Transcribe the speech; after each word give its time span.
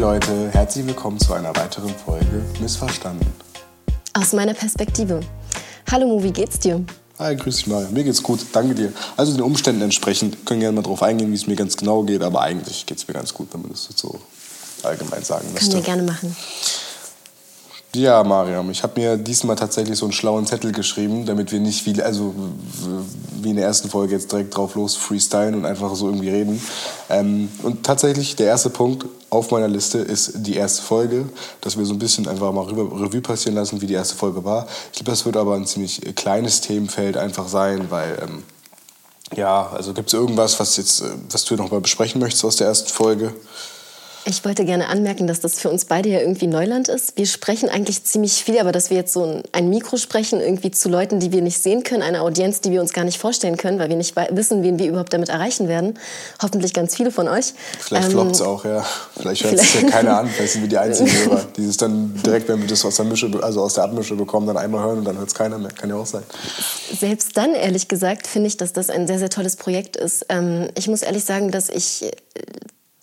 Leute, 0.00 0.48
herzlich 0.52 0.86
willkommen 0.86 1.20
zu 1.20 1.34
einer 1.34 1.54
weiteren 1.54 1.90
Folge 1.90 2.42
Missverstanden. 2.58 3.26
Aus 4.14 4.32
meiner 4.32 4.54
Perspektive. 4.54 5.20
Hallo 5.90 6.06
Mo, 6.06 6.22
wie 6.22 6.32
geht's 6.32 6.58
dir? 6.58 6.82
Hi, 7.18 7.36
grüß 7.36 7.56
dich 7.56 7.66
mal. 7.66 7.86
Mir 7.90 8.02
geht's 8.04 8.22
gut, 8.22 8.40
danke 8.54 8.74
dir. 8.74 8.94
Also 9.18 9.34
den 9.34 9.42
Umständen 9.42 9.82
entsprechend, 9.82 10.46
können 10.46 10.60
gerne 10.60 10.76
mal 10.76 10.82
drauf 10.82 11.02
eingehen, 11.02 11.30
wie 11.30 11.34
es 11.34 11.46
mir 11.46 11.54
ganz 11.54 11.76
genau 11.76 12.02
geht, 12.02 12.22
aber 12.22 12.40
eigentlich 12.40 12.86
geht's 12.86 13.06
mir 13.08 13.12
ganz 13.12 13.34
gut, 13.34 13.48
wenn 13.52 13.60
man 13.60 13.72
das 13.72 13.90
so 13.94 14.18
allgemein 14.82 15.22
sagen 15.22 15.52
müsste. 15.52 15.68
Können 15.68 15.82
wir 15.82 15.82
gerne 15.82 16.02
machen. 16.02 16.34
Ja, 17.94 18.24
Mariam, 18.24 18.70
ich 18.70 18.82
habe 18.82 18.98
mir 18.98 19.18
diesmal 19.18 19.56
tatsächlich 19.56 19.98
so 19.98 20.06
einen 20.06 20.12
schlauen 20.12 20.46
Zettel 20.46 20.72
geschrieben, 20.72 21.26
damit 21.26 21.52
wir 21.52 21.60
nicht 21.60 21.84
wie, 21.84 22.00
also, 22.00 22.34
wie 23.42 23.50
in 23.50 23.56
der 23.56 23.66
ersten 23.66 23.90
Folge 23.90 24.14
jetzt 24.14 24.32
direkt 24.32 24.56
drauf 24.56 24.76
los 24.76 24.96
freestylen 24.96 25.56
und 25.56 25.66
einfach 25.66 25.94
so 25.94 26.06
irgendwie 26.06 26.30
reden. 26.30 26.62
Ähm, 27.10 27.50
und 27.62 27.82
tatsächlich 27.84 28.34
der 28.36 28.46
erste 28.46 28.70
Punkt 28.70 29.04
auf 29.30 29.50
meiner 29.50 29.68
Liste 29.68 29.98
ist 29.98 30.32
die 30.34 30.56
erste 30.56 30.82
Folge, 30.82 31.28
dass 31.60 31.78
wir 31.78 31.84
so 31.86 31.94
ein 31.94 31.98
bisschen 31.98 32.28
einfach 32.28 32.52
mal 32.52 32.64
Revue 32.64 33.20
passieren 33.20 33.54
lassen, 33.54 33.80
wie 33.80 33.86
die 33.86 33.94
erste 33.94 34.16
Folge 34.16 34.44
war. 34.44 34.66
Ich 34.92 34.98
glaube, 34.98 35.10
das 35.10 35.24
wird 35.24 35.36
aber 35.36 35.54
ein 35.54 35.66
ziemlich 35.66 36.00
kleines 36.16 36.60
Themenfeld 36.60 37.16
einfach 37.16 37.48
sein, 37.48 37.90
weil 37.90 38.18
ähm, 38.22 38.42
ja, 39.36 39.70
also 39.70 39.94
gibt 39.94 40.08
es 40.08 40.14
irgendwas, 40.14 40.58
was 40.58 40.76
jetzt, 40.76 41.02
äh, 41.02 41.10
was 41.30 41.44
du 41.44 41.54
noch 41.54 41.70
mal 41.70 41.80
besprechen 41.80 42.20
möchtest 42.20 42.44
aus 42.44 42.56
der 42.56 42.66
ersten 42.66 42.88
Folge? 42.88 43.32
Ich 44.26 44.44
wollte 44.44 44.66
gerne 44.66 44.88
anmerken, 44.88 45.26
dass 45.26 45.40
das 45.40 45.58
für 45.58 45.70
uns 45.70 45.86
beide 45.86 46.10
ja 46.10 46.20
irgendwie 46.20 46.46
Neuland 46.46 46.88
ist. 46.88 47.16
Wir 47.16 47.26
sprechen 47.26 47.70
eigentlich 47.70 48.04
ziemlich 48.04 48.44
viel, 48.44 48.58
aber 48.58 48.70
dass 48.70 48.90
wir 48.90 48.98
jetzt 48.98 49.14
so 49.14 49.42
ein 49.52 49.70
Mikro 49.70 49.96
sprechen, 49.96 50.40
irgendwie 50.40 50.70
zu 50.70 50.90
Leuten, 50.90 51.20
die 51.20 51.32
wir 51.32 51.40
nicht 51.40 51.62
sehen 51.62 51.84
können, 51.84 52.02
eine 52.02 52.20
Audienz, 52.20 52.60
die 52.60 52.70
wir 52.70 52.82
uns 52.82 52.92
gar 52.92 53.04
nicht 53.04 53.18
vorstellen 53.18 53.56
können, 53.56 53.78
weil 53.78 53.88
wir 53.88 53.96
nicht 53.96 54.14
wissen, 54.30 54.62
wen 54.62 54.78
wir 54.78 54.86
überhaupt 54.86 55.12
damit 55.14 55.30
erreichen 55.30 55.68
werden. 55.68 55.98
Hoffentlich 56.42 56.74
ganz 56.74 56.94
viele 56.94 57.10
von 57.10 57.28
euch. 57.28 57.54
Vielleicht 57.78 58.06
ähm, 58.06 58.12
floppt 58.12 58.32
es 58.32 58.42
auch, 58.42 58.64
ja. 58.64 58.84
Vielleicht 59.16 59.44
hört 59.44 59.54
es 59.54 59.74
ja 59.74 59.88
keiner 59.88 60.18
an, 60.18 60.28
vielleicht 60.28 60.52
sind 60.52 60.62
wir 60.62 60.68
die 60.68 60.78
einzigen 60.78 61.10
Hörer, 61.24 61.46
die 61.56 61.64
es 61.64 61.78
dann 61.78 62.14
direkt, 62.22 62.48
wenn 62.48 62.60
wir 62.60 62.68
das 62.68 62.84
aus 62.84 62.96
der 62.96 63.06
Mische, 63.06 63.30
also 63.42 63.62
aus 63.62 63.74
der 63.74 63.84
Abmische 63.84 64.16
bekommen, 64.16 64.46
dann 64.46 64.58
einmal 64.58 64.84
hören 64.84 64.98
und 64.98 65.04
dann 65.06 65.16
hört 65.16 65.28
es 65.28 65.34
keiner 65.34 65.56
mehr. 65.56 65.70
Kann 65.70 65.88
ja 65.88 65.96
auch 65.96 66.06
sein. 66.06 66.22
Selbst 66.98 67.36
dann, 67.38 67.54
ehrlich 67.54 67.88
gesagt, 67.88 68.26
finde 68.26 68.48
ich, 68.48 68.58
dass 68.58 68.74
das 68.74 68.90
ein 68.90 69.06
sehr, 69.06 69.18
sehr 69.18 69.30
tolles 69.30 69.56
Projekt 69.56 69.96
ist. 69.96 70.26
Ähm, 70.28 70.68
ich 70.76 70.88
muss 70.88 71.02
ehrlich 71.02 71.24
sagen, 71.24 71.50
dass 71.50 71.70
ich 71.70 72.04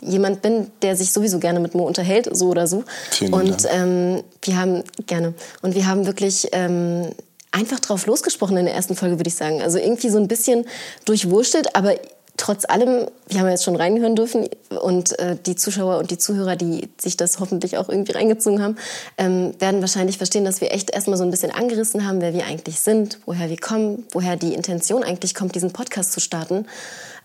jemand 0.02 0.42
bin, 0.42 0.72
der 0.82 0.96
sich 0.96 1.12
sowieso 1.12 1.40
gerne 1.40 1.60
mit 1.60 1.76
Mo 1.76 1.84
unterhält, 1.84 2.30
so 2.32 2.50
oder 2.50 2.68
so. 2.68 2.84
Vielen 3.12 3.34
und 3.34 3.68
ähm, 3.70 4.24
wir 4.42 4.58
haben 4.58 4.84
gerne 5.06 5.34
und 5.62 5.76
wir 5.76 5.88
haben 5.88 6.06
wirklich 6.06 6.50
ähm, 6.52 7.10
einfach 7.52 7.80
drauf 7.80 8.06
losgesprochen 8.06 8.58
in 8.58 8.66
der 8.66 8.76
ersten 8.76 8.96
Folge, 8.96 9.18
würde 9.18 9.30
ich 9.30 9.36
sagen. 9.36 9.62
Also 9.62 9.80
irgendwie 9.80 10.10
so 10.10 10.18
ein 10.20 10.28
bisschen 10.28 10.66
durchwurstelt, 11.06 11.76
aber 11.76 11.96
trotz 12.38 12.66
allem, 12.66 13.08
wir 13.28 13.40
haben 13.40 13.50
jetzt 13.50 13.64
schon 13.64 13.76
reinhören 13.76 14.16
dürfen 14.16 14.48
und 14.82 15.18
äh, 15.20 15.36
die 15.46 15.56
Zuschauer 15.56 15.98
und 15.98 16.12
die 16.12 16.20
Zuhörer, 16.20 16.56
die 16.56 16.88
sich 17.02 17.18
das 17.18 17.40
hoffentlich 17.40 17.78
auch 17.78 17.90
irgendwie 17.90 18.12
reingezogen 18.12 18.62
haben, 18.62 18.78
ähm, 19.18 19.54
werden 19.60 19.82
wahrscheinlich 19.82 20.18
verstehen, 20.18 20.46
dass 20.46 20.62
wir 20.62 20.72
echt 20.72 20.92
erstmal 20.92 21.18
so 21.18 21.24
ein 21.24 21.32
bisschen 21.32 21.52
angerissen 21.52 22.08
haben, 22.08 22.22
wer 22.22 22.34
wir 22.34 22.46
eigentlich 22.46 22.80
sind, 22.80 23.20
woher 23.26 23.50
wir 23.50 23.58
kommen, 23.58 24.06
woher 24.12 24.36
die 24.36 24.54
Intention 24.54 25.04
eigentlich 25.04 25.34
kommt, 25.34 25.56
diesen 25.56 25.74
Podcast 25.74 26.14
zu 26.14 26.20
starten. 26.20 26.68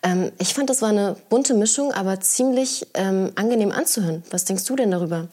Ähm, 0.02 0.32
ich 0.38 0.54
fand, 0.54 0.68
das 0.68 0.82
war 0.82 0.88
eine 0.88 1.16
bunte 1.28 1.54
Mischung, 1.54 1.92
aber 1.92 2.20
ziemlich 2.20 2.86
ähm, 2.94 3.32
angenehm 3.36 3.70
anzuhören. 3.72 4.22
Was 4.30 4.44
denkst 4.44 4.64
du 4.64 4.76
denn 4.76 4.90
darüber? 4.90 5.28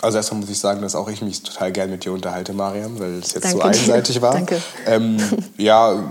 Also 0.00 0.16
erstmal 0.16 0.40
muss 0.40 0.50
ich 0.50 0.58
sagen, 0.58 0.82
dass 0.82 0.94
auch 0.94 1.08
ich 1.08 1.22
mich 1.22 1.42
total 1.42 1.70
gern 1.70 1.90
mit 1.90 2.04
dir 2.04 2.12
unterhalte, 2.12 2.52
Mariam, 2.52 2.98
weil 2.98 3.20
es 3.20 3.34
jetzt 3.34 3.44
Danke 3.44 3.58
so 3.58 3.62
einseitig 3.62 4.16
dir. 4.16 4.22
war. 4.22 4.32
Danke. 4.34 4.60
Ähm, 4.86 5.18
ja, 5.58 6.02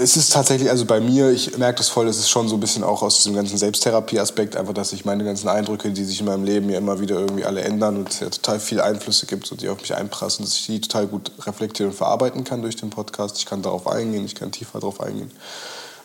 es 0.00 0.16
ist 0.16 0.32
tatsächlich, 0.32 0.70
also 0.70 0.86
bei 0.86 0.98
mir, 0.98 1.30
ich 1.30 1.58
merke 1.58 1.78
das 1.78 1.90
voll, 1.90 2.08
es 2.08 2.18
ist 2.18 2.30
schon 2.30 2.48
so 2.48 2.56
ein 2.56 2.60
bisschen 2.60 2.82
auch 2.82 3.02
aus 3.02 3.18
diesem 3.18 3.34
ganzen 3.34 3.58
Selbsttherapie-Aspekt, 3.58 4.56
einfach, 4.56 4.72
dass 4.72 4.94
ich 4.94 5.04
meine 5.04 5.24
ganzen 5.24 5.48
Eindrücke, 5.48 5.90
die 5.90 6.04
sich 6.04 6.20
in 6.20 6.26
meinem 6.26 6.44
Leben 6.44 6.70
ja 6.70 6.78
immer 6.78 7.00
wieder 7.00 7.16
irgendwie 7.16 7.44
alle 7.44 7.60
ändern 7.60 7.98
und 7.98 8.08
es 8.08 8.20
ja 8.20 8.30
total 8.30 8.60
viele 8.60 8.82
Einflüsse 8.82 9.26
gibt 9.26 9.52
und 9.52 9.60
die 9.60 9.68
auf 9.68 9.80
mich 9.80 9.94
einprassen, 9.94 10.44
dass 10.44 10.56
ich 10.56 10.66
die 10.66 10.80
total 10.80 11.06
gut 11.06 11.30
reflektieren 11.46 11.92
und 11.92 11.96
verarbeiten 11.96 12.44
kann 12.44 12.62
durch 12.62 12.76
den 12.76 12.88
Podcast. 12.88 13.36
Ich 13.38 13.46
kann 13.46 13.60
darauf 13.60 13.86
eingehen, 13.86 14.24
ich 14.24 14.34
kann 14.34 14.50
tiefer 14.50 14.80
darauf 14.80 15.02
eingehen. 15.02 15.30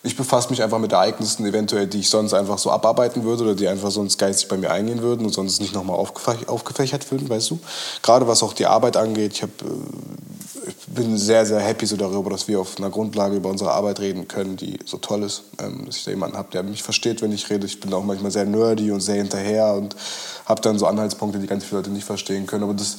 Ich 0.06 0.16
befasse 0.16 0.52
mich 0.52 0.62
einfach 0.62 0.78
mit 0.78 0.92
Ereignissen, 0.92 1.46
eventuell, 1.48 1.88
die 1.88 2.02
ich 2.02 2.10
sonst 2.10 2.36
einfach 2.36 2.60
so 2.60 2.70
abarbeiten 2.70 3.24
würde 3.24 3.44
oder 3.44 3.56
die 3.56 3.68
einfach 3.68 3.90
sonst 3.90 4.20
geistig 4.20 4.48
bei 4.48 4.56
mir 4.56 4.70
eingehen 4.70 5.02
würden 5.02 5.26
und 5.26 5.34
sonst 5.34 5.60
nicht 5.60 5.74
nochmal 5.74 5.98
aufgefächert 5.98 7.12
würden, 7.12 7.28
weißt 7.28 7.50
du? 7.50 7.60
Gerade 8.04 8.28
was 8.28 8.44
auch 8.44 8.54
die 8.54 8.68
Arbeit 8.68 8.98
angeht. 8.98 9.34
Ich, 9.34 9.42
hab, 9.42 9.50
äh, 9.64 10.68
ich 10.68 10.76
bin 10.94 11.18
sehr, 11.18 11.48
sehr 11.48 11.60
happy 11.60 11.88
so 11.88 11.98
darüber, 11.98 12.30
dass 12.30 12.48
wir 12.48 12.60
auf 12.60 12.78
einer 12.78 12.92
Grundlage 12.92 13.36
über 13.36 13.50
unsere 13.50 13.72
Arbeit 13.72 14.00
reden 14.00 14.28
können, 14.28 14.58
die 14.58 14.78
so 14.86 14.98
toll 14.98 15.24
ist. 15.24 15.42
Ähm, 15.60 15.86
dass 15.88 15.98
ich 15.98 16.04
da 16.04 16.12
jemanden 16.12 16.38
habe, 16.38 16.52
der 16.52 16.62
mich 16.62 16.84
versteht, 16.84 17.24
wenn 17.24 17.32
ich 17.32 17.50
rede. 17.50 17.66
Ich 17.66 17.80
bin 17.80 17.92
auch 17.92 18.04
manchmal 18.04 18.30
sehr 18.30 18.46
nerdy 18.46 18.92
und 18.92 19.02
sehr 19.02 19.16
hinterher 19.16 19.74
und 19.74 19.96
habe 20.46 20.62
dann 20.62 20.78
so 20.78 20.86
Anhaltspunkte, 20.86 21.40
die 21.40 21.48
ganz 21.48 21.64
viele 21.64 21.78
Leute 21.78 21.90
nicht 21.90 22.06
verstehen 22.06 22.46
können. 22.46 22.64
Aber 22.64 22.76
das 22.76 22.98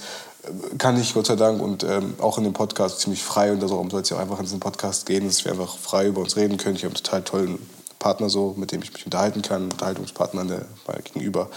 kann 0.78 1.00
ich, 1.00 1.14
Gott 1.14 1.26
sei 1.26 1.36
Dank, 1.36 1.60
und 1.60 1.84
ähm, 1.84 2.14
auch 2.20 2.38
in 2.38 2.44
dem 2.44 2.52
Podcast 2.52 3.00
ziemlich 3.00 3.22
frei. 3.22 3.52
Und 3.52 3.62
darum 3.62 3.90
soll 3.90 4.02
es 4.02 4.10
ja 4.10 4.16
auch 4.16 4.20
einfach 4.20 4.38
in 4.38 4.44
diesem 4.44 4.60
Podcast 4.60 5.06
gehen, 5.06 5.26
dass 5.26 5.44
wir 5.44 5.52
einfach 5.52 5.76
frei 5.76 6.06
über 6.06 6.20
uns 6.20 6.36
reden 6.36 6.56
können. 6.56 6.76
Ich 6.76 6.84
habe 6.84 6.94
einen 6.94 7.02
total 7.02 7.22
tollen 7.22 7.58
Partner, 7.98 8.28
so, 8.28 8.54
mit 8.56 8.72
dem 8.72 8.82
ich 8.82 8.92
mich 8.92 9.04
unterhalten 9.04 9.42
kann, 9.42 9.64
Unterhaltungspartner 9.64 10.44
der, 10.44 10.66
gegenüber. 11.02 11.48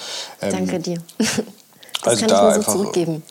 Ähm, 0.41 0.51
Danke 0.51 0.79
dir. 0.79 1.01
Das 2.01 2.13
also 2.13 2.19
kann 2.21 2.29
da 2.29 2.35
ich 2.35 2.41
nur 2.41 2.53
einfach, 2.53 2.71
so 2.71 2.79
zurückgeben. 2.79 3.23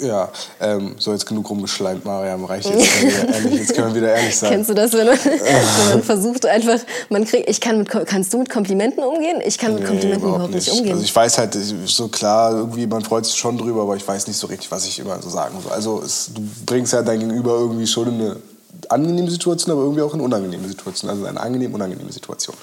Ja, 0.00 0.28
ähm, 0.60 0.96
so 0.98 1.12
jetzt 1.12 1.24
genug 1.24 1.48
rumgeschleimt, 1.48 2.04
Mariam, 2.04 2.44
reicht 2.44 2.68
jetzt. 2.68 3.00
Können 3.00 3.12
wir 3.12 3.34
ehrlich, 3.34 3.54
jetzt 3.60 3.74
können 3.74 3.88
wir 3.88 4.02
wieder 4.02 4.14
ehrlich 4.14 4.36
sein. 4.36 4.50
Kennst 4.50 4.70
du 4.70 4.74
das, 4.74 4.92
wenn 4.92 5.06
man, 5.06 5.18
wenn 5.24 5.90
man 5.90 6.02
versucht 6.02 6.46
einfach, 6.46 6.80
man 7.10 7.24
kriegt, 7.24 7.48
ich 7.48 7.60
kann 7.60 7.78
mit, 7.78 7.88
kannst 7.88 8.34
du 8.34 8.38
mit 8.38 8.50
Komplimenten 8.50 9.04
umgehen? 9.04 9.40
Ich 9.44 9.56
kann 9.56 9.74
mit 9.74 9.82
nee, 9.82 9.88
Komplimenten 9.88 10.28
überhaupt 10.28 10.52
nicht. 10.52 10.66
nicht. 10.66 10.76
umgehen. 10.76 10.94
Also 10.94 11.04
ich 11.04 11.14
weiß 11.14 11.38
halt, 11.38 11.56
so 11.86 12.08
klar, 12.08 12.56
irgendwie, 12.56 12.88
man 12.88 13.04
freut 13.04 13.24
sich 13.24 13.36
schon 13.36 13.56
drüber, 13.56 13.82
aber 13.82 13.94
ich 13.94 14.06
weiß 14.06 14.26
nicht 14.26 14.36
so 14.36 14.48
richtig, 14.48 14.70
was 14.72 14.84
ich 14.84 14.98
immer 14.98 15.22
so 15.22 15.28
sagen 15.28 15.58
soll. 15.62 15.72
Also 15.72 16.02
es, 16.04 16.30
du 16.34 16.42
bringst 16.66 16.92
ja 16.92 17.02
dein 17.02 17.20
Gegenüber 17.20 17.52
irgendwie 17.52 17.86
schon 17.86 18.08
in 18.08 18.20
eine 18.20 18.36
angenehme 18.88 19.30
Situation, 19.30 19.72
aber 19.72 19.82
irgendwie 19.82 20.02
auch 20.02 20.12
in 20.12 20.20
eine 20.20 20.24
unangenehme 20.24 20.66
Situation. 20.66 21.08
Also 21.08 21.24
eine 21.24 21.40
angenehm, 21.40 21.72
unangenehme 21.72 22.10
Situation. 22.10 22.56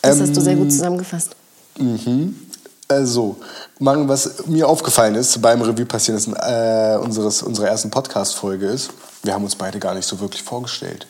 Das 0.00 0.16
ähm, 0.16 0.22
hast 0.22 0.36
du 0.36 0.40
sehr 0.40 0.54
gut 0.54 0.64
ähm, 0.64 0.70
zusammengefasst. 0.70 1.36
Mhm. 1.78 2.45
Also, 2.88 3.36
was 3.80 4.46
mir 4.46 4.68
aufgefallen 4.68 5.16
ist 5.16 5.42
beim 5.42 5.60
Revue 5.60 5.86
passieren 5.86 6.18
ist, 6.18 6.28
äh, 6.28 6.96
unseres, 7.02 7.42
unserer 7.42 7.68
ersten 7.68 7.90
Podcast-Folge 7.90 8.66
ist, 8.66 8.90
wir 9.24 9.34
haben 9.34 9.44
uns 9.44 9.56
beide 9.56 9.78
gar 9.80 9.94
nicht 9.94 10.06
so 10.06 10.20
wirklich 10.20 10.42
vorgestellt. 10.42 11.06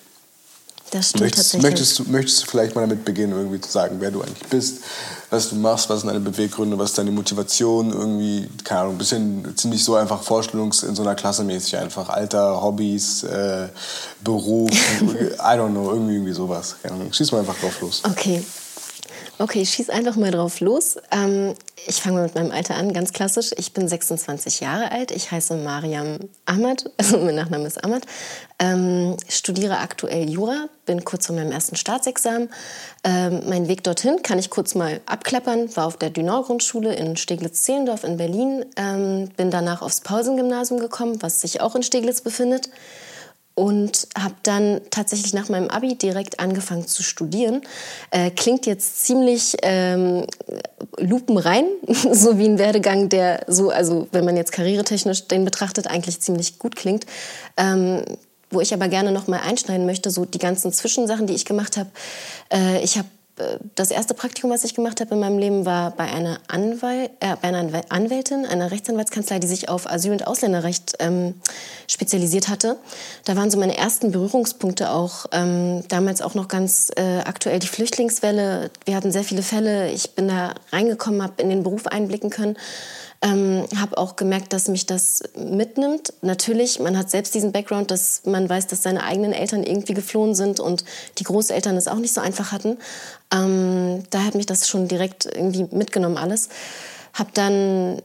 Das 0.91 1.11
stimmt 1.11 1.23
möchtest, 1.25 1.53
tatsächlich. 1.53 1.71
Möchtest 1.71 1.99
du, 1.99 2.05
möchtest 2.05 2.43
du 2.43 2.47
vielleicht 2.47 2.75
mal 2.75 2.83
damit 2.83 3.05
beginnen, 3.05 3.33
irgendwie 3.33 3.61
zu 3.61 3.71
sagen, 3.71 3.97
wer 3.99 4.11
du 4.11 4.23
eigentlich 4.23 4.49
bist, 4.49 4.79
was 5.31 5.51
du 5.51 5.57
machst, 5.57 5.91
was 5.91 6.01
sind 6.01 6.09
deine 6.09 6.21
Beweggründe, 6.21 6.79
was 6.79 6.91
ist 6.91 6.99
deine 6.99 7.11
Motivation, 7.11 7.93
irgendwie, 7.93 8.49
keine 8.63 8.83
Ahnung, 8.83 8.95
ein 8.95 8.99
bisschen 8.99 9.57
ziemlich 9.57 9.85
so 9.85 9.97
einfach 9.97 10.23
Vorstellungs- 10.23 10.87
in 10.87 10.95
so 10.95 11.03
einer 11.03 11.17
Klasse 11.17 11.43
mäßig 11.43 11.77
einfach. 11.77 12.09
Alter, 12.09 12.63
Hobbys, 12.63 13.25
äh, 13.25 13.69
Beruf, 14.23 14.71
I 15.01 15.59
don't 15.59 15.71
know, 15.71 15.91
irgendwie, 15.91 16.15
irgendwie 16.15 16.33
sowas. 16.33 16.77
Schieß 17.11 17.33
mal 17.33 17.41
einfach 17.41 17.59
drauf 17.59 17.81
los. 17.81 18.03
Okay. 18.09 18.43
Okay, 19.39 19.61
ich 19.61 19.71
schieß 19.71 19.91
einfach 19.91 20.17
mal 20.17 20.31
drauf 20.31 20.61
los. 20.61 20.97
Ähm, 21.11 21.55
ich 21.87 22.01
fange 22.01 22.23
mit 22.23 22.35
meinem 22.35 22.53
Alter 22.53 22.75
an, 22.77 22.95
ganz 22.95 23.13
klassisch. 23.13 23.51
Ich 23.59 23.75
bin 23.75 23.87
26 23.87 24.61
Jahre 24.61 24.91
alt. 24.91 25.11
Ich 25.11 25.31
heiße 25.31 25.57
Mariam 25.57 26.21
Ahmad, 26.47 26.91
also 26.97 27.19
mein 27.19 27.35
Nachname 27.35 27.67
ist 27.67 27.85
Ahmad. 27.85 28.05
Ähm, 28.59 29.19
studiere 29.29 29.79
aktuell 29.79 30.31
Jura, 30.31 30.71
bin 30.87 31.05
kurz 31.05 31.27
vor 31.27 31.37
meinem 31.37 31.53
ersten 31.53 31.77
Staatsexamen. 31.77 32.49
Ähm, 33.05 33.43
mein 33.47 33.69
Weg 33.69 33.85
dorthin 33.85 34.23
kann 34.23 34.39
ich 34.39 34.49
kurz 34.49 34.75
mal 34.75 35.03
abklappern. 35.05 35.77
War 35.77 35.87
auf 35.87 35.99
der 35.99 36.09
Dünau-Grundschule 36.09 36.95
in 36.95 37.19
Steglitz-Zehlendorf 37.19 38.05
in 38.05 38.17
Berlin. 38.17 38.65
Ähm, 38.77 39.29
bin 39.37 39.51
danach 39.51 39.83
aufs 39.83 40.01
Pausengymnasium 40.01 40.81
gekommen, 40.81 41.21
was 41.21 41.43
sich 41.43 41.61
auch 41.61 41.77
in 41.77 41.83
Steglitz 41.83 42.23
befindet 42.23 42.71
und 43.57 44.07
habe 44.17 44.35
dann 44.43 44.83
tatsächlich 44.91 45.33
nach 45.33 45.49
meinem 45.49 45.69
Abi 45.69 45.97
direkt 45.97 46.39
angefangen 46.41 46.87
zu 46.87 47.03
studieren. 47.03 47.63
Äh, 48.11 48.31
klingt 48.31 48.67
jetzt 48.67 49.05
ziemlich 49.05 49.57
ähm, 49.63 50.27
lupenrein, 50.99 51.65
so 52.13 52.39
wie 52.39 52.45
ein 52.45 52.59
Werdegang, 52.59 53.09
der 53.09 53.45
so, 53.49 53.71
also 53.71 54.09
wenn 54.13 54.27
man 54.27 54.37
jetzt 54.37 54.53
karrieretechnisch 54.53 55.27
den 55.27 55.47
betrachtet, 55.47 55.87
eigentlich 55.87 56.21
ziemlich 56.21 56.59
gut 56.59 56.77
klingt. 56.77 57.07
Ähm, 57.57 58.05
wo 58.51 58.61
ich 58.61 58.73
aber 58.73 58.87
gerne 58.89 59.11
noch 59.11 59.27
mal 59.27 59.41
einschneiden 59.41 59.87
möchte, 59.87 60.11
so 60.11 60.25
die 60.25 60.39
ganzen 60.39 60.73
Zwischensachen, 60.73 61.27
die 61.27 61.35
ich 61.35 61.45
gemacht 61.45 61.77
habe. 61.77 61.91
Äh, 62.53 62.85
ich 62.85 62.97
habe 62.97 63.09
das 63.75 63.91
erste 63.91 64.15
Praktikum, 64.15 64.51
was 64.51 64.65
ich 64.65 64.75
gemacht 64.75 65.01
habe 65.01 65.15
in 65.15 65.21
meinem 65.21 65.39
Leben, 65.39 65.67
war 65.67 65.91
bei 65.91 66.05
einer, 66.05 66.39
Anwalt, 66.49 67.11
äh, 67.21 67.37
bei 67.41 67.49
einer 67.49 67.83
Anwältin, 67.91 68.47
einer 68.47 68.71
Rechtsanwaltskanzlei, 68.71 69.39
die 69.39 69.47
sich 69.47 69.69
auf 69.69 69.91
Asyl- 69.91 70.13
und 70.13 70.27
Ausländerrecht 70.27 70.95
ähm, 71.01 71.35
spezialisiert 71.87 72.49
hatte. 72.49 72.77
Da 73.25 73.37
waren 73.37 73.51
so 73.51 73.59
meine 73.59 73.77
ersten 73.77 74.11
Berührungspunkte 74.11 74.91
auch. 74.91 75.27
Ähm, 75.33 75.85
damals 75.89 76.23
auch 76.23 76.35
noch 76.35 76.49
ganz 76.49 76.91
äh, 76.97 77.19
aktuell 77.19 77.59
die 77.59 77.67
Flüchtlingswelle. 77.67 78.71
Wir 78.87 78.97
hatten 78.97 79.13
sehr 79.13 79.25
viele 79.25 79.43
Fälle. 79.43 79.91
Ich 79.91 80.15
bin 80.15 80.29
da 80.29 80.55
reingekommen, 80.73 81.23
habe 81.23 81.43
in 81.43 81.51
den 81.51 81.63
Beruf 81.63 81.87
einblicken 81.87 82.31
können. 82.31 82.57
Ähm, 83.23 83.65
habe 83.77 83.97
auch 83.97 84.17
gemerkt, 84.17 84.53
dass 84.53 84.69
mich 84.69 84.85
das 84.87 85.23
mitnimmt. 85.37 86.13
Natürlich, 86.21 86.81
man 86.81 86.99
hat 86.99 87.11
selbst 87.11 87.35
diesen 87.35 87.53
Background, 87.53 87.91
dass 87.91 88.23
man 88.27 88.49
weiß, 88.49 88.67
dass 88.67 88.83
seine 88.83 89.03
eigenen 89.05 89.33
Eltern 89.33 89.63
irgendwie 89.63 89.95
geflohen 89.95 90.35
sind 90.35 90.61
und 90.61 90.85
die 91.19 91.25
Großeltern 91.25 91.77
es 91.77 91.89
auch 91.89 91.97
nicht 91.97 92.13
so 92.13 92.21
einfach 92.21 92.53
hatten. 92.53 92.77
Ähm, 93.33 94.05
da 94.11 94.23
hat 94.23 94.35
mich 94.35 94.47
das 94.47 94.69
schon 94.69 94.87
direkt 94.87 95.25
irgendwie 95.25 95.67
mitgenommen 95.71 96.19
alles. 96.19 96.51
Habe 97.15 97.31
dann 97.33 98.03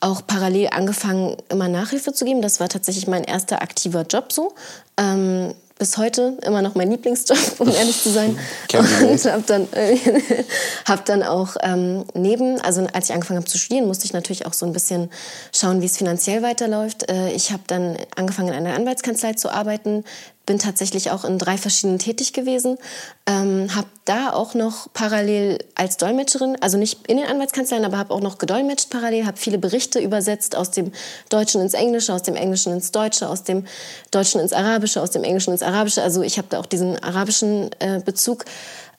auch 0.00 0.26
parallel 0.26 0.68
angefangen, 0.70 1.36
immer 1.48 1.68
Nachhilfe 1.68 2.12
zu 2.12 2.24
geben. 2.24 2.40
Das 2.40 2.60
war 2.60 2.68
tatsächlich 2.68 3.06
mein 3.06 3.24
erster 3.24 3.62
aktiver 3.62 4.02
Job 4.02 4.32
so. 4.32 4.54
Ähm, 4.96 5.54
bis 5.78 5.96
heute 5.96 6.36
immer 6.42 6.62
noch 6.62 6.74
mein 6.74 6.90
Lieblingsjob, 6.90 7.38
um 7.58 7.68
ehrlich 7.68 8.02
zu 8.02 8.10
sein. 8.10 8.38
und 8.74 9.24
habe 9.24 9.44
dann, 9.46 9.72
äh, 9.72 9.96
hab 10.84 11.04
dann 11.04 11.22
auch 11.22 11.56
ähm, 11.62 12.04
neben, 12.14 12.60
also 12.60 12.86
als 12.92 13.08
ich 13.08 13.14
angefangen 13.14 13.38
habe 13.38 13.48
zu 13.48 13.58
studieren, 13.58 13.86
musste 13.86 14.04
ich 14.04 14.12
natürlich 14.12 14.46
auch 14.46 14.52
so 14.52 14.66
ein 14.66 14.72
bisschen 14.72 15.10
schauen, 15.54 15.80
wie 15.80 15.86
es 15.86 15.96
finanziell 15.96 16.42
weiterläuft. 16.42 17.10
Äh, 17.10 17.30
ich 17.32 17.52
habe 17.52 17.62
dann 17.66 17.96
angefangen 18.16 18.48
in 18.48 18.54
einer 18.54 18.74
Anwaltskanzlei 18.74 19.34
zu 19.34 19.50
arbeiten, 19.50 20.04
bin 20.48 20.58
tatsächlich 20.58 21.10
auch 21.10 21.24
in 21.26 21.38
drei 21.38 21.58
verschiedenen 21.58 21.98
tätig 21.98 22.32
gewesen, 22.32 22.78
ähm, 23.26 23.68
habe 23.76 23.86
da 24.06 24.32
auch 24.32 24.54
noch 24.54 24.90
parallel 24.94 25.58
als 25.74 25.98
Dolmetscherin, 25.98 26.56
also 26.62 26.78
nicht 26.78 27.06
in 27.06 27.18
den 27.18 27.26
Anwaltskanzleien, 27.26 27.84
aber 27.84 27.98
habe 27.98 28.14
auch 28.14 28.22
noch 28.22 28.38
gedolmetscht 28.38 28.88
parallel, 28.88 29.26
habe 29.26 29.36
viele 29.36 29.58
Berichte 29.58 30.00
übersetzt 30.00 30.56
aus 30.56 30.70
dem 30.70 30.92
Deutschen 31.28 31.60
ins 31.60 31.74
Englische, 31.74 32.14
aus 32.14 32.22
dem 32.22 32.34
Englischen 32.34 32.72
ins 32.72 32.90
Deutsche, 32.92 33.28
aus 33.28 33.42
dem 33.44 33.66
Deutschen 34.10 34.40
ins 34.40 34.54
Arabische, 34.54 35.02
aus 35.02 35.10
dem 35.10 35.22
Englischen 35.22 35.52
ins 35.52 35.62
Arabische. 35.62 36.02
Also 36.02 36.22
ich 36.22 36.38
habe 36.38 36.48
da 36.48 36.58
auch 36.58 36.66
diesen 36.66 37.00
arabischen 37.02 37.70
äh, 37.78 38.00
Bezug. 38.02 38.46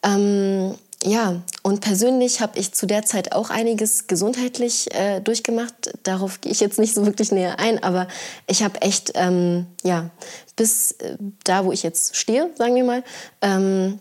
Ähm, 0.04 0.75
ja, 1.04 1.42
und 1.63 1.80
persönlich 1.80 2.42
habe 2.42 2.60
ich 2.60 2.74
zu 2.74 2.86
der 2.86 3.04
Zeit 3.04 3.31
auch 3.31 3.50
einiges 3.50 4.07
gesundheitlich 4.07 4.94
äh, 4.94 5.22
durchgemacht. 5.22 5.94
Darauf 6.04 6.42
gehe 6.42 6.51
ich 6.51 6.60
jetzt 6.60 6.78
nicht 6.78 6.94
so 6.94 7.06
wirklich 7.06 7.31
näher 7.31 7.57
ein, 7.57 7.81
aber 7.81 8.07
ich 8.48 8.63
habe 8.63 8.81
echt, 8.81 9.13
ähm, 9.16 9.66
ja, 9.84 10.10
bis 10.57 10.92
äh, 10.94 11.16
da, 11.46 11.63
wo 11.63 11.72
ich 11.72 11.84
jetzt 11.84 12.18
stehe, 12.18 12.50
sagen 12.57 12.75
wir 12.75 12.84
mal, 12.84 13.04
ähm, 13.42 14.00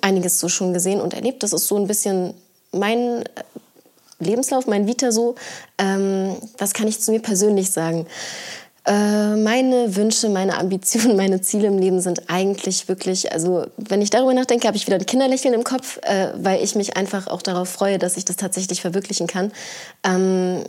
einiges 0.00 0.40
so 0.40 0.48
schon 0.48 0.72
gesehen 0.72 1.00
und 1.00 1.14
erlebt. 1.14 1.42
Das 1.44 1.52
ist 1.52 1.68
so 1.68 1.76
ein 1.76 1.86
bisschen 1.86 2.34
mein 2.72 3.22
äh, 3.22 3.26
Lebenslauf, 4.18 4.66
mein 4.66 4.88
Vita 4.88 5.12
so. 5.12 5.36
Ähm, 5.78 6.36
was 6.58 6.72
kann 6.72 6.88
ich 6.88 7.00
zu 7.00 7.12
mir 7.12 7.20
persönlich 7.20 7.70
sagen? 7.70 8.06
Äh, 8.86 9.36
meine 9.36 9.96
Wünsche, 9.96 10.28
meine 10.28 10.58
Ambitionen, 10.58 11.16
meine 11.16 11.40
Ziele 11.40 11.68
im 11.68 11.78
Leben 11.78 12.00
sind 12.00 12.28
eigentlich 12.28 12.88
wirklich, 12.88 13.32
also 13.32 13.66
wenn 13.76 14.02
ich 14.02 14.10
darüber 14.10 14.34
nachdenke, 14.34 14.66
habe 14.66 14.76
ich 14.76 14.86
wieder 14.86 14.96
ein 14.96 15.06
Kinderlächeln 15.06 15.54
im 15.54 15.64
Kopf, 15.64 15.98
äh, 16.02 16.32
weil 16.36 16.62
ich 16.62 16.74
mich 16.74 16.96
einfach 16.96 17.26
auch 17.26 17.42
darauf 17.42 17.68
freue, 17.68 17.98
dass 17.98 18.16
ich 18.16 18.24
das 18.24 18.36
tatsächlich 18.36 18.82
verwirklichen 18.82 19.26
kann. 19.26 19.52
Ähm, 20.04 20.64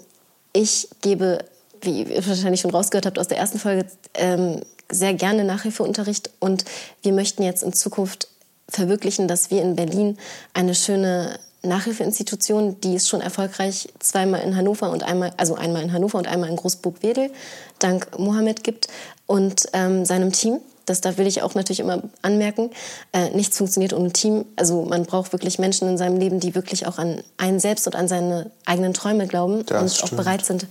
ich 0.54 0.88
gebe, 1.02 1.40
wie 1.82 2.04
ihr 2.04 2.28
wahrscheinlich 2.28 2.62
schon 2.62 2.72
rausgehört 2.72 3.06
habt 3.06 3.20
aus 3.20 3.28
der 3.28 3.38
ersten 3.38 3.60
Folge, 3.60 3.86
ähm, 4.14 4.62
sehr 4.90 5.14
gerne 5.14 5.44
Nachhilfeunterricht 5.44 6.30
und 6.40 6.64
wir 7.02 7.12
möchten 7.12 7.44
jetzt 7.44 7.64
in 7.64 7.74
Zukunft 7.74 8.30
verwirklichen, 8.70 9.28
dass 9.28 9.52
wir 9.52 9.62
in 9.62 9.76
Berlin 9.76 10.18
eine 10.54 10.76
schöne 10.76 11.38
Nachhilfeinstitution, 11.66 12.80
die 12.82 12.96
ist 12.96 13.10
schon 13.10 13.22
erfolgreich 13.22 13.90
zweimal 14.00 14.42
in 14.42 14.56
Hannover 14.56 14.92
und 14.92 15.04
einmal, 15.04 15.32
also 15.38 15.56
einmal 15.56 15.84
in 15.84 15.92
Hannover 15.92 16.18
und 16.18 16.28
einmal 16.28 16.50
in 16.50 16.56
Großburg-Wedel, 16.56 17.32
dank 17.80 18.20
Mohammed 18.20 18.64
gibt 18.64 18.88
und 19.26 19.66
ähm, 19.74 20.06
seinem 20.06 20.32
Team. 20.32 20.60
Das 20.86 21.02
da 21.02 21.18
will 21.18 21.26
ich 21.26 21.42
auch 21.42 21.56
natürlich 21.56 21.80
immer 21.80 22.04
anmerken. 22.22 22.70
Äh, 23.12 23.32
nichts 23.32 23.58
funktioniert 23.58 23.94
ohne 23.94 24.14
Team. 24.14 24.46
Also 24.56 24.84
man 24.84 25.06
braucht 25.06 25.34
wirklich 25.34 25.58
Menschen 25.58 25.88
in 25.88 25.98
seinem 25.98 26.18
Leben, 26.18 26.40
die 26.40 26.54
wirklich 26.54 26.86
auch 26.86 27.00
an 27.00 27.24
einen 27.38 27.60
selbst 27.60 27.88
und 27.88 27.96
an 27.96 28.08
seine 28.08 28.52
eigenen 28.66 28.94
Träume 28.94 29.26
glauben 29.26 29.66
das 29.66 29.82
und 29.82 29.92
stimmt. 29.92 30.12
auch 30.12 30.18
bereit 30.18 30.46
sind, 30.46 30.68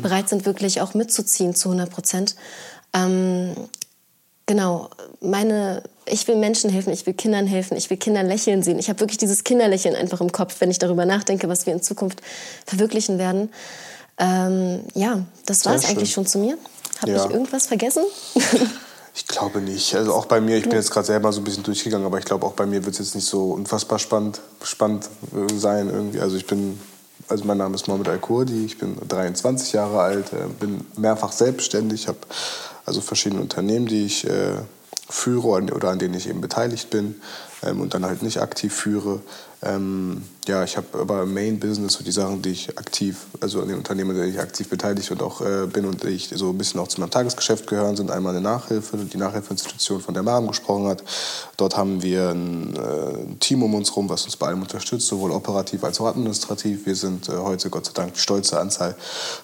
bereit 0.00 0.28
sind, 0.28 0.46
wirklich 0.46 0.80
auch 0.80 0.94
mitzuziehen 0.94 1.56
zu 1.56 1.70
100 1.70 1.90
Prozent. 1.90 2.36
Ähm, 2.94 3.54
genau, 4.48 4.90
meine 5.20 5.84
ich 6.06 6.26
will 6.26 6.36
Menschen 6.36 6.70
helfen, 6.70 6.92
ich 6.92 7.06
will 7.06 7.14
Kindern 7.14 7.46
helfen, 7.46 7.76
ich 7.76 7.90
will 7.90 7.98
Kindern 7.98 8.26
lächeln 8.26 8.62
sehen. 8.62 8.78
Ich 8.78 8.88
habe 8.88 8.98
wirklich 9.00 9.18
dieses 9.18 9.44
Kinderlächeln 9.44 9.94
einfach 9.94 10.20
im 10.20 10.32
Kopf, 10.32 10.56
wenn 10.60 10.70
ich 10.70 10.78
darüber 10.78 11.04
nachdenke, 11.04 11.48
was 11.48 11.66
wir 11.66 11.74
in 11.74 11.82
Zukunft 11.82 12.22
verwirklichen 12.66 13.18
werden. 13.18 13.50
Ähm, 14.18 14.80
ja, 14.94 15.20
das 15.46 15.66
war 15.66 15.74
es 15.74 15.84
eigentlich 15.84 16.12
schon 16.12 16.26
zu 16.26 16.38
mir. 16.38 16.58
Habe 17.02 17.12
ja. 17.12 17.24
ich 17.24 17.30
irgendwas 17.30 17.68
vergessen? 17.68 18.02
Ich 19.14 19.26
glaube 19.26 19.60
nicht. 19.60 19.96
Also 19.96 20.14
auch 20.14 20.26
bei 20.26 20.40
mir, 20.40 20.58
ich 20.58 20.62
bin 20.62 20.74
jetzt 20.74 20.92
gerade 20.92 21.08
selber 21.08 21.32
so 21.32 21.40
ein 21.40 21.44
bisschen 21.44 21.64
durchgegangen, 21.64 22.06
aber 22.06 22.20
ich 22.20 22.24
glaube 22.24 22.46
auch 22.46 22.52
bei 22.52 22.66
mir 22.66 22.84
wird 22.84 22.92
es 22.92 23.00
jetzt 23.00 23.16
nicht 23.16 23.26
so 23.26 23.50
unfassbar 23.50 23.98
spannend, 23.98 24.40
spannend 24.62 25.08
äh, 25.34 25.52
sein 25.58 25.88
irgendwie. 25.88 26.20
Also 26.20 26.36
ich 26.36 26.46
bin, 26.46 26.78
also 27.26 27.44
mein 27.44 27.58
Name 27.58 27.74
ist 27.74 27.88
Mohamed 27.88 28.10
Al-Kurdi, 28.10 28.64
ich 28.64 28.78
bin 28.78 28.96
23 29.08 29.72
Jahre 29.72 30.02
alt, 30.02 30.32
äh, 30.32 30.46
bin 30.60 30.86
mehrfach 30.96 31.32
selbstständig, 31.32 32.06
habe 32.06 32.18
also 32.88 33.00
verschiedene 33.00 33.40
Unternehmen, 33.40 33.86
die 33.86 34.04
ich 34.04 34.26
äh, 34.26 34.56
führe 35.08 35.48
oder 35.48 35.90
an 35.90 35.98
denen 35.98 36.14
ich 36.14 36.28
eben 36.28 36.40
beteiligt 36.40 36.90
bin 36.90 37.20
ähm, 37.62 37.80
und 37.80 37.94
dann 37.94 38.04
halt 38.04 38.22
nicht 38.22 38.40
aktiv 38.40 38.74
führe. 38.74 39.20
Ähm, 39.62 40.24
ja, 40.48 40.64
ich 40.64 40.76
habe 40.76 40.98
aber 40.98 41.26
Main 41.26 41.60
Business, 41.60 41.92
so 41.92 42.02
die 42.02 42.10
Sachen, 42.10 42.40
die 42.40 42.50
ich 42.50 42.78
aktiv, 42.78 43.26
also 43.40 43.60
an 43.60 43.68
den 43.68 43.76
Unternehmen, 43.76 44.16
denen 44.16 44.32
ich 44.32 44.40
aktiv 44.40 44.68
beteiligt 44.68 45.10
und 45.10 45.22
auch 45.22 45.42
äh, 45.42 45.66
bin 45.66 45.84
und 45.84 46.04
ich 46.04 46.30
so 46.34 46.50
ein 46.50 46.58
bisschen 46.58 46.80
auch 46.80 46.88
zu 46.88 47.00
meinem 47.00 47.10
Tagesgeschäft 47.10 47.66
gehören, 47.66 47.96
sind 47.96 48.10
einmal 48.10 48.34
eine 48.34 48.40
Nachhilfe, 48.40 48.96
die 48.96 49.18
Nachhilfeinstitution, 49.18 50.00
von 50.00 50.14
der 50.14 50.22
Maren 50.22 50.48
gesprochen 50.48 50.88
hat. 50.88 51.04
Dort 51.58 51.76
haben 51.76 52.02
wir 52.02 52.30
ein, 52.30 52.74
äh, 52.76 52.78
ein, 52.78 53.38
Team 53.40 53.62
um 53.62 53.74
uns 53.74 53.90
herum, 53.90 54.08
was 54.08 54.24
uns 54.24 54.36
bei 54.36 54.46
allem 54.46 54.62
unterstützt, 54.62 55.06
sowohl 55.06 55.30
operativ 55.32 55.84
als 55.84 56.00
auch 56.00 56.06
administrativ. 56.06 56.86
Wir 56.86 56.96
sind 56.96 57.28
äh, 57.28 57.32
heute 57.32 57.68
Gott 57.68 57.86
sei 57.86 57.92
Dank 57.92 58.14
die 58.14 58.20
stolze 58.20 58.58
Anzahl 58.58 58.96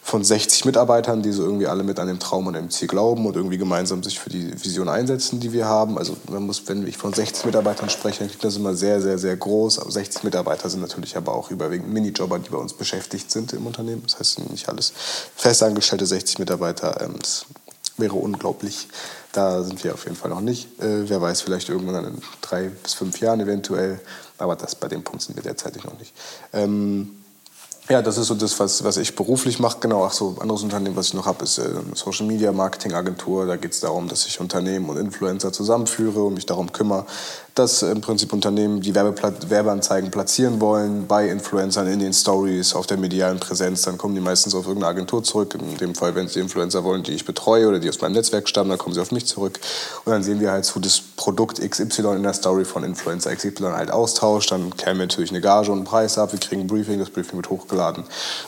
von 0.03 0.25
60 0.25 0.65
Mitarbeitern, 0.65 1.23
die 1.23 1.33
so 1.33 1.45
irgendwie 1.45 1.67
alle 1.67 1.85
mit 1.85 1.99
an 1.99 2.09
dem 2.09 2.19
Traum 2.19 2.47
und 2.47 2.55
dem 2.55 2.71
Ziel 2.71 2.89
glauben 2.89 3.27
und 3.27 3.37
irgendwie 3.37 3.59
gemeinsam 3.59 4.03
sich 4.03 4.19
für 4.19 4.31
die 4.31 4.53
Vision 4.53 4.89
einsetzen, 4.89 5.39
die 5.39 5.53
wir 5.53 5.67
haben. 5.67 5.99
Also 5.99 6.17
man 6.31 6.47
muss, 6.47 6.67
wenn 6.67 6.87
ich 6.87 6.97
von 6.97 7.13
60 7.13 7.45
Mitarbeitern 7.45 7.91
spreche, 7.91 8.21
dann 8.21 8.29
klingt 8.29 8.45
das 8.45 8.57
immer 8.57 8.75
sehr, 8.75 9.03
sehr, 9.03 9.19
sehr 9.19 9.37
groß. 9.37 9.81
Aber 9.81 9.91
60 9.91 10.25
Mitarbeiter 10.25 10.71
sind 10.71 10.81
natürlich 10.81 10.94
aber 11.17 11.35
auch 11.35 11.51
überwiegend 11.51 11.93
Minijobber, 11.93 12.39
die 12.39 12.51
bei 12.51 12.59
uns 12.59 12.73
beschäftigt 12.73 13.31
sind 13.31 13.53
im 13.53 13.67
Unternehmen. 13.67 14.03
Das 14.03 14.19
heißt 14.19 14.51
nicht 14.51 14.69
alles 14.69 14.93
festangestellte 15.37 16.07
60 16.07 16.39
Mitarbeiter. 16.39 17.01
Ähm, 17.01 17.17
das 17.21 17.47
wäre 17.97 18.15
unglaublich. 18.15 18.89
Da 19.33 19.63
sind 19.63 19.83
wir 19.83 19.95
auf 19.95 20.05
jeden 20.05 20.17
Fall 20.17 20.31
noch 20.31 20.41
nicht. 20.41 20.81
Äh, 20.81 21.09
wer 21.09 21.21
weiß, 21.21 21.41
vielleicht 21.41 21.69
irgendwann 21.69 22.05
in 22.05 22.23
drei 22.41 22.69
bis 22.69 22.95
fünf 22.95 23.21
Jahren 23.21 23.41
eventuell. 23.41 24.01
Aber 24.39 24.57
das, 24.57 24.75
bei 24.75 24.89
dem 24.89 25.03
Punkt 25.03 25.23
sind 25.23 25.37
wir 25.37 25.43
derzeit 25.43 25.77
noch 25.85 25.99
nicht. 25.99 26.13
Ähm, 26.53 27.11
ja, 27.89 28.01
das 28.01 28.17
ist 28.17 28.29
so 28.29 28.35
das, 28.35 28.59
was, 28.59 28.83
was 28.83 28.97
ich 28.97 29.15
beruflich 29.15 29.59
mache. 29.59 29.79
Genau, 29.81 30.07
ach 30.07 30.13
so, 30.13 30.37
anderes 30.41 30.63
Unternehmen, 30.63 30.97
was 30.97 31.09
ich 31.09 31.15
noch 31.15 31.27
habe, 31.27 31.45
ist 31.45 31.59
äh, 31.59 31.69
Social 31.95 32.27
Media 32.27 32.51
Marketing 32.51 32.95
Agentur. 32.95 33.45
Da 33.45 33.57
geht 33.57 33.73
es 33.73 33.81
darum, 33.81 34.09
dass 34.09 34.27
ich 34.27 34.41
Unternehmen 34.41 34.89
und 34.89 34.97
Influencer 34.97 35.53
zusammenführe 35.53 36.23
und 36.23 36.35
mich 36.35 36.47
darum 36.47 36.73
kümmere, 36.73 37.05
dass 37.55 37.83
im 37.83 38.01
Prinzip 38.01 38.33
Unternehmen 38.33 38.81
die 38.81 38.95
Werbeanzeigen 38.95 40.11
platzieren 40.11 40.61
wollen 40.61 41.07
bei 41.07 41.29
Influencern 41.29 41.87
in 41.87 42.01
den 42.01 42.13
Stories, 42.13 42.75
auf 42.75 42.87
der 42.87 42.97
medialen 42.97 43.39
Präsenz. 43.39 43.83
Dann 43.83 43.97
kommen 43.97 44.15
die 44.17 44.21
meistens 44.21 44.55
auf 44.55 44.67
irgendeine 44.67 44.91
Agentur 44.91 45.23
zurück. 45.23 45.55
In 45.55 45.77
dem 45.77 45.95
Fall, 45.95 46.17
wenn 46.17 46.27
sie 46.27 46.41
Influencer 46.41 46.83
wollen, 46.83 47.05
die 47.05 47.13
ich 47.13 47.25
betreue 47.25 47.69
oder 47.69 47.79
die 47.79 47.89
aus 47.89 48.01
meinem 48.01 48.15
Netzwerk 48.15 48.49
stammen, 48.49 48.71
dann 48.71 48.79
kommen 48.79 48.95
sie 48.95 49.01
auf 49.01 49.13
mich 49.13 49.27
zurück. 49.27 49.61
Und 50.05 50.13
dann 50.13 50.25
sehen 50.25 50.41
wir 50.41 50.51
halt 50.51 50.65
so 50.65 50.81
das 50.81 51.01
Produkt 51.01 51.61
XY 51.61 52.17
in 52.17 52.25
der 52.25 52.35
Story 52.35 52.65
von 52.65 52.83
Influencer 52.83 53.35
XY 53.35 53.73
halt 53.75 53.93
austauscht. 53.93 54.51
Dann 54.51 54.77
käme 54.77 54.99
natürlich 54.99 55.31
eine 55.31 55.41
Gage 55.41 55.71
und 55.71 55.81
ein 55.81 55.85
Preis 55.85 56.19
ab. 56.19 56.33
Wir 56.33 56.41
kriegen 56.41 56.63
ein 56.63 56.67
Briefing, 56.67 56.99
das 56.99 57.11
Briefing 57.11 57.37
wird 57.37 57.51
hochgeladen. 57.51 58.03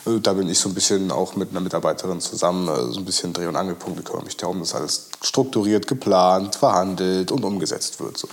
Äh, 0.05 0.19
da 0.21 0.33
bin 0.33 0.49
ich 0.49 0.59
so 0.59 0.69
ein 0.69 0.75
bisschen 0.75 1.13
auch 1.13 1.37
mit 1.37 1.51
einer 1.51 1.61
Mitarbeiterin 1.61 2.21
zusammen, 2.21 2.67
äh, 2.69 2.93
so 2.93 2.99
ein 2.99 3.05
bisschen 3.05 3.33
Dreh- 3.33 3.47
und 3.47 3.55
Angelpunkt. 3.55 4.01
Ich 4.01 4.05
kümmere 4.05 4.25
mich 4.25 4.37
darum, 4.37 4.59
dass 4.59 4.75
alles 4.75 5.11
strukturiert, 5.23 5.87
geplant, 5.87 6.57
verhandelt 6.57 7.31
und 7.31 7.45
umgesetzt 7.45 8.01
wird. 8.01 8.19
So. 8.19 8.29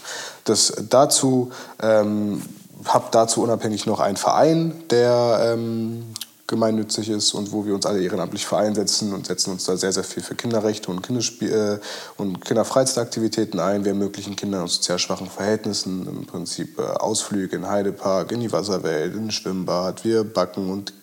Das 0.45 0.62
dazu 0.89 1.51
ähm, 1.81 2.41
habe 2.85 3.05
dazu 3.11 3.41
unabhängig 3.41 3.85
noch 3.85 3.99
einen 3.99 4.17
Verein, 4.17 4.73
der 4.89 5.53
ähm, 5.53 6.03
gemeinnützig 6.47 7.09
ist 7.09 7.33
und 7.33 7.51
wo 7.51 7.65
wir 7.65 7.73
uns 7.73 7.85
alle 7.85 8.01
ehrenamtlich 8.01 8.45
für 8.45 8.57
einsetzen 8.57 9.13
und 9.13 9.25
setzen 9.25 9.51
uns 9.51 9.65
da 9.65 9.77
sehr, 9.77 9.93
sehr 9.93 10.03
viel 10.03 10.21
für 10.21 10.35
Kinderrechte 10.35 10.91
und, 10.91 11.01
Kinderspiel 11.01 11.51
äh, 11.51 12.21
und 12.21 12.43
Kinderfreizeitaktivitäten 12.43 13.59
ein. 13.59 13.85
Wir 13.85 13.93
ermöglichen 13.93 14.35
Kindern 14.35 14.63
aus 14.63 14.75
sozial 14.75 14.99
schwachen 14.99 15.27
Verhältnissen 15.27 16.05
im 16.07 16.25
Prinzip 16.25 16.77
äh, 16.77 16.83
Ausflüge 16.83 17.55
in 17.55 17.67
Heidepark, 17.67 18.31
in 18.31 18.41
die 18.41 18.51
Wasserwelt, 18.51 19.15
in 19.15 19.31
Schwimmbad. 19.31 20.03
Wir 20.03 20.23
backen 20.23 20.69
und 20.69 20.93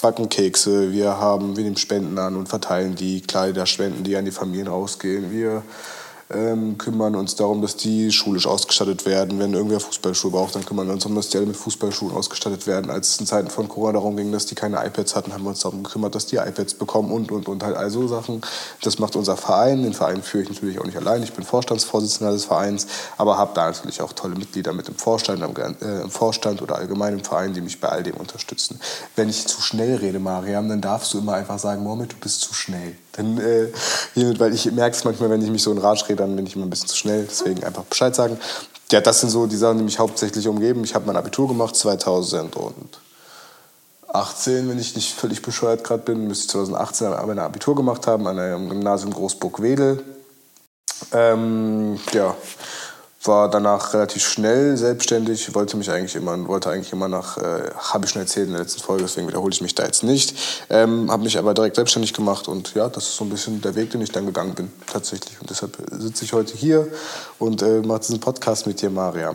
backen 0.00 0.28
Kekse, 0.28 0.90
wir 0.92 1.18
haben, 1.18 1.56
wir 1.56 1.64
nehmen 1.64 1.76
Spenden 1.76 2.18
an 2.18 2.34
und 2.34 2.48
verteilen 2.48 2.94
die 2.94 3.20
Kleider, 3.20 3.66
Spenden, 3.66 4.02
die 4.02 4.16
an 4.16 4.24
die 4.24 4.30
Familien 4.30 4.68
rausgehen. 4.68 5.30
Wir 5.30 5.62
ähm, 6.30 6.78
kümmern 6.78 7.14
uns 7.14 7.34
darum, 7.36 7.62
dass 7.62 7.76
die 7.76 8.10
schulisch 8.12 8.46
ausgestattet 8.46 9.06
werden. 9.06 9.38
Wenn 9.38 9.52
irgendwer 9.52 9.80
Fußballschuhe 9.80 10.30
braucht, 10.30 10.54
dann 10.54 10.64
kümmern 10.64 10.86
wir 10.86 10.94
uns 10.94 11.02
darum, 11.02 11.16
dass 11.16 11.28
die 11.28 11.36
alle 11.36 11.46
mit 11.46 11.56
Fußballschuhen 11.56 12.14
ausgestattet 12.14 12.66
werden. 12.66 12.90
Als 12.90 13.10
es 13.10 13.20
in 13.20 13.26
Zeiten 13.26 13.50
von 13.50 13.68
Corona 13.68 13.94
darum 13.94 14.16
ging, 14.16 14.32
dass 14.32 14.46
die 14.46 14.54
keine 14.54 14.84
iPads 14.84 15.14
hatten, 15.16 15.32
haben 15.32 15.42
wir 15.44 15.50
uns 15.50 15.60
darum 15.60 15.82
gekümmert, 15.82 16.14
dass 16.14 16.26
die 16.26 16.36
iPads 16.36 16.74
bekommen 16.74 17.10
und, 17.10 17.30
und, 17.30 17.48
und 17.48 17.62
halt 17.62 17.76
all 17.76 17.90
so 17.90 18.08
Sachen. 18.08 18.40
Das 18.82 18.98
macht 18.98 19.16
unser 19.16 19.36
Verein. 19.36 19.82
Den 19.82 19.92
Verein 19.92 20.22
führe 20.22 20.44
ich 20.44 20.50
natürlich 20.50 20.78
auch 20.78 20.84
nicht 20.84 20.96
allein. 20.96 21.22
Ich 21.22 21.32
bin 21.32 21.44
Vorstandsvorsitzender 21.44 22.32
des 22.32 22.46
Vereins, 22.46 22.86
aber 23.18 23.36
habe 23.36 23.52
da 23.54 23.66
natürlich 23.66 24.00
auch 24.00 24.12
tolle 24.12 24.34
Mitglieder 24.34 24.72
mit 24.72 24.88
im 24.88 24.96
Vorstand, 24.96 25.42
äh, 25.58 26.02
im 26.02 26.10
Vorstand 26.10 26.62
oder 26.62 26.76
allgemein 26.76 27.14
im 27.14 27.24
Verein, 27.24 27.52
die 27.52 27.60
mich 27.60 27.80
bei 27.80 27.88
all 27.88 28.02
dem 28.02 28.16
unterstützen. 28.16 28.80
Wenn 29.16 29.28
ich 29.28 29.46
zu 29.46 29.60
schnell 29.60 29.96
rede, 29.96 30.18
Mariam, 30.18 30.68
dann 30.68 30.80
darfst 30.80 31.12
du 31.12 31.18
immer 31.18 31.34
einfach 31.34 31.58
sagen, 31.58 31.82
Mohammed, 31.82 32.12
du 32.12 32.16
bist 32.16 32.40
zu 32.40 32.54
schnell. 32.54 32.96
Dann, 33.16 33.38
äh, 33.38 33.68
weil 34.38 34.54
ich 34.54 34.70
merke 34.72 34.96
es 34.96 35.04
manchmal, 35.04 35.30
wenn 35.30 35.42
ich 35.42 35.50
mich 35.50 35.62
so 35.62 35.72
in 35.72 35.78
Ratsch 35.78 36.04
rede, 36.08 36.16
dann 36.16 36.36
bin 36.36 36.46
ich 36.46 36.56
immer 36.56 36.66
ein 36.66 36.70
bisschen 36.70 36.88
zu 36.88 36.96
schnell. 36.96 37.26
Deswegen 37.28 37.64
einfach 37.64 37.84
Bescheid 37.84 38.14
sagen. 38.14 38.38
Ja, 38.90 39.00
das 39.00 39.20
sind 39.20 39.30
so 39.30 39.46
die 39.46 39.56
Sachen, 39.56 39.78
die 39.78 39.84
mich 39.84 39.98
hauptsächlich 39.98 40.46
umgeben. 40.46 40.84
Ich 40.84 40.94
habe 40.94 41.06
mein 41.06 41.16
Abitur 41.16 41.48
gemacht 41.48 41.74
2018, 41.76 44.68
wenn 44.68 44.78
ich 44.78 44.94
nicht 44.94 45.14
völlig 45.14 45.40
bescheuert 45.42 45.84
gerade 45.84 46.02
bin, 46.02 46.28
müsste 46.28 46.44
ich 46.44 46.50
2018 46.52 47.10
mein 47.26 47.38
Abitur 47.38 47.74
gemacht 47.74 48.06
haben 48.06 48.26
an 48.26 48.38
einem 48.38 48.68
Gymnasium 48.68 49.12
Großburg-Wedel. 49.12 50.04
Ähm, 51.12 51.98
ja, 52.12 52.36
war 53.26 53.48
danach 53.48 53.94
relativ 53.94 54.26
schnell 54.26 54.76
selbstständig, 54.76 55.54
wollte 55.54 55.76
mich 55.76 55.90
eigentlich 55.90 56.14
immer, 56.14 56.46
wollte 56.46 56.70
eigentlich 56.70 56.92
immer 56.92 57.08
nach, 57.08 57.38
äh, 57.38 57.70
habe 57.76 58.04
ich 58.04 58.12
schon 58.12 58.22
erzählt 58.22 58.46
in 58.46 58.52
der 58.52 58.62
letzten 58.62 58.82
Folge, 58.82 59.04
deswegen 59.04 59.28
wiederhole 59.28 59.52
ich 59.52 59.60
mich 59.60 59.74
da 59.74 59.84
jetzt 59.84 60.02
nicht. 60.02 60.36
Ähm, 60.68 61.10
habe 61.10 61.22
mich 61.22 61.38
aber 61.38 61.54
direkt 61.54 61.76
selbstständig 61.76 62.12
gemacht 62.12 62.48
und 62.48 62.74
ja, 62.74 62.88
das 62.88 63.04
ist 63.04 63.16
so 63.16 63.24
ein 63.24 63.30
bisschen 63.30 63.60
der 63.60 63.74
Weg, 63.74 63.90
den 63.90 64.02
ich 64.02 64.12
dann 64.12 64.26
gegangen 64.26 64.54
bin, 64.54 64.70
tatsächlich. 64.86 65.40
Und 65.40 65.48
deshalb 65.48 65.76
sitze 65.90 66.24
ich 66.24 66.32
heute 66.32 66.54
hier 66.54 66.86
und 67.38 67.62
äh, 67.62 67.80
mache 67.80 68.00
diesen 68.00 68.20
Podcast 68.20 68.66
mit 68.66 68.80
dir, 68.82 68.90
Maria. 68.90 69.34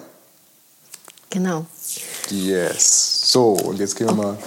Genau. 1.31 1.65
Yes. 2.29 3.31
So, 3.31 3.53
und 3.53 3.79
jetzt 3.79 3.95
gehen 3.95 4.07
wir 4.07 4.15
mal 4.15 4.37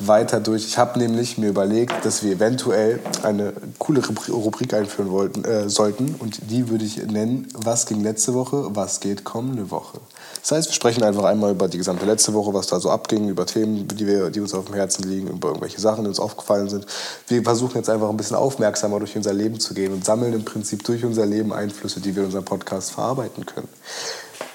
weiter 0.00 0.40
durch. 0.40 0.66
Ich 0.66 0.78
habe 0.78 0.98
nämlich 0.98 1.38
mir 1.38 1.48
überlegt, 1.48 2.04
dass 2.04 2.22
wir 2.22 2.32
eventuell 2.32 3.00
eine 3.22 3.52
coole 3.78 4.02
Rubrik 4.28 4.74
einführen 4.74 5.10
wollten, 5.10 5.44
äh, 5.44 5.68
sollten. 5.68 6.14
Und 6.18 6.50
die 6.50 6.68
würde 6.68 6.84
ich 6.84 6.96
nennen, 6.98 7.48
was 7.54 7.86
ging 7.86 8.02
letzte 8.02 8.34
Woche, 8.34 8.74
was 8.74 9.00
geht 9.00 9.24
kommende 9.24 9.70
Woche. 9.70 9.98
Das 10.42 10.52
heißt, 10.52 10.68
wir 10.68 10.74
sprechen 10.74 11.02
einfach 11.02 11.24
einmal 11.24 11.52
über 11.52 11.68
die 11.68 11.78
gesamte 11.78 12.06
letzte 12.06 12.32
Woche, 12.34 12.54
was 12.54 12.68
da 12.68 12.78
so 12.78 12.90
abging, 12.90 13.28
über 13.28 13.46
Themen, 13.46 13.88
die, 13.88 14.06
wir, 14.06 14.30
die 14.30 14.40
uns 14.40 14.54
auf 14.54 14.66
dem 14.66 14.74
Herzen 14.74 15.02
liegen, 15.02 15.28
über 15.28 15.48
irgendwelche 15.48 15.80
Sachen, 15.80 16.04
die 16.04 16.08
uns 16.08 16.20
aufgefallen 16.20 16.68
sind. 16.68 16.86
Wir 17.26 17.42
versuchen 17.42 17.76
jetzt 17.76 17.90
einfach 17.90 18.08
ein 18.08 18.16
bisschen 18.16 18.36
aufmerksamer 18.36 18.98
durch 18.98 19.16
unser 19.16 19.32
Leben 19.32 19.58
zu 19.58 19.74
gehen 19.74 19.92
und 19.92 20.04
sammeln 20.04 20.32
im 20.34 20.44
Prinzip 20.44 20.84
durch 20.84 21.04
unser 21.04 21.26
Leben 21.26 21.52
Einflüsse, 21.52 22.00
die 22.00 22.14
wir 22.14 22.22
in 22.22 22.26
unserem 22.26 22.44
Podcast 22.44 22.92
verarbeiten 22.92 23.44
können. 23.44 23.68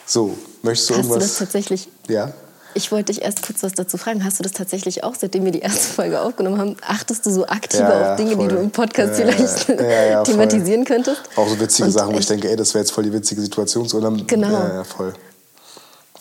So, 0.05 0.37
möchtest 0.61 0.89
du 0.89 0.93
Hast 0.93 0.99
irgendwas? 0.99 1.23
Du 1.23 1.29
das 1.29 1.37
tatsächlich? 1.37 1.89
Ja. 2.07 2.33
Ich 2.73 2.91
wollte 2.91 3.11
dich 3.13 3.21
erst 3.23 3.45
kurz 3.45 3.63
was 3.63 3.73
dazu 3.73 3.97
fragen. 3.97 4.23
Hast 4.23 4.39
du 4.39 4.43
das 4.43 4.51
tatsächlich 4.53 5.03
auch, 5.03 5.15
seitdem 5.15 5.45
wir 5.45 5.51
die 5.51 5.59
erste 5.59 5.93
Folge 5.93 6.21
aufgenommen 6.21 6.57
haben, 6.59 6.77
achtest 6.81 7.25
du 7.25 7.31
so 7.31 7.45
aktiver 7.47 7.83
Ja, 7.83 8.01
ja, 8.01 8.11
auf 8.11 8.17
Dinge, 8.17 8.35
voll. 8.35 8.47
die 8.47 8.55
du 8.55 8.61
im 8.61 8.71
Podcast 8.71 9.19
Ja, 9.19 9.27
vielleicht 9.27 9.59
voll. 9.63 10.23
thematisieren 10.25 10.85
könntest? 10.85 11.21
Auch 11.35 11.47
so 11.47 11.59
witzige 11.59 11.85
Und 11.87 11.91
Sachen, 11.91 12.13
wo 12.15 12.19
ich 12.19 12.25
denke, 12.27 12.49
ey, 12.49 12.55
das 12.55 12.73
wäre 12.73 12.83
jetzt 12.83 12.91
voll 12.91 13.03
die 13.03 13.13
witzige 13.13 13.41
Situation. 13.41 13.87
So, 13.87 13.99
dann, 13.99 14.25
Genau. 14.27 14.49
Ja, 14.51 14.73
ja, 14.75 14.83
voll. 14.83 15.13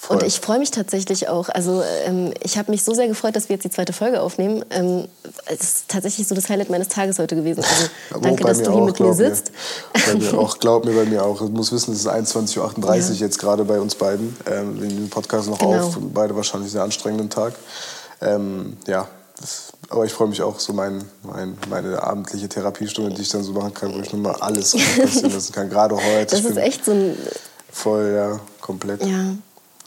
Voll. 0.01 0.17
Und 0.17 0.23
ich 0.25 0.41
freue 0.41 0.59
mich 0.59 0.71
tatsächlich 0.71 1.29
auch. 1.29 1.49
Also 1.51 1.83
ähm, 2.05 2.33
ich 2.43 2.57
habe 2.59 2.71
mich 2.71 2.83
so 2.83 2.95
sehr 2.95 3.07
gefreut, 3.09 3.37
dass 3.37 3.49
wir 3.49 3.55
jetzt 3.57 3.65
die 3.65 3.71
zweite 3.71 3.93
Folge 3.93 4.21
aufnehmen. 4.21 4.65
Ähm, 4.71 5.09
es 5.47 5.61
ist 5.61 5.89
tatsächlich 5.89 6.27
so 6.27 6.35
das 6.35 6.49
Highlight 6.49 6.71
meines 6.71 6.89
Tages 6.89 7.19
heute 7.19 7.37
gewesen. 7.37 7.63
Also 7.63 7.87
Aber 8.11 8.21
danke, 8.23 8.45
dass 8.45 8.59
mir 8.59 8.65
du 8.65 8.73
hier 8.73 8.81
auch, 8.83 8.87
mit 8.87 9.01
mir 9.01 9.15
sitzt. 9.15 9.53
Bei 9.93 10.15
mir 10.15 10.39
auch, 10.39 10.59
glaub 10.59 10.85
mir, 10.85 10.93
bei 10.95 11.05
mir 11.05 11.25
auch. 11.25 11.39
Du 11.39 11.49
musst 11.49 11.73
wissen, 11.73 11.93
es 11.93 12.01
ist 12.01 12.09
21.38 12.09 12.79
Uhr 12.79 12.95
Ja. 12.97 13.13
jetzt 13.13 13.39
gerade 13.39 13.65
bei 13.65 13.79
uns 13.81 13.95
beiden. 13.95 14.37
Ähm, 14.51 14.81
wir 14.81 14.87
nehmen 14.89 15.01
den 15.07 15.11
Podcast 15.11 15.49
noch 15.49 15.59
Genau. 15.59 15.87
auf. 15.87 15.99
Beide 16.15 16.35
wahrscheinlich 16.35 16.67
einen 16.69 16.73
sehr 16.73 16.83
anstrengenden 16.83 17.29
Tag. 17.31 17.55
Ähm, 18.23 18.77
ja, 18.87 19.07
das, 19.41 19.73
aber 19.89 20.05
ich 20.05 20.13
freue 20.13 20.29
mich 20.29 20.43
auch, 20.43 20.61
so 20.61 20.73
mein, 20.75 21.03
mein, 21.23 21.57
meine 21.71 22.03
abendliche 22.03 22.49
Therapiestunde, 22.49 23.15
die 23.15 23.23
ich 23.23 23.31
dann 23.31 23.43
so 23.43 23.53
machen 23.53 23.73
kann, 23.75 23.95
wo 23.95 23.99
ich 24.01 24.13
nur 24.13 24.21
mal 24.23 24.35
alles 24.41 24.75
lassen 25.23 25.53
kann. 25.53 25.71
Gerade 25.71 25.97
heute. 25.97 26.27
Das 26.27 26.41
ich 26.41 26.47
ist 26.47 26.57
echt 26.59 26.85
so 26.85 26.93
ein. 26.93 27.17
voll, 27.73 28.13
ja, 28.15 28.41
komplett. 28.61 29.03
Ja. 29.03 29.35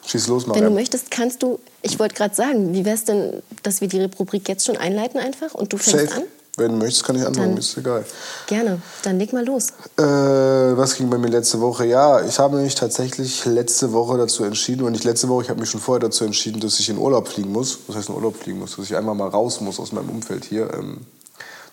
Schieß 0.06 0.28
los, 0.28 0.44
Wenn 0.44 0.54
du 0.54 0.60
Mariam. 0.60 0.74
möchtest, 0.76 1.10
kannst 1.12 1.42
du. 1.44 1.60
Ich 1.82 1.98
wollte 2.00 2.16
gerade 2.16 2.36
sagen, 2.36 2.74
wie 2.74 2.84
wäre 2.86 2.96
es 2.96 3.06
denn, 3.06 3.42
dass 3.64 3.82
wir 3.82 3.88
die 3.88 4.02
Rubrik 4.04 4.48
jetzt 4.50 4.66
schon 4.66 4.78
einleiten 4.78 5.20
einfach 5.20 5.54
und 5.54 5.72
du 5.74 5.78
fängst 5.78 6.10
Safe. 6.10 6.22
an? 6.22 6.28
Wenn 6.56 6.74
du 6.74 6.78
möchtest, 6.78 7.04
kann 7.04 7.16
ich 7.16 7.26
anfangen, 7.26 7.50
Dann- 7.52 7.58
ist 7.58 7.76
egal. 7.78 8.06
Gerne. 8.46 8.80
Dann 9.02 9.18
leg 9.18 9.34
mal 9.34 9.44
los. 9.44 9.70
Äh, 9.98 10.04
was 10.04 10.96
ging 10.98 11.10
bei 11.10 11.18
mir 11.18 11.30
letzte 11.30 11.60
Woche? 11.62 11.86
Ja, 11.88 12.24
ich 12.24 12.38
habe 12.38 12.58
mich 12.58 12.76
tatsächlich 12.76 13.44
letzte 13.46 13.92
Woche 13.92 14.18
dazu 14.20 14.44
entschieden, 14.44 14.84
und 14.84 14.92
nicht 14.92 15.04
letzte 15.04 15.30
Woche, 15.30 15.44
ich 15.46 15.50
habe 15.50 15.60
mich 15.62 15.72
schon 15.72 15.82
vorher 15.82 16.00
dazu 16.02 16.26
entschieden, 16.26 16.60
dass 16.60 16.80
ich 16.80 16.90
in 16.90 17.00
Urlaub 17.00 17.28
fliegen 17.28 17.52
muss. 17.52 17.80
Was 17.88 17.96
heißt 17.96 18.10
in 18.10 18.16
Urlaub 18.16 18.36
fliegen 18.36 18.60
muss? 18.60 18.76
Dass 18.76 18.86
ich 18.86 18.96
einmal 18.96 19.16
mal 19.16 19.30
raus 19.30 19.62
muss 19.62 19.80
aus 19.80 19.92
meinem 19.94 20.10
Umfeld 20.12 20.46
hier. 20.46 20.72
Ähm, 20.76 20.98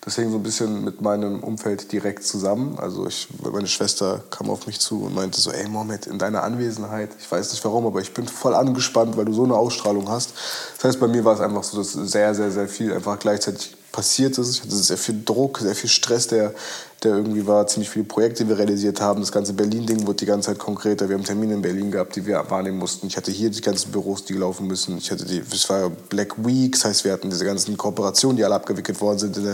das 0.03 0.17
hing 0.17 0.31
so 0.31 0.37
ein 0.37 0.43
bisschen 0.43 0.83
mit 0.83 1.03
meinem 1.03 1.43
Umfeld 1.43 1.93
direkt 1.93 2.25
zusammen. 2.25 2.79
Also 2.79 3.07
ich, 3.07 3.29
meine 3.53 3.67
Schwester 3.67 4.25
kam 4.31 4.49
auf 4.49 4.67
mich 4.67 4.81
zu 4.81 5.03
und 5.05 5.15
meinte 5.15 5.39
so, 5.41 5.51
ey 5.51 5.69
Mohammed, 5.69 6.07
in 6.07 6.19
deiner 6.19 6.43
Anwesenheit, 6.43 7.11
ich 7.19 7.31
weiß 7.31 7.53
nicht 7.53 7.63
warum, 7.65 7.87
aber 7.87 8.01
ich 8.01 8.15
bin 8.15 8.27
voll 8.27 8.55
angespannt, 8.55 9.17
weil 9.19 9.27
du 9.27 9.35
so 9.35 9.45
eine 9.45 9.57
Ausstrahlung 9.57 10.09
hast. 10.09 10.33
Das 10.77 10.85
heißt, 10.85 11.01
bei 11.01 11.09
mir 11.09 11.25
war 11.25 11.35
es 11.35 11.41
einfach 11.41 11.65
so, 11.65 11.77
dass 11.77 11.93
sehr, 11.93 12.35
sehr, 12.35 12.51
sehr 12.51 12.69
viel 12.69 12.95
einfach 12.95 13.19
gleichzeitig 13.19 13.77
passiert 13.93 14.39
ist. 14.39 14.55
Ich 14.55 14.63
hatte 14.63 14.75
sehr 14.75 14.97
viel 14.97 15.23
Druck, 15.23 15.59
sehr 15.59 15.75
viel 15.75 15.91
Stress, 15.91 16.29
der, 16.29 16.55
der 17.03 17.15
irgendwie 17.15 17.47
war, 17.47 17.67
ziemlich 17.67 17.89
viele 17.89 18.05
Projekte, 18.05 18.45
die 18.45 18.51
wir 18.51 18.59
realisiert 18.59 19.01
haben. 19.01 19.21
Das 19.21 19.33
ganze 19.33 19.55
Berlin-Ding 19.55 20.07
wurde 20.07 20.17
die 20.17 20.27
ganze 20.27 20.49
Zeit 20.49 20.59
konkreter. 20.59 21.09
Wir 21.09 21.17
haben 21.17 21.25
Termine 21.25 21.55
in 21.55 21.63
Berlin 21.63 21.91
gehabt, 21.91 22.15
die 22.15 22.27
wir 22.27 22.45
wahrnehmen 22.51 22.79
mussten. 22.79 23.07
Ich 23.07 23.17
hatte 23.17 23.31
hier 23.31 23.49
die 23.49 23.63
ganzen 23.63 23.91
Büros, 23.91 24.25
die 24.27 24.35
laufen 24.35 24.67
müssen. 24.67 24.99
Ich 24.99 25.11
hatte 25.11 25.25
die, 25.25 25.39
es 25.39 25.71
war 25.71 25.89
Black 26.11 26.35
Week, 26.45 26.73
das 26.73 26.85
heißt, 26.85 27.05
wir 27.05 27.13
hatten 27.13 27.31
diese 27.31 27.45
ganzen 27.47 27.77
Kooperationen, 27.79 28.37
die 28.37 28.45
alle 28.45 28.55
abgewickelt 28.55 29.01
worden 29.01 29.19
sind, 29.19 29.37
in 29.39 29.45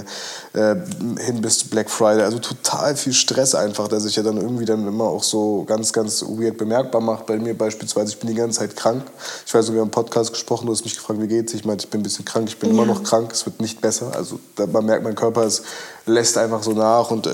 der, 0.53 0.73
äh, 0.73 0.77
hin 1.23 1.41
bis 1.41 1.63
Black 1.65 1.89
Friday. 1.89 2.23
Also 2.25 2.41
total 2.41 2.97
viel 2.97 3.13
Stress 3.13 3.55
einfach, 3.55 3.87
der 3.87 4.01
sich 4.01 4.17
ja 4.17 4.25
dann 4.25 4.39
irgendwie 4.39 4.65
dann 4.65 4.87
immer 4.87 5.05
auch 5.05 5.23
so 5.23 5.65
ganz, 5.65 5.93
ganz 5.93 6.23
weird 6.23 6.59
bemerkbar 6.59 7.01
macht. 7.01 7.27
Bei 7.27 7.39
mir 7.39 7.57
beispielsweise, 7.57 8.11
ich 8.11 8.19
bin 8.19 8.29
die 8.29 8.35
ganze 8.35 8.59
Zeit 8.59 8.75
krank. 8.75 9.05
Ich 9.47 9.55
weiß, 9.55 9.73
wir 9.73 9.81
haben 9.81 9.87
im 9.87 9.91
Podcast 9.93 10.33
gesprochen, 10.33 10.67
du 10.67 10.73
hast 10.73 10.85
mich 10.85 10.97
gefragt, 10.97 11.21
wie 11.21 11.29
geht's? 11.29 11.55
Ich 11.55 11.65
meinte, 11.65 11.85
ich 11.85 11.91
bin 11.91 12.01
ein 12.01 12.03
bisschen 12.03 12.25
krank, 12.25 12.49
ich 12.49 12.59
bin 12.59 12.71
immer 12.71 12.83
Ja. 12.83 12.89
noch 12.89 13.05
krank, 13.05 13.31
es 13.33 13.47
wird 13.47 13.61
nicht 13.61 13.81
besser. 13.81 14.13
Also 14.17 14.41
da, 14.57 14.67
man 14.67 14.85
merkt, 14.85 15.05
mein 15.05 15.15
Körper 15.15 15.45
ist, 15.45 15.63
lässt 16.07 16.39
einfach 16.39 16.63
so 16.63 16.73
nach 16.73 17.11
und 17.11 17.27
äh, 17.27 17.31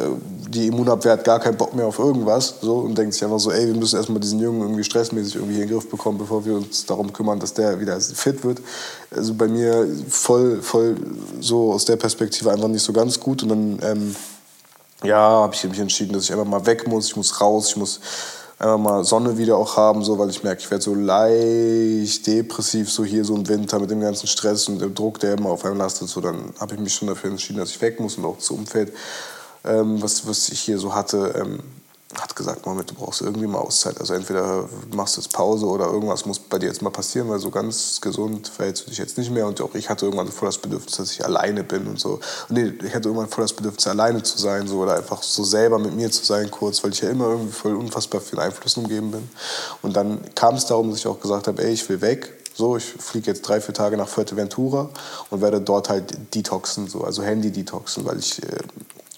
die 0.48 0.66
Immunabwehr 0.66 1.12
hat 1.12 1.24
gar 1.24 1.40
keinen 1.40 1.56
Bock 1.56 1.74
mehr 1.74 1.86
auf 1.86 1.98
irgendwas 1.98 2.54
so, 2.60 2.78
und 2.78 2.96
denkt 2.96 3.14
sich 3.14 3.24
einfach 3.24 3.38
so, 3.38 3.50
ey, 3.50 3.66
wir 3.66 3.74
müssen 3.74 3.96
erstmal 3.96 4.20
diesen 4.20 4.40
Jungen 4.40 4.62
irgendwie 4.62 4.84
stressmäßig 4.84 5.36
irgendwie 5.36 5.54
in 5.54 5.60
den 5.60 5.70
Griff 5.70 5.88
bekommen, 5.88 6.18
bevor 6.18 6.44
wir 6.44 6.54
uns 6.54 6.84
darum 6.86 7.12
kümmern, 7.12 7.38
dass 7.38 7.54
der 7.54 7.80
wieder 7.80 8.00
fit 8.00 8.42
wird. 8.44 8.60
Also 9.10 9.34
bei 9.34 9.46
mir 9.46 9.86
voll, 10.08 10.60
voll 10.62 10.96
so 11.40 11.72
aus 11.72 11.84
der 11.84 11.96
Perspektive 11.96 12.50
einfach 12.50 12.68
nicht 12.68 12.82
so 12.82 12.92
ganz 12.92 13.20
gut 13.20 13.42
und 13.42 13.48
dann 13.50 13.78
ähm, 13.82 14.16
ja, 15.02 15.18
habe 15.18 15.54
ich 15.54 15.64
mich 15.64 15.78
entschieden, 15.78 16.12
dass 16.12 16.24
ich 16.24 16.32
einfach 16.32 16.46
mal 16.46 16.64
weg 16.64 16.86
muss, 16.86 17.06
ich 17.06 17.16
muss 17.16 17.40
raus, 17.40 17.70
ich 17.70 17.76
muss 17.76 18.00
einfach 18.62 18.78
mal 18.78 19.04
Sonne 19.04 19.36
wieder 19.36 19.56
auch 19.56 19.76
haben, 19.76 20.04
so, 20.04 20.18
weil 20.18 20.30
ich 20.30 20.42
merke, 20.42 20.60
ich 20.60 20.70
werde 20.70 20.84
so 20.84 20.94
leicht 20.94 22.26
depressiv, 22.26 22.90
so 22.90 23.04
hier 23.04 23.24
so 23.24 23.34
im 23.34 23.48
Winter 23.48 23.80
mit 23.80 23.90
dem 23.90 24.00
ganzen 24.00 24.28
Stress 24.28 24.68
und 24.68 24.80
dem 24.80 24.94
Druck, 24.94 25.18
der 25.18 25.34
immer 25.34 25.50
auf 25.50 25.64
einem 25.64 25.78
lastet. 25.78 26.08
So, 26.08 26.20
dann 26.20 26.54
habe 26.60 26.74
ich 26.74 26.80
mich 26.80 26.94
schon 26.94 27.08
dafür 27.08 27.30
entschieden, 27.30 27.58
dass 27.58 27.70
ich 27.70 27.80
weg 27.80 27.98
muss 27.98 28.16
und 28.16 28.24
auch 28.24 28.36
das 28.36 28.50
Umfeld, 28.50 28.92
ähm, 29.64 30.00
was, 30.00 30.26
was 30.26 30.48
ich 30.50 30.60
hier 30.60 30.78
so 30.78 30.94
hatte, 30.94 31.34
ähm, 31.36 31.60
hat 32.20 32.36
gesagt, 32.36 32.66
Moment, 32.66 32.90
du 32.90 32.94
brauchst 32.94 33.22
irgendwie 33.22 33.46
mal 33.46 33.58
Auszeit. 33.58 33.98
Also 33.98 34.14
entweder 34.14 34.68
machst 34.94 35.16
du 35.16 35.20
jetzt 35.20 35.32
Pause 35.32 35.66
oder 35.66 35.86
irgendwas 35.86 36.26
muss 36.26 36.38
bei 36.38 36.58
dir 36.58 36.66
jetzt 36.66 36.82
mal 36.82 36.90
passieren, 36.90 37.28
weil 37.28 37.38
so 37.38 37.50
ganz 37.50 38.00
gesund 38.00 38.48
verhältst 38.48 38.86
du 38.86 38.90
dich 38.90 38.98
jetzt 38.98 39.16
nicht 39.16 39.30
mehr. 39.30 39.46
Und 39.46 39.60
auch 39.60 39.74
ich 39.74 39.88
hatte 39.88 40.04
irgendwann 40.04 40.28
voll 40.28 40.48
das 40.48 40.58
Bedürfnis, 40.58 40.96
dass 40.96 41.12
ich 41.12 41.24
alleine 41.24 41.64
bin 41.64 41.86
und 41.86 41.98
so. 41.98 42.20
Und 42.48 42.56
nee, 42.56 42.72
ich 42.84 42.94
hatte 42.94 43.08
irgendwann 43.08 43.28
voll 43.28 43.44
das 43.44 43.52
Bedürfnis, 43.52 43.86
alleine 43.86 44.22
zu 44.22 44.38
sein 44.38 44.66
so, 44.66 44.78
oder 44.80 44.96
einfach 44.96 45.22
so 45.22 45.44
selber 45.44 45.78
mit 45.78 45.94
mir 45.94 46.10
zu 46.10 46.24
sein 46.24 46.50
kurz, 46.50 46.82
weil 46.84 46.92
ich 46.92 47.00
ja 47.00 47.10
immer 47.10 47.28
irgendwie 47.28 47.52
voll 47.52 47.74
unfassbar 47.74 48.20
viel 48.20 48.40
Einfluss 48.40 48.76
umgeben 48.76 49.10
bin. 49.10 49.28
Und 49.80 49.96
dann 49.96 50.20
kam 50.34 50.56
es 50.56 50.66
darum, 50.66 50.90
dass 50.90 50.98
ich 50.98 51.06
auch 51.06 51.20
gesagt 51.20 51.46
habe, 51.48 51.62
ey, 51.62 51.72
ich 51.72 51.88
will 51.88 52.00
weg. 52.00 52.38
So, 52.54 52.76
ich 52.76 52.84
fliege 52.84 53.28
jetzt 53.28 53.42
drei, 53.42 53.62
vier 53.62 53.72
Tage 53.72 53.96
nach 53.96 54.08
Fuerteventura 54.08 54.90
und 55.30 55.40
werde 55.40 55.62
dort 55.62 55.88
halt 55.88 56.34
detoxen, 56.34 56.86
so, 56.86 57.02
also 57.02 57.22
Handy-detoxen, 57.22 58.04
weil 58.04 58.18
ich 58.18 58.42
äh, 58.42 58.58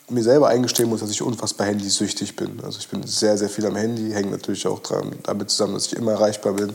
mir 0.08 0.22
selber 0.22 0.48
eingestehen 0.48 0.88
muss, 0.88 1.00
dass 1.00 1.10
ich 1.10 1.22
unfassbar 1.22 1.66
handysüchtig 1.66 2.36
bin. 2.36 2.60
Also 2.62 2.78
ich 2.78 2.88
bin 2.88 3.06
sehr, 3.06 3.38
sehr 3.38 3.48
viel 3.48 3.66
am 3.66 3.76
Handy, 3.76 4.12
hängt 4.12 4.30
natürlich 4.30 4.66
auch 4.66 4.80
dran, 4.80 5.16
damit 5.22 5.50
zusammen, 5.50 5.74
dass 5.74 5.86
ich 5.86 5.96
immer 5.96 6.12
erreichbar 6.12 6.52
bin, 6.52 6.74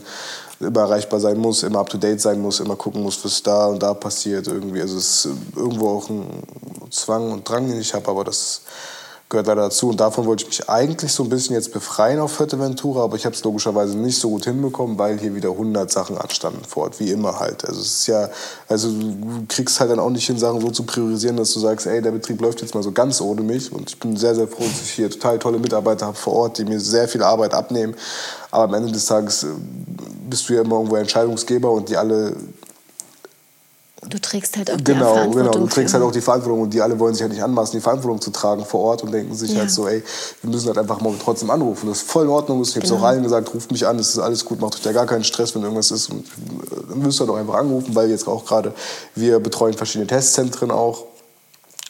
immer 0.58 0.80
erreichbar 0.80 1.20
sein 1.20 1.38
muss, 1.38 1.62
immer 1.62 1.78
up-to-date 1.78 2.20
sein 2.20 2.40
muss, 2.40 2.60
immer 2.60 2.76
gucken 2.76 3.02
muss, 3.02 3.24
was 3.24 3.42
da 3.42 3.66
und 3.66 3.82
da 3.82 3.94
passiert 3.94 4.48
irgendwie. 4.48 4.80
Also 4.80 4.98
es 4.98 5.24
ist 5.24 5.28
irgendwo 5.54 5.90
auch 5.90 6.10
ein 6.10 6.42
Zwang 6.90 7.30
und 7.32 7.48
Drang, 7.48 7.68
den 7.68 7.80
ich 7.80 7.94
habe, 7.94 8.08
aber 8.08 8.24
das 8.24 8.62
gehört 9.30 9.46
leider 9.46 9.62
dazu. 9.62 9.88
Und 9.88 10.00
davon 10.00 10.26
wollte 10.26 10.42
ich 10.42 10.48
mich 10.48 10.68
eigentlich 10.68 11.12
so 11.12 11.22
ein 11.22 11.28
bisschen 11.28 11.54
jetzt 11.54 11.72
befreien 11.72 12.18
auf 12.18 12.32
Fuerteventura, 12.32 13.04
aber 13.04 13.16
ich 13.16 13.24
habe 13.24 13.34
es 13.34 13.42
logischerweise 13.44 13.96
nicht 13.96 14.18
so 14.18 14.28
gut 14.28 14.44
hinbekommen, 14.44 14.98
weil 14.98 15.18
hier 15.18 15.34
wieder 15.34 15.50
100 15.50 15.90
Sachen 15.90 16.18
anstanden 16.18 16.64
vor 16.64 16.84
Ort, 16.84 17.00
wie 17.00 17.10
immer 17.10 17.38
halt. 17.38 17.64
Also 17.64 17.80
es 17.80 18.00
ist 18.00 18.06
ja, 18.08 18.28
also 18.68 18.90
du 18.90 19.44
kriegst 19.48 19.78
halt 19.80 19.90
dann 19.90 20.00
auch 20.00 20.10
nicht 20.10 20.26
hin, 20.26 20.38
Sachen 20.38 20.60
so 20.60 20.70
zu 20.70 20.82
priorisieren, 20.82 21.36
dass 21.36 21.54
du 21.54 21.60
sagst, 21.60 21.86
ey, 21.86 22.02
der 22.02 22.10
Betrieb 22.10 22.40
läuft 22.42 22.60
jetzt 22.60 22.74
mal 22.74 22.82
so 22.82 22.92
ganz 22.92 23.20
ohne 23.20 23.42
mich. 23.42 23.72
Und 23.72 23.88
ich 23.90 23.98
bin 23.98 24.16
sehr, 24.16 24.34
sehr 24.34 24.48
froh, 24.48 24.64
dass 24.64 24.82
ich 24.82 24.90
hier 24.90 25.08
total 25.08 25.38
tolle 25.38 25.58
Mitarbeiter 25.58 26.06
habe 26.06 26.16
vor 26.16 26.34
Ort, 26.34 26.58
die 26.58 26.64
mir 26.64 26.80
sehr 26.80 27.08
viel 27.08 27.22
Arbeit 27.22 27.54
abnehmen. 27.54 27.94
Aber 28.50 28.64
am 28.64 28.74
Ende 28.74 28.90
des 28.90 29.06
Tages 29.06 29.44
äh, 29.44 29.46
bist 30.28 30.48
du 30.48 30.54
ja 30.54 30.62
immer 30.62 30.76
irgendwo 30.76 30.96
Entscheidungsgeber 30.96 31.70
und 31.70 31.88
die 31.88 31.96
alle 31.96 32.34
Du 34.08 34.18
trägst 34.18 34.56
halt 34.56 34.70
auch 34.70 34.78
genau, 34.82 34.84
die 34.84 34.94
Verantwortung. 35.14 35.52
Genau, 35.52 35.66
du 35.66 35.66
trägst 35.66 35.92
halt 35.94 36.02
auch 36.02 36.10
die 36.10 36.22
Verantwortung 36.22 36.62
und 36.62 36.72
die 36.72 36.80
alle 36.80 36.98
wollen 36.98 37.12
sich 37.14 37.22
halt 37.22 37.32
nicht 37.32 37.42
anmaßen, 37.42 37.78
die 37.78 37.82
Verantwortung 37.82 38.20
zu 38.20 38.30
tragen 38.30 38.64
vor 38.64 38.80
Ort 38.80 39.02
und 39.02 39.12
denken 39.12 39.34
sich 39.34 39.52
Ja. 39.52 39.60
halt 39.60 39.70
so, 39.70 39.86
ey, 39.86 40.02
wir 40.40 40.50
müssen 40.50 40.68
halt 40.68 40.78
einfach 40.78 41.00
mal 41.02 41.12
trotzdem 41.22 41.50
anrufen. 41.50 41.86
Das 41.88 41.98
ist 41.98 42.10
voll 42.10 42.24
in 42.24 42.30
Ordnung. 42.30 42.62
Ich 42.62 42.70
habe 42.74 42.80
es 42.84 42.90
Genau. 42.90 43.02
auch 43.02 43.06
allen 43.06 43.22
gesagt, 43.22 43.52
ruft 43.54 43.70
mich 43.70 43.86
an, 43.86 43.98
es 43.98 44.08
ist 44.08 44.18
alles 44.18 44.44
gut, 44.46 44.60
macht 44.60 44.74
euch 44.76 44.82
da 44.82 44.92
gar 44.92 45.04
keinen 45.06 45.24
Stress, 45.24 45.54
wenn 45.54 45.62
irgendwas 45.62 45.90
ist. 45.90 46.10
Und 46.10 46.20
äh, 46.26 46.76
dann 46.88 46.98
müsst 47.00 47.20
ihr 47.20 47.26
doch 47.26 47.36
einfach 47.36 47.54
anrufen, 47.54 47.94
weil 47.94 48.08
jetzt 48.10 48.26
auch 48.26 48.46
gerade, 48.46 48.72
wir 49.14 49.38
betreuen 49.38 49.74
verschiedene 49.74 50.06
Testzentren 50.06 50.70
auch. 50.70 51.04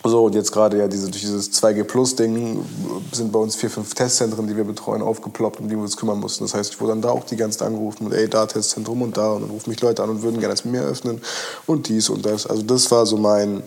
So, 0.02 0.24
und 0.24 0.34
jetzt 0.34 0.50
gerade 0.52 0.78
ja 0.78 0.88
diese, 0.88 1.10
durch 1.10 1.20
dieses 1.20 1.52
2G-Plus-Ding 1.52 2.64
sind 3.12 3.32
bei 3.32 3.38
uns 3.38 3.54
vier, 3.54 3.68
fünf 3.68 3.92
Testzentren, 3.92 4.46
die 4.46 4.56
wir 4.56 4.64
betreuen, 4.64 5.02
aufgeploppt, 5.02 5.60
um 5.60 5.68
die 5.68 5.74
wir 5.74 5.82
uns 5.82 5.98
kümmern 5.98 6.18
mussten. 6.18 6.44
Das 6.44 6.54
heißt, 6.54 6.72
ich 6.72 6.80
wurde 6.80 6.92
dann 6.92 7.02
da 7.02 7.10
auch 7.10 7.24
die 7.24 7.36
ganze 7.36 7.58
Zeit 7.58 7.68
angerufen 7.68 8.06
und 8.06 8.14
ey, 8.14 8.26
da 8.26 8.46
Testzentrum 8.46 9.02
und 9.02 9.18
da. 9.18 9.32
Und 9.32 9.42
dann 9.42 9.50
rufen 9.50 9.68
mich 9.68 9.80
Leute 9.82 10.02
an 10.02 10.08
und 10.08 10.22
würden 10.22 10.40
gerne 10.40 10.54
das 10.54 10.64
mit 10.64 10.72
mir 10.72 10.84
öffnen 10.84 11.20
und 11.66 11.88
dies 11.88 12.08
und 12.08 12.24
das. 12.24 12.46
Also 12.46 12.62
das 12.62 12.90
war 12.90 13.04
so 13.04 13.18
mein, 13.18 13.62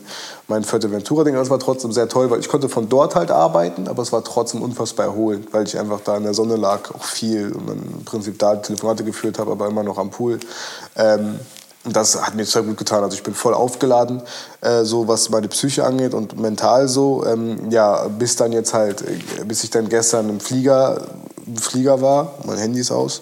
mein 0.47 0.63
Fuerteventura-Ding. 0.63 1.35
Das 1.35 1.51
war 1.51 1.59
trotzdem 1.59 1.91
sehr 1.91 2.09
toll, 2.09 2.31
weil 2.31 2.39
ich 2.39 2.49
konnte 2.49 2.67
von 2.67 2.89
dort 2.89 3.13
halt 3.13 3.29
arbeiten, 3.29 3.87
aber 3.87 4.01
es 4.01 4.11
war 4.11 4.23
trotzdem 4.23 4.63
unfassbar 4.63 5.05
erholend, 5.05 5.53
weil 5.53 5.67
ich 5.67 5.77
einfach 5.77 6.01
da 6.01 6.17
in 6.17 6.23
der 6.23 6.33
Sonne 6.33 6.55
lag, 6.55 6.95
auch 6.95 7.03
viel 7.03 7.51
und 7.51 7.69
dann 7.69 7.77
im 7.77 8.05
Prinzip 8.05 8.39
da 8.39 8.55
Telefonate 8.55 9.03
geführt 9.03 9.37
habe, 9.37 9.51
aber 9.51 9.67
immer 9.67 9.83
noch 9.83 9.99
am 9.99 10.09
Pool. 10.09 10.39
Ähm, 10.95 11.39
und 11.85 11.95
das 11.95 12.21
hat 12.21 12.35
mir 12.35 12.45
sehr 12.45 12.61
gut 12.61 12.77
getan. 12.77 13.03
Also 13.03 13.17
ich 13.17 13.23
bin 13.23 13.33
voll 13.33 13.53
aufgeladen, 13.53 14.21
äh, 14.61 14.83
so 14.83 15.07
was 15.07 15.29
meine 15.29 15.49
Psyche 15.49 15.83
angeht 15.83 16.13
und 16.13 16.39
mental 16.39 16.87
so. 16.87 17.25
Ähm, 17.25 17.69
ja, 17.71 18.07
bis 18.07 18.37
dann 18.37 18.53
jetzt 18.53 18.73
halt, 18.73 19.01
äh, 19.01 19.43
bis 19.45 19.63
ich 19.63 19.69
dann 19.69 19.89
gestern 19.89 20.29
im 20.29 20.39
Flieger, 20.39 21.07
im 21.45 21.57
Flieger 21.57 22.01
war. 22.01 22.35
Mein 22.45 22.57
Handy 22.57 22.79
ist 22.79 22.91
aus. 22.91 23.21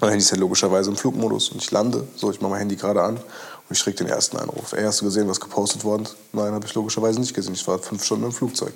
Mein 0.00 0.10
Handy 0.10 0.24
ist 0.24 0.30
ja 0.30 0.36
logischerweise 0.36 0.90
im 0.90 0.96
Flugmodus 0.96 1.50
und 1.50 1.62
ich 1.62 1.70
lande. 1.70 2.06
So, 2.16 2.30
ich 2.30 2.40
mache 2.40 2.50
mein 2.50 2.58
Handy 2.58 2.76
gerade 2.76 3.02
an 3.02 3.14
und 3.16 3.76
ich 3.76 3.82
krieg 3.82 3.96
den 3.96 4.08
ersten 4.08 4.36
Anruf. 4.38 4.72
Ey, 4.72 4.84
hast 4.84 5.00
du 5.00 5.04
gesehen, 5.04 5.28
was 5.28 5.40
gepostet 5.40 5.84
worden 5.84 6.02
ist? 6.02 6.16
Nein, 6.32 6.52
habe 6.52 6.66
ich 6.66 6.74
logischerweise 6.74 7.20
nicht 7.20 7.32
gesehen. 7.32 7.54
Ich 7.54 7.66
war 7.68 7.78
fünf 7.78 8.04
Stunden 8.04 8.24
im 8.24 8.32
Flugzeug. 8.32 8.72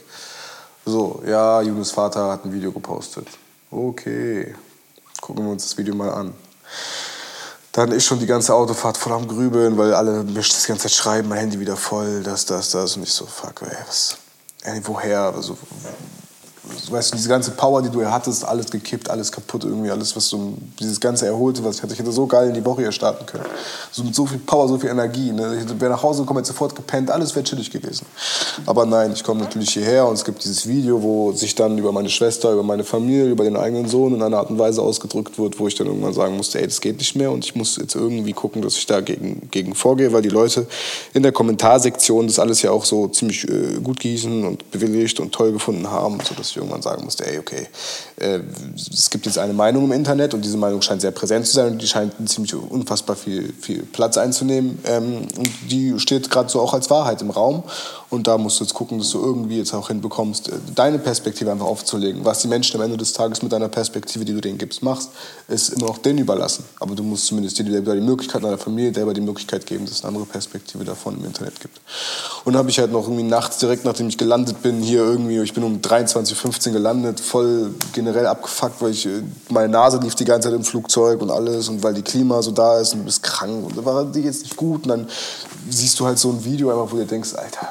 So, 0.86 1.22
ja, 1.26 1.60
Junis 1.60 1.90
Vater 1.90 2.30
hat 2.30 2.44
ein 2.44 2.52
Video 2.52 2.70
gepostet. 2.70 3.26
Okay, 3.70 4.54
gucken 5.20 5.44
wir 5.44 5.50
uns 5.52 5.64
das 5.64 5.76
Video 5.76 5.94
mal 5.94 6.10
an. 6.10 6.32
Dann 7.72 7.92
ist 7.92 8.04
schon 8.04 8.18
die 8.18 8.26
ganze 8.26 8.54
Autofahrt 8.54 8.96
voll 8.96 9.12
am 9.12 9.28
Grübeln, 9.28 9.78
weil 9.78 9.94
alle 9.94 10.24
mir 10.24 10.34
das 10.40 10.66
ganze 10.66 10.84
Zeit 10.84 10.92
schreiben, 10.92 11.28
mein 11.28 11.38
Handy 11.38 11.60
wieder 11.60 11.76
voll, 11.76 12.22
das, 12.22 12.44
das, 12.44 12.70
das. 12.70 12.96
Und 12.96 13.04
ich 13.04 13.12
so, 13.12 13.26
fuck, 13.26 13.62
ey, 13.62 13.76
was, 13.86 14.16
ey, 14.62 14.80
woher? 14.84 15.32
Also, 15.34 15.56
weißt 16.62 17.12
du, 17.12 17.16
diese 17.16 17.28
ganze 17.28 17.52
Power, 17.52 17.80
die 17.80 17.88
du 17.88 18.00
hier 18.00 18.12
hattest, 18.12 18.44
alles 18.44 18.70
gekippt, 18.70 19.08
alles 19.08 19.32
kaputt 19.32 19.64
irgendwie, 19.64 19.90
alles, 19.90 20.14
was 20.14 20.28
so, 20.28 20.54
dieses 20.78 21.00
ganze 21.00 21.26
Erholte, 21.26 21.64
was 21.64 21.76
ich 21.76 21.82
hatte, 21.82 21.94
ich 21.94 21.98
hätte 21.98 22.12
so 22.12 22.26
geil 22.26 22.48
in 22.48 22.54
die 22.54 22.64
Woche 22.64 22.82
hier 22.82 22.92
starten 22.92 23.24
können. 23.24 23.44
So 23.90 24.04
mit 24.04 24.14
so 24.14 24.26
viel 24.26 24.38
Power, 24.38 24.68
so 24.68 24.78
viel 24.78 24.90
Energie. 24.90 25.32
Ne? 25.32 25.64
Ich 25.64 25.80
wäre 25.80 25.90
nach 25.90 26.02
Hause 26.02 26.22
gekommen, 26.22 26.38
hätte 26.38 26.48
sofort 26.48 26.74
gepennt, 26.74 27.10
alles 27.10 27.34
wäre 27.34 27.44
chillig 27.44 27.70
gewesen. 27.70 28.04
Aber 28.66 28.84
nein, 28.84 29.12
ich 29.14 29.24
komme 29.24 29.40
natürlich 29.40 29.70
hierher 29.70 30.06
und 30.06 30.14
es 30.14 30.24
gibt 30.24 30.44
dieses 30.44 30.66
Video, 30.66 31.02
wo 31.02 31.32
sich 31.32 31.54
dann 31.54 31.78
über 31.78 31.92
meine 31.92 32.10
Schwester, 32.10 32.52
über 32.52 32.62
meine 32.62 32.84
Familie, 32.84 33.30
über 33.30 33.44
den 33.44 33.56
eigenen 33.56 33.88
Sohn 33.88 34.14
in 34.14 34.22
einer 34.22 34.38
Art 34.38 34.50
und 34.50 34.58
Weise 34.58 34.82
ausgedrückt 34.82 35.38
wird, 35.38 35.58
wo 35.58 35.66
ich 35.66 35.74
dann 35.76 35.86
irgendwann 35.86 36.12
sagen 36.12 36.36
musste, 36.36 36.60
ey, 36.60 36.66
das 36.66 36.82
geht 36.82 36.98
nicht 36.98 37.16
mehr 37.16 37.32
und 37.32 37.44
ich 37.44 37.54
muss 37.54 37.76
jetzt 37.76 37.94
irgendwie 37.94 38.34
gucken, 38.34 38.60
dass 38.60 38.76
ich 38.76 38.84
da 38.84 39.00
gegen, 39.00 39.48
gegen 39.50 39.74
vorgehe, 39.74 40.12
weil 40.12 40.22
die 40.22 40.28
Leute 40.28 40.66
in 41.14 41.22
der 41.22 41.32
Kommentarsektion 41.32 42.26
das 42.26 42.38
alles 42.38 42.60
ja 42.60 42.70
auch 42.70 42.84
so 42.84 43.08
ziemlich 43.08 43.48
äh, 43.48 43.80
gut 43.82 44.00
gießen 44.00 44.44
und 44.44 44.70
bewilligt 44.70 45.20
und 45.20 45.32
toll 45.32 45.52
gefunden 45.52 45.90
haben, 45.90 46.18
sodass 46.28 46.49
ich 46.50 46.56
irgendwann 46.56 46.82
sagen 46.82 47.04
musste, 47.04 47.26
ey, 47.26 47.38
okay, 47.38 47.68
äh, 48.16 48.40
es 48.74 49.10
gibt 49.10 49.26
jetzt 49.26 49.38
eine 49.38 49.52
Meinung 49.52 49.84
im 49.84 49.92
Internet 49.92 50.34
und 50.34 50.44
diese 50.44 50.56
Meinung 50.56 50.82
scheint 50.82 51.00
sehr 51.00 51.10
präsent 51.10 51.46
zu 51.46 51.54
sein 51.54 51.72
und 51.72 51.82
die 51.82 51.86
scheint 51.86 52.12
ziemlich 52.28 52.54
unfassbar 52.54 53.16
viel, 53.16 53.52
viel 53.60 53.82
Platz 53.84 54.18
einzunehmen 54.18 54.78
ähm, 54.84 55.28
und 55.36 55.50
die 55.70 55.98
steht 55.98 56.30
gerade 56.30 56.48
so 56.48 56.60
auch 56.60 56.74
als 56.74 56.90
Wahrheit 56.90 57.22
im 57.22 57.30
Raum 57.30 57.64
und 58.10 58.26
da 58.26 58.36
musst 58.38 58.58
du 58.58 58.64
jetzt 58.64 58.74
gucken, 58.74 58.98
dass 58.98 59.10
du 59.10 59.20
irgendwie 59.20 59.56
jetzt 59.56 59.72
auch 59.72 59.88
hinbekommst, 59.88 60.48
äh, 60.48 60.52
deine 60.74 60.98
Perspektive 60.98 61.50
einfach 61.52 61.66
aufzulegen. 61.66 62.24
Was 62.24 62.40
die 62.40 62.48
Menschen 62.48 62.76
am 62.76 62.82
Ende 62.82 62.96
des 62.96 63.12
Tages 63.12 63.40
mit 63.42 63.52
deiner 63.52 63.68
Perspektive, 63.68 64.24
die 64.24 64.32
du 64.34 64.40
denen 64.40 64.58
gibst, 64.58 64.82
machst, 64.82 65.10
ist 65.46 65.70
immer 65.70 65.86
noch 65.86 65.98
denen 65.98 66.18
überlassen. 66.18 66.64
Aber 66.80 66.96
du 66.96 67.04
musst 67.04 67.26
zumindest 67.26 67.58
dir 67.58 67.70
selber 67.70 67.94
die 67.94 68.00
Möglichkeit, 68.00 68.42
deiner 68.42 68.58
Familie 68.58 68.92
selber 68.92 69.14
die 69.14 69.20
Möglichkeit 69.20 69.64
geben, 69.64 69.84
dass 69.84 69.94
es 69.94 70.00
eine 70.02 70.08
andere 70.08 70.26
Perspektive 70.26 70.84
davon 70.84 71.18
im 71.18 71.24
Internet 71.24 71.60
gibt. 71.60 71.80
Und 72.44 72.54
dann 72.54 72.58
habe 72.58 72.70
ich 72.70 72.80
halt 72.80 72.90
noch 72.90 73.04
irgendwie 73.04 73.22
nachts, 73.22 73.58
direkt 73.58 73.84
nachdem 73.84 74.08
ich 74.08 74.18
gelandet 74.18 74.60
bin, 74.60 74.82
hier 74.82 75.04
irgendwie, 75.04 75.38
ich 75.38 75.54
bin 75.54 75.62
um 75.62 75.80
23.15 75.80 76.66
Uhr 76.68 76.72
gelandet, 76.72 77.20
voll 77.20 77.74
generell 77.92 78.26
abgefuckt, 78.26 78.82
weil 78.82 78.90
ich, 78.90 79.06
äh, 79.06 79.22
meine 79.50 79.68
Nase 79.68 79.98
lief 79.98 80.16
die 80.16 80.24
ganze 80.24 80.48
Zeit 80.48 80.56
im 80.56 80.64
Flugzeug 80.64 81.22
und 81.22 81.30
alles 81.30 81.68
und 81.68 81.82
weil 81.84 81.94
die 81.94 82.02
Klima 82.02 82.42
so 82.42 82.50
da 82.50 82.80
ist 82.80 82.92
und 82.92 83.00
du 83.00 83.04
bist 83.04 83.22
krank 83.22 83.66
und 83.66 83.76
da 83.76 83.84
war 83.84 84.04
die 84.04 84.20
jetzt 84.20 84.42
nicht 84.42 84.56
gut 84.56 84.82
und 84.82 84.88
dann 84.88 85.08
siehst 85.68 86.00
du 86.00 86.06
halt 86.06 86.18
so 86.18 86.30
ein 86.30 86.44
Video 86.44 86.70
einfach, 86.70 86.92
wo 86.92 86.96
du 86.96 87.06
denkst, 87.06 87.34
Alter, 87.34 87.68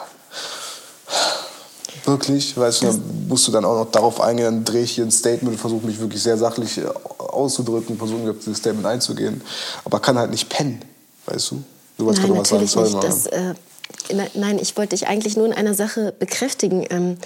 Wirklich, 2.06 2.56
weißt 2.58 2.82
du, 2.82 2.86
dann 2.88 3.28
musst 3.28 3.48
du 3.48 3.52
dann 3.52 3.66
auch 3.66 3.76
noch 3.84 3.92
darauf 3.92 4.22
eingehen, 4.22 4.46
dann 4.46 4.66
drehe 4.66 4.84
ich 4.84 4.92
hier 4.92 5.04
ein 5.04 5.12
Statement 5.12 5.54
und 5.54 5.60
versuche 5.60 5.86
mich 5.86 6.00
wirklich 6.00 6.24
sehr 6.24 6.38
sachlich 6.38 6.78
äh, 6.78 6.86
auszudrücken, 7.18 7.98
versuche 7.98 8.32
auf 8.32 8.38
dieses 8.40 8.58
Statement 8.58 8.86
einzugehen, 8.86 9.42
aber 9.86 10.00
kann 10.00 10.18
halt 10.18 10.32
nicht 10.32 10.50
pennen, 10.50 10.82
weißt 11.26 11.52
du? 11.52 11.64
Du 11.98 12.06
wolltest 12.06 12.24
Nein, 12.28 12.34
gerade 12.34 12.52
was 12.52 12.76
nicht. 12.76 12.94
Mara. 12.94 13.06
Das, 13.06 13.26
äh, 13.28 13.54
ne- 14.14 14.32
nein, 14.34 14.60
ich 14.60 14.78
wollte 14.78 14.96
dich 14.96 15.08
eigentlich 15.08 15.36
nur 15.36 15.46
in 15.46 15.54
einer 15.54 15.74
Sache 15.74 16.14
bekräftigen. 16.18 16.86
Ähm, 16.90 17.18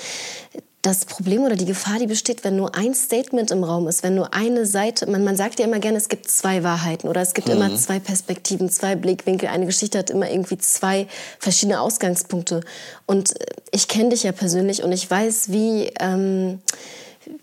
das 0.83 1.05
Problem 1.05 1.43
oder 1.43 1.55
die 1.55 1.65
Gefahr, 1.65 1.97
die 1.97 2.07
besteht, 2.07 2.43
wenn 2.43 2.57
nur 2.57 2.75
ein 2.75 2.93
Statement 2.93 3.51
im 3.51 3.63
Raum 3.63 3.87
ist, 3.87 4.03
wenn 4.03 4.15
nur 4.15 4.33
eine 4.33 4.65
Seite, 4.65 5.09
man, 5.09 5.23
man 5.23 5.37
sagt 5.37 5.59
ja 5.59 5.65
immer 5.65 5.79
gerne, 5.79 5.97
es 5.97 6.09
gibt 6.09 6.29
zwei 6.29 6.61
Wahrheiten 6.61 7.07
oder 7.07 7.21
es 7.21 7.33
gibt 7.33 7.47
Mhm. 7.47 7.53
immer 7.53 7.75
zwei 7.77 7.99
Perspektiven, 7.99 8.69
zwei 8.69 8.95
Blickwinkel. 8.95 9.47
Eine 9.47 9.65
Geschichte 9.65 9.97
hat 9.97 10.09
immer 10.09 10.29
irgendwie 10.29 10.57
zwei 10.57 11.07
verschiedene 11.39 11.79
Ausgangspunkte. 11.79 12.61
Und 13.05 13.39
äh, 13.39 13.45
ich 13.71 13.87
kenne 13.87 14.09
dich 14.09 14.23
ja 14.23 14.33
persönlich 14.33 14.83
und 14.83 14.91
ich 14.91 15.09
weiß, 15.09 15.51
wie... 15.51 15.91
Ähm, 15.99 16.61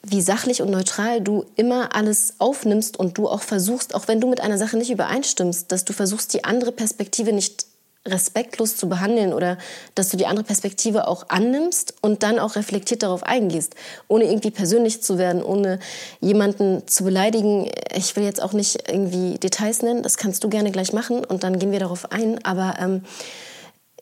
wie 0.02 0.20
sachlich 0.20 0.60
und 0.60 0.70
neutral 0.70 1.22
du 1.22 1.46
immer 1.56 1.96
alles 1.96 2.34
aufnimmst 2.36 2.98
und 2.98 3.16
du 3.16 3.26
auch 3.26 3.40
versuchst, 3.40 3.94
auch 3.94 4.08
wenn 4.08 4.20
du 4.20 4.28
mit 4.28 4.42
einer 4.42 4.58
Sache 4.58 4.76
nicht 4.76 4.90
übereinstimmst, 4.90 5.72
dass 5.72 5.86
du 5.86 5.94
versuchst, 5.94 6.34
die 6.34 6.44
andere 6.44 6.70
Perspektive 6.70 7.32
nicht 7.32 7.64
respektlos 8.06 8.76
zu 8.76 8.88
behandeln 8.88 9.32
oder 9.34 9.58
dass 9.94 10.08
du 10.08 10.16
die 10.16 10.26
andere 10.26 10.44
Perspektive 10.44 11.06
auch 11.06 11.26
annimmst 11.28 11.94
und 12.00 12.22
dann 12.22 12.38
auch 12.38 12.56
reflektiert 12.56 13.02
darauf 13.02 13.22
eingehst, 13.22 13.74
ohne 14.08 14.24
irgendwie 14.24 14.50
persönlich 14.50 15.02
zu 15.02 15.18
werden, 15.18 15.42
ohne 15.42 15.78
jemanden 16.20 16.86
zu 16.86 17.04
beleidigen. 17.04 17.70
Ich 17.94 18.16
will 18.16 18.24
jetzt 18.24 18.42
auch 18.42 18.54
nicht 18.54 18.88
irgendwie 18.88 19.38
Details 19.38 19.82
nennen, 19.82 20.02
das 20.02 20.16
kannst 20.16 20.42
du 20.44 20.48
gerne 20.48 20.70
gleich 20.70 20.92
machen 20.94 21.24
und 21.24 21.44
dann 21.44 21.58
gehen 21.58 21.72
wir 21.72 21.80
darauf 21.80 22.10
ein, 22.10 22.42
aber 22.44 22.76
ähm, 22.80 23.02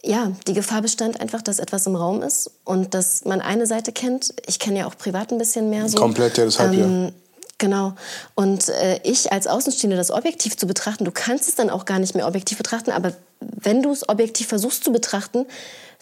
ja, 0.04 0.30
die 0.46 0.54
Gefahr 0.54 0.80
bestand 0.80 1.20
einfach, 1.20 1.42
dass 1.42 1.58
etwas 1.58 1.86
im 1.86 1.96
Raum 1.96 2.22
ist 2.22 2.52
und 2.64 2.94
dass 2.94 3.24
man 3.24 3.40
eine 3.40 3.66
Seite 3.66 3.90
kennt. 3.90 4.32
Ich 4.46 4.60
kenne 4.60 4.78
ja 4.80 4.86
auch 4.86 4.96
privat 4.96 5.32
ein 5.32 5.38
bisschen 5.38 5.70
mehr 5.70 5.88
so. 5.88 5.98
Komplett, 5.98 6.38
ja, 6.38 6.44
deshalb 6.44 6.72
ja. 6.72 7.10
Genau. 7.58 7.94
Und 8.36 8.68
äh, 8.68 9.00
ich 9.02 9.32
als 9.32 9.48
Außenstehende 9.48 9.96
das 9.96 10.12
objektiv 10.12 10.56
zu 10.56 10.66
betrachten, 10.66 11.04
du 11.04 11.10
kannst 11.10 11.48
es 11.48 11.56
dann 11.56 11.70
auch 11.70 11.84
gar 11.84 11.98
nicht 11.98 12.14
mehr 12.14 12.26
objektiv 12.26 12.56
betrachten, 12.56 12.92
aber 12.92 13.12
wenn 13.40 13.82
du 13.82 13.90
es 13.90 14.08
objektiv 14.08 14.46
versuchst 14.46 14.84
zu 14.84 14.92
betrachten, 14.92 15.44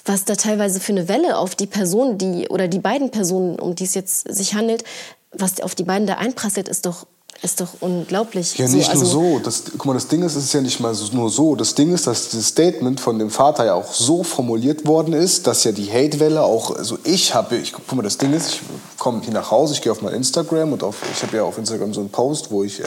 was 0.05 0.25
da 0.25 0.37
teilweise 0.37 0.81
für 0.81 0.93
eine 0.93 1.09
Welle 1.09 1.39
auf 1.39 1.55
die 1.55 1.67
Person, 1.67 2.19
die 2.19 2.49
oder 2.49 2.69
die 2.69 2.79
beiden 2.79 3.11
Personen, 3.11 3.59
um 3.59 3.75
die 3.75 3.85
es 3.85 3.95
jetzt 3.95 4.33
sich 4.33 4.55
handelt, 4.55 4.85
was 5.33 5.61
auf 5.61 5.75
die 5.75 5.85
beiden 5.85 6.07
da 6.07 6.15
einprasselt, 6.15 6.69
ist 6.69 6.87
doch 6.87 7.07
ist 7.43 7.61
doch 7.61 7.69
unglaublich. 7.81 8.57
Ja, 8.59 8.67
So, 8.67 8.77
nicht 8.77 8.89
also- 8.91 9.21
nur 9.21 9.33
so. 9.35 9.39
Das, 9.41 9.63
guck 9.73 9.85
mal, 9.87 9.95
das 9.95 10.09
Ding 10.09 10.23
ist, 10.23 10.37
es 10.37 10.45
ist 10.45 10.53
ja 10.55 10.61
nicht 10.61 10.81
mal 10.81 10.95
so, 10.95 11.13
nur 11.13 11.31
so. 11.31 11.55
Das 11.55 11.75
Ding 11.75 11.93
ist, 11.93 12.07
dass 12.07 12.31
dieses 12.31 12.49
Statement 12.49 13.01
von 13.01 13.19
dem 13.19 13.31
Vater 13.31 13.65
ja 13.67 13.75
auch 13.75 13.93
so 13.93 14.23
formuliert 14.23 14.87
worden 14.87 15.13
ist, 15.13 15.47
dass 15.47 15.65
ja 15.65 15.73
die 15.73 15.91
Hatewelle 15.91 16.43
auch, 16.43 16.75
also 16.75 16.99
ich 17.05 17.35
habe, 17.35 17.57
ich, 17.57 17.73
guck 17.73 17.93
mal, 17.95 18.03
das 18.03 18.19
Ding 18.19 18.33
ist, 18.33 18.49
ich 18.55 18.61
komme 18.99 19.21
hier 19.23 19.33
nach 19.33 19.51
Hause, 19.51 19.75
ich 19.75 19.83
gehe 19.83 19.93
auf 19.93 20.03
mein 20.03 20.15
Instagram 20.15 20.73
und 20.73 20.83
auf, 20.83 20.97
ich 21.15 21.23
habe 21.23 21.37
ja 21.37 21.43
auf 21.45 21.59
Instagram 21.59 21.93
so 21.95 22.01
einen 22.01 22.11
Post, 22.11 22.51
wo 22.51 22.65
ich, 22.65 22.81
äh, 22.81 22.85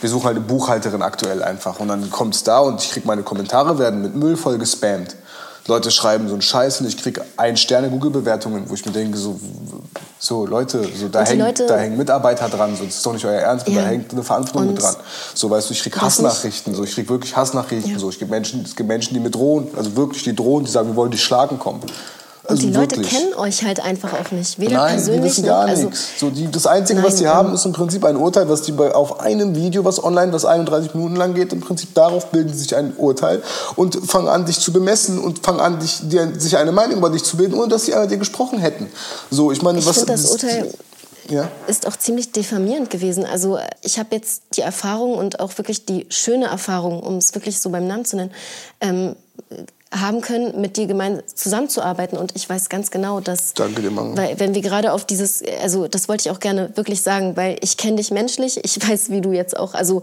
wir 0.00 0.08
suchen 0.08 0.24
halt 0.24 0.36
eine 0.36 0.44
Buchhalterin 0.46 1.02
aktuell 1.02 1.42
einfach 1.42 1.80
und 1.80 1.88
dann 1.88 2.10
kommt 2.10 2.34
es 2.34 2.44
da 2.44 2.60
und 2.60 2.80
ich 2.82 2.90
kriege 2.90 3.06
meine 3.06 3.22
Kommentare 3.22 3.78
werden 3.78 4.02
mit 4.02 4.14
Müll 4.14 4.36
voll 4.36 4.58
gespammt. 4.58 5.16
Leute 5.68 5.90
schreiben 5.92 6.26
so 6.26 6.32
einen 6.34 6.42
Scheiß 6.42 6.80
und 6.80 6.88
ich 6.88 6.96
kriege 6.96 7.22
ein 7.36 7.56
Sterne 7.56 7.88
Google-Bewertungen, 7.88 8.64
wo 8.68 8.74
ich 8.74 8.84
mir 8.84 8.90
denke, 8.92 9.16
so, 9.16 9.38
so 10.18 10.44
Leute, 10.44 10.82
so, 10.98 11.08
da, 11.08 11.22
hängen, 11.24 11.40
Leute- 11.40 11.66
da 11.66 11.76
hängen 11.78 11.96
Mitarbeiter 11.96 12.48
dran, 12.48 12.74
so, 12.76 12.84
das 12.84 12.96
ist 12.96 13.06
doch 13.06 13.12
nicht 13.12 13.24
euer 13.24 13.40
Ernst, 13.40 13.68
Ja. 13.68 13.82
da 13.82 13.86
hängt 13.88 14.12
eine 14.12 14.24
Verantwortung 14.24 14.72
mit 14.72 14.82
Und 14.82 14.82
dran. 14.82 14.96
So, 15.34 15.48
weißt 15.50 15.68
du, 15.70 15.74
ich 15.74 15.82
krieg 15.82 15.94
was 16.02 16.18
nicht- 16.18 16.26
Hassnachrichten, 16.28 16.74
so, 16.74 16.82
ich 16.82 16.92
krieg 16.94 17.08
wirklich 17.08 17.36
Hassnachrichten, 17.36 17.92
Ja. 17.92 17.98
so, 17.98 18.10
ich 18.10 18.18
gibt 18.18 18.30
Menschen, 18.30 18.62
es 18.64 18.74
gibt 18.74 18.88
Menschen, 18.88 19.14
die 19.14 19.20
mir 19.20 19.30
drohen, 19.30 19.68
also 19.76 19.94
wirklich, 19.96 20.24
die 20.24 20.34
drohen, 20.34 20.64
die 20.64 20.70
sagen, 20.70 20.88
wir 20.88 20.96
wollen 20.96 21.12
dich 21.12 21.22
schlagen 21.22 21.58
kommen. 21.60 21.80
Also 22.44 22.62
die 22.62 22.72
Leute 22.72 22.96
wirklich. 22.96 23.10
kennen 23.10 23.34
euch 23.34 23.62
halt 23.64 23.80
einfach 23.80 24.12
auch 24.14 24.32
nicht. 24.32 24.58
Weder 24.58 24.76
Nein, 24.76 24.88
die 24.88 24.94
persönlich 24.94 25.24
wissen 25.24 25.44
gar 25.44 25.62
noch. 25.62 25.70
Also, 25.70 25.86
nichts. 25.86 26.18
So, 26.18 26.30
die, 26.30 26.50
das 26.50 26.66
Einzige, 26.66 27.02
was 27.02 27.14
Nein, 27.14 27.18
die 27.18 27.24
ähm, 27.24 27.34
haben, 27.34 27.54
ist 27.54 27.64
im 27.64 27.72
Prinzip 27.72 28.04
ein 28.04 28.16
Urteil, 28.16 28.48
was 28.48 28.62
die 28.62 28.72
bei, 28.72 28.92
auf 28.92 29.20
einem 29.20 29.54
Video, 29.54 29.84
was 29.84 30.02
online, 30.02 30.32
was 30.32 30.44
31 30.44 30.94
Minuten 30.94 31.14
lang 31.14 31.34
geht, 31.34 31.52
im 31.52 31.60
Prinzip 31.60 31.94
darauf 31.94 32.30
bilden 32.30 32.52
sie 32.52 32.60
sich 32.60 32.74
ein 32.74 32.94
Urteil 32.96 33.42
und 33.76 33.94
fangen 33.94 34.28
an, 34.28 34.44
dich 34.44 34.58
zu 34.58 34.72
bemessen 34.72 35.18
und 35.18 35.44
fangen 35.44 35.60
an, 35.60 35.78
dich, 35.78 36.00
dir, 36.02 36.32
sich 36.38 36.56
eine 36.56 36.72
Meinung 36.72 36.98
über 36.98 37.10
dich 37.10 37.22
zu 37.22 37.36
bilden, 37.36 37.54
ohne 37.54 37.68
dass 37.68 37.84
sie 37.84 37.94
einmal 37.94 38.08
dir 38.08 38.18
gesprochen 38.18 38.58
hätten. 38.58 38.88
So, 39.30 39.52
ich 39.52 39.62
meine, 39.62 39.78
Ich 39.78 39.86
was 39.86 40.04
das 40.04 40.30
Urteil 40.32 40.72
ja. 41.28 41.48
ist 41.66 41.86
auch 41.86 41.96
ziemlich 41.96 42.32
diffamierend 42.32 42.90
gewesen. 42.90 43.24
Also 43.24 43.58
ich 43.82 43.98
habe 43.98 44.14
jetzt 44.14 44.42
die 44.56 44.62
Erfahrung 44.62 45.14
und 45.14 45.40
auch 45.40 45.56
wirklich 45.58 45.86
die 45.86 46.06
schöne 46.08 46.46
Erfahrung, 46.46 47.00
um 47.00 47.16
es 47.16 47.34
wirklich 47.34 47.60
so 47.60 47.70
beim 47.70 47.86
Namen 47.86 48.04
zu 48.04 48.16
nennen, 48.16 48.32
ähm, 48.80 49.16
haben 49.92 50.20
können, 50.22 50.60
mit 50.60 50.76
dir 50.76 50.86
gemeinsam 50.86 51.22
zusammenzuarbeiten. 51.26 52.18
Und 52.18 52.32
ich 52.34 52.48
weiß 52.48 52.68
ganz 52.68 52.90
genau, 52.90 53.20
dass, 53.20 53.54
Danke 53.54 53.82
dir, 53.82 53.90
Manga. 53.90 54.20
weil 54.20 54.40
wenn 54.40 54.54
wir 54.54 54.62
gerade 54.62 54.92
auf 54.92 55.04
dieses, 55.04 55.42
also 55.62 55.86
das 55.86 56.08
wollte 56.08 56.28
ich 56.28 56.30
auch 56.34 56.40
gerne 56.40 56.76
wirklich 56.76 57.02
sagen, 57.02 57.36
weil 57.36 57.58
ich 57.60 57.76
kenne 57.76 57.96
dich 57.96 58.10
menschlich, 58.10 58.60
ich 58.64 58.76
weiß, 58.88 59.10
wie 59.10 59.20
du 59.20 59.32
jetzt 59.32 59.56
auch, 59.56 59.74
also 59.74 60.02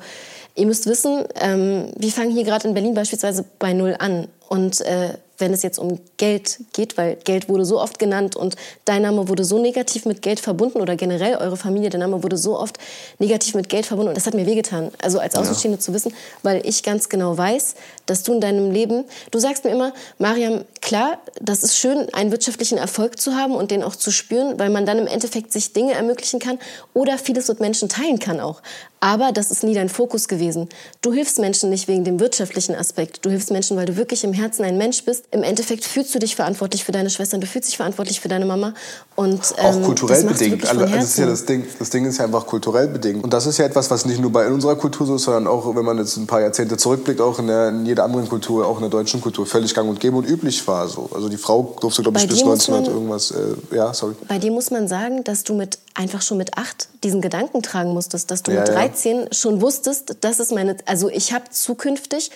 ihr 0.55 0.65
müsst 0.65 0.85
wissen, 0.85 1.25
ähm, 1.35 1.91
wir 1.97 2.11
fangen 2.11 2.31
hier 2.31 2.43
gerade 2.43 2.67
in 2.67 2.73
Berlin 2.73 2.93
beispielsweise 2.93 3.45
bei 3.57 3.73
Null 3.73 3.95
an. 3.97 4.27
Und 4.47 4.81
äh, 4.81 5.13
wenn 5.39 5.53
es 5.53 5.63
jetzt 5.63 5.79
um 5.79 5.99
Geld 6.17 6.59
geht, 6.73 6.97
weil 6.97 7.15
Geld 7.15 7.49
wurde 7.49 7.65
so 7.65 7.79
oft 7.79 7.99
genannt 7.99 8.35
und 8.35 8.55
dein 8.85 9.01
Name 9.01 9.27
wurde 9.27 9.43
so 9.43 9.59
negativ 9.59 10.05
mit 10.05 10.21
Geld 10.21 10.39
verbunden 10.39 10.81
oder 10.81 10.95
generell 10.95 11.35
eure 11.35 11.57
Familie, 11.57 11.89
der 11.89 11.99
Name 11.99 12.23
wurde 12.23 12.37
so 12.37 12.57
oft 12.57 12.77
negativ 13.17 13.55
mit 13.55 13.69
Geld 13.69 13.85
verbunden 13.85 14.09
und 14.09 14.17
das 14.17 14.25
hat 14.25 14.33
mir 14.33 14.45
wehgetan. 14.45 14.91
Also 15.01 15.19
als 15.19 15.35
Außenstehende 15.35 15.79
zu 15.79 15.93
wissen, 15.93 16.13
weil 16.43 16.65
ich 16.65 16.83
ganz 16.83 17.09
genau 17.09 17.37
weiß, 17.37 17.75
dass 18.05 18.23
du 18.23 18.33
in 18.33 18.41
deinem 18.41 18.71
Leben, 18.71 19.05
du 19.31 19.39
sagst 19.39 19.63
mir 19.63 19.71
immer, 19.71 19.93
Mariam, 20.17 20.65
klar, 20.81 21.19
das 21.41 21.63
ist 21.63 21.77
schön, 21.77 22.13
einen 22.13 22.31
wirtschaftlichen 22.31 22.77
Erfolg 22.77 23.19
zu 23.19 23.35
haben 23.35 23.55
und 23.55 23.71
den 23.71 23.83
auch 23.83 23.95
zu 23.95 24.11
spüren, 24.11 24.59
weil 24.59 24.69
man 24.69 24.85
dann 24.85 24.97
im 24.97 25.07
Endeffekt 25.07 25.51
sich 25.51 25.73
Dinge 25.73 25.93
ermöglichen 25.93 26.39
kann 26.39 26.59
oder 26.93 27.17
vieles 27.17 27.47
mit 27.47 27.59
Menschen 27.59 27.89
teilen 27.89 28.19
kann 28.19 28.39
auch. 28.39 28.61
Aber 29.01 29.31
das 29.31 29.51
ist 29.51 29.63
nie 29.63 29.73
dein 29.73 29.89
Fokus 29.89 30.27
gewesen. 30.27 30.67
Du 31.01 31.13
hilfst 31.13 31.39
Menschen 31.39 31.69
nicht 31.69 31.87
wegen 31.87 32.03
dem 32.03 32.19
wirtschaftlichen 32.19 32.75
Aspekt. 32.75 33.25
Du 33.25 33.29
hilfst 33.29 33.51
Menschen, 33.51 33.77
weil 33.77 33.85
du 33.85 33.95
wirklich 33.95 34.23
im 34.23 34.33
Herzen 34.33 34.63
ein 34.63 34.77
Mensch 34.77 35.03
bist. 35.05 35.25
Im 35.31 35.43
Endeffekt 35.43 35.85
fühlst 35.85 36.13
du 36.13 36.19
dich 36.19 36.35
verantwortlich 36.35 36.83
für 36.83 36.91
deine 36.91 37.09
Schwestern, 37.09 37.39
du 37.41 37.47
fühlst 37.47 37.69
dich 37.69 37.77
verantwortlich 37.77 38.19
für 38.19 38.27
deine 38.27 38.45
Mama. 38.45 38.73
Und, 39.15 39.39
Auch 39.61 39.75
ähm, 39.75 39.83
kulturell 39.83 40.15
das 40.23 40.25
machst 40.25 40.41
du 40.41 40.45
bedingt. 40.45 40.69
Also, 40.69 40.85
das 40.85 41.03
ist 41.03 41.17
ja 41.17 41.25
das 41.25 41.45
Ding. 41.45 41.65
Das 41.77 41.89
Ding 41.89 42.05
ist 42.05 42.17
ja 42.17 42.25
einfach 42.25 42.45
kulturell 42.45 42.87
bedingt. 42.87 43.23
Und 43.23 43.31
das 43.33 43.45
ist 43.45 43.57
ja 43.57 43.65
etwas, 43.65 43.89
was 43.89 44.05
nicht 44.05 44.19
nur 44.19 44.31
bei 44.31 44.47
unserer 44.47 44.75
Kultur 44.75 45.07
so 45.07 45.15
ist, 45.15 45.23
sondern 45.23 45.47
auch, 45.47 45.75
wenn 45.75 45.85
man 45.85 45.97
jetzt 45.97 46.17
ein 46.17 46.27
paar 46.27 46.41
Jahrzehnte 46.41 46.77
zurückblickt, 46.77 47.21
auch 47.21 47.39
in, 47.39 47.47
der, 47.47 47.69
in 47.69 47.85
jeder 47.85 48.03
anderen 48.03 48.27
Kultur, 48.27 48.65
auch 48.67 48.75
in 48.75 48.81
der 48.81 48.89
deutschen 48.89 49.21
Kultur, 49.21 49.45
völlig 49.45 49.73
gang 49.73 49.89
und 49.89 49.99
gäbe 49.99 50.17
und 50.17 50.27
üblich 50.27 50.65
war. 50.67 50.87
So. 50.87 51.09
Also 51.13 51.29
die 51.29 51.37
Frau 51.37 51.75
durfte, 51.79 52.01
glaube 52.01 52.19
ich, 52.19 52.27
bis 52.27 52.39
dir 52.39 52.45
muss 52.45 52.69
1900 52.69 52.87
man- 52.87 52.93
irgendwas. 52.95 53.31
Äh, 53.31 53.75
ja, 53.75 53.93
sorry. 53.93 54.15
Bei 54.27 54.39
dir 54.39 54.51
muss 54.51 54.71
man 54.71 54.87
sagen, 54.87 55.23
dass 55.23 55.43
du 55.43 55.53
mit 55.53 55.77
einfach 55.99 56.21
schon 56.21 56.37
mit 56.37 56.57
acht 56.57 56.87
diesen 57.03 57.19
Gedanken 57.19 57.61
tragen 57.61 57.93
musstest, 57.93 58.31
dass 58.31 58.41
du 58.41 58.51
Ja, 58.51 58.61
mit 58.61 58.69
ja. 58.69 58.75
13 58.75 59.33
schon 59.33 59.61
wusstest, 59.61 60.15
das 60.21 60.39
ist 60.39 60.51
meine, 60.51 60.77
also 60.85 61.09
ich 61.09 61.33
habe 61.33 61.49
zukünftig 61.51 62.31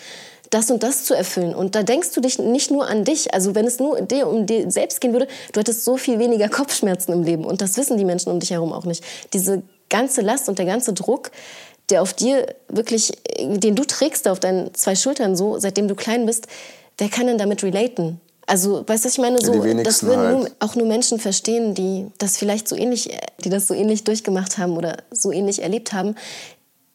das 0.49 0.69
und 0.69 0.83
das 0.83 1.05
zu 1.05 1.15
erfüllen. 1.15 1.55
Und 1.55 1.73
da 1.73 1.81
denkst 1.81 2.11
du 2.11 2.21
dich 2.21 2.37
nicht 2.37 2.69
nur 2.69 2.87
an 2.87 3.05
dich. 3.05 3.33
Also 3.33 3.55
wenn 3.55 3.65
es 3.65 3.79
nur 3.79 4.01
dir 4.01 4.27
um 4.27 4.45
dir 4.45 4.69
selbst 4.69 5.01
gehen 5.01 5.13
würde, 5.13 5.27
du 5.51 5.59
hättest 5.61 5.83
so 5.83 5.97
viel 5.97 6.19
weniger 6.19 6.47
Kopfschmerzen 6.49 7.11
im 7.13 7.23
Leben. 7.23 7.45
Und 7.45 7.61
das 7.61 7.75
wissen 7.77 7.97
die 7.97 8.05
Menschen 8.05 8.31
um 8.31 8.39
dich 8.39 8.51
herum 8.51 8.71
auch 8.71 8.85
nicht. 8.85 9.03
Diese 9.33 9.63
ganze 9.89 10.21
Last 10.21 10.49
und 10.49 10.59
der 10.59 10.65
ganze 10.65 10.93
Druck, 10.93 11.31
der 11.89 12.01
auf 12.03 12.13
dir 12.13 12.45
wirklich, 12.67 13.13
den 13.39 13.75
du 13.75 13.83
trägst 13.83 14.27
auf 14.27 14.39
deinen 14.39 14.73
zwei 14.75 14.95
Schultern 14.95 15.35
so, 15.35 15.57
seitdem 15.57 15.87
du 15.87 15.95
klein 15.95 16.25
bist, 16.25 16.47
wer 16.97 17.09
kann 17.09 17.25
denn 17.25 17.39
damit 17.39 17.63
relaten? 17.63 18.21
Also, 18.45 18.83
weißt 18.87 19.03
du, 19.05 19.07
was 19.07 19.13
ich 19.13 19.19
meine? 19.19 19.39
So, 19.41 19.63
das 19.83 20.03
würden 20.03 20.19
halt. 20.19 20.37
nur, 20.37 20.49
auch 20.59 20.75
nur 20.75 20.85
Menschen 20.87 21.19
verstehen, 21.19 21.73
die 21.75 22.07
das 22.17 22.37
vielleicht 22.37 22.67
so 22.67 22.75
ähnlich, 22.75 23.09
die 23.43 23.49
das 23.49 23.67
so 23.67 23.73
ähnlich 23.73 24.03
durchgemacht 24.03 24.57
haben 24.57 24.75
oder 24.75 24.97
so 25.11 25.31
ähnlich 25.31 25.61
erlebt 25.61 25.93
haben. 25.93 26.15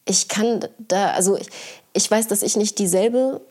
Ich 0.05 0.27
kann 0.27 0.65
da, 0.77 1.11
also 1.11 1.37
ich, 1.37 1.47
ich 1.93 2.09
weiß, 2.09 2.27
dass 2.27 2.43
ich 2.43 2.55
nicht 2.55 2.77
dieselbe, 2.77 3.41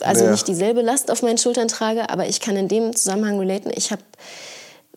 also 0.00 0.24
Ja. 0.24 0.30
nicht 0.30 0.48
dieselbe 0.48 0.80
Last 0.80 1.10
auf 1.10 1.22
meinen 1.22 1.38
Schultern 1.38 1.68
trage, 1.68 2.08
aber 2.08 2.26
ich 2.28 2.40
kann 2.40 2.56
in 2.56 2.68
dem 2.68 2.96
Zusammenhang 2.96 3.38
relaten. 3.38 3.70
Ich 3.74 3.90
habe 3.90 4.02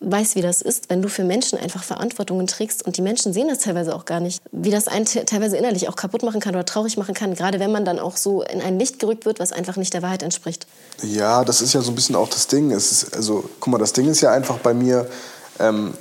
weiß, 0.00 0.36
wie 0.36 0.42
das 0.42 0.62
ist, 0.62 0.90
wenn 0.90 1.02
du 1.02 1.08
für 1.08 1.24
Menschen 1.24 1.58
einfach 1.58 1.82
Verantwortungen 1.82 2.46
trägst 2.46 2.86
und 2.86 2.96
die 2.96 3.02
Menschen 3.02 3.32
sehen 3.32 3.48
das 3.48 3.58
teilweise 3.58 3.94
auch 3.96 4.04
gar 4.04 4.20
nicht, 4.20 4.40
wie 4.52 4.70
das 4.70 4.86
einen 4.86 5.06
te- 5.06 5.24
teilweise 5.24 5.56
innerlich 5.56 5.88
auch 5.88 5.96
kaputt 5.96 6.22
machen 6.22 6.40
kann 6.40 6.54
oder 6.54 6.64
traurig 6.64 6.96
machen 6.96 7.14
kann, 7.14 7.34
gerade 7.34 7.58
wenn 7.58 7.72
man 7.72 7.84
dann 7.84 7.98
auch 7.98 8.16
so 8.16 8.42
in 8.42 8.62
ein 8.62 8.78
Licht 8.78 9.00
gerückt 9.00 9.26
wird, 9.26 9.40
was 9.40 9.50
einfach 9.52 9.76
nicht 9.76 9.92
der 9.92 10.02
Wahrheit 10.02 10.22
entspricht. 10.22 10.68
Ja, 11.02 11.44
das 11.44 11.62
ist 11.62 11.74
ja 11.74 11.80
so 11.80 11.92
ein 11.92 11.94
bisschen 11.94 12.16
auch 12.16 12.28
das 12.28 12.46
Ding. 12.48 12.70
Es 12.72 12.90
ist, 12.90 13.14
also, 13.14 13.48
guck 13.60 13.72
mal, 13.72 13.78
das 13.78 13.92
Ding 13.92 14.08
ist 14.08 14.20
ja 14.20 14.32
einfach 14.32 14.58
bei 14.58 14.74
mir, 14.74 15.08
ähm, 15.60 15.94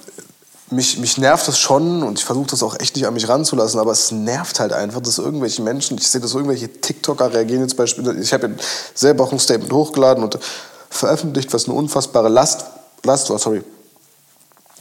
mich, 0.69 0.97
mich 0.97 1.17
nervt 1.17 1.47
das 1.47 1.60
schon 1.60 2.03
und 2.03 2.19
ich 2.19 2.25
versuche 2.25 2.47
das 2.47 2.63
auch 2.63 2.77
echt 2.79 2.95
nicht 2.95 3.05
an 3.05 3.13
mich 3.13 3.29
ranzulassen, 3.29 3.79
aber 3.79 3.91
es 3.91 4.12
nervt 4.12 4.60
halt 4.60 4.73
einfach, 4.73 4.99
dass 4.99 5.17
irgendwelche 5.17 5.62
Menschen, 5.62 5.97
ich 5.97 6.07
sehe, 6.07 6.19
dass 6.19 6.33
irgendwelche 6.33 6.69
TikToker 6.69 7.33
reagieren 7.33 7.62
jetzt 7.62 7.77
beispielsweise, 7.77 8.19
ich 8.19 8.33
habe 8.33 8.47
ja 8.47 8.53
selber 8.93 9.23
auch 9.23 9.31
ein 9.31 9.39
Statement 9.39 9.71
hochgeladen 9.71 10.23
und 10.23 10.38
veröffentlicht, 10.89 11.53
was 11.53 11.65
eine 11.65 11.75
unfassbare 11.75 12.27
Last, 12.27 12.65
Last 13.03 13.29
war, 13.29 13.39
sorry, 13.39 13.63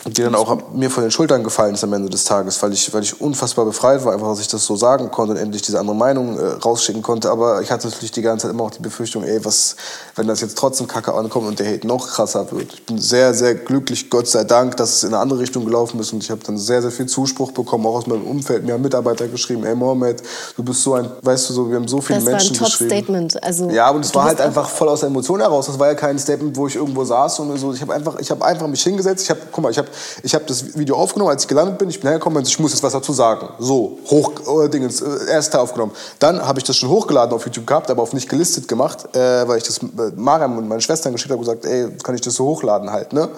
die 0.06 0.22
dann 0.22 0.34
auch 0.34 0.56
mir 0.72 0.90
von 0.90 1.02
den 1.02 1.10
Schultern 1.10 1.42
gefallen 1.42 1.74
ist 1.74 1.82
am 1.82 1.92
Ende 1.92 2.08
des 2.08 2.24
Tages, 2.24 2.62
weil 2.62 2.72
ich, 2.72 2.92
weil 2.94 3.02
ich 3.02 3.20
unfassbar 3.20 3.64
befreit 3.64 4.04
war, 4.04 4.12
einfach, 4.12 4.28
dass 4.28 4.40
ich 4.40 4.48
das 4.48 4.64
so 4.64 4.76
sagen 4.76 5.10
konnte 5.10 5.32
und 5.32 5.38
endlich 5.38 5.62
diese 5.62 5.80
andere 5.80 5.96
Meinung 5.96 6.38
äh, 6.38 6.46
rausschicken 6.64 7.02
konnte. 7.02 7.30
Aber 7.30 7.60
ich 7.60 7.70
hatte 7.70 7.88
natürlich 7.88 8.12
die 8.12 8.22
ganze 8.22 8.46
Zeit 8.46 8.54
immer 8.54 8.64
auch 8.64 8.70
die 8.70 8.82
Befürchtung, 8.82 9.24
ey, 9.24 9.44
was, 9.44 9.76
wenn 10.14 10.28
das 10.28 10.40
jetzt 10.40 10.56
trotzdem 10.56 10.86
kacke 10.86 11.12
ankommt 11.12 11.48
und 11.48 11.58
der 11.58 11.72
Hate 11.72 11.86
noch 11.86 12.06
krasser 12.08 12.50
wird. 12.52 12.72
Ich 12.72 12.86
bin 12.86 12.98
sehr, 12.98 13.34
sehr 13.34 13.54
glücklich, 13.54 14.08
Gott 14.08 14.28
sei 14.28 14.44
Dank, 14.44 14.76
dass 14.76 14.96
es 14.96 15.02
in 15.02 15.08
eine 15.08 15.18
andere 15.18 15.40
Richtung 15.40 15.64
gelaufen 15.64 15.98
ist 15.98 16.12
und 16.12 16.22
ich 16.22 16.30
habe 16.30 16.40
dann 16.46 16.56
sehr, 16.56 16.82
sehr 16.82 16.92
viel 16.92 17.06
Zuspruch 17.06 17.50
bekommen, 17.50 17.86
auch 17.86 17.96
aus 17.96 18.06
meinem 18.06 18.24
Umfeld. 18.24 18.64
Mir 18.64 18.74
haben 18.74 18.82
Mitarbeiter 18.82 19.26
geschrieben, 19.26 19.64
ey 19.64 19.74
Mohammed, 19.74 20.22
du 20.56 20.62
bist 20.62 20.82
so 20.82 20.94
ein, 20.94 21.10
weißt 21.22 21.50
du 21.50 21.54
so, 21.54 21.68
wir 21.68 21.76
haben 21.76 21.88
so 21.88 22.00
viele 22.00 22.18
Das 22.18 22.26
war 22.26 22.32
ein 22.32 22.38
Menschen 22.38 22.58
geschrieben. 22.58 22.90
Top-Statement. 22.90 23.42
Also, 23.42 23.70
Ja, 23.70 23.90
und 23.90 24.04
es 24.04 24.14
war 24.14 24.24
halt 24.24 24.40
einfach 24.40 24.68
voll 24.68 24.88
aus 24.88 25.00
der 25.00 25.08
Emotion 25.08 25.40
heraus. 25.40 25.66
Das 25.66 25.78
war 25.78 25.88
ja 25.88 25.94
kein 25.94 26.18
Statement, 26.18 26.56
wo 26.56 26.66
ich 26.66 26.76
irgendwo 26.76 27.04
saß 27.04 27.40
und 27.40 27.56
so. 27.58 27.72
Ich 27.72 27.80
habe 27.80 27.94
einfach, 27.94 28.18
ich 28.18 28.30
habe 28.30 28.44
einfach 28.44 28.66
mich 28.68 28.82
hingesetzt. 28.82 29.24
Ich 29.24 29.30
habe, 29.30 29.40
guck 29.50 29.62
mal, 29.62 29.70
ich 29.70 29.78
habe, 29.78 29.88
ich 30.22 30.34
habe 30.34 30.44
das 30.46 30.76
Video 30.76 30.96
aufgenommen, 30.96 31.30
als 31.30 31.42
ich 31.42 31.48
gelandet 31.48 31.78
bin. 31.78 31.88
Ich 31.88 32.00
bin 32.00 32.08
hergekommen 32.08 32.38
und 32.38 32.48
ich 32.48 32.58
muss 32.58 32.72
jetzt 32.72 32.82
was 32.82 32.92
dazu 32.92 33.12
sagen. 33.12 33.48
So 33.58 33.98
hoch, 34.06 34.64
äh, 34.64 34.68
Dingens, 34.68 35.00
äh, 35.00 35.30
erst 35.30 35.52
Teil 35.52 35.60
aufgenommen. 35.60 35.92
Dann 36.18 36.46
habe 36.46 36.58
ich 36.58 36.64
das 36.64 36.76
schon 36.76 36.88
hochgeladen 36.88 37.34
auf 37.34 37.44
YouTube 37.44 37.66
gehabt, 37.66 37.90
aber 37.90 38.02
auf 38.02 38.12
nicht 38.12 38.28
gelistet 38.28 38.68
gemacht, 38.68 39.14
äh, 39.14 39.46
weil 39.48 39.58
ich 39.58 39.64
das 39.64 39.78
äh, 39.78 40.12
Mariam 40.16 40.58
und 40.58 40.68
meinen 40.68 40.80
Schwestern 40.80 41.12
geschickt 41.12 41.30
habe 41.30 41.38
und 41.38 41.46
gesagt, 41.46 41.64
ey, 41.64 41.90
kann 42.02 42.14
ich 42.14 42.20
das 42.20 42.34
so 42.34 42.44
hochladen 42.44 42.90
halt, 42.90 43.12
ne? 43.12 43.28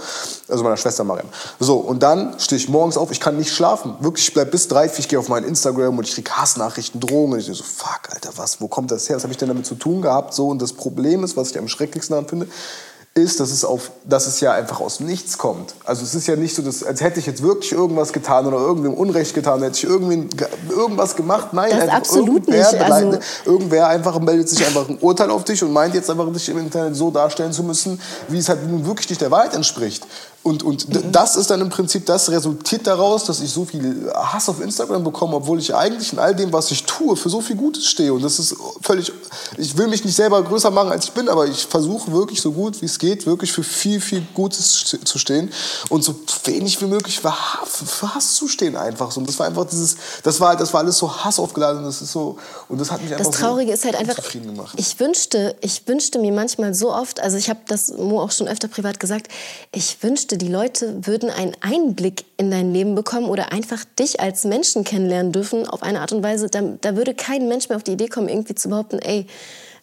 Also 0.48 0.64
meiner 0.64 0.76
Schwester 0.76 1.04
Mariam. 1.04 1.28
So 1.60 1.76
und 1.76 2.02
dann 2.02 2.34
stehe 2.38 2.58
ich 2.58 2.68
morgens 2.68 2.96
auf. 2.96 3.10
Ich 3.10 3.20
kann 3.20 3.36
nicht 3.36 3.52
schlafen. 3.52 3.94
Wirklich, 4.00 4.28
ich 4.28 4.34
bleib 4.34 4.50
bis 4.50 4.68
drei. 4.68 4.90
Ich 4.98 5.08
gehe 5.08 5.18
auf 5.18 5.28
mein 5.28 5.44
Instagram 5.44 5.98
und 5.98 6.08
ich 6.08 6.14
krieg 6.14 6.30
Hassnachrichten, 6.30 7.00
Drohungen. 7.00 7.34
Und 7.34 7.38
ich 7.40 7.46
so, 7.46 7.62
fuck, 7.62 8.00
Alter, 8.10 8.30
was? 8.36 8.60
Wo 8.60 8.68
kommt 8.68 8.90
das 8.90 9.08
her? 9.08 9.16
Was 9.16 9.22
habe 9.22 9.32
ich 9.32 9.38
denn 9.38 9.48
damit 9.48 9.66
zu 9.66 9.74
tun 9.74 10.02
gehabt? 10.02 10.34
So 10.34 10.48
und 10.48 10.60
das 10.62 10.72
Problem 10.72 11.24
ist, 11.24 11.36
was 11.36 11.50
ich 11.50 11.58
am 11.58 11.68
schrecklichsten 11.68 12.14
daran 12.14 12.28
finde, 12.28 12.48
ist, 13.14 13.40
dass 13.40 13.50
es, 13.50 13.64
auf, 13.64 13.90
dass 14.04 14.28
es 14.28 14.38
ja 14.40 14.52
einfach 14.52 14.80
aus 14.80 15.00
nichts 15.00 15.38
kommt. 15.38 15.74
Also 15.84 16.04
es 16.04 16.14
ist 16.14 16.28
ja 16.28 16.36
nicht 16.36 16.54
so, 16.54 16.62
dass, 16.62 16.84
als 16.84 17.00
hätte 17.00 17.18
ich 17.18 17.26
jetzt 17.26 17.42
wirklich 17.42 17.72
irgendwas 17.72 18.12
getan 18.12 18.46
oder 18.46 18.58
irgendwem 18.58 18.94
Unrecht 18.94 19.34
getan, 19.34 19.60
hätte 19.60 19.76
ich 19.76 19.84
irgendwie 19.84 20.28
ge- 20.36 20.46
irgendwas 20.70 21.16
gemacht. 21.16 21.48
Nein, 21.52 21.70
Das 21.76 21.88
absolut 21.88 22.46
irgendwer, 22.46 22.72
nicht, 22.72 22.80
also- 22.92 23.18
irgendwer 23.44 23.88
einfach 23.88 24.20
meldet 24.20 24.48
sich 24.48 24.64
einfach 24.64 24.88
ein 24.88 24.98
Urteil 25.00 25.30
auf 25.30 25.42
dich 25.42 25.62
und 25.64 25.72
meint 25.72 25.94
jetzt 25.94 26.08
einfach, 26.08 26.32
dich 26.32 26.48
im 26.48 26.58
Internet 26.58 26.94
so 26.94 27.10
darstellen 27.10 27.52
zu 27.52 27.64
müssen, 27.64 28.00
wie 28.28 28.38
es 28.38 28.48
halt 28.48 28.64
nun 28.68 28.86
wirklich 28.86 29.08
nicht 29.10 29.20
der 29.20 29.32
Wahrheit 29.32 29.52
entspricht. 29.54 30.06
Und, 30.48 30.62
und 30.62 30.94
d- 30.94 31.04
das 31.12 31.36
ist 31.36 31.50
dann 31.50 31.60
im 31.60 31.68
Prinzip, 31.68 32.06
das 32.06 32.30
resultiert 32.30 32.86
daraus, 32.86 33.24
dass 33.24 33.40
ich 33.40 33.50
so 33.50 33.64
viel 33.64 34.10
Hass 34.14 34.48
auf 34.48 34.60
Instagram 34.60 35.04
bekomme, 35.04 35.36
obwohl 35.36 35.58
ich 35.58 35.74
eigentlich 35.74 36.12
in 36.12 36.18
all 36.18 36.34
dem, 36.34 36.52
was 36.52 36.70
ich 36.70 36.84
tue, 36.84 37.16
für 37.16 37.28
so 37.30 37.40
viel 37.40 37.56
Gutes 37.56 37.86
stehe. 37.86 38.12
Und 38.12 38.22
das 38.22 38.38
ist 38.38 38.54
völlig, 38.80 39.12
ich 39.56 39.76
will 39.76 39.86
mich 39.88 40.04
nicht 40.04 40.16
selber 40.16 40.42
größer 40.42 40.70
machen, 40.70 40.90
als 40.90 41.04
ich 41.04 41.12
bin, 41.12 41.28
aber 41.28 41.46
ich 41.46 41.66
versuche 41.66 42.10
wirklich 42.12 42.40
so 42.40 42.52
gut 42.52 42.80
wie 42.80 42.86
es 42.86 42.98
geht, 42.98 43.26
wirklich 43.26 43.52
für 43.52 43.62
viel, 43.62 44.00
viel 44.00 44.22
Gutes 44.34 44.84
zu- 45.04 45.18
stehen 45.18 45.50
und 45.88 46.02
so 46.04 46.14
wenig 46.44 46.80
wie 46.80 46.86
möglich 46.86 47.18
für 47.20 47.32
Hass, 47.32 47.82
Hass 48.14 48.34
zu 48.34 48.46
stehen 48.48 48.76
einfach. 48.76 49.10
So. 49.10 49.20
Und 49.20 49.28
das 49.28 49.38
war 49.38 49.46
einfach 49.46 49.64
dieses, 49.66 49.96
das 50.22 50.40
war, 50.40 50.56
das 50.56 50.72
war 50.72 50.80
alles 50.80 50.96
so 50.96 51.12
hassaufgeladen 51.24 51.78
und 51.80 51.84
das 51.86 52.00
ist 52.00 52.12
so, 52.12 52.38
und 52.68 52.80
das 52.80 52.90
hat 52.90 53.02
mich 53.02 53.12
einfach 53.12 53.26
Das 53.26 53.36
Traurige 53.40 53.72
so 53.72 53.74
ist 53.74 53.84
halt 53.84 53.96
einfach, 53.96 54.16
ich 54.76 55.00
wünschte, 55.00 55.56
ich 55.60 55.86
wünschte 55.88 56.18
mir 56.20 56.32
manchmal 56.32 56.72
so 56.74 56.92
oft, 56.94 57.20
also 57.20 57.36
ich 57.36 57.50
habe 57.50 57.60
das 57.66 57.88
Mo 57.92 58.22
auch 58.22 58.30
schon 58.30 58.46
öfter 58.48 58.68
privat 58.68 59.00
gesagt, 59.00 59.26
ich 59.72 60.00
wünschte, 60.02 60.37
die 60.38 60.48
Leute 60.48 61.06
würden 61.06 61.30
einen 61.30 61.52
Einblick 61.60 62.24
in 62.36 62.50
dein 62.50 62.72
Leben 62.72 62.94
bekommen 62.94 63.28
oder 63.28 63.52
einfach 63.52 63.84
dich 63.98 64.20
als 64.20 64.44
Menschen 64.44 64.84
kennenlernen 64.84 65.32
dürfen 65.32 65.66
auf 65.68 65.82
eine 65.82 66.00
Art 66.00 66.12
und 66.12 66.22
Weise, 66.22 66.48
da, 66.48 66.62
da 66.80 66.96
würde 66.96 67.14
kein 67.14 67.48
Mensch 67.48 67.68
mehr 67.68 67.76
auf 67.76 67.84
die 67.84 67.92
Idee 67.92 68.08
kommen, 68.08 68.28
irgendwie 68.28 68.54
zu 68.54 68.68
behaupten, 68.68 68.98
ey, 68.98 69.26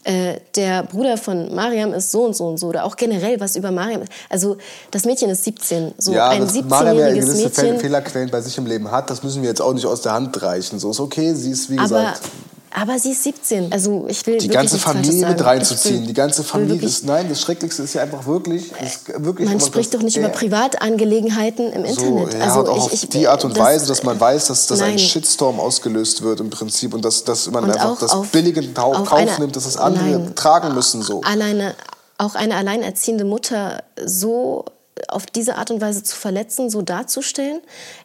äh, 0.05 0.39
der 0.55 0.83
Bruder 0.83 1.17
von 1.17 1.53
Mariam 1.55 1.91
ist 1.93 2.11
so 2.11 2.25
und 2.25 2.35
so 2.35 2.45
und 2.47 2.57
so 2.57 2.67
oder 2.67 2.85
auch 2.85 2.95
generell 2.95 3.39
was 3.39 3.55
über 3.55 3.71
Mariam. 3.71 4.03
Also 4.29 4.57
das 4.91 5.05
Mädchen 5.05 5.31
ist 5.31 5.43
17, 5.43 5.95
so 5.97 6.13
ja, 6.13 6.29
ein 6.29 6.41
dass 6.41 6.53
Mariam 6.63 6.97
ja 6.97 7.07
17-jähriges 7.07 7.19
gewisse 7.21 7.63
Mädchen. 7.63 7.79
Fehlerquellen 7.79 8.29
bei 8.29 8.41
sich 8.41 8.55
im 8.57 8.67
Leben 8.67 8.91
hat, 8.91 9.09
das 9.09 9.23
müssen 9.23 9.41
wir 9.41 9.49
jetzt 9.49 9.61
auch 9.61 9.73
nicht 9.73 9.87
aus 9.87 10.01
der 10.01 10.13
Hand 10.13 10.39
reichen. 10.43 10.77
So 10.77 10.91
ist 10.91 10.99
okay, 10.99 11.33
sie 11.33 11.51
ist 11.51 11.71
wie 11.71 11.77
gesagt. 11.77 12.19
Aber 12.21 12.54
sie 12.97 13.11
ist 13.11 13.23
17. 13.23 13.71
Also 13.71 14.05
ich 14.07 14.25
will 14.27 14.38
die 14.38 14.47
ganze 14.47 14.77
Familie 14.77 15.27
mit 15.27 15.43
reinzuziehen. 15.43 16.05
Die 16.05 16.13
ganze 16.13 16.43
Familie 16.43 16.85
ist, 16.85 17.05
nein, 17.05 17.27
das 17.29 17.41
Schrecklichste 17.41 17.83
ist 17.83 17.93
ja 17.93 18.01
einfach 18.01 18.25
wirklich, 18.25 18.71
wirklich 19.17 19.47
man 19.47 19.59
spricht 19.59 19.93
doch 19.93 20.01
nicht 20.01 20.17
über 20.17 20.29
Privatangelegenheiten 20.29 21.71
im 21.71 21.85
Internet. 21.85 22.31
So, 22.31 22.38
ja, 22.38 22.43
also 22.43 22.59
und 22.59 22.69
auch 22.69 22.91
ich, 22.91 23.03
auf 23.03 23.09
die 23.09 23.27
Art 23.27 23.45
und 23.45 23.57
das, 23.57 23.63
Weise, 23.63 23.88
dass 23.88 24.03
man 24.03 24.19
weiß, 24.19 24.47
dass, 24.47 24.67
dass 24.67 24.81
ein 24.81 24.99
Shitstorm 24.99 25.59
ausgelöst 25.59 26.21
wird 26.21 26.39
im 26.39 26.49
Prinzip 26.49 26.93
und 26.93 27.05
dass, 27.05 27.23
dass 27.23 27.49
man 27.49 27.63
und 27.63 27.71
einfach 27.71 27.99
das 27.99 28.11
auf, 28.11 28.29
billige 28.29 28.61
Kauf 28.73 29.11
eine, 29.13 29.39
nimmt, 29.39 29.55
dass 29.55 29.63
das 29.63 29.77
andere 29.77 30.05
nein, 30.05 30.35
tragen 30.35 30.73
müssen. 30.73 31.01
So. 31.01 31.21
Alleine, 31.21 31.75
auch 32.17 32.35
eine 32.35 32.55
alleinerziehende 32.55 33.25
Mutter 33.25 33.83
so 34.03 34.65
auf 35.07 35.25
diese 35.25 35.55
Art 35.57 35.71
und 35.71 35.81
Weise 35.81 36.03
zu 36.03 36.15
verletzen, 36.15 36.69
so 36.69 36.81
darzustellen. 36.81 37.61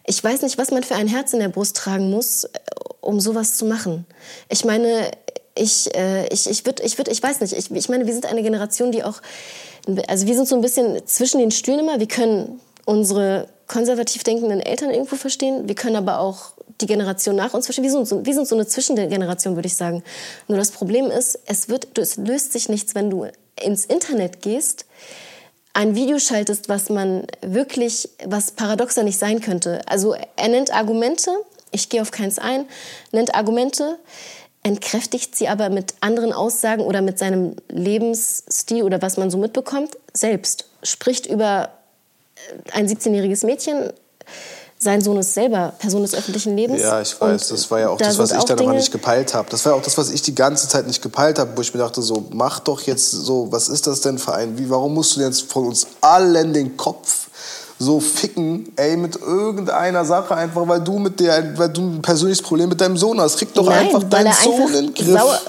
Ich 0.06 0.22
weiß 0.22 0.42
nicht, 0.42 0.58
was 0.58 0.70
man 0.70 0.82
für 0.82 0.96
ein 0.96 1.06
Herz 1.06 1.32
in 1.32 1.40
der 1.40 1.48
Brust 1.48 1.76
tragen 1.76 2.10
muss, 2.10 2.46
um 3.00 3.20
sowas 3.20 3.56
zu 3.56 3.64
machen. 3.64 4.06
Ich 4.48 4.64
meine, 4.64 5.10
ich, 5.54 5.94
äh, 5.94 6.26
ich, 6.28 6.48
ich 6.48 6.64
würde, 6.64 6.82
ich, 6.82 6.96
würd, 6.98 7.08
ich 7.08 7.22
weiß 7.22 7.40
nicht, 7.40 7.52
ich, 7.52 7.70
ich 7.70 7.88
meine, 7.88 8.06
wir 8.06 8.12
sind 8.12 8.26
eine 8.26 8.42
Generation, 8.42 8.92
die 8.92 9.02
auch, 9.02 9.20
also 10.08 10.26
wir 10.26 10.34
sind 10.34 10.48
so 10.48 10.54
ein 10.54 10.60
bisschen 10.60 11.06
zwischen 11.06 11.38
den 11.38 11.50
Stühlen 11.50 11.80
immer. 11.80 12.00
Wir 12.00 12.08
können 12.08 12.60
unsere 12.84 13.48
konservativ 13.66 14.24
denkenden 14.24 14.60
Eltern 14.60 14.90
irgendwo 14.90 15.16
verstehen, 15.16 15.68
wir 15.68 15.74
können 15.74 15.96
aber 15.96 16.18
auch 16.18 16.52
die 16.80 16.86
Generation 16.86 17.36
nach 17.36 17.54
uns 17.54 17.66
verstehen. 17.66 17.84
Wir 17.84 17.90
sind 17.90 18.08
so, 18.08 18.24
wir 18.24 18.34
sind 18.34 18.48
so 18.48 18.54
eine 18.54 18.66
Zwischengeneration, 18.66 19.54
würde 19.54 19.66
ich 19.66 19.76
sagen. 19.76 20.02
Nur 20.48 20.58
das 20.58 20.70
Problem 20.70 21.10
ist, 21.10 21.38
es, 21.46 21.68
wird, 21.68 21.98
es 21.98 22.16
löst 22.16 22.52
sich 22.52 22.68
nichts, 22.68 22.94
wenn 22.94 23.10
du 23.10 23.26
ins 23.62 23.84
Internet 23.84 24.40
gehst, 24.40 24.86
ein 25.72 25.94
Video 25.94 26.18
schaltest, 26.18 26.68
was 26.68 26.88
man 26.88 27.26
wirklich, 27.42 28.08
was 28.24 28.50
paradoxer 28.52 29.04
nicht 29.04 29.18
sein 29.18 29.40
könnte. 29.40 29.82
Also 29.86 30.14
er 30.36 30.48
nennt 30.48 30.74
Argumente, 30.74 31.30
ich 31.70 31.88
gehe 31.88 32.02
auf 32.02 32.10
keins 32.10 32.38
ein, 32.38 32.66
nennt 33.12 33.34
Argumente, 33.34 33.98
entkräftigt 34.62 35.36
sie 35.36 35.48
aber 35.48 35.70
mit 35.70 35.94
anderen 36.00 36.32
Aussagen 36.32 36.82
oder 36.82 37.00
mit 37.00 37.18
seinem 37.18 37.56
Lebensstil 37.68 38.82
oder 38.82 39.00
was 39.00 39.16
man 39.16 39.30
so 39.30 39.38
mitbekommt, 39.38 39.96
selbst. 40.12 40.66
Spricht 40.82 41.26
über 41.26 41.70
ein 42.72 42.88
17-jähriges 42.88 43.46
Mädchen, 43.46 43.92
sein 44.82 45.02
Sohn 45.02 45.18
ist 45.18 45.34
selber 45.34 45.74
Person 45.78 46.00
des 46.02 46.14
öffentlichen 46.14 46.56
Lebens. 46.56 46.80
Ja, 46.80 47.02
ich 47.02 47.20
weiß. 47.20 47.48
das 47.48 47.70
war 47.70 47.80
ja 47.80 47.90
auch 47.90 47.98
da 47.98 48.06
das, 48.06 48.16
was 48.16 48.32
ich 48.32 48.44
dann 48.44 48.58
aber 48.58 48.72
nicht 48.72 48.90
gepeilt 48.90 49.34
habe. 49.34 49.50
Das 49.50 49.64
war 49.66 49.72
ja 49.72 49.78
auch 49.78 49.82
das, 49.82 49.98
was 49.98 50.10
ich 50.10 50.22
die 50.22 50.34
ganze 50.34 50.68
Zeit 50.68 50.86
nicht 50.86 51.02
gepeilt 51.02 51.38
habe, 51.38 51.54
wo 51.54 51.60
ich 51.60 51.74
mir 51.74 51.80
dachte, 51.80 52.00
so, 52.00 52.26
mach 52.32 52.60
doch 52.60 52.80
jetzt 52.82 53.10
so, 53.10 53.52
was 53.52 53.68
ist 53.68 53.86
das 53.86 54.00
denn 54.00 54.18
für 54.18 54.32
ein, 54.32 54.58
wie, 54.58 54.70
warum 54.70 54.94
musst 54.94 55.16
du 55.16 55.20
jetzt 55.20 55.52
von 55.52 55.66
uns 55.66 55.86
allen 56.00 56.54
den 56.54 56.78
Kopf 56.78 57.28
so 57.82 57.98
ficken, 57.98 58.70
ey, 58.76 58.94
mit 58.94 59.16
irgendeiner 59.16 60.04
Sache, 60.04 60.36
einfach 60.36 60.68
weil 60.68 60.82
du 60.82 60.98
mit 60.98 61.18
der, 61.18 61.58
weil 61.58 61.70
du 61.70 61.80
ein 61.80 62.02
persönliches 62.02 62.42
Problem 62.42 62.68
mit 62.68 62.78
deinem 62.78 62.98
Sohn 62.98 63.18
hast. 63.18 63.38
Krieg 63.38 63.54
doch 63.54 63.64
Nein, 63.64 63.86
einfach 63.86 64.02
deinen 64.02 64.32
Sohn 64.34 64.52
einfach 64.52 64.78
in 64.78 64.84
den 64.84 64.94
Griff. 64.94 65.18
Sauer, 65.18 65.40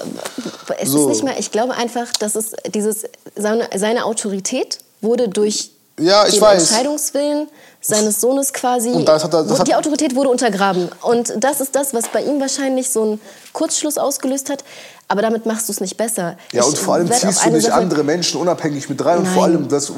es 0.78 0.88
so. 0.88 1.00
ist 1.02 1.08
nicht 1.08 1.24
mehr, 1.24 1.38
ich 1.38 1.50
glaube 1.52 1.74
einfach, 1.74 2.10
dass 2.18 2.34
es 2.34 2.52
dieses, 2.74 3.04
seine, 3.36 3.68
seine 3.76 4.06
Autorität 4.06 4.78
wurde 5.02 5.28
durch 5.28 5.72
ja, 6.00 6.26
ich 6.26 6.34
den 6.34 6.40
weiß. 6.40 6.70
Entscheidungswillen 6.70 7.48
seines 7.82 8.18
Sohnes 8.22 8.54
quasi. 8.54 8.88
Und 8.88 9.06
das 9.06 9.24
hat 9.24 9.34
er, 9.34 9.44
das 9.44 9.64
die 9.64 9.74
Autorität 9.74 10.14
wurde 10.14 10.30
untergraben. 10.30 10.88
Und 11.02 11.34
das 11.36 11.60
ist 11.60 11.74
das, 11.74 11.92
was 11.92 12.08
bei 12.08 12.22
ihm 12.22 12.40
wahrscheinlich 12.40 12.88
so 12.88 13.02
einen 13.02 13.20
Kurzschluss 13.52 13.98
ausgelöst 13.98 14.50
hat. 14.50 14.64
Aber 15.08 15.20
damit 15.20 15.44
machst 15.44 15.68
du 15.68 15.72
es 15.72 15.80
nicht 15.80 15.98
besser. 15.98 16.38
Ja, 16.52 16.64
und 16.64 16.78
vor 16.78 16.94
allem 16.94 17.12
ziehst 17.12 17.44
du 17.44 17.50
nicht 17.50 17.66
Sache 17.66 17.74
andere 17.74 18.02
Menschen 18.02 18.40
unabhängig 18.40 18.88
mit 18.88 19.04
rein. 19.04 19.18
Nein. 19.18 19.26
Und 19.26 19.34
vor 19.34 19.44
allem, 19.44 19.68
das, 19.68 19.92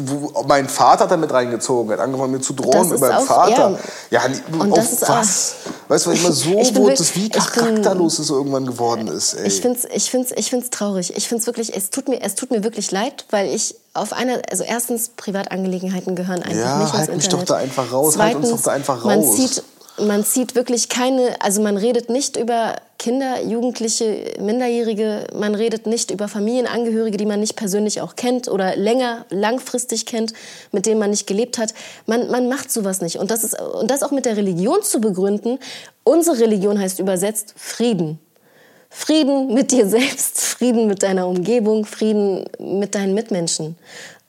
mein 0.48 0.68
Vater 0.68 1.04
hat 1.04 1.12
da 1.12 1.16
mit 1.16 1.32
reingezogen, 1.32 1.92
hat 1.92 2.00
angefangen 2.00 2.32
mir 2.32 2.40
zu 2.40 2.52
drohen 2.52 2.88
mit 2.88 2.98
meinem 2.98 3.18
auch, 3.18 3.24
Vater. 3.24 3.78
Ja, 4.10 4.22
ja 4.26 4.58
und 4.58 4.72
auf 4.72 5.02
was? 5.02 5.54
Weißt 5.86 6.06
du, 6.06 6.10
weil 6.10 6.18
immer 6.18 6.32
so 6.32 6.58
ich 6.58 6.72
das 6.72 7.14
wie 7.14 7.28
charakterlos 7.28 8.18
es 8.18 8.30
irgendwann 8.30 8.66
geworden 8.66 9.06
ist. 9.06 9.34
Ey. 9.34 9.46
Ich 9.46 9.60
finde 9.60 9.78
es 9.78 9.84
ich 9.84 10.10
find's, 10.10 10.32
ich 10.32 10.50
find's 10.50 10.70
traurig. 10.70 11.16
Ich 11.16 11.28
finde 11.28 11.42
es 11.42 11.46
wirklich, 11.46 11.76
es 11.76 11.90
tut, 11.90 12.08
mir, 12.08 12.20
es 12.20 12.34
tut 12.34 12.50
mir 12.50 12.64
wirklich 12.64 12.90
leid, 12.90 13.26
weil 13.30 13.54
ich 13.54 13.76
auf 13.92 14.12
einer, 14.12 14.42
also 14.50 14.64
erstens, 14.64 15.10
Privatangelegenheiten 15.10 16.16
gehören 16.16 16.42
einfach 16.42 16.58
ja, 16.58 16.78
nicht 16.78 16.92
halt 16.92 17.08
ins 17.10 17.24
mich 17.24 17.28
doch 17.28 17.44
da 17.44 17.54
einfach 17.54 17.92
raus, 17.92 18.14
Zweitens, 18.14 18.34
halt 18.34 18.52
uns 18.52 18.62
doch 18.62 18.70
da 18.70 18.74
einfach 18.74 19.04
raus. 19.04 19.04
Man 19.04 19.22
zieht, 19.22 19.62
man 19.98 20.24
zieht 20.24 20.54
wirklich 20.54 20.88
keine, 20.88 21.40
also 21.40 21.62
man 21.62 21.76
redet 21.76 22.10
nicht 22.10 22.36
über 22.36 22.76
Kinder, 22.98 23.42
Jugendliche, 23.42 24.32
Minderjährige, 24.40 25.26
man 25.34 25.54
redet 25.54 25.86
nicht 25.86 26.10
über 26.10 26.26
Familienangehörige, 26.26 27.16
die 27.16 27.26
man 27.26 27.40
nicht 27.40 27.54
persönlich 27.54 28.00
auch 28.00 28.16
kennt 28.16 28.48
oder 28.48 28.76
länger, 28.76 29.26
langfristig 29.30 30.06
kennt, 30.06 30.32
mit 30.72 30.86
denen 30.86 30.98
man 30.98 31.10
nicht 31.10 31.26
gelebt 31.26 31.58
hat. 31.58 31.74
Man, 32.06 32.30
man 32.30 32.48
macht 32.48 32.72
sowas 32.72 33.02
nicht. 33.02 33.18
Und 33.18 33.30
das, 33.30 33.44
ist, 33.44 33.60
und 33.60 33.90
das 33.90 34.02
auch 34.02 34.10
mit 34.10 34.24
der 34.24 34.36
Religion 34.36 34.82
zu 34.82 35.00
begründen. 35.00 35.58
Unsere 36.02 36.40
Religion 36.40 36.78
heißt 36.78 36.98
übersetzt 36.98 37.54
Frieden. 37.56 38.18
Frieden 38.88 39.52
mit 39.52 39.70
dir 39.70 39.86
selbst, 39.88 40.40
Frieden 40.40 40.86
mit 40.86 41.02
deiner 41.02 41.28
Umgebung, 41.28 41.84
Frieden 41.84 42.46
mit 42.58 42.94
deinen 42.94 43.12
Mitmenschen. 43.14 43.76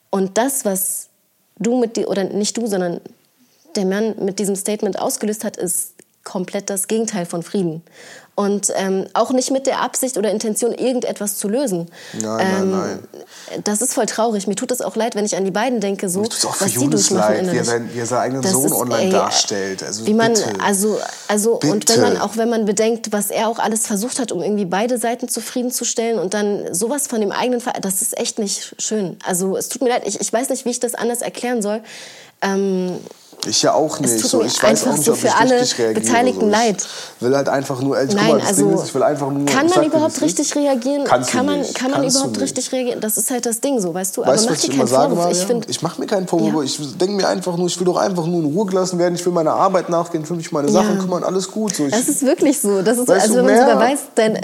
Und 0.09 0.37
das, 0.37 0.65
was 0.65 1.07
du 1.57 1.79
mit 1.79 1.97
dir, 1.97 2.09
oder 2.09 2.23
nicht 2.23 2.57
du, 2.57 2.67
sondern 2.67 2.99
der 3.75 3.85
Mann 3.85 4.15
mit 4.19 4.39
diesem 4.39 4.55
Statement 4.55 4.99
ausgelöst 4.99 5.43
hat, 5.43 5.57
ist 5.57 5.93
komplett 6.23 6.69
das 6.69 6.87
Gegenteil 6.87 7.25
von 7.25 7.43
Frieden. 7.43 7.83
Und 8.37 8.73
ähm, 8.75 9.05
auch 9.13 9.31
nicht 9.31 9.49
mit 9.51 9.65
der 9.65 9.79
Absicht 9.79 10.17
oder 10.17 10.29
Intention, 10.29 10.73
irgendetwas 10.73 11.37
zu 11.37 11.47
lösen. 11.47 11.89
Nein, 12.19 12.45
ähm, 12.45 12.71
nein, 12.71 12.99
nein. 13.13 13.63
Das 13.63 13.81
ist 13.81 13.93
voll 13.93 14.07
traurig. 14.07 14.45
Mir 14.45 14.55
tut 14.55 14.71
es 14.71 14.81
auch 14.81 14.97
leid, 14.97 15.15
wenn 15.15 15.23
ich 15.23 15.37
an 15.37 15.45
die 15.45 15.51
beiden 15.51 15.79
denke, 15.79 16.09
so, 16.09 16.19
Mir 16.19 16.27
tut 16.27 16.45
auch 16.45 16.59
was 16.59 16.73
für 16.73 16.79
Judas 16.81 17.11
leid, 17.11 17.49
wie 17.49 17.55
er, 17.55 17.63
sein, 17.63 17.89
wie 17.93 17.99
er 17.99 18.05
seinen 18.05 18.19
eigenen 18.19 18.41
das 18.41 18.51
Sohn 18.51 18.65
ist, 18.65 18.73
online 18.73 19.03
ey, 19.03 19.09
darstellt. 19.09 19.83
Also, 19.83 20.05
wie 20.05 20.13
man, 20.13 20.33
bitte. 20.33 20.49
also, 20.61 20.99
also 21.29 21.55
bitte. 21.59 21.73
und 21.73 21.89
wenn 21.89 22.01
man 22.01 22.17
auch 22.17 22.35
wenn 22.35 22.49
man 22.49 22.65
bedenkt, 22.65 23.13
was 23.13 23.29
er 23.29 23.47
auch 23.47 23.59
alles 23.59 23.87
versucht 23.87 24.19
hat, 24.19 24.33
um 24.33 24.41
irgendwie 24.41 24.65
beide 24.65 24.97
Seiten 24.97 25.29
zufriedenzustellen 25.29 26.19
und 26.19 26.33
dann 26.33 26.73
sowas 26.73 27.07
von 27.07 27.21
dem 27.21 27.31
eigenen 27.31 27.61
Fall, 27.61 27.75
das 27.79 28.01
ist 28.01 28.19
echt 28.19 28.37
nicht 28.37 28.75
schön. 28.79 29.15
Also 29.25 29.55
es 29.55 29.69
tut 29.69 29.81
mir 29.81 29.89
leid, 29.89 30.03
ich, 30.05 30.19
ich 30.19 30.33
weiß 30.33 30.49
nicht, 30.49 30.65
wie 30.65 30.71
ich 30.71 30.81
das 30.81 30.93
anders 30.93 31.21
erklären 31.21 31.61
soll. 31.61 31.81
Ähm, 32.41 32.97
ich 33.45 33.61
ja 33.61 33.73
auch 33.73 33.99
nicht. 33.99 34.19
So, 34.19 34.43
ich 34.43 34.61
weiß 34.61 34.87
auch 34.87 34.97
nicht, 34.97 35.09
ob 35.09 35.17
für 35.17 35.35
alle. 35.35 35.61
Beteiligten 35.93 36.41
so. 36.41 36.47
leid. 36.47 36.77
Ich 37.17 37.25
will 37.25 37.35
halt 37.35 37.49
einfach 37.49 37.81
nur, 37.81 37.97
ey, 37.97 38.07
Nein, 38.07 38.27
mal, 38.27 38.41
also, 38.41 38.71
ist, 38.71 38.85
ich 38.85 38.95
will 38.95 39.03
einfach 39.03 39.31
nur. 39.31 39.45
Kann 39.45 39.67
man 39.69 39.85
überhaupt 39.85 40.21
richtig 40.21 40.55
reagieren? 40.55 41.03
Kannst 41.05 41.31
kann 41.31 41.45
man, 41.45 41.59
nicht. 41.59 41.75
kann 41.75 41.91
man 41.91 42.01
Kannst 42.01 42.17
überhaupt 42.17 42.39
richtig 42.39 42.71
reagieren? 42.71 43.01
Das 43.01 43.17
ist 43.17 43.29
halt 43.31 43.45
das 43.45 43.61
Ding 43.61 43.79
so, 43.79 43.93
weißt 43.93 44.17
du? 44.17 44.21
Weißt 44.21 44.29
Aber 44.29 44.41
mach 44.41 44.51
was 44.51 44.61
dir 44.61 44.69
ich 44.69 44.75
immer 44.75 44.87
sage, 44.87 45.15
Vorwurf. 45.15 45.31
Ich, 45.31 45.45
find, 45.45 45.69
ich 45.69 45.81
mache 45.81 45.99
mir 45.99 46.07
keinen 46.07 46.27
Vorwurf. 46.27 46.53
Ja. 46.53 46.63
Ich 46.63 46.97
denke 46.97 47.15
mir 47.15 47.27
einfach 47.27 47.57
nur, 47.57 47.67
ich 47.67 47.79
will 47.79 47.85
doch 47.85 47.97
einfach 47.97 48.25
nur 48.25 48.41
in 48.41 48.53
Ruhe 48.53 48.65
gelassen 48.65 48.99
werden. 48.99 49.15
Ich 49.15 49.25
will 49.25 49.33
meiner 49.33 49.53
Arbeit 49.53 49.89
nachgehen, 49.89 50.23
ich 50.23 50.29
will 50.29 50.37
mich 50.37 50.51
meine 50.51 50.69
Sachen 50.69 50.95
ja. 50.95 51.01
kümmern, 51.01 51.23
alles 51.23 51.51
gut. 51.51 51.75
So, 51.75 51.85
ich, 51.85 51.91
das 51.91 52.07
ist 52.07 52.25
wirklich 52.25 52.59
so. 52.59 52.81
Das 52.81 52.97
ist, 52.97 53.09
also 53.09 53.35
wenn 53.35 53.45
man 53.45 53.57
sogar 53.57 53.79
weiß, 53.79 53.99
dann, 54.15 54.39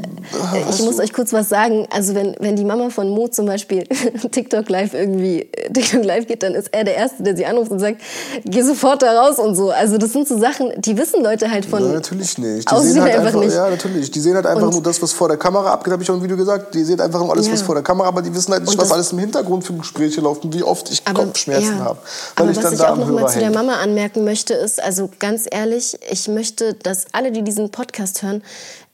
ich 0.69 0.82
muss 0.84 0.99
euch 0.99 1.13
kurz 1.13 1.34
was 1.34 1.49
sagen. 1.49 1.88
Also 1.91 2.13
wenn, 2.13 2.36
wenn 2.39 2.56
die 2.56 2.65
Mama 2.65 2.89
von 2.89 3.10
Mo 3.10 3.27
zum 3.27 3.45
Beispiel 3.45 3.84
TikTok 4.32 4.69
live 4.69 4.93
irgendwie 4.93 5.49
TikTok 5.73 6.04
live 6.04 6.27
geht, 6.27 6.43
dann 6.43 6.54
ist 6.54 6.69
er 6.71 6.84
der 6.84 6.95
Erste, 6.95 7.23
der 7.23 7.36
sie 7.36 7.45
anruft 7.45 7.71
und 7.71 7.80
sagt, 7.80 8.01
geh 8.45 8.62
sofort 8.62 8.80
da 8.81 9.21
raus 9.21 9.39
und 9.39 9.55
so. 9.55 9.71
Also 9.71 9.97
das 9.97 10.11
sind 10.13 10.27
so 10.27 10.37
Sachen, 10.39 10.71
die 10.77 10.97
wissen 10.97 11.23
Leute 11.23 11.49
halt 11.49 11.65
von. 11.65 11.83
Ja, 11.83 11.93
natürlich 11.93 12.37
nicht. 12.37 12.69
Die 12.69 12.75
sehen 12.77 13.01
halt 13.01 13.15
einfach, 13.15 13.39
nicht. 13.39 13.53
Ja, 13.53 13.69
natürlich. 13.69 14.11
Die 14.11 14.19
sehen 14.19 14.35
halt 14.35 14.45
einfach 14.45 14.67
und 14.67 14.73
nur 14.73 14.83
das, 14.83 15.01
was 15.01 15.11
vor 15.11 15.27
der 15.27 15.37
Kamera 15.37 15.71
abgeht, 15.71 15.93
habe 15.93 16.03
ich 16.03 16.09
auch 16.09 16.15
im 16.15 16.23
Video 16.23 16.37
gesagt. 16.37 16.73
Die 16.73 16.83
sehen 16.83 16.99
einfach 16.99 17.19
nur 17.19 17.31
alles, 17.31 17.47
ja. 17.47 17.53
was 17.53 17.61
vor 17.61 17.75
der 17.75 17.83
Kamera, 17.83 18.07
aber 18.07 18.21
die 18.21 18.33
wissen 18.33 18.51
halt 18.51 18.63
nicht, 18.63 18.77
was 18.77 18.91
alles 18.91 19.11
im 19.11 19.19
Hintergrund 19.19 19.63
für 19.63 19.73
Gespräche 19.73 20.21
läuft 20.21 20.43
und 20.43 20.53
wie 20.53 20.63
oft 20.63 20.89
ich 20.91 21.01
aber, 21.05 21.23
Kopfschmerzen 21.23 21.77
ja. 21.77 21.85
habe. 21.85 21.99
Weil 22.35 22.43
aber 22.43 22.51
ich 22.51 22.57
was 22.57 22.63
dann 22.63 22.73
ich 22.73 22.79
da 22.79 22.93
auch 22.93 22.97
noch 22.97 23.09
mal 23.09 23.27
zu 23.27 23.39
der 23.39 23.51
Mama 23.51 23.75
anmerken 23.75 24.23
möchte, 24.23 24.53
ist, 24.53 24.81
also 24.81 25.09
ganz 25.19 25.45
ehrlich, 25.49 25.97
ich 26.09 26.27
möchte, 26.27 26.73
dass 26.73 27.05
alle, 27.11 27.31
die 27.31 27.43
diesen 27.43 27.71
Podcast 27.71 28.23
hören, 28.23 28.43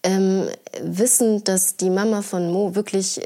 ähm, 0.04 0.48
wissen, 0.82 1.44
dass 1.44 1.76
die 1.78 1.90
Mama 1.90 2.22
von 2.22 2.52
Mo 2.52 2.76
wirklich 2.76 3.22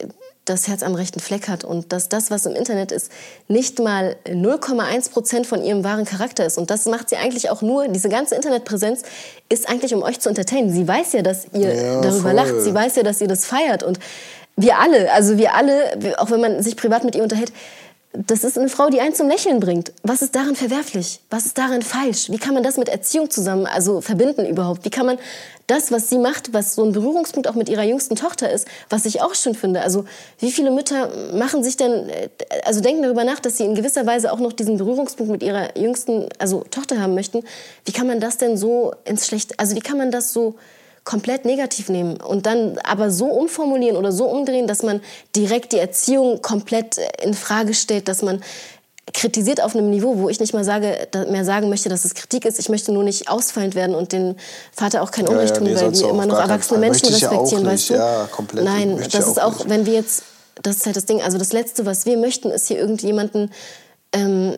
das 0.46 0.68
Herz 0.68 0.82
am 0.82 0.96
rechten 0.96 1.20
Fleck 1.20 1.48
hat 1.48 1.64
und 1.64 1.94
dass 1.94 2.10
das, 2.10 2.32
was 2.32 2.46
im 2.46 2.56
Internet 2.56 2.92
ist, 2.92 3.12
nicht 3.48 3.80
mal 3.80 4.16
0,1 4.26 5.12
Prozent 5.12 5.46
von 5.46 5.64
ihrem 5.64 5.84
wahren 5.84 6.06
Charakter 6.06 6.46
ist. 6.46 6.58
Und 6.58 6.72
das 6.72 6.86
macht 6.86 7.10
sie 7.10 7.18
eigentlich 7.18 7.50
auch 7.52 7.62
nur, 7.62 7.88
diese 7.88 8.10
ganze 8.10 8.36
Internetpräsenz 8.36 9.04
ist 9.50 9.70
eigentlich, 9.70 9.94
um 9.94 10.02
euch 10.02 10.20
zu 10.20 10.30
entertainen. 10.30 10.72
Sie 10.72 10.88
weiß 10.88 11.14
ja, 11.14 11.22
dass 11.22 11.46
ihr 11.54 11.74
ja, 11.74 12.02
darüber 12.02 12.30
voll. 12.30 12.34
lacht, 12.34 12.62
sie 12.62 12.74
weiß 12.74 12.96
ja, 12.96 13.04
dass 13.04 13.22
ihr 13.22 13.28
das 13.28 13.46
feiert 13.46 13.84
und 13.84 14.00
wir 14.58 14.80
alle, 14.80 15.12
also 15.14 15.38
wir 15.38 15.56
alle, 15.56 16.18
auch 16.18 16.30
wenn 16.30 16.42
man 16.42 16.62
sich 16.62 16.76
privat 16.76 17.04
mit 17.04 17.16
ihr 17.16 17.24
unterhält, 17.24 17.54
das 18.14 18.44
ist 18.44 18.58
eine 18.58 18.68
Frau, 18.68 18.90
die 18.90 19.00
einen 19.00 19.16
zum 19.16 19.30
Lächeln 19.30 19.62
bringt. 19.62 19.94
Was 20.04 20.22
ist 20.22 20.36
daran 20.36 20.56
verwerflich? 20.56 21.22
Was 21.30 21.46
ist 21.46 21.58
daran 21.58 21.82
falsch? 21.82 22.30
Wie 22.30 22.38
kann 22.38 22.54
man 22.54 22.62
das 22.62 22.76
mit 22.76 22.90
Erziehung 22.90 23.30
zusammen, 23.30 23.66
also 23.66 24.02
verbinden 24.02 24.46
überhaupt? 24.46 24.84
Wie 24.84 24.90
kann 24.90 25.06
man 25.06 25.18
das, 25.68 25.94
was 25.94 26.10
sie 26.10 26.18
macht, 26.18 26.54
was 26.54 26.76
so 26.76 26.84
ein 26.84 26.92
Berührungspunkt 26.92 27.48
auch 27.48 27.56
mit 27.56 27.70
ihrer 27.70 27.84
jüngsten 27.84 28.18
Tochter 28.18 28.52
ist, 28.52 28.68
was 28.90 29.06
ich 29.06 29.22
auch 29.22 29.34
schön 29.34 29.56
finde? 29.56 29.82
Also 29.82 30.04
wie 30.40 30.52
viele 30.52 30.72
Mütter 30.72 31.10
machen 31.34 31.64
sich 31.64 31.78
denn, 31.78 32.12
also 32.66 32.82
denken 32.82 33.04
darüber 33.04 33.24
nach, 33.24 33.40
dass 33.40 33.56
sie 33.56 33.64
in 33.64 33.76
gewisser 33.76 34.06
Weise 34.06 34.34
auch 34.34 34.40
noch 34.40 34.52
diesen 34.52 34.78
Berührungspunkt 34.78 35.32
mit 35.32 35.42
ihrer 35.42 35.78
jüngsten, 35.78 36.28
also 36.38 36.66
Tochter 36.70 37.00
haben 37.00 37.16
möchten? 37.16 37.44
Wie 37.86 37.94
kann 37.94 38.08
man 38.08 38.20
das 38.20 38.38
denn 38.38 38.58
so 38.58 38.94
ins 39.06 39.26
Schlechte, 39.26 39.56
also 39.58 39.76
wie 39.78 39.82
kann 39.82 39.98
man 39.98 40.12
das 40.12 40.34
so 40.34 40.56
komplett 41.04 41.46
negativ 41.46 41.90
nehmen 41.90 42.18
und 42.18 42.46
dann 42.46 42.78
aber 42.84 43.12
so 43.12 43.26
umformulieren 43.26 43.98
oder 43.98 44.12
so 44.12 44.26
umdrehen, 44.26 44.68
dass 44.68 44.84
man 44.84 45.02
direkt 45.36 45.74
die 45.74 45.80
Erziehung 45.80 46.42
komplett 46.42 47.00
in 47.24 47.34
Frage 47.34 47.74
stellt, 47.74 48.08
dass 48.08 48.22
man 48.22 48.44
kritisiert 49.14 49.62
auf 49.62 49.76
einem 49.76 49.90
Niveau, 49.90 50.18
wo 50.20 50.30
ich 50.30 50.40
nicht 50.40 50.54
mal 50.54 50.64
sage, 50.64 51.08
mehr 51.30 51.44
sagen 51.44 51.70
möchte, 51.70 51.90
dass 51.90 52.06
es 52.06 52.14
Kritik 52.14 52.46
ist. 52.46 52.60
Ich 52.60 52.70
möchte 52.70 52.92
nur 52.92 53.04
nicht 53.04 53.30
ausfallend 53.30 53.76
werden 53.76 53.96
und 53.96 54.12
den 54.12 54.36
Vater 54.72 55.02
auch 55.02 55.12
kein 55.12 55.28
Unrecht 55.28 55.58
ja, 55.58 55.62
ja, 55.62 55.62
nee, 55.62 55.74
tun, 55.74 55.82
weil 55.82 56.00
wir 56.00 56.10
immer 56.10 56.26
noch 56.26 56.40
erwachsene 56.40 56.80
Menschen 56.80 57.10
respektieren, 57.10 57.66
weißt 57.66 57.90
du? 57.90 57.94
Ja, 57.96 58.30
komplett. 58.32 58.64
Nein, 58.64 58.98
das 59.12 59.28
ist 59.28 59.42
auch, 59.42 59.58
nicht. 59.58 59.70
wenn 59.70 59.86
wir 59.86 59.94
jetzt, 59.94 60.24
das 60.62 60.78
ist 60.78 60.86
halt 60.86 60.96
das 60.96 61.06
Ding, 61.06 61.22
also 61.22 61.38
das 61.38 61.52
Letzte, 61.52 61.86
was 61.86 62.06
wir 62.06 62.18
möchten, 62.18 62.52
ist 62.52 62.68
hier 62.68 62.78
irgendjemanden 62.78 63.52
ähm, 64.14 64.56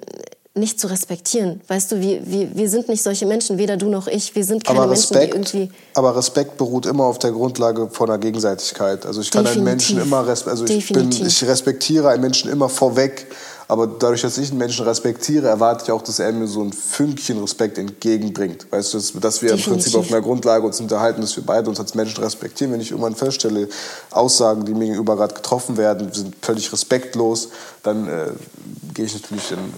nicht 0.55 0.79
zu 0.79 0.87
respektieren. 0.87 1.61
Weißt 1.67 1.91
du, 1.91 1.99
wir, 1.99 2.21
wir, 2.25 2.55
wir 2.55 2.69
sind 2.69 2.87
nicht 2.87 3.01
solche 3.01 3.25
Menschen, 3.25 3.57
weder 3.57 3.75
du 3.75 3.89
noch 3.89 4.07
ich. 4.07 4.35
Wir 4.35 4.43
sind 4.43 4.63
keine 4.63 4.81
aber 4.81 4.91
Respekt, 4.91 5.33
Menschen, 5.33 5.51
die 5.51 5.63
irgendwie. 5.63 5.79
Aber 5.95 6.15
Respekt 6.15 6.57
beruht 6.57 6.85
immer 6.85 7.05
auf 7.05 7.17
der 7.17 7.31
Grundlage 7.31 7.89
von 7.89 8.07
der 8.07 8.19
Gegenseitigkeit. 8.19 9.05
Also 9.05 9.21
ich 9.21 9.31
kann 9.31 9.45
Definitiv. 9.45 9.57
einen 9.57 9.77
Menschen 9.77 10.01
immer 10.01 10.27
also 10.27 10.65
ich, 10.65 10.93
bin, 10.93 11.11
ich 11.11 11.43
respektiere 11.43 12.09
einen 12.09 12.21
Menschen 12.21 12.51
immer 12.51 12.69
vorweg 12.69 13.27
aber 13.67 13.87
dadurch, 13.87 14.21
dass 14.21 14.37
ich 14.37 14.49
einen 14.49 14.59
Menschen 14.59 14.85
respektiere, 14.85 15.47
erwarte 15.47 15.85
ich 15.85 15.91
auch, 15.91 16.01
dass 16.01 16.19
er 16.19 16.31
mir 16.31 16.47
so 16.47 16.61
ein 16.61 16.73
Fünkchen 16.73 17.39
Respekt 17.39 17.77
entgegenbringt. 17.77 18.71
Weißt 18.71 18.93
du, 18.93 18.97
dass, 19.19 19.41
wir 19.41 19.49
Definitiv. 19.49 19.67
im 19.67 19.73
Prinzip 19.73 19.95
auf 19.95 20.11
einer 20.11 20.21
Grundlage 20.21 20.65
uns 20.65 20.79
unterhalten, 20.79 21.21
dass 21.21 21.35
wir 21.35 21.43
beide 21.45 21.69
uns 21.69 21.79
als 21.79 21.95
Menschen 21.95 22.23
respektieren. 22.23 22.73
Wenn 22.73 22.81
ich 22.81 22.91
irgendwann 22.91 23.15
feststelle, 23.15 23.69
Aussagen, 24.11 24.65
die 24.65 24.73
mir 24.73 24.85
gegenüber 24.85 25.15
gerade 25.15 25.33
getroffen 25.33 25.77
werden, 25.77 26.11
sind 26.11 26.35
völlig 26.41 26.71
respektlos, 26.71 27.49
dann 27.83 28.07
äh, 28.07 28.27
gehe 28.93 29.05
ich 29.05 29.13
natürlich 29.13 29.49
dann 29.49 29.73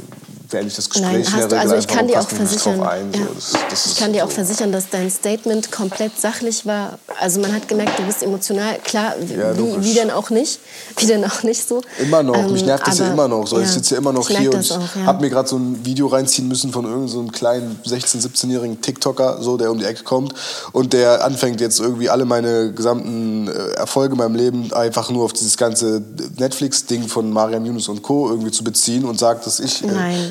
wenn 0.49 0.67
ich 0.67 0.75
das 0.75 0.89
Gespräch 0.89 1.29
Nein, 1.31 1.49
du, 1.49 1.58
also 1.58 1.75
ich 1.75 1.88
kann 1.88 2.08
dir 2.08 2.19
auch 2.19 2.29
versichern, 2.29 2.81
ein, 2.81 3.12
ja. 3.13 3.19
so. 3.19 3.58
das, 3.58 3.69
das 3.69 3.86
ich 3.88 3.95
kann 3.95 4.13
dir 4.13 4.25
auch 4.25 4.31
versichern, 4.31 4.71
dass 4.71 4.89
dein 4.89 5.10
Statement 5.10 5.71
komplett 5.71 6.19
sachlich 6.19 6.65
war. 6.65 6.99
Also 7.19 7.39
man 7.39 7.53
hat 7.53 7.67
gemerkt, 7.67 7.97
du 7.99 8.03
bist 8.03 8.23
emotional. 8.23 8.77
Klar, 8.84 9.15
ja, 9.17 9.58
wie, 9.58 9.84
wie, 9.84 9.93
denn 9.93 10.12
auch 10.12 10.29
nicht, 10.29 10.60
wie 10.97 11.05
denn 11.05 11.23
auch 11.25 11.43
nicht 11.43 11.67
so. 11.67 11.81
Immer 11.99 12.23
noch. 12.23 12.38
Ähm, 12.38 12.51
Mich 12.51 12.65
nervt 12.65 12.88
das 12.88 12.99
ja 12.99 13.12
immer 13.12 13.27
noch. 13.27 13.47
So, 13.47 13.58
ja, 13.58 13.63
ich 13.63 13.69
sitze 13.69 13.95
ja 13.95 14.01
immer 14.01 14.13
noch 14.13 14.27
hier 14.29 14.53
und 14.53 14.62
ich 14.62 14.73
habe 15.05 15.21
mir 15.21 15.29
gerade 15.29 15.47
so 15.47 15.58
ein 15.58 15.86
Video 15.86 16.08
reinziehen 16.08 16.47
müssen 16.47 16.71
von 16.71 16.86
irgendeinem 16.86 17.08
so 17.08 17.31
kleinen 17.31 17.79
16, 17.84 18.21
17-jährigen 18.21 18.81
TikToker, 18.81 19.41
so 19.41 19.58
der 19.58 19.71
um 19.71 19.79
die 19.79 19.86
Ecke 19.86 20.03
kommt 20.03 20.34
und 20.71 20.93
der 20.93 21.23
anfängt 21.23 21.62
jetzt 21.62 21.79
irgendwie 21.79 22.10
alle 22.10 22.25
meine 22.25 22.71
gesamten 22.71 23.47
äh, 23.47 23.51
Erfolge 23.75 24.13
in 24.13 24.17
meinem 24.17 24.36
Leben 24.36 24.73
einfach 24.73 25.10
nur 25.10 25.23
auf 25.23 25.34
dieses 25.34 25.58
ganze 25.58 26.01
Netflix-Ding 26.38 27.08
von 27.08 27.31
Mariam 27.31 27.65
Yunus 27.65 27.88
und 27.88 28.01
Co. 28.01 28.29
irgendwie 28.29 28.51
zu 28.51 28.63
beziehen 28.63 29.05
und 29.05 29.19
sagt, 29.19 29.45
dass 29.45 29.60
ich 29.60 29.84
äh, 29.84 29.88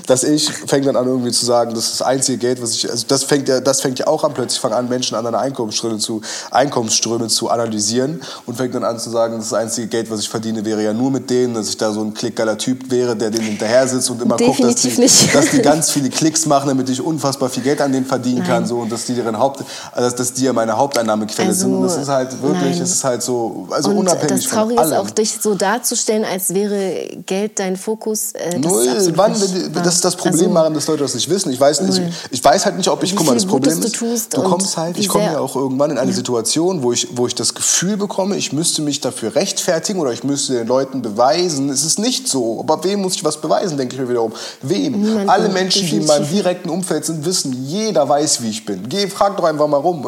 Dass 0.07 0.23
ich 0.23 0.51
fängt 0.51 0.87
dann 0.87 0.97
an 0.97 1.07
irgendwie 1.07 1.33
zu 1.33 1.47
sagen, 1.47 1.75
das 1.75 1.85
ist 1.85 2.01
das 2.01 2.07
einzige 2.07 2.39
Geld, 2.39 2.63
was 2.63 2.73
ich, 2.73 2.91
also 2.91 3.07
das 3.09 3.25
fängt 3.25 3.49
ja, 3.49 3.61
das 3.61 3.81
fängt 3.81 3.99
ja 3.99 4.07
auch 4.07 4.23
an, 4.25 4.35
plötzlich 4.35 4.61
fangen 4.61 4.75
an, 4.75 4.89
Menschen 4.89 5.17
andere 5.17 5.39
Einkommensströme 5.39 5.99
zu, 5.99 6.21
Einkommensströme 6.51 7.29
zu 7.29 7.49
analysieren 7.49 8.21
und 8.47 8.57
fängt 8.57 8.75
dann 8.75 8.85
an 8.85 8.99
zu 8.99 9.11
sagen, 9.11 9.37
das, 9.37 9.51
das 9.51 9.59
einzige 9.59 9.87
Geld, 9.87 10.11
was 10.11 10.21
ich 10.21 10.29
verdiene, 10.29 10.65
wäre 10.65 10.83
ja 10.83 10.93
nur 10.93 11.11
mit 11.11 11.31
denen, 11.31 11.55
dass 11.55 11.69
ich 11.69 11.77
da 11.77 11.93
so 11.93 12.03
ein 12.03 12.13
klickgeiler 12.13 12.59
Typ 12.59 12.91
wäre, 12.91 13.17
der 13.17 13.31
denen 13.31 13.47
hinterher 13.47 13.89
sitzt 13.89 14.11
und 14.11 14.21
immer 14.21 14.37
Definitiv 14.37 14.97
guckt, 14.97 15.05
dass 15.05 15.19
die, 15.21 15.33
dass 15.33 15.51
die 15.51 15.63
ganz 15.63 15.91
viele 15.91 16.11
Klicks 16.11 16.47
machen, 16.47 16.69
damit 16.69 16.89
ich 16.89 17.01
unfassbar 17.01 17.49
viel 17.49 17.63
Geld 17.63 17.81
an 17.81 17.93
denen 17.93 18.07
verdienen 18.07 18.39
nein. 18.39 18.47
kann, 18.47 18.67
so, 18.67 18.81
und 18.81 18.93
dass 18.93 19.07
die 19.07 19.15
deren 19.15 19.39
Haupt, 19.39 19.65
also 19.93 20.17
dass 20.17 20.33
die 20.33 20.45
ja 20.45 20.53
meine 20.53 20.77
Haupteinnahmequelle 20.77 21.49
also, 21.49 21.61
sind. 21.61 21.75
Und 21.75 21.83
das 21.85 21.97
ist 21.97 22.09
halt 22.09 22.43
wirklich, 22.43 22.81
es 22.81 22.93
ist 22.93 23.05
halt 23.05 23.23
so, 23.23 23.69
also 23.71 23.91
und 23.91 23.99
unabhängig 23.99 24.45
das 24.45 24.53
Traurige 24.53 24.83
ist 24.83 24.93
auch, 24.93 25.11
dich 25.11 25.39
so 25.41 25.55
darzustellen, 25.55 26.25
als 26.25 26.53
wäre 26.53 27.09
Geld 27.27 27.59
dein 27.59 27.77
Fokus. 27.77 28.33
Äh, 28.33 28.59
Null, 28.59 28.87
wann, 29.15 29.35
das 29.83 29.94
ist 29.95 30.05
das 30.05 30.17
Problem, 30.17 30.57
also, 30.57 30.75
dass 30.75 30.87
Leute 30.87 31.03
das 31.03 31.15
nicht 31.15 31.29
wissen. 31.29 31.51
Ich 31.53 31.61
weiß, 31.61 31.81
ich, 31.81 32.01
ich 32.31 32.45
weiß 32.45 32.65
halt 32.67 32.77
nicht, 32.77 32.89
ob 32.89 33.03
ich, 33.03 33.15
guck 33.15 33.27
mal, 33.27 33.35
das 33.35 33.47
Problem 33.47 33.79
ist, 33.79 34.01
du, 34.01 34.17
du 34.31 34.43
kommst 34.43 34.77
halt, 34.77 34.99
ich 34.99 35.09
komme 35.09 35.25
ja 35.25 35.39
auch 35.39 35.57
irgendwann 35.57 35.91
in 35.91 35.99
eine 35.99 36.11
ja. 36.11 36.17
Situation, 36.17 36.83
wo 36.83 36.93
ich, 36.93 37.09
wo 37.13 37.27
ich 37.27 37.35
das 37.35 37.55
Gefühl 37.55 37.97
bekomme, 37.97 38.37
ich 38.37 38.53
müsste 38.53 38.83
mich 38.83 39.01
dafür 39.01 39.35
rechtfertigen 39.35 40.01
oder 40.01 40.13
ich 40.13 40.25
müsste 40.25 40.55
den 40.55 40.67
Leuten 40.67 41.03
beweisen. 41.03 41.69
Es 41.69 41.85
ist 41.85 41.99
nicht 41.99 42.29
so. 42.29 42.61
Aber 42.61 42.83
wem 42.85 43.03
muss 43.03 43.15
ich 43.15 43.25
was 43.25 43.41
beweisen, 43.41 43.77
denke 43.77 43.95
ich 43.95 44.01
mir 44.01 44.09
wiederum. 44.09 44.33
Wem? 44.63 45.01
Niemand 45.01 45.29
Alle 45.29 45.49
Menschen, 45.49 45.87
die 45.87 45.97
in 45.97 46.07
meinem 46.07 46.29
direkten 46.29 46.71
Umfeld 46.71 47.05
sind, 47.05 47.25
wissen, 47.25 47.67
jeder 47.67 48.09
weiß, 48.09 48.43
wie 48.43 48.51
ich 48.51 48.65
bin. 48.65 48.89
Geh, 48.89 49.07
frag 49.09 49.37
doch 49.37 49.45
einfach 49.45 49.67
mal 49.67 49.79
rum. 49.79 50.07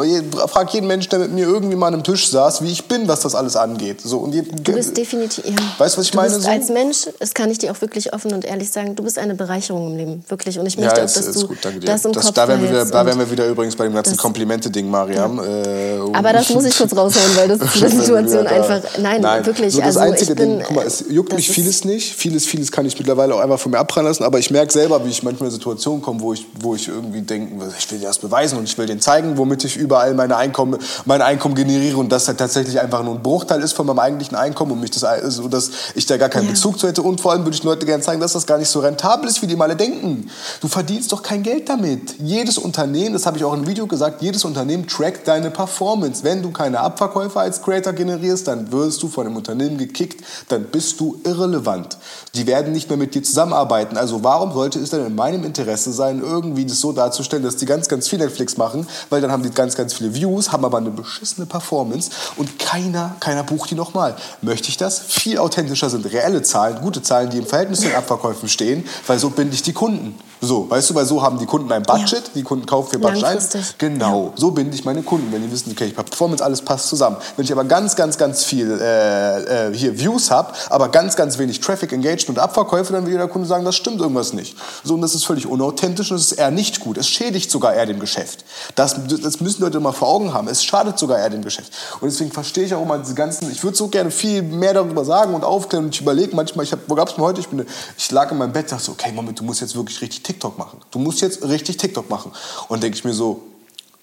Frag 0.48 0.72
jeden 0.72 0.86
Menschen, 0.86 1.10
der 1.10 1.20
mit 1.20 1.32
mir 1.32 1.46
irgendwie 1.46 1.76
mal 1.76 1.88
an 1.88 1.94
einem 1.94 2.04
Tisch 2.04 2.28
saß, 2.28 2.62
wie 2.62 2.72
ich 2.72 2.86
bin, 2.86 3.08
was 3.08 3.20
das 3.20 3.34
alles 3.34 3.56
angeht. 3.56 4.00
So, 4.02 4.18
und 4.18 4.34
je, 4.34 4.42
du 4.42 4.72
bist 4.72 4.96
definitiv, 4.96 5.44
ja. 5.44 5.52
Weißt 5.78 5.94
du, 5.94 5.98
was 5.98 6.06
ich 6.06 6.10
du 6.12 6.16
meine? 6.16 6.32
Bist 6.32 6.42
so? 6.42 6.50
Als 6.50 6.68
Mensch, 6.68 7.08
das 7.18 7.34
kann 7.34 7.50
ich 7.50 7.58
dir 7.58 7.72
auch 7.72 7.80
wirklich 7.80 8.12
offen 8.12 8.32
und 8.32 8.44
ehrlich 8.44 8.70
sagen, 8.70 8.96
du 8.96 9.02
bist 9.02 9.18
eine 9.18 9.34
Bereicherung 9.34 9.75
im 9.76 9.96
Leben. 9.96 10.24
Wirklich. 10.28 10.58
Und 10.58 10.66
ich 10.66 10.76
möchte, 10.76 10.96
ja, 10.96 11.02
jetzt, 11.02 11.16
dass 11.16 11.32
du 11.32 11.48
gut, 11.48 11.58
das 11.84 12.04
im 12.04 12.12
das, 12.12 12.26
Kopf 12.26 12.34
da 12.34 12.48
wären, 12.48 12.62
wir, 12.62 12.84
da 12.84 13.06
wären 13.06 13.18
wir 13.18 13.30
wieder 13.30 13.46
übrigens 13.46 13.76
bei 13.76 13.84
dem 13.84 13.94
ganzen 13.94 14.16
Komplimente-Ding, 14.16 14.90
Mariam. 14.90 15.38
Ja. 15.38 15.44
Äh, 15.44 15.98
um 16.00 16.14
Aber 16.14 16.32
das 16.32 16.48
muss 16.50 16.64
ich 16.64 16.76
kurz 16.78 16.96
raushauen, 16.96 17.36
weil 17.36 17.48
das 17.48 17.60
ist 17.60 17.74
die 17.82 17.96
Situation 17.96 18.46
einfach. 18.46 18.80
Nein, 18.98 19.20
Nein, 19.20 19.46
wirklich. 19.46 19.74
So 19.74 19.80
das 19.80 19.96
also 19.96 20.12
einzige 20.12 20.34
bin, 20.34 20.58
Ding, 20.58 20.62
guck 20.66 20.76
mal, 20.76 20.86
es 20.86 21.04
juckt 21.08 21.34
mich 21.34 21.50
vieles 21.50 21.84
nicht. 21.84 22.14
Vieles, 22.14 22.46
vieles 22.46 22.72
kann 22.72 22.86
ich 22.86 22.98
mittlerweile 22.98 23.34
auch 23.34 23.40
einfach 23.40 23.58
von 23.58 23.72
mir 23.72 23.78
abprallen 23.78 24.08
lassen. 24.08 24.24
Aber 24.24 24.38
ich 24.38 24.50
merke 24.50 24.72
selber, 24.72 25.04
wie 25.04 25.10
ich 25.10 25.22
manchmal 25.22 25.48
in 25.48 25.54
Situationen 25.54 26.02
komme, 26.02 26.20
wo 26.20 26.32
ich, 26.32 26.46
wo 26.60 26.74
ich 26.74 26.88
irgendwie 26.88 27.22
denke, 27.22 27.64
ich 27.78 27.90
will 27.90 27.98
dir 27.98 28.06
das 28.06 28.18
beweisen 28.18 28.58
und 28.58 28.64
ich 28.64 28.76
will 28.78 28.86
denen 28.86 29.00
zeigen, 29.00 29.36
womit 29.36 29.64
ich 29.64 29.76
überall 29.76 30.14
meine 30.14 30.36
Einkommen, 30.36 30.78
mein 31.04 31.22
Einkommen 31.22 31.54
generiere 31.54 31.96
und 31.96 32.10
das 32.10 32.28
halt 32.28 32.38
tatsächlich 32.38 32.80
einfach 32.80 33.02
nur 33.02 33.14
ein 33.14 33.22
Bruchteil 33.22 33.60
ist 33.62 33.72
von 33.72 33.86
meinem 33.86 33.98
eigentlichen 33.98 34.36
Einkommen 34.36 34.72
und 34.72 34.80
mich 34.80 34.90
das, 34.90 35.04
also, 35.04 35.48
dass 35.48 35.70
ich 35.94 36.06
da 36.06 36.16
gar 36.16 36.28
keinen 36.28 36.46
ja. 36.46 36.50
Bezug 36.50 36.78
zu 36.78 36.86
hätte. 36.88 37.02
Und 37.02 37.20
vor 37.20 37.32
allem 37.32 37.44
würde 37.44 37.56
ich 37.56 37.62
Leute 37.62 37.86
gerne 37.86 38.02
zeigen, 38.02 38.20
dass 38.20 38.32
das 38.32 38.46
gar 38.46 38.58
nicht 38.58 38.68
so 38.68 38.80
rentabel 38.80 39.28
ist, 39.28 39.42
wie 39.42 39.46
die 39.46 39.56
mal 39.66 39.76
denken. 39.76 40.30
Du 40.60 40.68
verdienst 40.68 41.12
doch 41.12 41.22
kein 41.22 41.42
Geld 41.42 41.68
damit. 41.68 42.16
Jedes 42.18 42.58
Unternehmen, 42.58 43.12
das 43.14 43.26
habe 43.26 43.36
ich 43.36 43.44
auch 43.44 43.52
im 43.52 43.66
Video 43.66 43.86
gesagt, 43.86 44.22
jedes 44.22 44.44
Unternehmen 44.44 44.86
trackt 44.86 45.26
deine 45.26 45.50
Performance. 45.50 46.22
Wenn 46.22 46.42
du 46.42 46.50
keine 46.50 46.80
Abverkäufer 46.80 47.40
als 47.40 47.62
Creator 47.62 47.92
generierst, 47.92 48.46
dann 48.46 48.70
wirst 48.72 49.02
du 49.02 49.08
von 49.08 49.24
dem 49.24 49.36
Unternehmen 49.36 49.78
gekickt, 49.78 50.24
dann 50.48 50.64
bist 50.64 51.00
du 51.00 51.20
irrelevant. 51.24 51.98
Die 52.34 52.46
werden 52.46 52.72
nicht 52.72 52.88
mehr 52.88 52.98
mit 52.98 53.14
dir 53.14 53.22
zusammenarbeiten. 53.22 53.96
Also 53.96 54.22
warum 54.22 54.52
sollte 54.52 54.78
es 54.78 54.90
denn 54.90 55.04
in 55.04 55.14
meinem 55.14 55.44
Interesse 55.44 55.92
sein, 55.92 56.20
irgendwie 56.20 56.64
das 56.64 56.80
so 56.80 56.92
darzustellen, 56.92 57.42
dass 57.42 57.56
die 57.56 57.66
ganz, 57.66 57.88
ganz 57.88 58.08
viel 58.08 58.18
Netflix 58.18 58.56
machen, 58.56 58.86
weil 59.10 59.20
dann 59.20 59.32
haben 59.32 59.42
die 59.42 59.50
ganz, 59.50 59.74
ganz 59.74 59.94
viele 59.94 60.14
Views, 60.14 60.52
haben 60.52 60.64
aber 60.64 60.78
eine 60.78 60.90
beschissene 60.90 61.46
Performance 61.46 62.10
und 62.36 62.58
keiner, 62.58 63.16
keiner 63.20 63.42
bucht 63.42 63.70
die 63.70 63.74
nochmal. 63.74 64.16
Möchte 64.42 64.68
ich 64.68 64.76
das? 64.76 64.98
Viel 65.00 65.38
authentischer 65.38 65.90
sind 65.90 66.06
reelle 66.12 66.42
Zahlen, 66.42 66.80
gute 66.80 67.02
Zahlen, 67.02 67.30
die 67.30 67.38
im 67.38 67.46
Verhältnis 67.46 67.80
zu 67.80 67.88
den 67.88 67.96
Abverkäufen 67.96 68.48
stehen, 68.48 68.84
weil 69.06 69.18
so 69.18 69.30
binde 69.30 69.54
ich 69.54 69.55
die 69.62 69.72
Kunden. 69.72 70.14
So, 70.40 70.68
weißt 70.68 70.90
du, 70.90 70.94
weil 70.94 71.06
so 71.06 71.22
haben 71.22 71.38
die 71.38 71.46
Kunden 71.46 71.70
ein 71.72 71.82
Budget, 71.82 72.12
ja. 72.12 72.30
die 72.34 72.42
Kunden 72.42 72.66
kaufen 72.66 72.90
für 72.90 72.98
Budget 72.98 73.24
1. 73.24 73.74
Genau, 73.78 74.26
ja. 74.26 74.32
so 74.36 74.50
binde 74.50 74.76
ich 74.76 74.84
meine 74.84 75.02
Kunden, 75.02 75.32
wenn 75.32 75.42
die 75.42 75.50
wissen, 75.50 75.72
okay, 75.72 75.86
ich 75.86 75.96
habe 75.96 76.08
Performance, 76.08 76.44
alles 76.44 76.60
passt 76.60 76.88
zusammen. 76.88 77.16
Wenn 77.36 77.44
ich 77.44 77.52
aber 77.52 77.64
ganz, 77.64 77.96
ganz, 77.96 78.18
ganz 78.18 78.44
viel 78.44 78.78
äh, 78.80 79.68
äh, 79.68 79.74
hier 79.74 79.98
Views 79.98 80.30
habe, 80.30 80.52
aber 80.68 80.88
ganz, 80.88 81.16
ganz 81.16 81.38
wenig 81.38 81.60
Traffic, 81.60 81.92
Engagement 81.92 82.38
und 82.38 82.38
Abverkäufe, 82.38 82.92
dann 82.92 83.06
wird 83.06 83.18
der 83.18 83.28
Kunde 83.28 83.48
sagen, 83.48 83.64
das 83.64 83.76
stimmt 83.76 84.00
irgendwas 84.00 84.34
nicht. 84.34 84.56
So, 84.84 84.94
und 84.94 85.00
das 85.00 85.14
ist 85.14 85.24
völlig 85.24 85.46
unauthentisch 85.46 86.10
und 86.10 86.18
das 86.18 86.32
ist 86.32 86.38
eher 86.38 86.50
nicht 86.50 86.80
gut. 86.80 86.98
Es 86.98 87.08
schädigt 87.08 87.50
sogar 87.50 87.74
eher 87.74 87.86
dem 87.86 87.98
Geschäft. 87.98 88.44
Das, 88.74 88.96
das 89.22 89.40
müssen 89.40 89.62
Leute 89.62 89.80
mal 89.80 89.92
vor 89.92 90.08
Augen 90.08 90.34
haben. 90.34 90.48
Es 90.48 90.62
schadet 90.62 90.98
sogar 90.98 91.18
eher 91.18 91.30
dem 91.30 91.42
Geschäft. 91.42 91.72
Und 92.00 92.10
deswegen 92.10 92.30
verstehe 92.30 92.64
ich 92.64 92.74
auch 92.74 92.82
immer 92.82 92.98
diese 92.98 93.14
ganzen, 93.14 93.50
ich 93.50 93.64
würde 93.64 93.76
so 93.76 93.88
gerne 93.88 94.10
viel 94.10 94.42
mehr 94.42 94.74
darüber 94.74 95.04
sagen 95.04 95.34
und 95.34 95.44
aufklären 95.44 95.86
und 95.86 95.94
ich 95.94 96.02
überlege 96.02 96.36
manchmal, 96.36 96.64
ich 96.64 96.72
hab, 96.72 96.80
wo 96.88 96.94
gab 96.94 97.08
es 97.08 97.16
mir 97.16 97.24
heute, 97.24 97.40
ich, 97.40 97.48
bin, 97.48 97.64
ich 97.96 98.10
lag 98.10 98.30
in 98.30 98.38
meinem 98.38 98.52
Bett, 98.52 98.70
dachte 98.70 98.84
so, 98.84 98.92
okay, 98.92 99.12
Moment, 99.12 99.40
du 99.40 99.44
musst 99.44 99.60
jetzt 99.62 99.74
wirklich 99.74 100.00
richtig 100.02 100.25
TikTok 100.26 100.58
machen. 100.58 100.80
Du 100.90 100.98
musst 100.98 101.20
jetzt 101.20 101.42
richtig 101.44 101.76
TikTok 101.76 102.10
machen. 102.10 102.32
Und 102.68 102.82
denke 102.82 102.98
ich 102.98 103.04
mir 103.04 103.14
so, 103.14 103.42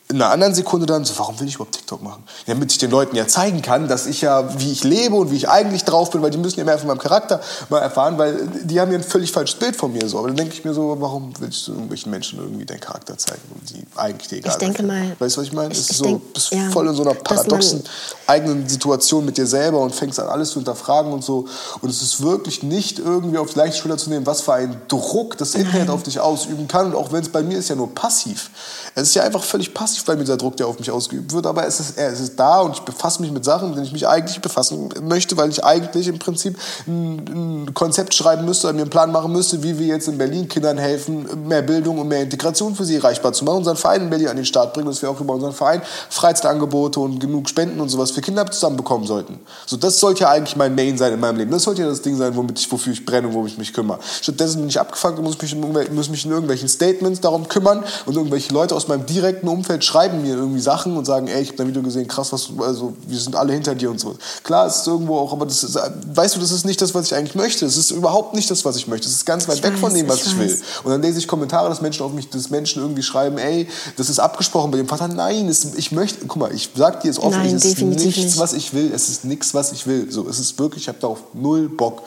in 0.10 0.22
einer 0.22 0.32
anderen 0.32 0.54
Sekunde 0.54 0.86
dann 0.86 1.06
so, 1.06 1.18
warum 1.18 1.40
will 1.40 1.48
ich 1.48 1.56
überhaupt 1.56 1.76
TikTok 1.76 2.04
machen? 2.04 2.24
Damit 2.46 2.72
ich 2.72 2.78
den 2.78 2.92
Leuten 2.92 3.16
ja 3.16 3.26
zeigen 3.28 3.62
kann, 3.62 3.88
dass 3.88 4.06
ich 4.06 4.22
ja, 4.22 4.60
wie 4.60 4.72
ich 4.72 4.84
lebe 4.84 5.16
und 5.16 5.32
wie 5.32 5.38
ich 5.38 5.50
eigentlich 5.50 5.86
drauf 5.86 6.12
bin, 6.12 6.22
weil 6.22 6.30
die 6.30 6.38
müssen 6.38 6.60
ja 6.60 6.66
mehr 6.66 6.78
von 6.78 6.88
meinem 6.88 7.00
Charakter 7.00 7.42
mal 7.70 7.80
erfahren, 7.80 8.18
weil 8.18 8.48
die 8.64 8.80
haben 8.80 8.92
ja 8.92 8.98
ein 8.98 9.04
völlig 9.04 9.32
falsches 9.32 9.58
Bild 9.58 9.76
von 9.76 9.94
mir 9.94 10.08
so. 10.08 10.20
Aber 10.20 10.28
dann 10.28 10.36
denke 10.36 10.54
ich 10.54 10.66
mir 10.66 10.74
so, 10.74 10.98
warum 11.00 11.34
willst 11.40 11.68
du 11.68 11.72
irgendwelchen 11.72 12.12
Menschen 12.12 12.38
irgendwie 12.38 12.66
deinen 12.66 12.82
Charakter 12.82 13.18
zeigen, 13.18 13.42
die 13.70 13.84
eigentlich 13.96 14.28
dir 14.28 14.38
egal 14.40 14.52
ich 14.52 14.58
denke 14.58 14.84
mal, 14.84 15.16
Weißt 15.18 15.38
du, 15.38 15.42
was 15.42 15.48
ich 15.48 15.54
meine? 15.54 15.74
Ich, 15.74 15.90
ich 15.90 15.98
so, 15.98 16.04
denk, 16.04 16.34
bist 16.34 16.52
ja, 16.52 16.70
voll 16.70 16.88
in 16.88 16.96
so 16.96 17.04
einer 17.04 17.16
paradoxen 17.16 17.84
eigenen 18.28 18.68
Situation 18.68 19.26
mit 19.26 19.38
dir 19.38 19.48
selber 19.48 19.80
und 19.80 19.96
fängst 19.96 20.20
an, 20.20 20.28
alles 20.28 20.50
zu 20.50 20.56
hinterfragen 20.56 21.14
und 21.14 21.24
so. 21.24 21.48
Und 21.82 21.90
es 21.90 22.02
ist 22.02 22.22
wirklich 22.22 22.62
nicht 22.62 23.00
irgendwie 23.00 23.38
auf 23.38 23.54
die 23.54 23.58
leichte 23.58 23.78
Schulter 23.78 23.98
zu 23.98 24.10
nehmen, 24.10 24.26
was 24.26 24.42
für 24.42 24.54
ein 24.54 24.82
Druck 24.90 25.38
das 25.38 25.56
Internet 25.56 25.88
Nein. 25.88 25.90
auf 25.90 26.04
dich 26.04 26.20
ausüben 26.20 26.68
kann. 26.68 26.88
Und 26.88 26.96
auch 26.96 27.12
wenn 27.12 27.24
es 27.24 27.30
bei 27.30 27.42
mir 27.42 27.58
ist 27.58 27.70
ja 27.70 27.76
nur 27.76 27.96
passiv. 27.96 28.52
Es 28.96 29.10
ist 29.10 29.16
ja 29.16 29.24
einfach 29.24 29.44
völlig 29.44 29.74
passiv 29.74 29.93
bei 30.06 30.16
mir, 30.16 30.24
dieser 30.24 30.38
Druck, 30.38 30.58
der 30.58 30.68
auf 30.68 30.80
mich 30.80 30.92
ausgeübt 30.92 31.34
wird. 31.34 31.46
Aber 31.46 31.66
es 31.66 31.80
ist, 31.80 31.98
es 31.98 32.20
ist 32.20 32.40
da 32.40 32.62
und 32.62 32.76
ich 32.76 32.82
befasse 32.82 33.22
mich 33.22 33.32
mit 33.32 33.46
Sachen, 33.46 33.70
mit 33.70 33.78
denen 33.78 33.86
ich 33.86 33.94
mich 33.94 34.08
eigentlich 34.08 34.42
befassen 34.42 34.90
möchte, 35.02 35.38
weil 35.38 35.50
ich 35.50 35.64
eigentlich 35.64 36.08
im 36.08 36.20
Prinzip 36.20 36.58
ein, 36.88 37.66
ein 37.66 37.74
Konzept 37.74 38.14
schreiben 38.14 38.46
müsste, 38.46 38.72
mir 38.74 38.82
einen 38.82 38.90
Plan 38.90 39.12
machen 39.12 39.32
müsste, 39.32 39.64
wie 39.64 39.78
wir 39.78 39.88
jetzt 39.88 40.08
in 40.08 40.18
Berlin 40.18 40.48
Kindern 40.48 40.78
helfen, 40.78 41.48
mehr 41.48 41.62
Bildung 41.62 42.00
und 42.00 42.08
mehr 42.08 42.22
Integration 42.22 42.76
für 42.76 42.86
sie 42.86 42.96
erreichbar 42.96 43.34
zu 43.34 43.46
machen, 43.46 43.58
unseren 43.58 43.78
Verein 43.78 44.04
in 44.04 44.10
Berlin 44.10 44.28
an 44.30 44.36
den 44.36 44.46
Start 44.46 44.74
bringen, 44.74 44.88
dass 44.88 45.02
wir 45.02 45.10
auch 45.10 45.20
über 45.20 45.34
unseren 45.34 45.54
Verein 45.54 45.82
Freizeitangebote 46.10 47.00
und 47.00 47.20
genug 47.20 47.50
Spenden 47.50 47.80
und 47.80 47.90
sowas 47.90 48.12
für 48.12 48.22
Kinder 48.22 48.50
zusammenbekommen 48.50 49.08
sollten. 49.08 49.40
So, 49.66 49.78
das 49.78 50.00
sollte 50.00 50.22
ja 50.22 50.30
eigentlich 50.30 50.56
mein 50.56 50.76
Main 50.76 50.98
sein 50.98 51.14
in 51.14 51.20
meinem 51.20 51.38
Leben. 51.38 51.52
Das 51.52 51.64
sollte 51.64 51.82
ja 51.82 51.88
das 51.88 52.02
Ding 52.02 52.18
sein, 52.18 52.36
womit 52.36 52.60
ich, 52.60 52.72
wofür 52.72 52.94
ich 52.94 53.06
brenne 53.06 53.28
und 53.28 53.34
wo 53.34 53.46
ich 53.46 53.58
mich 53.58 53.74
kümmere. 53.74 54.00
Stattdessen 54.22 54.60
bin 54.60 54.70
ich 54.70 54.80
abgefangen 54.80 55.18
und 55.18 55.24
muss 55.24 55.42
mich, 55.42 55.54
in, 55.54 55.96
muss 55.96 56.10
mich 56.10 56.26
in 56.26 56.32
irgendwelchen 56.32 56.68
Statements 56.68 57.22
darum 57.22 57.48
kümmern 57.48 57.84
und 58.06 58.16
irgendwelche 58.16 58.54
Leute 58.54 58.76
aus 58.76 58.88
meinem 58.88 59.06
direkten 59.06 59.48
Umfeld 59.48 59.83
schreiben 59.86 60.22
mir 60.22 60.36
irgendwie 60.36 60.60
Sachen 60.60 60.98
und 60.98 61.06
sagen, 61.06 61.28
ey, 61.28 61.42
ich 61.42 61.50
habe 61.50 61.58
dein 61.58 61.68
Video 61.68 61.82
gesehen, 61.82 62.08
krass, 62.08 62.32
was 62.32 62.50
also 62.60 62.94
wir 63.08 63.20
sind 63.20 63.36
alle 63.36 63.54
hinter 63.54 63.76
dir 63.76 63.92
und 63.92 64.00
so. 64.00 64.16
Klar, 64.44 64.68
es 64.68 64.78
ist 64.78 64.88
irgendwo 64.88 65.18
auch, 65.18 65.32
aber 65.32 65.46
das 65.46 65.64
ist, 65.64 65.78
weißt 66.14 66.36
du, 66.36 66.40
das 66.40 66.52
ist 66.52 66.66
nicht 66.66 66.82
das, 66.82 66.94
was 66.94 67.08
ich 67.08 67.16
eigentlich 67.16 67.36
möchte. 67.36 67.66
Es 67.66 67.78
ist 67.78 67.92
überhaupt 67.92 68.34
nicht 68.34 68.50
das, 68.50 68.66
was 68.66 68.76
ich 68.76 68.88
möchte. 68.88 69.08
Es 69.08 69.14
ist 69.14 69.26
ganz 69.26 69.48
weit 69.48 69.58
ich 69.58 69.64
weg 69.64 69.74
weiß, 69.74 69.80
von 69.80 69.94
dem, 69.94 70.08
was 70.08 70.22
ich, 70.22 70.34
ich 70.34 70.40
will. 70.40 70.62
Und 70.84 70.92
dann 70.92 71.02
lese 71.02 71.20
ich 71.20 71.28
Kommentare, 71.28 71.70
dass 71.70 71.82
Menschen 71.82 72.06
auf 72.06 72.14
mich, 72.14 72.30
dass 72.30 72.50
Menschen 72.50 72.82
irgendwie 72.82 73.04
schreiben, 73.04 73.38
ey, 73.38 73.68
das 73.98 74.10
ist 74.10 74.20
abgesprochen 74.20 74.72
bei 74.72 74.78
dem 74.78 74.88
Vater. 74.88 75.08
Nein, 75.08 75.48
es, 75.48 75.76
ich 75.76 75.92
möchte, 75.92 76.26
guck 76.26 76.38
mal, 76.38 76.54
ich 76.54 76.70
sag 76.76 77.02
dir 77.02 77.12
es 77.12 77.20
offen, 77.20 77.32
Nein, 77.32 77.56
es 77.56 77.66
ist 77.66 77.82
nichts, 77.82 78.18
nicht. 78.18 78.40
was 78.40 78.54
ich 78.54 78.74
will. 78.74 78.92
Es 78.94 79.10
ist 79.10 79.26
nichts, 79.26 79.54
was 79.54 79.72
ich 79.72 79.88
will. 79.88 80.12
So, 80.12 80.28
es 80.28 80.40
ist 80.40 80.58
wirklich, 80.60 80.84
ich 80.84 80.88
habe 80.88 81.00
darauf 81.00 81.20
null 81.34 81.70
Bock. 81.70 82.04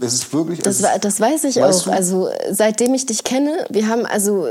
Es 0.00 0.14
ist 0.14 0.32
wirklich. 0.32 0.60
Das, 0.60 0.82
das 1.00 1.20
weiß 1.20 1.44
ich 1.44 1.62
auch. 1.62 1.82
Du? 1.82 1.90
Also 1.90 2.28
seitdem 2.50 2.94
ich 2.94 3.06
dich 3.06 3.24
kenne, 3.24 3.66
wir 3.68 3.88
haben 3.88 4.06
also 4.06 4.46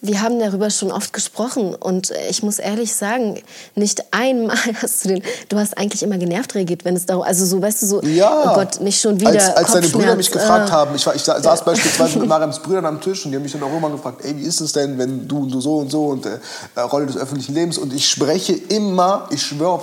wir 0.00 0.22
haben 0.22 0.38
darüber 0.38 0.70
schon 0.70 0.92
oft 0.92 1.12
gesprochen 1.12 1.74
und 1.74 2.12
ich 2.30 2.42
muss 2.42 2.58
ehrlich 2.58 2.94
sagen, 2.94 3.42
nicht 3.74 4.04
einmal 4.12 4.56
hast 4.82 5.04
du 5.04 5.08
den, 5.08 5.22
du 5.48 5.58
hast 5.58 5.76
eigentlich 5.78 6.02
immer 6.02 6.18
genervt 6.18 6.54
reagiert, 6.54 6.84
wenn 6.84 6.96
es 6.96 7.06
darum, 7.06 7.22
also 7.22 7.44
so, 7.44 7.60
weißt 7.60 7.82
du, 7.82 7.86
so, 7.86 8.02
ja, 8.02 8.52
oh 8.52 8.54
Gott, 8.54 8.80
nicht 8.80 9.00
schon 9.00 9.20
wieder 9.20 9.30
Als, 9.30 9.56
als 9.56 9.72
deine 9.72 9.88
Brüder 9.88 10.16
mich 10.16 10.30
gefragt 10.30 10.68
äh, 10.68 10.72
haben, 10.72 10.94
ich, 10.94 11.06
war, 11.06 11.14
ich 11.14 11.22
saß 11.22 11.42
ja. 11.42 11.54
beispielsweise 11.56 12.18
mit 12.18 12.28
Mariams 12.28 12.60
Brüdern 12.60 12.86
am 12.86 13.00
Tisch 13.00 13.24
und 13.24 13.32
die 13.32 13.36
haben 13.36 13.42
mich 13.42 13.52
dann 13.52 13.62
auch 13.62 13.76
immer 13.76 13.90
gefragt, 13.90 14.24
ey, 14.24 14.36
wie 14.36 14.42
ist 14.42 14.60
es 14.60 14.72
denn, 14.72 14.98
wenn 14.98 15.26
du 15.26 15.38
und 15.38 15.50
du 15.50 15.60
so 15.60 15.76
und 15.78 15.90
so 15.90 16.06
und 16.06 16.26
äh, 16.26 16.80
Rolle 16.80 17.06
des 17.06 17.16
öffentlichen 17.16 17.54
Lebens 17.54 17.78
und 17.78 17.92
ich 17.92 18.08
spreche 18.08 18.52
immer, 18.52 19.28
ich 19.30 19.42
schwöre, 19.42 19.82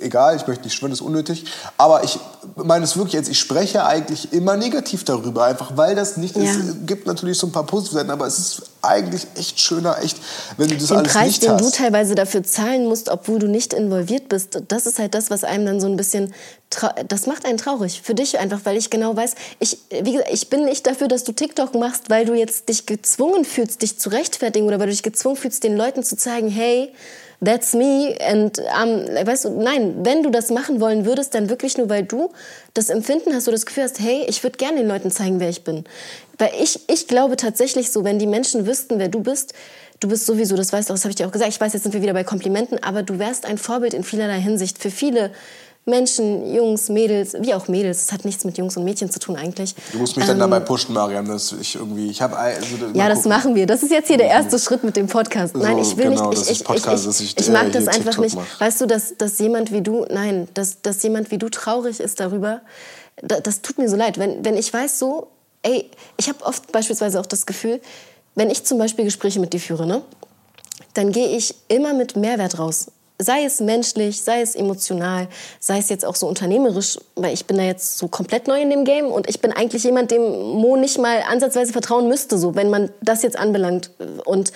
äh, 0.00 0.06
egal, 0.06 0.36
ich 0.36 0.46
möchte 0.46 0.64
nicht 0.64 0.74
schwören, 0.74 0.90
das 0.90 1.00
ist 1.00 1.06
unnötig, 1.06 1.44
aber 1.76 2.04
ich 2.04 2.18
meine 2.56 2.84
es 2.84 2.96
wirklich 2.96 3.14
jetzt, 3.14 3.28
ich 3.28 3.38
spreche 3.38 3.84
eigentlich 3.84 4.32
immer 4.32 4.56
negativ 4.56 5.04
darüber, 5.04 5.44
einfach 5.44 5.76
weil 5.76 5.94
das 5.94 6.16
nicht, 6.16 6.36
ja. 6.36 6.42
es 6.42 6.58
gibt 6.86 7.06
natürlich 7.06 7.38
so 7.38 7.46
ein 7.46 7.52
paar 7.52 7.64
positive 7.64 7.96
Seiten, 7.96 8.10
aber 8.10 8.26
es 8.26 8.38
ist 8.38 8.62
eigentlich 8.82 9.17
echt 9.36 9.60
schöner, 9.60 9.98
echt, 10.02 10.18
wenn 10.56 10.68
du 10.68 10.76
das 10.76 10.88
den 10.88 10.96
alles 10.98 11.12
Preis, 11.12 11.26
nicht 11.26 11.42
den 11.42 11.52
hast. 11.52 11.64
du 11.64 11.70
teilweise 11.70 12.14
dafür 12.14 12.42
zahlen 12.42 12.86
musst, 12.86 13.08
obwohl 13.08 13.38
du 13.38 13.46
nicht 13.46 13.72
involviert 13.72 14.28
bist, 14.28 14.62
das 14.68 14.86
ist 14.86 14.98
halt 14.98 15.14
das, 15.14 15.30
was 15.30 15.44
einem 15.44 15.66
dann 15.66 15.80
so 15.80 15.86
ein 15.86 15.96
bisschen, 15.96 16.34
das 17.08 17.26
macht 17.26 17.44
einen 17.44 17.58
traurig. 17.58 18.02
Für 18.02 18.14
dich 18.14 18.38
einfach, 18.38 18.60
weil 18.64 18.76
ich 18.76 18.90
genau 18.90 19.16
weiß, 19.16 19.34
ich, 19.58 19.78
wie 19.90 20.12
gesagt, 20.12 20.30
ich 20.32 20.50
bin 20.50 20.64
nicht 20.64 20.86
dafür, 20.86 21.08
dass 21.08 21.24
du 21.24 21.32
TikTok 21.32 21.74
machst, 21.74 22.10
weil 22.10 22.24
du 22.24 22.34
jetzt 22.34 22.68
dich 22.68 22.86
gezwungen 22.86 23.44
fühlst, 23.44 23.82
dich 23.82 23.98
zu 23.98 24.10
rechtfertigen 24.10 24.66
oder 24.66 24.78
weil 24.78 24.86
du 24.86 24.92
dich 24.92 25.02
gezwungen 25.02 25.36
fühlst, 25.36 25.64
den 25.64 25.76
Leuten 25.76 26.02
zu 26.02 26.16
zeigen, 26.16 26.48
hey, 26.48 26.92
that's 27.44 27.74
me. 27.74 28.16
Und 28.32 28.58
um, 28.58 29.26
weißt 29.26 29.46
du, 29.46 29.50
nein, 29.50 30.04
wenn 30.04 30.22
du 30.22 30.30
das 30.30 30.50
machen 30.50 30.80
wollen 30.80 31.04
würdest, 31.04 31.34
dann 31.34 31.48
wirklich 31.48 31.78
nur, 31.78 31.88
weil 31.88 32.02
du 32.02 32.30
das 32.74 32.90
Empfinden 32.90 33.34
hast 33.34 33.48
oder 33.48 33.56
das 33.56 33.66
Gefühl 33.66 33.84
hast, 33.84 34.00
hey, 34.00 34.24
ich 34.28 34.42
würde 34.42 34.56
gerne 34.56 34.78
den 34.78 34.88
Leuten 34.88 35.10
zeigen, 35.10 35.40
wer 35.40 35.48
ich 35.48 35.64
bin. 35.64 35.84
Weil 36.38 36.50
ich, 36.60 36.80
ich 36.88 37.06
glaube 37.06 37.36
tatsächlich 37.36 37.90
so, 37.90 38.04
wenn 38.04 38.18
die 38.18 38.26
Menschen 38.26 38.66
wüssten, 38.66 38.98
wer 38.98 39.08
du 39.08 39.20
bist, 39.20 39.54
du 40.00 40.08
bist 40.08 40.26
sowieso, 40.26 40.56
das 40.56 40.72
weißt 40.72 40.88
du, 40.88 40.94
das 40.94 41.04
habe 41.04 41.10
ich 41.10 41.16
dir 41.16 41.26
auch 41.26 41.32
gesagt, 41.32 41.50
ich 41.50 41.60
weiß, 41.60 41.72
jetzt 41.72 41.82
sind 41.82 41.92
wir 41.92 42.02
wieder 42.02 42.12
bei 42.12 42.24
Komplimenten, 42.24 42.82
aber 42.82 43.02
du 43.02 43.18
wärst 43.18 43.46
ein 43.46 43.58
Vorbild 43.58 43.94
in 43.94 44.04
vielerlei 44.04 44.40
Hinsicht 44.40 44.78
für 44.78 44.90
viele 44.90 45.32
Menschen, 45.88 46.54
Jungs, 46.54 46.88
Mädels, 46.88 47.34
wie 47.40 47.54
auch 47.54 47.66
Mädels. 47.66 48.06
Das 48.06 48.12
hat 48.12 48.24
nichts 48.24 48.44
mit 48.44 48.56
Jungs 48.58 48.76
und 48.76 48.84
Mädchen 48.84 49.10
zu 49.10 49.18
tun 49.18 49.36
eigentlich. 49.36 49.74
Du 49.92 49.98
musst 49.98 50.16
mich 50.16 50.24
ähm, 50.24 50.38
dann 50.38 50.50
dabei 50.50 50.60
pushen, 50.60 50.94
Mariam, 50.94 51.26
dass 51.26 51.52
ich 51.52 51.74
irgendwie, 51.74 52.10
ich 52.10 52.22
habe 52.22 52.36
also, 52.36 52.66
Ja, 52.94 53.08
das 53.08 53.24
machen 53.24 53.54
wir. 53.54 53.66
Das 53.66 53.82
ist 53.82 53.90
jetzt 53.90 54.08
hier 54.08 54.18
der 54.18 54.28
erste 54.28 54.58
Schritt 54.58 54.84
mit 54.84 54.96
dem 54.96 55.06
Podcast. 55.06 55.56
Nein, 55.56 55.78
ich 55.78 55.96
will 55.96 56.10
genau, 56.10 56.30
nicht. 56.30 56.42
Ich, 56.42 56.50
ich, 56.60 56.64
Podcast, 56.64 57.06
ich, 57.06 57.20
ich, 57.20 57.40
ich, 57.40 57.48
mag 57.50 57.72
das 57.72 57.88
einfach 57.88 58.14
TikTok 58.14 58.24
nicht. 58.24 58.36
Mach. 58.36 58.60
Weißt 58.60 58.80
du, 58.80 58.86
dass, 58.86 59.16
dass 59.16 59.38
jemand 59.38 59.72
wie 59.72 59.82
du, 59.82 60.06
nein, 60.10 60.46
dass, 60.54 60.82
dass 60.82 61.02
jemand 61.02 61.30
wie 61.30 61.38
du 61.38 61.48
traurig 61.48 62.00
ist 62.00 62.20
darüber, 62.20 62.60
das, 63.22 63.42
das 63.42 63.62
tut 63.62 63.78
mir 63.78 63.88
so 63.88 63.96
leid. 63.96 64.18
Wenn, 64.18 64.44
wenn 64.44 64.56
ich 64.56 64.72
weiß 64.72 64.98
so, 64.98 65.28
ey, 65.62 65.90
ich 66.16 66.28
habe 66.28 66.44
oft 66.44 66.70
beispielsweise 66.72 67.18
auch 67.20 67.26
das 67.26 67.46
Gefühl, 67.46 67.80
wenn 68.34 68.50
ich 68.50 68.64
zum 68.64 68.78
Beispiel 68.78 69.04
Gespräche 69.04 69.40
mit 69.40 69.52
dir 69.52 69.60
führe, 69.60 69.86
ne, 69.86 70.02
dann 70.94 71.12
gehe 71.12 71.36
ich 71.36 71.54
immer 71.68 71.92
mit 71.92 72.16
Mehrwert 72.16 72.58
raus. 72.58 72.86
Sei 73.20 73.44
es 73.44 73.60
menschlich, 73.60 74.22
sei 74.22 74.42
es 74.42 74.54
emotional, 74.54 75.26
sei 75.58 75.78
es 75.78 75.88
jetzt 75.88 76.04
auch 76.04 76.14
so 76.14 76.28
unternehmerisch, 76.28 76.98
weil 77.16 77.34
ich 77.34 77.46
bin 77.46 77.56
da 77.56 77.64
jetzt 77.64 77.98
so 77.98 78.06
komplett 78.06 78.46
neu 78.46 78.60
in 78.60 78.70
dem 78.70 78.84
Game 78.84 79.06
und 79.06 79.28
ich 79.28 79.40
bin 79.40 79.52
eigentlich 79.52 79.82
jemand, 79.82 80.12
dem 80.12 80.22
Mo 80.22 80.76
nicht 80.76 80.98
mal 80.98 81.22
ansatzweise 81.28 81.72
vertrauen 81.72 82.08
müsste, 82.08 82.38
so 82.38 82.54
wenn 82.54 82.70
man 82.70 82.90
das 83.02 83.22
jetzt 83.22 83.36
anbelangt. 83.36 83.90
Und 84.24 84.52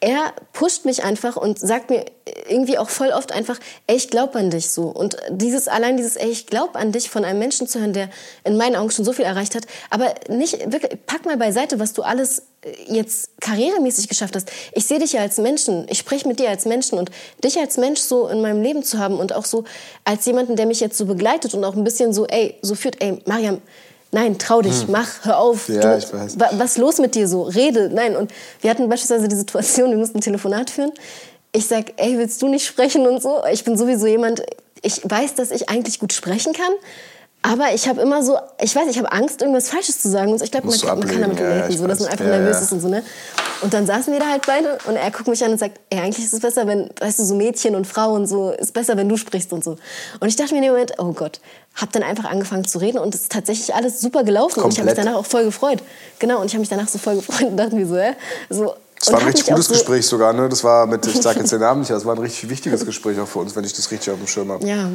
er 0.00 0.34
pusht 0.52 0.84
mich 0.84 1.04
einfach 1.04 1.36
und 1.36 1.58
sagt 1.58 1.88
mir 1.88 2.04
irgendwie 2.48 2.76
auch 2.76 2.90
voll 2.90 3.08
oft 3.08 3.32
einfach, 3.32 3.58
ey, 3.86 3.96
ich 3.96 4.10
glaube 4.10 4.38
an 4.38 4.50
dich 4.50 4.70
so. 4.70 4.84
Und 4.88 5.16
dieses, 5.30 5.68
allein 5.68 5.96
dieses, 5.96 6.16
ey, 6.16 6.28
ich 6.28 6.46
glaube 6.46 6.78
an 6.78 6.92
dich 6.92 7.08
von 7.08 7.24
einem 7.24 7.38
Menschen 7.38 7.66
zu 7.66 7.80
hören, 7.80 7.94
der 7.94 8.10
in 8.44 8.56
meinen 8.56 8.76
Augen 8.76 8.90
schon 8.90 9.04
so 9.04 9.12
viel 9.12 9.24
erreicht 9.24 9.54
hat, 9.54 9.64
aber 9.88 10.14
nicht, 10.28 10.70
wirklich, 10.70 10.98
pack 11.06 11.24
mal 11.24 11.38
beiseite, 11.38 11.78
was 11.78 11.94
du 11.94 12.02
alles 12.02 12.42
äh, 12.62 12.72
jetzt 12.88 13.40
karrieremäßig 13.40 14.08
geschafft 14.08 14.36
hast. 14.36 14.50
Ich 14.72 14.86
sehe 14.86 14.98
dich 14.98 15.12
ja 15.12 15.22
als 15.22 15.38
Menschen, 15.38 15.86
ich 15.88 15.98
spreche 15.98 16.28
mit 16.28 16.40
dir 16.40 16.50
als 16.50 16.66
Menschen 16.66 16.98
und 16.98 17.10
dich 17.42 17.58
als 17.58 17.78
Mensch 17.78 18.00
so 18.00 18.28
in 18.28 18.42
meinem 18.42 18.60
Leben 18.60 18.82
zu 18.82 18.98
haben 18.98 19.18
und 19.18 19.34
auch 19.34 19.46
so 19.46 19.64
als 20.04 20.26
jemanden, 20.26 20.56
der 20.56 20.66
mich 20.66 20.80
jetzt 20.80 20.98
so 20.98 21.06
begleitet 21.06 21.54
und 21.54 21.64
auch 21.64 21.74
ein 21.74 21.84
bisschen 21.84 22.12
so, 22.12 22.26
ey, 22.26 22.54
so 22.60 22.74
führt, 22.74 23.00
ey, 23.00 23.22
Mariam, 23.24 23.62
Nein, 24.16 24.38
trau 24.38 24.62
dich, 24.62 24.84
hm. 24.84 24.92
mach, 24.92 25.26
hör 25.26 25.38
auf. 25.38 25.68
Ja, 25.68 25.78
du, 25.78 25.98
ich 25.98 26.10
weiß. 26.10 26.38
Was 26.38 26.70
ist 26.70 26.78
los 26.78 26.98
mit 27.00 27.14
dir 27.14 27.28
so? 27.28 27.42
Rede. 27.42 27.90
Nein, 27.92 28.16
und 28.16 28.32
wir 28.62 28.70
hatten 28.70 28.88
beispielsweise 28.88 29.28
die 29.28 29.36
Situation, 29.36 29.90
wir 29.90 29.98
mussten 29.98 30.16
ein 30.16 30.22
Telefonat 30.22 30.70
führen. 30.70 30.90
Ich 31.52 31.66
sag, 31.66 31.92
ey, 31.98 32.16
willst 32.16 32.40
du 32.40 32.48
nicht 32.48 32.64
sprechen 32.64 33.06
und 33.06 33.20
so? 33.20 33.42
Ich 33.52 33.62
bin 33.64 33.76
sowieso 33.76 34.06
jemand, 34.06 34.42
ich 34.80 35.02
weiß, 35.04 35.34
dass 35.34 35.50
ich 35.50 35.68
eigentlich 35.68 35.98
gut 35.98 36.14
sprechen 36.14 36.54
kann, 36.54 36.72
aber 37.42 37.74
ich 37.74 37.86
habe 37.88 38.00
immer 38.00 38.22
so, 38.22 38.38
ich 38.58 38.74
weiß, 38.74 38.88
ich 38.88 38.98
habe 38.98 39.12
Angst, 39.12 39.42
irgendwas 39.42 39.68
Falsches 39.68 40.00
zu 40.00 40.08
sagen. 40.08 40.32
Und 40.32 40.42
ich 40.42 40.50
glaube, 40.50 40.66
man, 40.66 40.80
man, 40.80 41.06
kann 41.06 41.20
damit 41.20 41.38
relaten, 41.38 41.72
ja, 41.72 41.78
so, 41.78 41.86
dass 41.86 42.00
man 42.00 42.08
einfach 42.08 42.24
ja, 42.24 42.38
nervös 42.38 42.62
ist 42.62 42.72
und 42.72 42.80
so, 42.80 42.88
ne? 42.88 43.02
Und 43.60 43.72
dann 43.72 43.86
saßen 43.86 44.12
wir 44.12 44.18
da 44.18 44.30
halt 44.30 44.46
beide 44.46 44.78
und 44.86 44.96
er 44.96 45.10
guckt 45.10 45.28
mich 45.28 45.44
an 45.44 45.52
und 45.52 45.58
sagt, 45.58 45.78
ey, 45.90 46.00
eigentlich 46.00 46.24
ist 46.24 46.32
es 46.32 46.40
besser, 46.40 46.66
wenn, 46.66 46.90
weißt 46.98 47.18
du, 47.18 47.24
so 47.24 47.34
Mädchen 47.34 47.76
und 47.76 47.86
Frauen 47.86 48.22
und 48.22 48.26
so, 48.26 48.50
ist 48.50 48.72
besser, 48.72 48.96
wenn 48.96 49.08
du 49.08 49.16
sprichst 49.16 49.52
und 49.52 49.62
so. 49.62 49.76
Und 50.20 50.28
ich 50.28 50.36
dachte 50.36 50.54
mir 50.54 50.58
in 50.58 50.64
dem 50.64 50.72
Moment, 50.72 50.94
oh 50.98 51.12
Gott, 51.12 51.40
hab 51.76 51.92
dann 51.92 52.02
einfach 52.02 52.24
angefangen 52.24 52.64
zu 52.64 52.78
reden 52.78 52.98
und 52.98 53.14
es 53.14 53.22
ist 53.22 53.32
tatsächlich 53.32 53.74
alles 53.74 54.00
super 54.00 54.24
gelaufen. 54.24 54.60
Komplett. 54.60 54.64
Und 54.64 54.72
ich 54.72 54.78
habe 54.78 54.86
mich 54.86 55.04
danach 55.04 55.18
auch 55.18 55.26
voll 55.26 55.44
gefreut. 55.44 55.82
Genau, 56.18 56.40
und 56.40 56.46
ich 56.46 56.52
habe 56.52 56.60
mich 56.60 56.68
danach 56.68 56.88
so 56.88 56.98
voll 56.98 57.16
gefreut 57.16 57.48
und 57.48 57.56
dachte 57.56 57.74
mir 57.74 57.86
so, 57.86 57.96
hä? 57.96 58.12
So, 58.48 58.74
das 58.98 59.12
war 59.12 59.20
ein 59.20 59.26
richtig 59.26 59.46
gutes 59.46 59.66
so 59.66 59.74
Gespräch 59.74 60.06
sogar, 60.06 60.32
ne? 60.32 60.48
Das 60.48 60.64
war 60.64 60.86
mit, 60.86 61.06
ich 61.06 61.20
sage 61.20 61.40
jetzt 61.40 61.52
den 61.52 61.60
Namen 61.60 61.80
nicht, 61.80 61.90
das 61.90 62.04
war 62.04 62.14
ein 62.14 62.20
richtig 62.20 62.48
wichtiges 62.48 62.84
Gespräch 62.84 63.20
auch 63.20 63.28
für 63.28 63.40
uns, 63.40 63.54
wenn 63.54 63.64
ich 63.64 63.74
das 63.74 63.90
richtig 63.90 64.12
auf 64.12 64.18
dem 64.18 64.26
Schirm 64.26 64.50
habe. 64.50 64.66
Ja. 64.66 64.88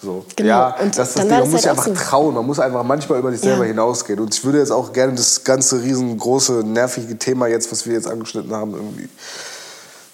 So. 0.00 0.24
Genau. 0.36 0.48
Ja, 0.48 0.76
und 0.80 0.96
das, 0.96 1.14
das 1.14 1.26
man 1.26 1.40
muss 1.40 1.50
halt 1.50 1.60
sich 1.62 1.70
einfach 1.70 1.86
so. 1.86 1.94
trauen, 1.94 2.34
man 2.34 2.46
muss 2.46 2.60
einfach 2.60 2.84
manchmal 2.84 3.18
über 3.18 3.32
sich 3.32 3.40
selber 3.40 3.64
ja. 3.64 3.70
hinausgehen. 3.70 4.20
Und 4.20 4.32
ich 4.32 4.44
würde 4.44 4.58
jetzt 4.58 4.70
auch 4.70 4.92
gerne 4.92 5.14
das 5.14 5.42
ganze 5.42 5.82
riesengroße, 5.82 6.62
nervige 6.64 7.18
Thema 7.18 7.48
jetzt, 7.48 7.72
was 7.72 7.84
wir 7.84 7.94
jetzt 7.94 8.06
angeschnitten 8.06 8.54
haben, 8.54 8.74
irgendwie 8.74 9.08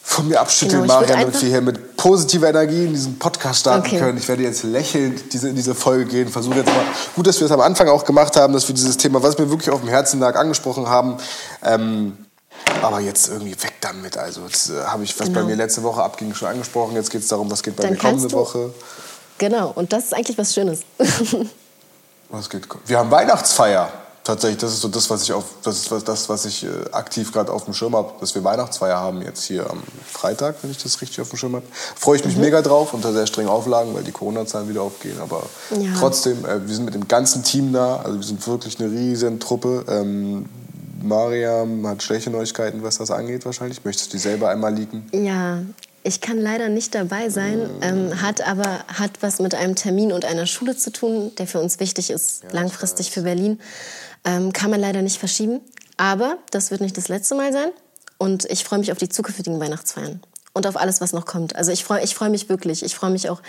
von 0.06 0.28
mir 0.28 0.38
abschütteln, 0.38 0.82
genau, 0.82 1.00
Marian, 1.00 1.20
damit 1.20 1.40
wir 1.40 1.48
hier 1.48 1.60
mit 1.62 1.96
positiver 1.96 2.50
Energie 2.50 2.84
in 2.84 2.92
diesen 2.92 3.18
Podcast 3.18 3.60
starten 3.60 3.86
okay. 3.86 3.98
können. 3.98 4.18
Ich 4.18 4.28
werde 4.28 4.42
jetzt 4.42 4.62
lächelnd 4.62 5.32
diese, 5.32 5.48
in 5.48 5.56
diese 5.56 5.74
Folge 5.74 6.04
gehen. 6.04 6.28
Versuche 6.28 6.56
jetzt 6.56 6.66
mal, 6.66 6.84
gut, 7.16 7.26
dass 7.26 7.40
wir 7.40 7.46
es 7.46 7.50
am 7.50 7.60
Anfang 7.60 7.88
auch 7.88 8.04
gemacht 8.04 8.36
haben, 8.36 8.52
dass 8.52 8.68
wir 8.68 8.74
dieses 8.74 8.98
Thema, 8.98 9.22
was 9.22 9.38
mir 9.38 9.48
wirklich 9.50 9.70
auf 9.70 9.80
dem 9.80 9.88
Herzen 9.88 10.20
lag, 10.20 10.36
angesprochen 10.36 10.88
haben. 10.88 11.16
Ähm, 11.64 12.18
aber 12.82 13.00
jetzt 13.00 13.28
irgendwie 13.28 13.52
weg 13.62 13.74
damit. 13.80 14.18
Also, 14.18 14.42
jetzt 14.42 14.68
äh, 14.68 14.84
habe 14.84 15.04
ich, 15.04 15.18
was 15.18 15.28
genau. 15.28 15.40
bei 15.40 15.46
mir 15.46 15.56
letzte 15.56 15.82
Woche 15.82 16.02
abging, 16.02 16.34
schon 16.34 16.48
angesprochen. 16.48 16.94
Jetzt 16.94 17.10
geht 17.10 17.22
es 17.22 17.28
darum, 17.28 17.50
was 17.50 17.62
geht 17.62 17.74
bei 17.74 17.84
Dann 17.84 17.94
mir 17.94 17.98
kommende 17.98 18.30
Woche. 18.32 18.74
Genau, 19.38 19.72
und 19.74 19.92
das 19.92 20.04
ist 20.04 20.14
eigentlich 20.14 20.36
was 20.36 20.52
Schönes. 20.52 20.80
was 22.28 22.50
geht? 22.50 22.68
Wir 22.86 22.98
haben 22.98 23.10
Weihnachtsfeier. 23.10 23.90
Tatsächlich, 24.24 24.58
das 24.58 24.72
ist 24.72 24.80
so 24.80 24.88
das, 24.88 25.10
was 25.10 25.22
ich 25.22 25.34
auf, 25.34 25.44
das 25.62 25.76
ist 25.76 25.90
was, 25.90 26.02
das, 26.02 26.30
was 26.30 26.46
ich 26.46 26.64
äh, 26.64 26.68
aktiv 26.92 27.30
gerade 27.30 27.52
auf 27.52 27.66
dem 27.66 27.74
Schirm 27.74 27.94
habe, 27.94 28.14
dass 28.20 28.34
wir 28.34 28.42
Weihnachtsfeier 28.42 28.96
haben 28.96 29.20
jetzt 29.20 29.44
hier 29.44 29.68
am 29.68 29.82
Freitag, 30.06 30.56
wenn 30.62 30.70
ich 30.70 30.82
das 30.82 30.98
richtig 31.02 31.20
auf 31.20 31.28
dem 31.28 31.36
Schirm 31.36 31.56
habe. 31.56 31.66
Freue 31.94 32.16
ich 32.16 32.24
mich 32.24 32.34
mhm. 32.36 32.40
mega 32.40 32.62
drauf 32.62 32.94
unter 32.94 33.12
sehr 33.12 33.26
strengen 33.26 33.50
Auflagen, 33.50 33.94
weil 33.94 34.02
die 34.02 34.12
Corona-Zahlen 34.12 34.66
wieder 34.66 34.80
aufgehen. 34.80 35.18
Aber 35.20 35.42
ja. 35.78 35.90
trotzdem, 35.98 36.42
äh, 36.46 36.66
wir 36.66 36.74
sind 36.74 36.86
mit 36.86 36.94
dem 36.94 37.06
ganzen 37.06 37.42
Team 37.42 37.74
da. 37.74 37.98
Also 37.98 38.16
wir 38.16 38.26
sind 38.26 38.46
wirklich 38.46 38.80
eine 38.80 38.90
riesen 38.90 39.40
Truppe. 39.40 39.84
Ähm, 39.88 40.46
Mariam 41.02 41.86
hat 41.86 42.02
schlechte 42.02 42.30
Neuigkeiten, 42.30 42.82
was 42.82 42.96
das 42.96 43.10
angeht 43.10 43.44
wahrscheinlich. 43.44 43.84
Möchtest 43.84 44.10
du 44.10 44.16
die 44.16 44.22
selber 44.22 44.48
einmal 44.48 44.74
liegen? 44.74 45.06
Ja, 45.12 45.58
ich 46.02 46.20
kann 46.20 46.38
leider 46.38 46.68
nicht 46.68 46.94
dabei 46.94 47.30
sein, 47.30 47.68
ähm, 47.80 48.22
hat 48.22 48.46
aber 48.46 48.84
hat 48.88 49.10
was 49.20 49.38
mit 49.38 49.54
einem 49.54 49.74
Termin 49.74 50.12
und 50.12 50.26
einer 50.26 50.46
Schule 50.46 50.76
zu 50.76 50.92
tun, 50.92 51.32
der 51.38 51.46
für 51.46 51.60
uns 51.60 51.80
wichtig 51.80 52.10
ist, 52.10 52.44
ja, 52.44 52.50
langfristig 52.52 53.10
für 53.10 53.22
Berlin. 53.22 53.58
Ähm, 54.24 54.52
kann 54.52 54.70
man 54.70 54.80
leider 54.80 55.02
nicht 55.02 55.18
verschieben. 55.18 55.60
Aber 55.96 56.38
das 56.50 56.70
wird 56.70 56.80
nicht 56.80 56.96
das 56.96 57.08
letzte 57.08 57.34
Mal 57.34 57.52
sein. 57.52 57.70
Und 58.18 58.44
ich 58.46 58.64
freue 58.64 58.78
mich 58.78 58.92
auf 58.92 58.98
die 58.98 59.08
zukünftigen 59.08 59.60
Weihnachtsfeiern 59.60 60.20
und 60.52 60.66
auf 60.66 60.76
alles, 60.76 61.00
was 61.00 61.12
noch 61.12 61.26
kommt. 61.26 61.56
Also 61.56 61.72
ich 61.72 61.84
freue 61.84 62.02
ich 62.02 62.14
freu 62.14 62.30
mich 62.30 62.48
wirklich. 62.48 62.82
Ich 62.82 62.94
freue 62.94 63.10
mich 63.10 63.28
auch 63.28 63.42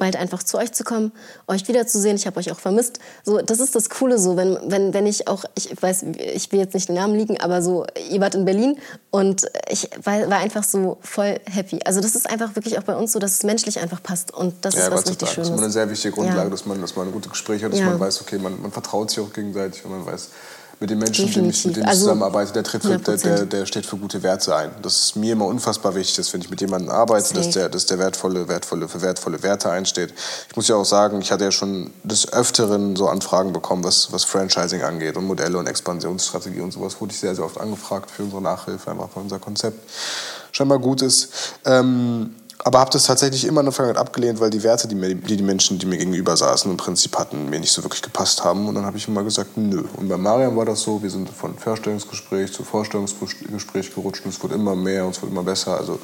bald 0.00 0.16
einfach 0.16 0.42
zu 0.42 0.58
euch 0.58 0.72
zu 0.72 0.82
kommen, 0.82 1.12
euch 1.46 1.68
wiederzusehen. 1.68 2.16
Ich 2.16 2.26
habe 2.26 2.40
euch 2.40 2.50
auch 2.50 2.58
vermisst. 2.58 2.98
So, 3.24 3.38
das 3.38 3.60
ist 3.60 3.76
das 3.76 3.88
Coole 3.88 4.18
so, 4.18 4.36
wenn, 4.36 4.58
wenn, 4.64 4.92
wenn 4.92 5.06
ich 5.06 5.28
auch, 5.28 5.44
ich 5.54 5.70
weiß, 5.80 6.04
ich 6.34 6.50
will 6.50 6.58
jetzt 6.58 6.74
nicht 6.74 6.88
den 6.88 6.96
Namen 6.96 7.14
liegen, 7.14 7.40
aber 7.40 7.62
so, 7.62 7.86
ihr 8.10 8.20
wart 8.20 8.34
in 8.34 8.44
Berlin 8.44 8.78
und 9.10 9.46
ich 9.68 9.88
war, 10.02 10.28
war 10.28 10.38
einfach 10.38 10.64
so 10.64 10.98
voll 11.02 11.38
happy. 11.48 11.78
Also 11.84 12.00
das 12.00 12.16
ist 12.16 12.28
einfach 12.28 12.56
wirklich 12.56 12.78
auch 12.78 12.82
bei 12.82 12.96
uns 12.96 13.12
so, 13.12 13.20
dass 13.20 13.34
es 13.34 13.42
menschlich 13.44 13.78
einfach 13.78 14.02
passt 14.02 14.34
und 14.34 14.54
das 14.62 14.74
ja, 14.74 14.84
ist 14.84 14.90
was 14.90 15.06
richtig 15.06 15.28
Schönes. 15.28 15.48
Das 15.48 15.58
ist 15.58 15.62
eine 15.62 15.72
sehr 15.72 15.88
wichtige 15.88 16.14
Grundlage, 16.14 16.44
ja. 16.44 16.50
dass, 16.50 16.66
man, 16.66 16.80
dass 16.80 16.96
man 16.96 17.12
gute 17.12 17.28
Gespräche 17.28 17.66
hat, 17.66 17.72
dass 17.72 17.80
ja. 17.80 17.86
man 17.86 18.00
weiß, 18.00 18.22
okay, 18.22 18.38
man, 18.38 18.60
man 18.60 18.72
vertraut 18.72 19.10
sich 19.10 19.20
auch 19.20 19.32
gegenseitig 19.32 19.84
und 19.84 19.92
man 19.92 20.06
weiß, 20.06 20.30
mit 20.80 20.88
den 20.88 20.98
Menschen, 20.98 21.26
mit 21.26 21.36
denen 21.36 21.50
ich, 21.50 21.64
mit 21.66 21.76
denen 21.76 21.84
ich 21.84 21.88
also, 21.88 22.04
zusammenarbeite, 22.04 22.54
der, 22.54 22.64
tritt 22.64 22.82
für, 22.82 22.98
der, 22.98 23.16
der, 23.16 23.44
der, 23.44 23.66
steht 23.66 23.84
für 23.84 23.98
gute 23.98 24.22
Werte 24.22 24.56
ein. 24.56 24.70
Das 24.80 24.96
ist 24.96 25.16
mir 25.16 25.34
immer 25.34 25.44
unfassbar 25.44 25.94
wichtig, 25.94 26.16
dass 26.16 26.32
wenn 26.32 26.40
ich 26.40 26.48
mit 26.48 26.62
jemandem 26.62 26.88
arbeite, 26.88 27.34
dass 27.34 27.50
der, 27.50 27.68
dass 27.68 27.84
der 27.84 27.98
wertvolle, 27.98 28.48
wertvolle, 28.48 28.88
für 28.88 29.02
wertvolle 29.02 29.42
Werte 29.42 29.70
einsteht. 29.70 30.14
Ich 30.48 30.56
muss 30.56 30.68
ja 30.68 30.76
auch 30.76 30.86
sagen, 30.86 31.20
ich 31.20 31.30
hatte 31.30 31.44
ja 31.44 31.52
schon 31.52 31.90
des 32.02 32.32
Öfteren 32.32 32.96
so 32.96 33.08
Anfragen 33.08 33.52
bekommen, 33.52 33.84
was, 33.84 34.10
was 34.10 34.24
Franchising 34.24 34.82
angeht 34.82 35.18
und 35.18 35.26
Modelle 35.26 35.58
und 35.58 35.66
Expansionsstrategie 35.66 36.60
und 36.60 36.72
sowas, 36.72 36.98
wurde 36.98 37.12
ich 37.12 37.20
sehr, 37.20 37.34
sehr 37.34 37.44
oft 37.44 37.60
angefragt 37.60 38.10
für 38.10 38.22
unsere 38.22 38.40
Nachhilfe, 38.40 38.90
einfach 38.90 39.10
für 39.10 39.20
unser 39.20 39.38
Konzept. 39.38 39.78
Scheinbar 40.52 40.78
gut 40.78 41.02
ist. 41.02 41.28
Ähm, 41.66 42.34
aber 42.64 42.80
habe 42.80 42.90
das 42.90 43.04
tatsächlich 43.04 43.44
immer 43.46 43.60
in 43.60 43.66
der 43.66 43.72
Vergangenheit 43.72 44.00
abgelehnt, 44.00 44.40
weil 44.40 44.50
die 44.50 44.62
Werte, 44.62 44.86
die, 44.86 44.94
mir, 44.94 45.14
die 45.14 45.36
die 45.36 45.42
Menschen, 45.42 45.78
die 45.78 45.86
mir 45.86 45.96
gegenüber 45.96 46.36
saßen, 46.36 46.70
im 46.70 46.76
Prinzip 46.76 47.16
hatten, 47.18 47.48
mir 47.48 47.58
nicht 47.58 47.72
so 47.72 47.82
wirklich 47.82 48.02
gepasst 48.02 48.44
haben. 48.44 48.68
Und 48.68 48.74
dann 48.74 48.84
habe 48.84 48.98
ich 48.98 49.08
immer 49.08 49.22
gesagt, 49.22 49.56
nö. 49.56 49.84
Und 49.96 50.08
bei 50.08 50.16
Mariam 50.16 50.56
war 50.56 50.66
das 50.66 50.82
so, 50.82 51.02
wir 51.02 51.10
sind 51.10 51.30
von 51.30 51.56
Vorstellungsgespräch 51.56 52.52
zu 52.52 52.62
Vorstellungsgespräch 52.62 53.94
gerutscht 53.94 54.24
und 54.24 54.34
es 54.34 54.42
wurde 54.42 54.54
immer 54.54 54.76
mehr 54.76 55.04
und 55.04 55.16
es 55.16 55.22
wurde 55.22 55.32
immer 55.32 55.42
besser. 55.42 55.76
Also 55.78 55.98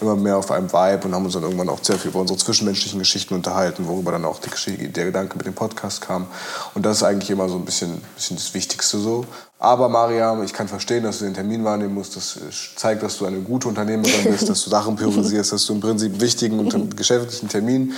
immer 0.00 0.16
mehr 0.16 0.36
auf 0.36 0.50
einem 0.50 0.72
Vibe 0.72 1.06
und 1.06 1.14
haben 1.14 1.24
uns 1.24 1.34
dann 1.34 1.42
irgendwann 1.42 1.68
auch 1.68 1.82
sehr 1.82 1.98
viel 1.98 2.10
über 2.10 2.20
unsere 2.20 2.38
zwischenmenschlichen 2.38 2.98
Geschichten 2.98 3.34
unterhalten, 3.34 3.86
worüber 3.86 4.12
dann 4.12 4.24
auch 4.24 4.38
der 4.40 5.04
Gedanke 5.04 5.36
mit 5.36 5.46
dem 5.46 5.54
Podcast 5.54 6.00
kam. 6.00 6.26
Und 6.74 6.86
das 6.86 6.98
ist 6.98 7.02
eigentlich 7.02 7.30
immer 7.30 7.48
so 7.48 7.56
ein 7.56 7.64
bisschen, 7.64 8.00
bisschen 8.14 8.36
das 8.36 8.54
Wichtigste 8.54 8.98
so. 8.98 9.26
Aber 9.62 9.90
Mariam, 9.90 10.42
ich 10.42 10.54
kann 10.54 10.68
verstehen, 10.68 11.04
dass 11.04 11.18
du 11.18 11.26
den 11.26 11.34
Termin 11.34 11.62
wahrnehmen 11.62 11.92
musst. 11.92 12.16
Das 12.16 12.38
zeigt, 12.76 13.02
dass 13.02 13.18
du 13.18 13.26
eine 13.26 13.40
gute 13.40 13.68
Unternehmerin 13.68 14.24
bist, 14.24 14.48
dass 14.48 14.64
du 14.64 14.70
Sachen 14.70 14.96
priorisierst, 14.96 15.52
dass 15.52 15.66
du 15.66 15.74
im 15.74 15.80
Prinzip 15.80 16.18
wichtigen 16.18 16.58
und 16.58 16.96
geschäftlichen 16.96 17.50
Termin 17.50 17.92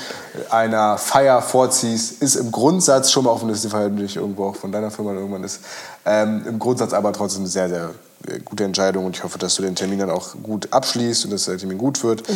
einer 0.51 0.99
Feier 0.99 1.41
vorziehst. 1.41 2.21
Ist 2.21 2.35
im 2.35 2.51
Grundsatz 2.51 3.13
schon 3.13 3.23
mal, 3.23 3.31
auch 3.31 3.43
wenn 3.43 3.49
das 3.49 3.63
die 3.63 3.69
Feier 3.69 3.91
nicht 3.91 4.17
irgendwo 4.17 4.47
auch 4.47 4.57
von 4.57 4.73
deiner 4.73 4.91
Firma 4.91 5.13
irgendwann 5.13 5.45
ist, 5.45 5.61
ähm, 6.05 6.43
im 6.49 6.59
Grundsatz 6.59 6.93
aber 6.93 7.13
trotzdem 7.13 7.47
sehr, 7.47 7.69
sehr 7.69 7.91
äh, 8.27 8.41
gute 8.41 8.65
Entscheidung 8.65 9.07
und 9.07 9.17
ich 9.17 9.23
hoffe, 9.23 9.39
dass 9.39 9.55
du 9.55 9.63
den 9.63 9.77
Termin 9.77 10.01
dann 10.01 10.11
auch 10.11 10.35
gut 10.43 10.67
abschließt 10.73 11.27
und 11.27 11.31
dass 11.31 11.45
der 11.45 11.59
Termin 11.59 11.79
gut 11.79 12.03
wird. 12.03 12.27
Ja. 12.27 12.35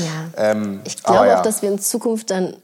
Ähm, 0.53 0.83
ich 0.85 1.03
glaube 1.03 1.27
ja. 1.27 1.39
auch, 1.39 1.43
dass 1.43 1.63
wir 1.63 1.73
in 1.73 1.81
Zukunft 1.81 2.31
dann 2.31 2.55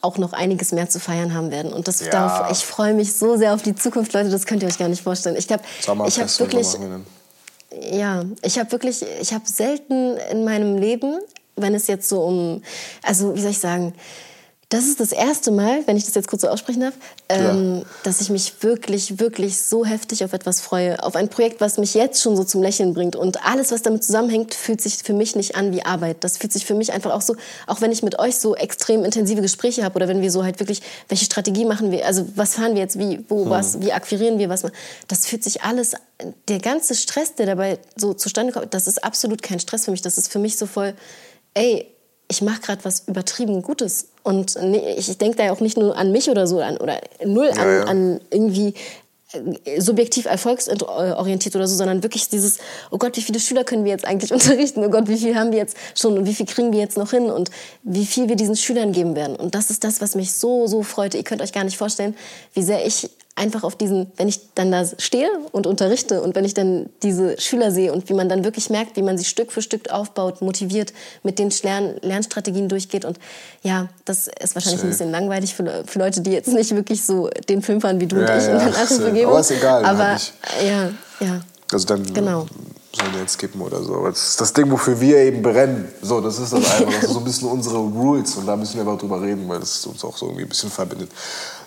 auch 0.00 0.18
noch 0.18 0.32
einiges 0.32 0.72
mehr 0.72 0.88
zu 0.88 1.00
feiern 1.00 1.34
haben 1.34 1.50
werden. 1.50 1.72
Und 1.72 1.88
das 1.88 2.00
ja. 2.00 2.10
darf, 2.10 2.50
ich 2.52 2.64
freue 2.64 2.94
mich 2.94 3.14
so 3.14 3.36
sehr 3.36 3.54
auf 3.54 3.62
die 3.62 3.74
Zukunft, 3.74 4.12
Leute, 4.12 4.30
das 4.30 4.46
könnt 4.46 4.62
ihr 4.62 4.68
euch 4.68 4.78
gar 4.78 4.88
nicht 4.88 5.02
vorstellen. 5.02 5.36
Ich 5.36 5.48
glaube, 5.48 5.64
ich 5.80 5.88
habe 6.18 6.38
wirklich, 6.38 6.68
ja, 7.90 8.24
ich 8.42 8.58
habe 8.58 8.72
wirklich, 8.72 9.04
ich 9.20 9.32
habe 9.32 9.46
selten 9.46 10.16
in 10.30 10.44
meinem 10.44 10.76
Leben, 10.76 11.18
wenn 11.56 11.74
es 11.74 11.86
jetzt 11.88 12.08
so 12.08 12.22
um, 12.22 12.62
also 13.02 13.34
wie 13.34 13.40
soll 13.40 13.50
ich 13.50 13.58
sagen, 13.58 13.94
das 14.70 14.84
ist 14.84 15.00
das 15.00 15.12
erste 15.12 15.50
Mal, 15.50 15.86
wenn 15.86 15.96
ich 15.96 16.04
das 16.04 16.14
jetzt 16.14 16.28
kurz 16.28 16.42
so 16.42 16.48
aussprechen 16.48 16.80
darf, 16.80 16.94
ähm, 17.30 17.76
ja. 17.76 17.82
dass 18.02 18.20
ich 18.20 18.28
mich 18.28 18.62
wirklich, 18.62 19.18
wirklich 19.18 19.56
so 19.56 19.86
heftig 19.86 20.24
auf 20.24 20.34
etwas 20.34 20.60
freue. 20.60 21.02
Auf 21.02 21.16
ein 21.16 21.30
Projekt, 21.30 21.62
was 21.62 21.78
mich 21.78 21.94
jetzt 21.94 22.22
schon 22.22 22.36
so 22.36 22.44
zum 22.44 22.60
Lächeln 22.60 22.92
bringt. 22.92 23.16
Und 23.16 23.46
alles, 23.46 23.72
was 23.72 23.80
damit 23.80 24.04
zusammenhängt, 24.04 24.52
fühlt 24.52 24.82
sich 24.82 24.98
für 24.98 25.14
mich 25.14 25.36
nicht 25.36 25.56
an 25.56 25.72
wie 25.72 25.82
Arbeit. 25.82 26.22
Das 26.22 26.36
fühlt 26.36 26.52
sich 26.52 26.66
für 26.66 26.74
mich 26.74 26.92
einfach 26.92 27.12
auch 27.12 27.22
so, 27.22 27.34
auch 27.66 27.80
wenn 27.80 27.92
ich 27.92 28.02
mit 28.02 28.18
euch 28.18 28.36
so 28.36 28.54
extrem 28.54 29.06
intensive 29.06 29.40
Gespräche 29.40 29.84
habe 29.84 29.96
oder 29.96 30.06
wenn 30.06 30.20
wir 30.20 30.30
so 30.30 30.44
halt 30.44 30.60
wirklich, 30.60 30.82
welche 31.08 31.24
Strategie 31.24 31.64
machen 31.64 31.90
wir, 31.90 32.04
also 32.04 32.28
was 32.34 32.56
fahren 32.56 32.74
wir 32.74 32.82
jetzt, 32.82 32.98
wie, 32.98 33.24
wo, 33.28 33.44
hm. 33.44 33.50
was, 33.50 33.80
wie 33.80 33.92
akquirieren 33.94 34.38
wir, 34.38 34.50
was, 34.50 34.64
das 35.08 35.26
fühlt 35.26 35.44
sich 35.44 35.62
alles, 35.62 35.94
der 36.48 36.58
ganze 36.58 36.94
Stress, 36.94 37.34
der 37.34 37.46
dabei 37.46 37.78
so 37.96 38.12
zustande 38.12 38.52
kommt, 38.52 38.74
das 38.74 38.86
ist 38.86 39.02
absolut 39.02 39.42
kein 39.42 39.60
Stress 39.60 39.86
für 39.86 39.92
mich. 39.92 40.02
Das 40.02 40.18
ist 40.18 40.30
für 40.30 40.38
mich 40.38 40.58
so 40.58 40.66
voll, 40.66 40.92
ey, 41.54 41.86
ich 42.28 42.42
mache 42.42 42.60
gerade 42.60 42.84
was 42.84 43.04
übertrieben 43.08 43.62
Gutes. 43.62 44.08
Und 44.22 44.56
ich 44.56 45.18
denke 45.18 45.38
da 45.38 45.44
ja 45.44 45.52
auch 45.52 45.60
nicht 45.60 45.78
nur 45.78 45.96
an 45.96 46.12
mich 46.12 46.28
oder 46.28 46.46
so, 46.46 46.60
an, 46.60 46.76
oder 46.76 47.00
null 47.24 47.48
an, 47.50 47.56
ja, 47.56 47.74
ja. 47.78 47.84
an 47.84 48.20
irgendwie 48.30 48.74
äh, 49.32 49.80
subjektiv 49.80 50.26
erfolgsorientiert 50.26 51.56
oder 51.56 51.66
so, 51.66 51.74
sondern 51.74 52.02
wirklich 52.02 52.28
dieses, 52.28 52.58
oh 52.90 52.98
Gott, 52.98 53.16
wie 53.16 53.22
viele 53.22 53.40
Schüler 53.40 53.64
können 53.64 53.84
wir 53.84 53.92
jetzt 53.92 54.06
eigentlich 54.06 54.32
unterrichten? 54.34 54.84
Oh 54.84 54.90
Gott, 54.90 55.08
wie 55.08 55.16
viel 55.16 55.36
haben 55.36 55.52
wir 55.52 55.58
jetzt 55.58 55.76
schon 55.94 56.18
und 56.18 56.26
wie 56.26 56.34
viel 56.34 56.46
kriegen 56.46 56.72
wir 56.72 56.80
jetzt 56.80 56.98
noch 56.98 57.10
hin 57.10 57.30
und 57.30 57.50
wie 57.82 58.06
viel 58.06 58.28
wir 58.28 58.36
diesen 58.36 58.56
Schülern 58.56 58.92
geben 58.92 59.16
werden. 59.16 59.36
Und 59.36 59.54
das 59.54 59.70
ist 59.70 59.82
das, 59.84 60.00
was 60.00 60.14
mich 60.14 60.32
so, 60.32 60.66
so 60.66 60.82
freute. 60.82 61.16
Ihr 61.16 61.24
könnt 61.24 61.40
euch 61.40 61.52
gar 61.52 61.64
nicht 61.64 61.78
vorstellen, 61.78 62.14
wie 62.52 62.62
sehr 62.62 62.86
ich 62.86 63.10
einfach 63.38 63.62
auf 63.62 63.76
diesen, 63.76 64.10
wenn 64.16 64.28
ich 64.28 64.52
dann 64.54 64.70
da 64.70 64.84
stehe 64.98 65.30
und 65.52 65.66
unterrichte 65.66 66.20
und 66.20 66.34
wenn 66.34 66.44
ich 66.44 66.54
dann 66.54 66.90
diese 67.02 67.40
Schüler 67.40 67.70
sehe 67.70 67.92
und 67.92 68.08
wie 68.08 68.14
man 68.14 68.28
dann 68.28 68.44
wirklich 68.44 68.68
merkt, 68.68 68.96
wie 68.96 69.02
man 69.02 69.16
sie 69.16 69.24
Stück 69.24 69.52
für 69.52 69.62
Stück 69.62 69.90
aufbaut, 69.90 70.42
motiviert, 70.42 70.92
mit 71.22 71.38
den 71.38 71.50
Lern 71.62 71.96
Lernstrategien 72.02 72.68
durchgeht 72.68 73.04
und 73.04 73.18
ja, 73.62 73.88
das 74.04 74.28
ist 74.28 74.54
wahrscheinlich 74.54 74.80
safe. 74.80 74.88
ein 74.88 74.90
bisschen 74.90 75.10
langweilig 75.10 75.54
für, 75.54 75.84
für, 75.86 75.98
Leute, 75.98 76.20
die 76.20 76.32
jetzt 76.32 76.48
nicht 76.48 76.74
wirklich 76.74 77.04
so 77.04 77.30
den 77.48 77.62
Film 77.62 77.80
fahren 77.80 78.00
wie 78.00 78.06
du 78.06 78.16
ja, 78.16 78.32
und 78.32 78.38
ich 78.38 78.46
ja, 78.46 78.52
in 78.58 78.98
der 78.98 79.08
Umgebung. 79.08 79.30
Aber 79.30 79.40
ist 79.40 79.50
egal. 79.50 79.84
Aber 79.84 80.16
ja, 80.66 80.90
ja. 81.20 81.40
Also 81.70 81.86
dann 81.86 82.02
genau. 82.12 82.46
sollen 82.92 83.12
wir 83.12 83.20
jetzt 83.20 83.34
skippen 83.34 83.60
oder 83.60 83.82
so. 83.82 84.04
Das 84.06 84.30
ist 84.30 84.40
das 84.40 84.52
Ding, 84.52 84.70
wofür 84.70 85.00
wir 85.00 85.18
eben 85.18 85.42
brennen. 85.42 85.88
So, 86.02 86.20
das 86.20 86.38
ist 86.38 86.52
das 86.52 86.70
einfach. 86.80 86.92
Das 86.94 87.04
ist 87.04 87.12
so 87.12 87.18
ein 87.18 87.24
bisschen 87.24 87.48
unsere 87.48 87.78
Rules 87.78 88.34
und 88.36 88.46
da 88.46 88.56
müssen 88.56 88.74
wir 88.74 88.82
einfach 88.82 88.98
drüber 88.98 89.20
reden, 89.20 89.48
weil 89.48 89.60
das 89.60 89.84
uns 89.86 90.02
auch 90.04 90.16
so 90.16 90.26
irgendwie 90.26 90.44
ein 90.44 90.48
bisschen 90.48 90.70
verbindet. 90.70 91.10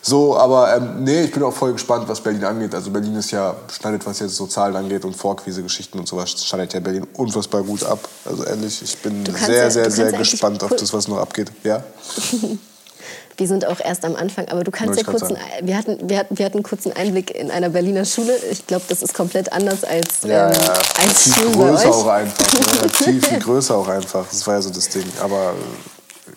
So, 0.03 0.35
aber 0.35 0.75
ähm, 0.75 1.03
nee, 1.03 1.23
ich 1.23 1.31
bin 1.31 1.43
auch 1.43 1.53
voll 1.53 1.73
gespannt, 1.73 2.07
was 2.07 2.21
Berlin 2.21 2.43
angeht. 2.43 2.73
Also 2.73 2.89
Berlin 2.89 3.15
ist 3.15 3.29
ja, 3.31 3.55
schneidet, 3.71 4.05
was 4.05 4.19
jetzt 4.19 4.35
so 4.35 4.47
Zahlen 4.47 4.75
angeht 4.75 5.05
und 5.05 5.15
Vorquise-Geschichten 5.15 5.99
und 5.99 6.07
sowas, 6.07 6.31
schneidet 6.43 6.73
ja 6.73 6.79
Berlin 6.79 7.05
unfassbar 7.13 7.61
gut 7.61 7.83
ab. 7.83 7.99
Also 8.25 8.43
ehrlich, 8.43 8.81
ich 8.81 8.97
bin 8.97 9.23
sehr, 9.25 9.63
ja, 9.63 9.69
sehr, 9.69 9.91
sehr 9.91 10.11
gespannt 10.13 10.63
auf 10.63 10.71
das, 10.71 10.91
was 10.91 11.07
noch 11.07 11.17
abgeht. 11.17 11.51
Ja? 11.63 11.83
wir 13.37 13.47
sind 13.47 13.65
auch 13.65 13.79
erst 13.79 14.03
am 14.03 14.15
Anfang, 14.15 14.47
aber 14.49 14.63
du 14.63 14.71
kannst 14.71 14.99
ja 14.99 15.03
kurz, 15.03 15.23
einen, 15.23 15.37
wir, 15.61 15.77
hatten, 15.77 16.09
wir, 16.09 16.17
hatten, 16.17 16.37
wir 16.37 16.45
hatten 16.45 16.63
kurz 16.63 16.87
einen 16.87 16.95
Einblick 16.95 17.35
in 17.35 17.51
einer 17.51 17.69
Berliner 17.69 18.05
Schule. 18.05 18.35
Ich 18.51 18.65
glaube, 18.65 18.85
das 18.87 19.03
ist 19.03 19.13
komplett 19.13 19.53
anders 19.53 19.83
als, 19.83 20.23
ja, 20.23 20.49
ähm, 20.49 20.53
ja. 20.53 20.73
als 21.05 21.33
viel 21.33 21.51
größer 21.51 21.89
auch 21.91 22.07
einfach. 22.07 22.53
Ne? 22.53 22.89
viel, 22.93 23.21
viel 23.21 23.39
größer 23.39 23.75
auch 23.75 23.87
einfach. 23.87 24.25
Das 24.27 24.47
war 24.47 24.55
ja 24.55 24.61
so 24.63 24.71
das 24.71 24.89
Ding. 24.89 25.05
Aber 25.21 25.53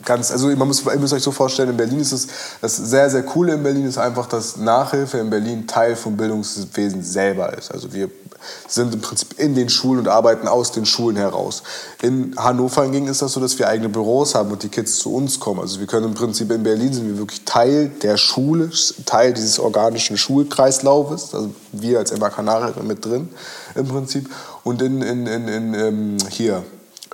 ganz, 0.05 0.30
also 0.30 0.48
man 0.48 0.68
muss, 0.68 0.84
ihr 0.84 0.98
müsst 0.98 1.12
euch 1.12 1.22
so 1.22 1.30
vorstellen, 1.30 1.70
in 1.70 1.76
Berlin 1.76 2.00
ist 2.00 2.12
es, 2.12 2.28
das 2.61 2.76
sehr, 2.76 3.11
sehr 3.11 3.22
Coole 3.22 3.55
in 3.55 3.62
Berlin 3.62 3.86
ist 3.86 3.98
einfach, 3.98 4.26
dass 4.26 4.57
Nachhilfe 4.57 5.18
in 5.18 5.30
Berlin 5.30 5.66
Teil 5.66 5.96
vom 5.96 6.16
Bildungswesen 6.16 7.02
selber 7.02 7.57
ist. 7.57 7.70
Also 7.70 7.92
wir 7.92 8.11
sind 8.68 8.94
im 8.94 9.00
Prinzip 9.00 9.38
in 9.38 9.55
den 9.55 9.68
Schulen 9.68 10.00
und 10.00 10.09
arbeiten 10.09 10.48
aus 10.48 10.72
den 10.72 10.86
Schulen 10.86 11.16
heraus. 11.16 11.62
In 12.02 12.34
Hannover 12.36 12.82
hingegen 12.82 13.07
ist 13.07 13.22
das 13.22 13.32
so, 13.32 13.40
dass 13.40 13.59
wir 13.59 13.68
eigene 13.68 13.88
Büros 13.88 14.34
haben 14.34 14.50
und 14.50 14.62
die 14.62 14.68
Kids 14.68 14.98
zu 14.98 15.14
uns 15.14 15.40
kommen. 15.40 15.61
Also 15.61 15.80
wir 15.80 15.86
können 15.86 16.07
im 16.07 16.14
Prinzip 16.14 16.50
in 16.50 16.62
Berlin 16.62 16.92
sind 16.92 17.07
wir 17.09 17.18
wirklich 17.18 17.44
Teil 17.44 17.90
der 18.02 18.16
Schule, 18.16 18.70
Teil 19.07 19.32
dieses 19.32 19.59
organischen 19.59 20.16
Schulkreislaufes. 20.16 21.34
Also 21.34 21.50
wir 21.72 21.98
als 21.98 22.11
Emma 22.11 22.30
Kanare 22.30 22.74
mit 22.82 23.05
drin 23.05 23.28
im 23.74 23.88
Prinzip. 23.88 24.28
Und 24.62 24.82
in, 24.82 25.02
in, 25.02 25.26
in, 25.26 25.48
in 25.48 25.74
ähm, 25.74 26.16
hier 26.30 26.62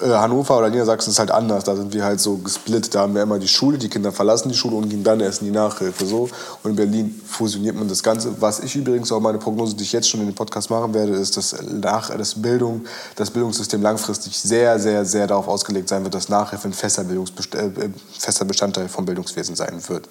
Hannover 0.00 0.58
oder 0.58 0.70
Niedersachsen 0.70 1.10
ist 1.10 1.18
halt 1.18 1.30
anders. 1.30 1.64
Da 1.64 1.76
sind 1.76 1.92
wir 1.92 2.04
halt 2.04 2.20
so 2.20 2.36
gesplittet. 2.38 2.94
Da 2.94 3.00
haben 3.00 3.14
wir 3.14 3.22
immer 3.22 3.38
die 3.38 3.48
Schule, 3.48 3.78
die 3.78 3.88
Kinder 3.88 4.12
verlassen 4.12 4.48
die 4.48 4.54
Schule 4.54 4.76
und 4.76 4.88
gehen 4.88 5.04
dann 5.04 5.20
erst 5.20 5.42
in 5.42 5.46
die 5.48 5.52
Nachhilfe. 5.52 6.06
So. 6.06 6.28
Und 6.62 6.70
in 6.70 6.76
Berlin 6.76 7.20
fusioniert 7.26 7.76
man 7.76 7.88
das 7.88 8.02
Ganze. 8.02 8.34
Was 8.40 8.60
ich 8.60 8.74
übrigens 8.76 9.12
auch 9.12 9.20
meine 9.20 9.38
Prognose, 9.38 9.76
die 9.76 9.84
ich 9.84 9.92
jetzt 9.92 10.08
schon 10.08 10.20
in 10.20 10.26
dem 10.26 10.34
Podcast 10.34 10.70
machen 10.70 10.94
werde, 10.94 11.12
ist, 11.12 11.36
dass 11.36 11.54
nach 11.62 12.10
das 12.16 12.40
Bildung, 12.40 12.84
das 13.16 13.30
Bildungssystem 13.30 13.82
langfristig 13.82 14.38
sehr, 14.38 14.78
sehr, 14.78 15.04
sehr 15.04 15.26
darauf 15.26 15.48
ausgelegt 15.48 15.88
sein 15.88 16.02
wird, 16.02 16.14
dass 16.14 16.28
Nachhilfe 16.28 16.68
ein 16.68 16.72
fester, 16.72 17.04
Bildungsbest 17.04 17.54
äh, 17.54 17.70
fester 18.18 18.44
Bestandteil 18.44 18.88
vom 18.88 19.04
Bildungswesen 19.04 19.54
sein 19.54 19.80
wird 19.88 20.08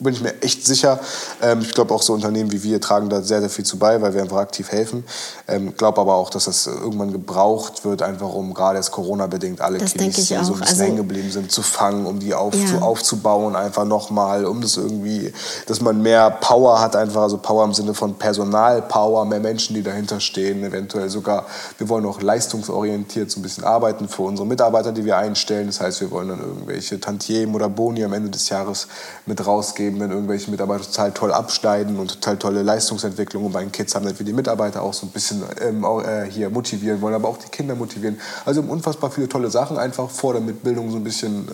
bin 0.00 0.14
ich 0.14 0.20
mir 0.20 0.40
echt 0.42 0.64
sicher. 0.64 1.00
Ähm, 1.42 1.60
ich 1.60 1.74
glaube 1.74 1.92
auch 1.92 2.02
so 2.02 2.12
Unternehmen 2.12 2.52
wie 2.52 2.62
wir 2.62 2.80
tragen 2.80 3.08
da 3.08 3.20
sehr, 3.20 3.40
sehr 3.40 3.50
viel 3.50 3.64
zu 3.64 3.78
bei, 3.78 4.00
weil 4.00 4.14
wir 4.14 4.22
einfach 4.22 4.36
aktiv 4.36 4.70
helfen. 4.70 5.04
Ähm, 5.48 5.76
glaube 5.76 6.00
aber 6.00 6.14
auch, 6.14 6.30
dass 6.30 6.44
das 6.44 6.66
irgendwann 6.66 7.12
gebraucht 7.12 7.84
wird, 7.84 8.02
einfach 8.02 8.32
um 8.32 8.54
gerade 8.54 8.78
jetzt 8.78 8.92
Corona-bedingt 8.92 9.60
alle 9.60 9.78
das 9.78 9.92
Kiddies, 9.92 10.14
die 10.14 10.22
so 10.22 10.34
ein 10.34 10.46
bisschen 10.46 10.62
also, 10.62 10.82
hängen 10.82 10.96
geblieben 10.96 11.30
sind, 11.30 11.50
zu 11.50 11.62
fangen, 11.62 12.06
um 12.06 12.20
die 12.20 12.34
auf, 12.34 12.54
ja. 12.54 12.66
zu, 12.66 12.82
aufzubauen, 12.82 13.56
einfach 13.56 13.84
nochmal, 13.84 14.46
um 14.46 14.60
das 14.60 14.76
irgendwie, 14.76 15.32
dass 15.66 15.80
man 15.80 16.00
mehr 16.00 16.30
Power 16.30 16.80
hat, 16.80 16.94
einfach, 16.94 17.22
also 17.22 17.38
Power 17.38 17.64
im 17.64 17.74
Sinne 17.74 17.94
von 17.94 18.14
Personalpower, 18.14 19.24
mehr 19.24 19.40
Menschen, 19.40 19.74
die 19.74 19.82
dahinter 19.82 20.20
stehen, 20.20 20.62
eventuell 20.62 21.08
sogar, 21.08 21.46
wir 21.78 21.88
wollen 21.88 22.06
auch 22.06 22.20
leistungsorientiert 22.20 23.30
so 23.30 23.40
ein 23.40 23.42
bisschen 23.42 23.64
arbeiten 23.64 24.08
für 24.08 24.22
unsere 24.22 24.46
Mitarbeiter, 24.46 24.92
die 24.92 25.04
wir 25.04 25.16
einstellen. 25.16 25.66
Das 25.66 25.80
heißt, 25.80 26.00
wir 26.00 26.10
wollen 26.10 26.28
dann 26.28 26.40
irgendwelche 26.40 27.00
Tantiemen 27.00 27.54
oder 27.54 27.68
Boni 27.68 28.04
am 28.04 28.12
Ende 28.12 28.30
des 28.30 28.48
Jahres 28.48 28.86
mit 29.26 29.44
rausgeben 29.44 29.87
geben, 29.88 30.00
wenn 30.00 30.10
irgendwelche 30.10 30.50
Mitarbeiter 30.50 30.84
total 30.84 31.12
toll 31.12 31.32
abschneiden 31.32 31.98
und 31.98 32.08
total 32.08 32.36
tolle 32.36 32.62
Leistungsentwicklung. 32.62 33.46
Und 33.46 33.52
bei 33.52 33.60
den 33.60 33.72
Kids 33.72 33.94
haben 33.94 34.04
wir 34.04 34.12
die 34.12 34.32
Mitarbeiter 34.32 34.82
auch 34.82 34.92
so 34.92 35.06
ein 35.06 35.10
bisschen 35.10 35.42
ähm, 35.60 35.84
äh, 35.84 36.30
hier 36.30 36.50
motivieren 36.50 37.00
wollen, 37.00 37.14
aber 37.14 37.28
auch 37.28 37.38
die 37.38 37.48
Kinder 37.48 37.74
motivieren. 37.74 38.20
Also 38.44 38.60
unfassbar 38.60 39.10
viele 39.10 39.28
tolle 39.28 39.50
Sachen 39.50 39.78
einfach 39.78 40.10
vor, 40.10 40.34
damit 40.34 40.62
Bildung 40.62 40.90
so 40.90 40.96
ein 40.96 41.04
bisschen 41.04 41.48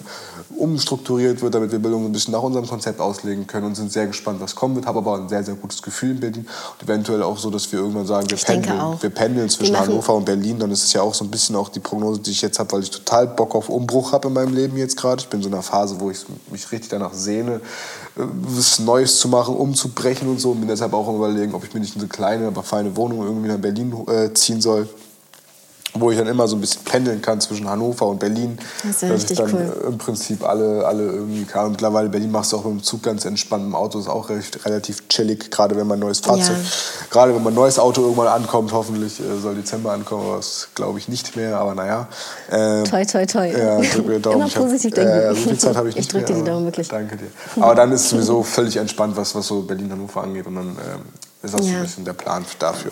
umstrukturiert 0.57 1.43
wird, 1.43 1.55
damit 1.55 1.70
wir 1.70 1.78
Bildung 1.78 2.03
so 2.03 2.09
ein 2.09 2.12
bisschen 2.12 2.32
nach 2.32 2.43
unserem 2.43 2.66
Konzept 2.66 3.01
auslegen 3.01 3.47
können 3.47 3.66
und 3.66 3.74
sind 3.76 3.93
sehr 3.93 4.07
gespannt, 4.07 4.41
was 4.41 4.55
kommen 4.55 4.74
wird. 4.74 4.87
Habe 4.87 4.99
aber 4.99 5.16
ein 5.16 5.28
sehr, 5.28 5.45
sehr 5.45 5.55
gutes 5.55 5.82
Gefühl 5.82 6.12
in 6.12 6.20
Berlin 6.20 6.47
und 6.72 6.89
eventuell 6.89 7.22
auch 7.22 7.39
so, 7.39 7.51
dass 7.51 7.70
wir 7.70 7.78
irgendwann 7.78 8.07
sagen, 8.07 8.28
wir, 8.28 8.37
pendeln, 8.37 8.80
wir 9.01 9.11
pendeln 9.11 9.49
zwischen 9.49 9.78
Hannover 9.78 10.14
und 10.14 10.24
Berlin. 10.24 10.59
Dann 10.59 10.70
ist 10.70 10.85
es 10.85 10.93
ja 10.93 11.03
auch 11.03 11.14
so 11.14 11.24
ein 11.24 11.30
bisschen 11.30 11.57
auch 11.57 11.68
die 11.68 11.80
Prognose, 11.80 12.20
die 12.20 12.30
ich 12.32 12.43
jetzt 12.43 12.59
habe, 12.59 12.72
weil 12.72 12.82
ich 12.82 12.91
total 12.91 13.28
Bock 13.28 13.55
auf 13.55 13.68
Umbruch 13.68 14.12
habe 14.12 14.28
in 14.28 14.35
meinem 14.35 14.55
Leben 14.55 14.76
jetzt 14.76 14.97
gerade. 14.97 15.20
Ich 15.20 15.28
bin 15.28 15.41
in 15.41 15.45
so 15.45 15.49
einer 15.51 15.62
Phase, 15.62 16.01
wo 16.01 16.11
ich 16.11 16.24
mich 16.51 16.70
richtig 16.72 16.91
danach 16.91 17.12
sehne, 17.12 17.61
was 18.17 18.79
Neues 18.79 19.19
zu 19.19 19.29
machen, 19.29 19.57
umzubrechen 19.57 20.29
und 20.29 20.41
so. 20.41 20.53
Und 20.53 20.61
bin 20.61 20.69
deshalb 20.69 20.93
auch 20.93 21.12
überlegen, 21.15 21.55
ob 21.55 21.65
ich 21.65 21.75
mir 21.75 21.81
nicht 21.81 21.97
eine 21.97 22.07
kleine, 22.07 22.47
aber 22.47 22.62
feine 22.62 22.97
Wohnung 22.97 23.23
irgendwie 23.23 23.49
nach 23.49 23.59
Berlin 23.59 23.95
äh, 24.09 24.33
ziehen 24.35 24.61
soll 24.61 24.89
wo 25.97 26.11
ich 26.11 26.18
dann 26.18 26.26
immer 26.26 26.49
so 26.49 26.57
ein 26.57 26.61
bisschen 26.61 26.82
pendeln 26.84 27.22
kann 27.22 27.40
zwischen 27.40 27.68
Hannover 27.70 28.09
und 28.09 28.18
Berlin. 28.18 28.59
Das 28.82 29.03
ist 29.03 29.11
dass 29.12 29.30
ich 29.30 29.38
dann 29.38 29.53
cool. 29.55 29.86
im 29.92 29.97
Prinzip 29.99 30.42
alle, 30.42 30.84
alle 30.84 31.05
irgendwie 31.05 31.45
kann. 31.45 31.66
Und 31.66 31.70
mittlerweile 31.72 32.09
Berlin 32.09 32.32
machst 32.32 32.53
du 32.53 32.57
auch 32.57 32.64
mit 32.64 32.72
dem 32.74 32.82
Zug 32.82 33.03
ganz 33.05 33.24
entspannt. 33.24 33.64
Im 33.64 33.76
Auto 33.76 34.01
ist 34.01 34.09
auch 34.09 34.28
recht, 34.28 34.66
relativ 34.66 35.07
chillig, 35.09 35.53
gerade 35.53 35.76
wenn 35.76 35.86
man 35.86 36.01
neues 36.01 36.18
Fahrzeug, 36.18 36.57
Ja. 36.57 37.07
gerade 37.11 37.34
wenn 37.34 37.42
man 37.45 37.55
neues 37.55 37.78
Auto 37.78 38.01
irgendwann 38.03 38.26
ankommt, 38.26 38.72
hoffentlich 38.72 39.20
äh, 39.20 39.38
soll 39.40 39.55
Dezember 39.55 39.92
ankommen, 39.92 40.24
aber 40.26 40.36
das 40.38 40.68
glaube 40.74 40.99
ich 40.99 41.07
nicht 41.09 41.36
mehr, 41.36 41.59
aber 41.59 41.76
naja. 41.76 42.09
Ähm, 42.51 42.84
Toi, 42.84 43.05
toi, 43.05 43.24
toi. 43.26 43.47
ja, 43.47 43.80
drück 43.80 44.07
mir 44.09 44.18
Daumen. 44.20 44.36
Immer 44.38 44.47
Ich 44.47 44.57
hab- 44.57 44.62
positiv 44.64 44.95
denken. 44.95 45.12
Äh, 45.12 45.28
so 45.34 45.49
viel 45.49 45.59
Zeit 45.59 45.76
habe 45.76 45.88
ich 45.90 45.95
Ich 45.97 46.01
nicht 46.03 46.12
drück 46.12 46.26
dir 46.26 46.32
mehr, 46.34 46.42
die 46.42 46.51
Daumen, 46.51 46.64
wirklich. 46.66 46.88
Danke 46.88 47.16
dir. 47.16 47.28
Aber 47.62 47.76
dann 47.76 47.92
ist 47.92 48.01
es 48.03 48.11
sowieso 48.11 48.42
völlig 48.42 48.76
entspannt, 48.78 49.16
was, 49.16 49.32
was 49.36 49.47
so 49.47 49.62
Berlin-Hannover 49.62 50.24
angeht. 50.24 50.47
Und 50.49 50.57
dann 50.57 50.66
ähm, 50.70 51.03
ist 51.42 51.55
das 51.55 51.62
so 51.62 51.68
Ja. 51.68 51.76
ein 51.76 51.82
bisschen 51.84 52.05
der 52.05 52.14
Plan 52.14 52.45
dafür. 52.59 52.90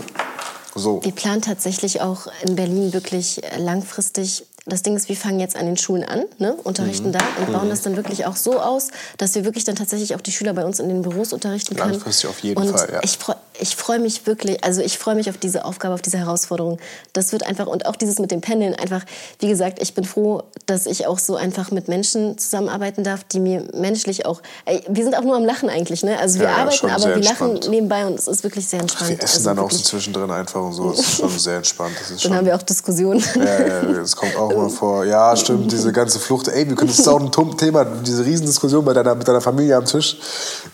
So. 0.74 1.02
Wir 1.04 1.12
planen 1.12 1.42
tatsächlich 1.42 2.00
auch 2.00 2.26
in 2.42 2.56
Berlin 2.56 2.92
wirklich 2.92 3.40
langfristig. 3.58 4.44
Das 4.64 4.82
Ding 4.82 4.96
ist, 4.96 5.08
wir 5.08 5.16
fangen 5.16 5.40
jetzt 5.40 5.56
an 5.56 5.66
den 5.66 5.76
Schulen 5.76 6.04
an, 6.04 6.22
ne, 6.38 6.54
unterrichten 6.54 7.08
Mhm. 7.08 7.12
da 7.12 7.18
und 7.40 7.52
bauen 7.52 7.68
das 7.68 7.82
dann 7.82 7.96
wirklich 7.96 8.26
auch 8.26 8.36
so 8.36 8.60
aus, 8.60 8.88
dass 9.18 9.34
wir 9.34 9.44
wirklich 9.44 9.64
dann 9.64 9.74
tatsächlich 9.74 10.14
auch 10.14 10.20
die 10.20 10.30
Schüler 10.30 10.54
bei 10.54 10.64
uns 10.64 10.78
in 10.78 10.88
den 10.88 11.02
Büros 11.02 11.32
unterrichten 11.32 11.74
können. 11.74 11.90
Langfristig 11.90 12.30
auf 12.30 12.38
jeden 12.40 12.62
und 12.62 12.70
Fall, 12.70 12.88
ja. 12.92 13.00
Ich 13.02 13.18
freue 13.18 13.36
ich 13.58 13.76
freu 13.76 13.98
mich 13.98 14.26
wirklich, 14.26 14.62
also 14.64 14.80
ich 14.80 14.98
freue 14.98 15.14
mich 15.14 15.28
auf 15.30 15.38
diese 15.38 15.64
Aufgabe, 15.64 15.94
auf 15.94 16.02
diese 16.02 16.18
Herausforderung. 16.18 16.78
Das 17.12 17.32
wird 17.32 17.44
einfach, 17.44 17.66
und 17.66 17.86
auch 17.86 17.96
dieses 17.96 18.18
mit 18.18 18.30
dem 18.30 18.40
Pendeln, 18.40 18.74
einfach, 18.74 19.04
wie 19.38 19.48
gesagt, 19.48 19.80
ich 19.80 19.94
bin 19.94 20.04
froh, 20.04 20.42
dass 20.66 20.86
ich 20.86 21.06
auch 21.06 21.18
so 21.18 21.36
einfach 21.36 21.70
mit 21.70 21.88
Menschen 21.88 22.38
zusammenarbeiten 22.38 23.04
darf, 23.04 23.24
die 23.24 23.40
mir 23.40 23.64
menschlich 23.74 24.26
auch, 24.26 24.42
ey, 24.64 24.82
wir 24.88 25.04
sind 25.04 25.16
auch 25.16 25.22
nur 25.22 25.36
am 25.36 25.44
Lachen 25.44 25.68
eigentlich, 25.68 26.02
ne? 26.02 26.18
Also 26.18 26.38
wir 26.38 26.46
Ja, 26.46 26.56
arbeiten, 26.56 26.90
aber 26.90 27.16
wir 27.16 27.22
lachen 27.22 27.60
nebenbei 27.68 28.06
und 28.06 28.18
es 28.18 28.28
ist 28.28 28.42
wirklich 28.44 28.66
sehr 28.66 28.80
entspannt. 28.80 29.10
Wir 29.10 29.22
essen 29.22 29.36
Also 29.36 29.48
dann 29.50 29.58
auch 29.58 29.70
so 29.70 29.82
zwischendrin 29.82 30.30
einfach 30.30 30.60
und 30.60 30.72
so. 30.72 30.90
Das 30.90 31.00
ist 31.00 31.16
schon 31.16 31.38
sehr 31.38 31.56
entspannt. 31.56 31.94
Dann 32.08 32.18
schon, 32.18 32.34
haben 32.34 32.46
wir 32.46 32.56
auch 32.56 32.62
Diskussionen. 32.62 33.22
ja, 33.36 33.66
ja, 33.66 33.82
das 33.92 34.16
kommt 34.16 34.36
auch 34.36 34.54
mal 34.54 34.68
vor. 34.70 35.04
Ja, 35.04 35.36
stimmt, 35.36 35.70
diese 35.72 35.92
ganze 35.92 36.18
Flucht. 36.18 36.48
Ey, 36.48 36.68
wir 36.68 36.76
können, 36.76 36.88
das 36.90 37.00
ist 37.00 37.08
auch 37.08 37.20
ein 37.20 37.56
Thema, 37.56 37.84
diese 37.84 38.24
Riesendiskussion 38.24 38.84
bei 38.84 38.92
deiner, 38.92 39.14
mit 39.14 39.26
deiner 39.26 39.40
Familie 39.40 39.76
am 39.76 39.84
Tisch. 39.84 40.16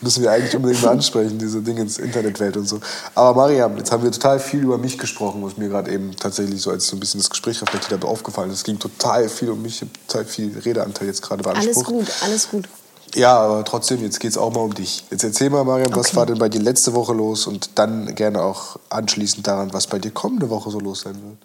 Müssen 0.01 0.22
wir 0.22 0.31
eigentlich 0.31 0.55
unbedingt 0.55 0.83
mal 0.83 0.91
ansprechen, 0.91 1.39
diese 1.39 1.61
Dinge 1.61 1.83
ins 1.83 1.99
Internetwelt 1.99 2.57
und 2.57 2.68
so. 2.68 2.68
Aber 3.14 3.35
Mariam, 3.35 3.77
jetzt 3.77 3.91
haben 3.93 4.03
wir 4.03 4.11
total 4.12 4.39
viel 4.41 4.61
über 4.61 4.79
mich 4.79 4.99
gesprochen, 4.99 5.43
was 5.45 5.57
mir 5.57 5.69
gerade 5.69 5.91
eben 5.91 6.14
tatsächlich 6.16 6.61
so 6.61 6.71
als 6.71 6.87
so 6.87 6.97
ein 6.97 7.01
bisschen 7.01 7.21
das 7.21 7.31
Gespräch 7.31 7.61
reflektiert 7.62 7.93
habe, 8.01 8.07
aufgefallen 8.07 8.51
ist. 8.51 8.59
Es 8.59 8.64
ging 8.64 8.79
total 8.79 9.29
viel 9.29 9.51
um 9.51 9.62
mich, 9.62 9.85
total 10.07 10.25
viel 10.25 10.57
Redeanteil 10.59 11.07
jetzt 11.09 11.23
gerade 11.23 11.45
Alles 11.49 11.64
beansprucht. 11.64 11.87
gut, 11.87 12.07
alles 12.23 12.49
gut. 12.51 12.69
Ja, 13.14 13.39
aber 13.39 13.64
trotzdem, 13.64 14.03
jetzt 14.03 14.21
geht 14.21 14.33
es 14.33 14.37
auch 14.39 14.53
mal 14.53 14.61
um 14.61 14.75
dich. 14.75 15.03
Jetzt 15.11 15.25
erzähl 15.25 15.49
mal, 15.49 15.64
Mariam, 15.64 15.91
was 15.97 16.09
Okay. 16.09 16.16
war 16.16 16.27
denn 16.27 16.39
bei 16.39 16.51
dir 16.51 16.61
letzte 16.61 16.93
Woche 16.93 17.14
los 17.14 17.47
und 17.47 17.71
dann 17.77 18.14
gerne 18.14 18.43
auch 18.43 18.77
anschließend 18.91 19.47
daran, 19.47 19.73
was 19.73 19.87
bei 19.87 19.99
dir 19.99 20.11
kommende 20.11 20.51
Woche 20.51 20.71
so 20.71 20.79
los 20.79 21.01
sein 21.01 21.14
wird. 21.14 21.37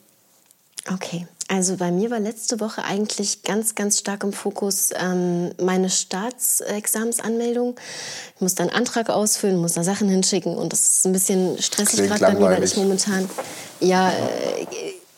Okay, 0.91 1.25
also 1.47 1.77
bei 1.77 1.91
mir 1.91 2.11
war 2.11 2.19
letzte 2.19 2.59
Woche 2.59 2.83
eigentlich 2.83 3.43
ganz, 3.43 3.73
ganz 3.75 3.99
stark 3.99 4.23
im 4.23 4.33
Fokus 4.33 4.89
ähm, 4.99 5.51
meine 5.61 5.89
Staatsexamensanmeldung. 5.89 7.75
Ich 8.35 8.41
muss 8.41 8.55
da 8.55 8.63
einen 8.63 8.71
Antrag 8.73 9.09
ausfüllen, 9.09 9.57
muss 9.61 9.73
da 9.73 9.83
Sachen 9.83 10.09
hinschicken 10.09 10.55
und 10.57 10.73
das 10.73 10.81
ist 10.97 11.05
ein 11.05 11.13
bisschen 11.13 11.61
stressig 11.61 12.03
gerade 12.07 12.19
bei 12.19 12.33
mir, 12.33 12.45
weil 12.45 12.63
ich 12.63 12.75
momentan, 12.75 13.29
ja, 13.79 14.09
äh, 14.09 14.65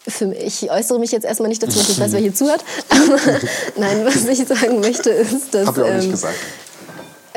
für, 0.08 0.28
mich- 0.28 0.40
ich 0.64 0.70
äußere 0.72 1.00
mich 1.00 1.12
jetzt 1.12 1.26
erstmal 1.26 1.50
nicht 1.50 1.64
dazu, 1.64 1.80
ich 1.80 2.00
weiß, 2.00 2.12
wer 2.12 2.20
hier 2.20 2.36
zuhört. 2.36 2.64
Aber 2.90 3.18
nein, 3.78 4.06
was 4.06 4.24
ich 4.28 4.48
sagen 4.48 4.80
möchte, 4.82 5.10
ist, 5.10 5.52
dass... 5.52 5.66
Hab 5.68 5.78
ich 5.78 5.84
auch 5.84 5.94
nicht 5.94 6.06
ähm, 6.06 6.12
gesagt. 6.12 6.36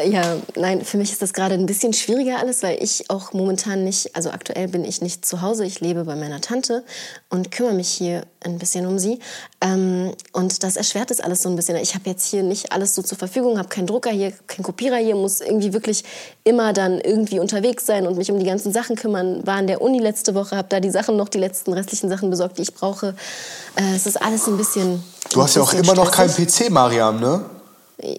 Ja, 0.06 0.36
nein, 0.54 0.84
für 0.84 0.96
mich 0.96 1.12
ist 1.12 1.22
das 1.22 1.32
gerade 1.32 1.54
ein 1.54 1.66
bisschen 1.66 1.92
schwieriger 1.92 2.38
alles, 2.38 2.62
weil 2.62 2.82
ich 2.82 3.10
auch 3.10 3.32
momentan 3.32 3.84
nicht, 3.84 4.14
also 4.14 4.30
aktuell 4.30 4.68
bin 4.68 4.84
ich 4.84 5.00
nicht 5.00 5.24
zu 5.24 5.42
Hause, 5.42 5.64
ich 5.64 5.80
lebe 5.80 6.04
bei 6.04 6.14
meiner 6.14 6.40
Tante 6.40 6.84
und 7.30 7.50
kümmere 7.50 7.74
mich 7.74 7.88
hier 7.88 8.22
ein 8.40 8.58
bisschen 8.58 8.86
um 8.86 8.98
sie. 8.98 9.18
Ähm, 9.60 10.12
und 10.32 10.62
das 10.62 10.76
erschwert 10.76 11.10
es 11.10 11.20
alles 11.20 11.42
so 11.42 11.48
ein 11.48 11.56
bisschen. 11.56 11.76
Ich 11.76 11.94
habe 11.94 12.08
jetzt 12.08 12.26
hier 12.26 12.42
nicht 12.42 12.72
alles 12.72 12.94
so 12.94 13.02
zur 13.02 13.18
Verfügung, 13.18 13.58
habe 13.58 13.68
keinen 13.68 13.86
Drucker 13.86 14.10
hier, 14.10 14.32
keinen 14.46 14.62
Kopierer 14.62 14.98
hier, 14.98 15.16
muss 15.16 15.40
irgendwie 15.40 15.72
wirklich 15.72 16.04
immer 16.44 16.72
dann 16.72 17.00
irgendwie 17.00 17.40
unterwegs 17.40 17.84
sein 17.86 18.06
und 18.06 18.16
mich 18.16 18.30
um 18.30 18.38
die 18.38 18.46
ganzen 18.46 18.72
Sachen 18.72 18.94
kümmern. 18.94 19.46
War 19.46 19.58
in 19.58 19.66
der 19.66 19.82
Uni 19.82 19.98
letzte 19.98 20.34
Woche, 20.34 20.56
habe 20.56 20.68
da 20.68 20.80
die 20.80 20.90
Sachen 20.90 21.16
noch, 21.16 21.28
die 21.28 21.38
letzten 21.38 21.72
restlichen 21.72 22.08
Sachen 22.08 22.30
besorgt, 22.30 22.58
die 22.58 22.62
ich 22.62 22.74
brauche. 22.74 23.14
Äh, 23.74 23.96
es 23.96 24.06
ist 24.06 24.20
alles 24.20 24.46
ein 24.46 24.56
bisschen. 24.56 25.02
Du 25.32 25.42
hast 25.42 25.56
ja 25.56 25.62
auch 25.62 25.72
immer 25.72 25.82
bisschen 25.82 25.96
noch 25.96 26.10
keinen 26.12 26.30
stressig. 26.30 26.66
PC, 26.66 26.70
Mariam, 26.70 27.20
ne? 27.20 27.57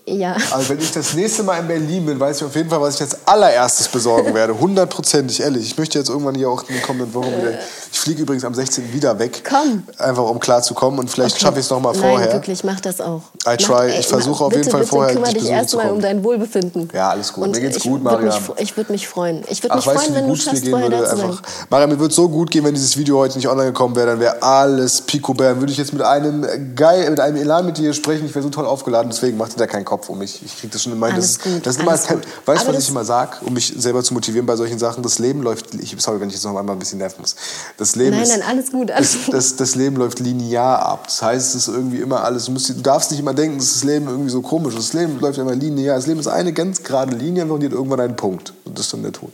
Ja. 0.06 0.36
Also 0.52 0.70
wenn 0.70 0.80
ich 0.80 0.92
das 0.92 1.14
nächste 1.14 1.42
Mal 1.44 1.60
in 1.60 1.68
Berlin 1.68 2.06
bin, 2.06 2.20
weiß 2.20 2.38
ich 2.38 2.44
auf 2.44 2.54
jeden 2.56 2.70
Fall, 2.70 2.82
was 2.82 2.96
ich 2.96 3.02
als 3.02 3.16
allererstes 3.26 3.88
besorgen 3.88 4.34
werde. 4.34 4.60
Hundertprozentig, 4.60 5.40
ehrlich. 5.40 5.66
Ich 5.68 5.78
möchte 5.78 5.98
jetzt 5.98 6.10
irgendwann 6.10 6.36
hier 6.36 6.50
auch 6.50 6.64
in 6.68 6.76
den 6.76 6.82
kommenden 6.84 7.14
Wochen 7.14 7.28
wieder... 7.28 7.54
Ich 7.92 8.00
fliege 8.00 8.22
übrigens 8.22 8.46
am 8.46 8.54
16. 8.54 8.94
wieder 8.94 9.18
weg. 9.18 9.42
Komm. 9.50 9.84
Einfach 9.98 10.24
um 10.30 10.40
klar 10.40 10.62
zu 10.62 10.74
kommen. 10.76 11.00
Und 11.00 11.10
vielleicht 11.10 11.36
Okay. 11.36 11.46
schaffe 11.46 11.60
ich 11.60 11.66
es 11.66 11.72
noch 11.72 11.80
mal 11.80 11.94
Nein, 11.94 12.02
vorher. 12.02 12.34
wirklich, 12.34 12.64
mach 12.64 12.80
das 12.82 13.02
auch. 13.02 13.22
I 13.48 13.58
try. 13.58 13.90
Ich 14.00 14.06
versuche 14.08 14.44
auf 14.44 14.52
jeden 14.52 14.62
bitte, 14.66 14.72
Fall 14.72 14.80
bitte 14.82 14.90
vorher, 14.92 15.14
kümmere 15.16 15.34
dich 15.34 15.50
erstmal 15.50 15.90
um 15.90 16.00
dein 16.00 16.24
Wohlbefinden. 16.24 16.90
Ja, 16.94 17.10
alles 17.10 17.34
gut. 17.34 17.46
Und 17.46 17.52
Mir 17.56 17.62
geht's 17.62 17.78
ich 17.78 17.84
gut, 17.84 18.04
mich, 18.04 18.12
fre- 18.14 18.54
ich 18.60 18.78
würde 18.78 18.92
mich 18.92 19.08
freuen. 19.08 19.44
Ich 19.50 19.64
würde 19.64 19.72
Ach, 19.72 19.78
mich 19.78 19.88
weißt 19.88 19.98
freuen, 20.04 20.12
wie 20.12 20.16
wenn 20.18 20.28
du 20.28 20.34
es 20.34 20.44
schaffst, 20.44 20.68
vorher 20.68 20.92
würde? 20.92 21.04
da 21.04 21.10
zu 21.10 21.16
sein. 21.18 21.26
Einfach, 21.32 21.42
Mariam, 21.72 21.90
mir 21.90 22.00
würde 22.00 22.14
so 22.14 22.30
gut 22.30 22.52
gehen, 22.52 22.64
wenn 22.64 22.76
dieses 22.76 22.96
Video 22.96 23.18
heute 23.18 23.38
nicht 23.38 23.48
online 23.48 23.68
gekommen 23.70 23.96
wäre. 23.96 24.06
Dann 24.08 24.20
wäre 24.20 24.44
alles 24.44 25.02
picobär. 25.02 25.50
Dann 25.52 25.60
würde 25.60 25.72
ich 25.72 25.78
jetzt 25.80 25.92
mit 25.94 26.04
einem 26.04 26.76
geil, 26.76 27.10
mit 27.10 27.20
einem 27.20 27.38
Elan 27.38 27.66
mit 27.66 27.78
dir 27.80 27.94
sprechen. 27.94 28.26
Ich 28.28 28.36
wäre 28.36 28.44
so 28.44 28.50
toll 28.52 28.68
aufgeladen. 28.68 29.10
Deswegen 29.10 29.36
macht 29.38 29.54
dir 29.54 29.58
da 29.58 29.66
keinen 29.70 29.86
Kopf 29.86 30.10
um 30.10 30.18
mich. 30.18 30.44
Ich 30.44 30.58
kriege 30.58 30.74
das 30.74 30.84
schon 30.84 30.94
in 30.94 31.00
meinen. 31.00 31.14
Alles 31.14 31.38
das, 31.38 31.44
gut, 31.44 31.66
das 31.66 31.76
ist 31.76 31.82
immer, 31.82 31.92
alles 31.92 32.08
gut. 32.08 32.22
Weißt 32.46 32.68
du, 32.68 32.74
was 32.74 32.84
ich 32.84 32.90
immer 32.90 33.06
sage, 33.06 33.38
um 33.46 33.54
mich 33.54 33.74
selber 33.78 34.04
zu 34.04 34.14
motivieren 34.14 34.46
bei 34.46 34.56
solchen 34.56 34.80
Sachen? 34.80 35.04
Das 35.04 35.20
Leben 35.20 35.42
läuft. 35.42 35.74
Ich, 35.76 35.96
sorry, 36.00 36.20
wenn 36.20 36.30
ich 36.30 36.36
jetzt 36.36 36.44
noch 36.44 36.56
einmal 36.56 36.76
ein 36.76 36.80
bisschen 36.80 37.00
nerven 37.00 37.22
muss. 37.22 37.36
Das 37.78 37.96
Leben 37.96 38.12
Nein, 38.12 38.24
ist, 38.24 38.30
nein, 38.30 38.44
alles 38.48 38.72
gut, 38.72 38.92
alles 38.92 39.18
das, 39.26 39.32
das, 39.32 39.56
das 39.56 39.76
Leben 39.76 39.96
läuft 39.96 40.20
linear 40.20 40.82
ab. 40.82 41.06
Das 41.06 41.22
heißt, 41.22 41.56
es 41.56 41.68
ist 41.68 41.74
irgendwie 41.74 42.00
immer 42.00 42.24
alles. 42.24 42.46
Du, 42.46 42.52
musst, 42.52 42.70
du 42.70 42.74
darfst 42.74 43.12
nicht 43.12 43.20
immer 43.20 43.34
denken, 43.34 43.58
dass 43.58 43.74
das 43.74 43.84
Leben 43.84 44.08
irgendwie 44.08 44.30
so 44.30 44.42
komisch 44.42 44.76
ist. 44.76 44.94
Das 44.94 44.94
Leben 44.94 45.20
läuft 45.20 45.38
immer 45.38 45.56
linear. 45.56 45.96
Das 45.96 46.08
Leben 46.08 46.20
ist 46.20 46.28
eine 46.28 46.54
ganz 46.54 46.84
gerade 46.84 47.16
Linie 47.16 47.46
und 47.46 47.60
die 47.62 47.68
hat 47.68 47.74
irgendwann 47.74 48.00
einen 48.00 48.16
Punkt. 48.16 48.54
Und 48.66 48.78
das 48.78 48.86
ist 48.86 48.94
dann 48.94 49.04
der 49.04 49.14
Tod. 49.14 49.32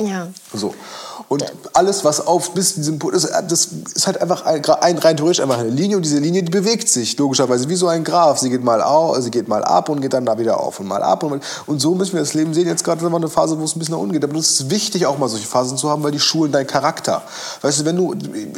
Ja. 0.00 0.28
So. 0.52 0.74
Und 1.28 1.44
alles, 1.72 2.04
was 2.04 2.24
auf 2.24 2.52
bis 2.52 2.74
diesem 2.74 3.00
Punkt 3.00 3.16
ist, 3.16 3.28
das 3.48 3.68
ist 3.94 4.06
halt 4.06 4.20
einfach 4.20 4.44
ein, 4.46 4.64
ein, 4.64 4.98
rein 4.98 5.16
theoretisch 5.16 5.40
einfach 5.40 5.58
eine 5.58 5.70
Linie 5.70 5.96
und 5.96 6.04
diese 6.04 6.18
Linie, 6.18 6.44
die 6.44 6.50
bewegt 6.50 6.88
sich 6.88 7.18
logischerweise 7.18 7.68
wie 7.68 7.74
so 7.74 7.88
ein 7.88 8.04
Graph. 8.04 8.38
Sie 8.38 8.48
geht 8.48 8.62
mal 8.62 8.80
auf, 8.80 9.18
sie 9.20 9.32
geht 9.32 9.48
mal 9.48 9.64
ab 9.64 9.88
und 9.88 10.00
geht 10.00 10.12
dann 10.12 10.24
da 10.24 10.38
wieder 10.38 10.60
auf 10.60 10.78
und 10.78 10.86
mal 10.86 11.02
ab 11.02 11.24
und, 11.24 11.30
mal, 11.30 11.40
und 11.66 11.80
so 11.80 11.96
müssen 11.96 12.12
wir 12.12 12.20
das 12.20 12.34
Leben 12.34 12.54
sehen. 12.54 12.68
Jetzt 12.68 12.84
gerade 12.84 13.00
ist 13.00 13.06
aber 13.06 13.16
eine 13.16 13.28
Phase, 13.28 13.58
wo 13.58 13.64
es 13.64 13.74
ein 13.74 13.80
bisschen 13.80 13.94
nach 13.94 14.00
unten 14.00 14.12
geht. 14.12 14.22
Aber 14.22 14.38
es 14.38 14.52
ist 14.52 14.70
wichtig, 14.70 15.06
auch 15.06 15.18
mal 15.18 15.28
solche 15.28 15.48
Phasen 15.48 15.76
zu 15.76 15.90
haben, 15.90 16.04
weil 16.04 16.12
die 16.12 16.20
schulen 16.20 16.52
deinen 16.52 16.68
Charakter. 16.68 17.22
Weißt 17.60 17.80
du, 17.80 17.84
wenn 17.86 17.96
du, 17.96 18.14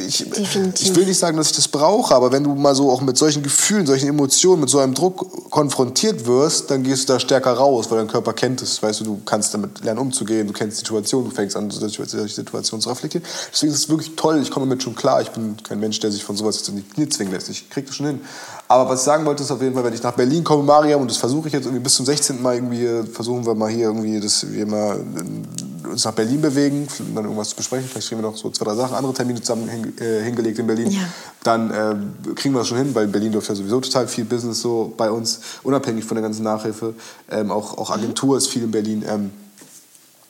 ich, 0.06 0.28
Definitiv. 0.28 0.90
ich 0.90 0.94
will 0.94 1.06
nicht 1.06 1.18
sagen, 1.18 1.38
dass 1.38 1.50
ich 1.50 1.56
das 1.56 1.68
brauche, 1.68 2.14
aber 2.14 2.32
wenn 2.32 2.44
du 2.44 2.54
mal 2.54 2.74
so 2.74 2.90
auch 2.90 3.00
mit 3.00 3.16
solchen 3.16 3.42
Gefühlen, 3.42 3.86
solchen 3.86 4.08
Emotionen, 4.08 4.60
mit 4.60 4.68
so 4.68 4.78
einem 4.78 4.92
Druck 4.92 5.50
konfrontiert 5.50 6.26
wirst, 6.26 6.70
dann 6.70 6.82
gehst 6.82 7.08
du 7.08 7.14
da 7.14 7.20
stärker 7.20 7.52
raus, 7.52 7.86
weil 7.88 7.96
dein 7.96 8.08
Körper 8.08 8.34
kennt 8.34 8.60
es. 8.60 8.82
Weißt 8.82 9.00
du, 9.00 9.04
du 9.04 9.20
kannst 9.24 9.54
damit 9.54 9.82
lernen 9.82 10.00
umzugehen, 10.00 10.46
du 10.46 10.52
kennst 10.52 10.76
die 10.76 10.80
Situation, 10.80 11.27
du 11.28 11.34
fängst 11.34 11.56
an, 11.56 11.70
solche 11.70 12.04
solche 12.06 12.34
Situationen 12.34 12.82
zu 12.82 12.88
reflektieren. 12.88 13.26
Deswegen 13.52 13.72
ist 13.72 13.78
es 13.78 13.88
wirklich 13.88 14.16
toll, 14.16 14.40
ich 14.42 14.50
komme 14.50 14.66
damit 14.66 14.82
schon 14.82 14.94
klar. 14.94 15.20
Ich 15.20 15.30
bin 15.30 15.56
kein 15.62 15.80
Mensch, 15.80 15.98
der 16.00 16.10
sich 16.10 16.24
von 16.24 16.36
sowas 16.36 16.56
jetzt 16.56 16.68
in 16.68 16.76
die 16.76 16.82
Knie 16.82 17.08
zwingen 17.08 17.32
lässt. 17.32 17.48
Ich 17.48 17.70
kriege 17.70 17.86
das 17.86 17.96
schon 17.96 18.06
hin. 18.06 18.20
Aber 18.68 18.90
was 18.90 19.00
ich 19.00 19.04
sagen 19.06 19.24
wollte, 19.24 19.42
ist 19.42 19.50
auf 19.50 19.62
jeden 19.62 19.74
Fall, 19.74 19.84
wenn 19.84 19.94
ich 19.94 20.02
nach 20.02 20.14
Berlin 20.14 20.44
komme, 20.44 20.62
Mariam, 20.62 21.00
und 21.00 21.10
das 21.10 21.16
versuche 21.16 21.48
ich 21.48 21.54
jetzt 21.54 21.64
irgendwie 21.64 21.82
bis 21.82 21.94
zum 21.94 22.04
16. 22.04 22.42
Mal 22.42 22.56
irgendwie, 22.56 22.84
äh, 22.84 23.04
versuchen 23.04 23.46
wir 23.46 23.54
mal 23.54 23.70
hier 23.70 23.86
irgendwie, 23.86 24.20
dass 24.20 24.50
wir 24.50 24.66
mal 24.66 24.96
äh, 24.96 25.88
uns 25.88 26.04
nach 26.04 26.12
Berlin 26.12 26.40
bewegen, 26.40 26.86
dann 27.14 27.24
irgendwas 27.24 27.50
zu 27.50 27.56
besprechen. 27.56 27.88
Vielleicht 27.88 28.08
kriegen 28.08 28.20
wir 28.20 28.28
noch 28.28 28.36
so 28.36 28.50
zwei, 28.50 28.66
drei 28.66 28.74
Sachen, 28.74 28.94
andere 28.94 29.14
Termine 29.14 29.40
zusammen 29.40 29.94
äh, 29.98 30.22
hingelegt 30.22 30.58
in 30.58 30.66
Berlin. 30.66 30.90
Ja. 30.90 31.00
Dann 31.42 31.70
äh, 31.70 32.34
kriegen 32.34 32.54
wir 32.54 32.60
das 32.60 32.68
schon 32.68 32.78
hin, 32.78 32.94
weil 32.94 33.06
Berlin 33.06 33.32
läuft 33.32 33.48
ja 33.48 33.54
sowieso 33.54 33.80
total 33.80 34.06
viel 34.06 34.24
Business 34.24 34.60
so 34.60 34.92
bei 34.96 35.10
uns, 35.10 35.40
unabhängig 35.62 36.04
von 36.04 36.16
der 36.16 36.22
ganzen 36.22 36.42
Nachhilfe. 36.42 36.94
Ähm, 37.30 37.50
auch, 37.50 37.78
auch 37.78 37.90
Agentur 37.90 38.36
ist 38.36 38.48
viel 38.48 38.64
in 38.64 38.70
Berlin. 38.70 39.04
Ähm, 39.08 39.30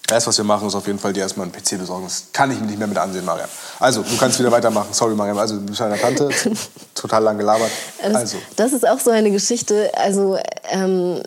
das, 0.09 0.27
was 0.27 0.37
wir 0.39 0.45
machen, 0.45 0.67
ist 0.67 0.75
auf 0.75 0.87
jeden 0.87 0.99
Fall 0.99 1.13
dir 1.13 1.21
erstmal 1.21 1.47
einen 1.47 1.53
PC 1.53 1.79
besorgen. 1.79 2.05
Das 2.05 2.25
kann 2.33 2.51
ich 2.51 2.59
mir 2.59 2.67
nicht 2.67 2.79
mehr 2.79 2.89
mit 2.89 2.99
ansehen, 2.99 3.25
Mariam. 3.25 3.49
Also, 3.79 4.03
du 4.03 4.17
kannst 4.17 4.39
wieder 4.39 4.51
weitermachen. 4.51 4.89
Sorry, 4.93 5.15
Mariam. 5.15 5.39
Also, 5.39 5.57
du 5.57 5.67
bist 5.67 5.81
deiner 5.81 5.99
Tante. 5.99 6.29
Total 6.95 7.23
lang 7.23 7.39
gelabert. 7.39 7.71
Das, 8.03 8.15
Also, 8.15 8.39
das 8.57 8.73
ist 8.73 8.89
auch 8.89 8.99
so 8.99 9.11
eine 9.11 9.31
Geschichte. 9.31 9.91
Also 9.95 10.39
ähm, 10.71 11.23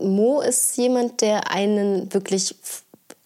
Mo 0.00 0.40
ist 0.42 0.76
jemand, 0.76 1.22
der 1.22 1.50
einen 1.50 2.12
wirklich 2.12 2.54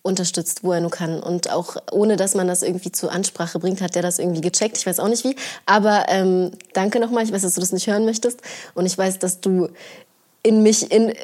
unterstützt, 0.02 0.62
wo 0.62 0.72
er 0.72 0.80
nur 0.80 0.90
kann. 0.90 1.20
Und 1.20 1.50
auch 1.50 1.76
ohne, 1.90 2.16
dass 2.16 2.34
man 2.34 2.46
das 2.46 2.62
irgendwie 2.62 2.92
zur 2.92 3.12
Ansprache 3.12 3.58
bringt, 3.58 3.80
hat 3.80 3.94
der 3.94 4.02
das 4.02 4.18
irgendwie 4.18 4.40
gecheckt. 4.40 4.78
Ich 4.78 4.86
weiß 4.86 5.00
auch 5.00 5.08
nicht 5.08 5.24
wie. 5.24 5.36
Aber 5.66 6.06
ähm, 6.08 6.52
danke 6.72 7.00
nochmal. 7.00 7.24
Ich 7.24 7.32
weiß, 7.32 7.42
dass 7.42 7.54
du 7.54 7.60
das 7.60 7.72
nicht 7.72 7.88
hören 7.88 8.04
möchtest. 8.04 8.40
Und 8.74 8.86
ich 8.86 8.96
weiß, 8.96 9.18
dass 9.18 9.40
du 9.40 9.68
in 10.42 10.62
mich, 10.62 10.90
in, 10.90 11.10
äh, 11.10 11.16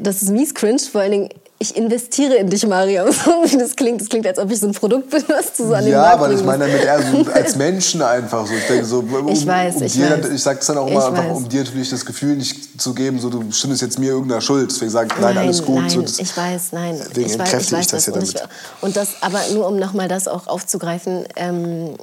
das 0.00 0.22
ist 0.22 0.30
mies 0.30 0.54
cringe, 0.54 0.80
vor 0.80 1.02
allen 1.02 1.12
Dingen 1.12 1.28
ich 1.58 1.76
investiere 1.76 2.34
in 2.34 2.50
dich, 2.50 2.66
Mariam. 2.66 3.08
So 3.24 3.30
wie 3.44 3.56
das 3.56 3.74
klingt, 3.76 4.00
das 4.00 4.08
klingt, 4.08 4.26
als 4.26 4.38
ob 4.38 4.50
ich 4.50 4.58
so 4.60 4.66
ein 4.66 4.72
Produkt 4.72 5.08
bin, 5.10 5.22
was 5.28 5.52
du 5.56 5.66
so 5.66 5.74
an 5.74 5.84
den 5.84 5.92
Ja, 5.92 6.00
Markt 6.02 6.14
aber 6.22 6.32
ich 6.32 6.42
meine 6.42 6.66
damit 6.66 6.82
eher 6.84 7.00
so 7.00 7.30
als 7.34 7.56
Menschen 7.56 8.02
einfach 8.02 8.46
so. 8.46 8.52
Ich 8.52 8.66
denke 8.66 8.84
so, 8.84 8.98
um, 8.98 9.28
Ich 9.28 9.46
weiß, 9.46 9.76
um 9.76 9.82
ich 9.84 9.92
dir, 9.92 10.10
weiß. 10.10 10.30
ich 10.30 10.42
sage 10.42 10.58
es 10.60 10.66
dann 10.66 10.78
auch 10.78 10.86
immer 10.88 11.06
einfach, 11.06 11.24
weiß. 11.24 11.36
um 11.36 11.48
dir 11.48 11.62
natürlich 11.64 11.90
das 11.90 12.04
Gefühl 12.04 12.36
nicht 12.36 12.80
zu 12.80 12.92
geben, 12.92 13.18
so 13.20 13.30
du 13.30 13.50
schuldest 13.52 13.82
jetzt 13.82 13.98
mir 13.98 14.10
irgendeiner 14.10 14.40
Schuld. 14.40 14.70
Deswegen 14.70 14.90
sage 14.90 15.08
ich, 15.14 15.20
nein, 15.20 15.38
alles 15.38 15.64
gut. 15.64 15.80
Nein, 15.80 15.90
so, 15.90 16.02
das, 16.02 16.18
ich 16.18 16.36
weiß, 16.36 16.72
nein. 16.72 16.96
Deswegen 16.98 17.30
ich 17.30 17.38
weiß, 17.38 17.52
entkräftige 17.52 17.80
ich 17.80 17.86
ich 17.86 17.92
weiß 17.92 18.04
das 18.04 18.06
ja 18.06 18.12
Und, 18.12 18.34
damit. 18.34 18.48
und 18.82 18.96
das, 18.96 19.08
aber 19.22 19.40
nur 19.52 19.68
um 19.68 19.78
nochmal 19.78 20.08
das 20.08 20.28
auch 20.28 20.46
aufzugreifen, 20.48 21.24
ähm, 21.36 21.94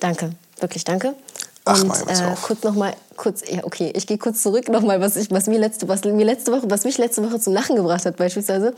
danke, 0.00 0.30
wirklich 0.60 0.84
danke. 0.84 1.14
Ach, 1.68 1.82
und 1.82 1.90
äh, 1.90 2.34
kurz 2.42 2.62
nochmal, 2.62 2.94
kurz, 3.16 3.42
ja, 3.50 3.64
okay, 3.64 3.92
ich 3.96 4.06
gehe 4.06 4.18
kurz 4.18 4.40
zurück 4.40 4.68
nochmal, 4.68 5.00
was, 5.00 5.16
ich, 5.16 5.32
was, 5.32 5.48
mir 5.48 5.58
letzte, 5.58 5.88
was 5.88 6.04
mir 6.04 6.24
letzte 6.24 6.52
Woche, 6.52 6.70
was 6.70 6.84
mich 6.84 6.96
letzte 6.96 7.24
Woche 7.24 7.40
zum 7.40 7.54
Lachen 7.54 7.74
gebracht 7.74 8.06
hat, 8.06 8.16
beispielsweise. 8.16 8.72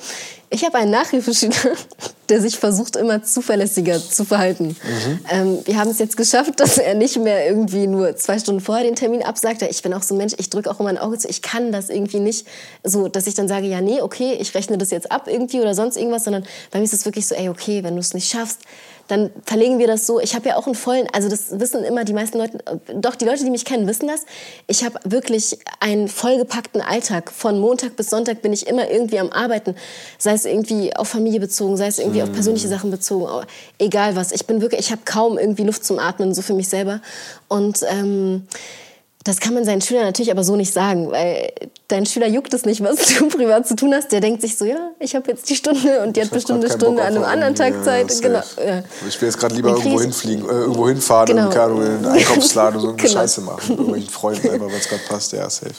Ich 0.48 0.64
habe 0.64 0.78
einen 0.78 0.90
Nachhilfeschüler, 0.90 1.54
der 2.30 2.40
sich 2.40 2.58
versucht, 2.58 2.96
immer 2.96 3.22
zuverlässiger 3.22 4.00
zu 4.00 4.24
verhalten. 4.24 4.68
Mhm. 4.68 5.20
Ähm, 5.30 5.58
wir 5.66 5.76
haben 5.76 5.90
es 5.90 5.98
jetzt 5.98 6.16
geschafft, 6.16 6.60
dass 6.60 6.78
er 6.78 6.94
nicht 6.94 7.18
mehr 7.18 7.46
irgendwie 7.46 7.86
nur 7.86 8.16
zwei 8.16 8.38
Stunden 8.38 8.62
vorher 8.62 8.84
den 8.84 8.96
Termin 8.96 9.22
absagt. 9.22 9.60
Ich 9.60 9.82
bin 9.82 9.92
auch 9.92 10.02
so 10.02 10.14
ein 10.14 10.18
Mensch, 10.18 10.32
ich 10.38 10.48
drücke 10.48 10.70
auch 10.70 10.80
immer 10.80 10.88
ein 10.88 10.98
Auge 10.98 11.18
zu. 11.18 11.28
Ich 11.28 11.42
kann 11.42 11.72
das 11.72 11.90
irgendwie 11.90 12.20
nicht 12.20 12.46
so, 12.84 13.08
dass 13.08 13.26
ich 13.26 13.34
dann 13.34 13.48
sage, 13.48 13.66
ja, 13.66 13.82
nee, 13.82 14.00
okay, 14.00 14.38
ich 14.40 14.54
rechne 14.54 14.78
das 14.78 14.90
jetzt 14.90 15.12
ab 15.12 15.26
irgendwie 15.26 15.60
oder 15.60 15.74
sonst 15.74 15.98
irgendwas, 15.98 16.24
sondern 16.24 16.44
bei 16.70 16.78
mir 16.78 16.86
ist 16.86 16.94
es 16.94 17.04
wirklich 17.04 17.26
so, 17.26 17.34
ey, 17.34 17.50
okay, 17.50 17.84
wenn 17.84 17.94
du 17.94 18.00
es 18.00 18.14
nicht 18.14 18.30
schaffst, 18.30 18.60
dann 19.08 19.30
verlegen 19.44 19.78
wir 19.78 19.86
das 19.86 20.06
so. 20.06 20.20
Ich 20.20 20.34
habe 20.34 20.48
ja 20.50 20.56
auch 20.56 20.66
einen 20.66 20.74
vollen, 20.74 21.06
also 21.12 21.28
das 21.28 21.58
wissen 21.58 21.82
immer 21.82 22.04
die 22.04 22.12
meisten 22.12 22.38
Leute, 22.38 22.58
äh, 22.66 22.94
doch 22.94 23.16
die 23.16 23.24
Leute, 23.24 23.44
die 23.44 23.50
mich 23.50 23.64
kennen, 23.64 23.86
wissen 23.86 24.06
das. 24.06 24.24
Ich 24.66 24.84
habe 24.84 24.98
wirklich 25.04 25.58
einen 25.80 26.08
vollgepackten 26.08 26.80
Alltag. 26.80 27.30
Von 27.32 27.58
Montag 27.58 27.96
bis 27.96 28.10
Sonntag 28.10 28.42
bin 28.42 28.52
ich 28.52 28.66
immer 28.66 28.90
irgendwie 28.90 29.18
am 29.18 29.30
Arbeiten. 29.30 29.74
Sei 30.18 30.32
es 30.32 30.44
irgendwie 30.44 30.94
auf 30.94 31.08
Familie 31.08 31.40
bezogen, 31.40 31.76
sei 31.76 31.88
es 31.88 31.98
irgendwie 31.98 32.22
auf 32.22 32.32
persönliche 32.32 32.68
Sachen 32.68 32.90
bezogen. 32.90 33.46
Egal 33.78 34.14
was. 34.14 34.32
Ich 34.32 34.46
bin 34.46 34.60
wirklich, 34.60 34.80
ich 34.80 34.90
habe 34.92 35.02
kaum 35.04 35.38
irgendwie 35.38 35.64
Luft 35.64 35.84
zum 35.84 35.98
Atmen, 35.98 36.34
so 36.34 36.42
für 36.42 36.54
mich 36.54 36.68
selber. 36.68 37.00
Und 37.48 37.80
ähm, 37.88 38.46
das 39.28 39.40
kann 39.40 39.52
man 39.52 39.62
seinen 39.64 39.82
Schülern 39.82 40.04
natürlich 40.04 40.30
aber 40.30 40.42
so 40.42 40.56
nicht 40.56 40.72
sagen, 40.72 41.10
weil 41.10 41.52
dein 41.88 42.06
Schüler 42.06 42.26
juckt 42.26 42.54
es 42.54 42.64
nicht, 42.64 42.82
was 42.82 42.96
du 43.18 43.28
privat 43.28 43.68
zu 43.68 43.76
tun 43.76 43.92
hast. 43.92 44.10
Der 44.10 44.20
denkt 44.20 44.40
sich 44.40 44.56
so, 44.56 44.64
ja, 44.64 44.90
ich 44.98 45.14
habe 45.14 45.30
jetzt 45.30 45.50
die 45.50 45.54
Stunde 45.54 46.00
und 46.02 46.16
die 46.16 46.20
hat 46.22 46.28
Ich 46.28 46.32
bestimmt 46.32 46.64
eine 46.64 46.72
Stunde 46.72 47.02
an 47.02 47.08
einem 47.14 47.24
anderen 47.24 47.54
Tag 47.54 47.84
Zeit. 47.84 48.10
ja, 48.10 48.20
genau. 48.20 48.38
Ja. 48.66 48.82
Ich 49.06 49.20
will 49.20 49.28
jetzt 49.28 49.38
gerade 49.38 49.54
lieber 49.54 49.68
irgendwo 49.70 50.00
hinfliegen, 50.00 50.46
äh, 50.46 50.52
irgendwo 50.52 50.88
hinfahren, 50.88 51.26
Genau. 51.36 51.50
in, 51.50 51.82
einen 51.82 52.06
Einkaufsladen 52.06 52.80
oder 52.80 52.80
so 52.80 52.86
irgendeine 52.88 53.08
Genau. 53.10 53.20
Scheiße 53.20 53.40
machen. 53.42 53.60
Mit 53.68 53.78
irgendwelchen 53.78 54.10
Freunden 54.10 54.48
einfach, 54.50 54.66
weil 54.66 54.78
es 54.80 54.88
gerade 54.88 55.02
passt. 55.06 55.32
Ja, 55.32 55.50
safe. 55.50 55.72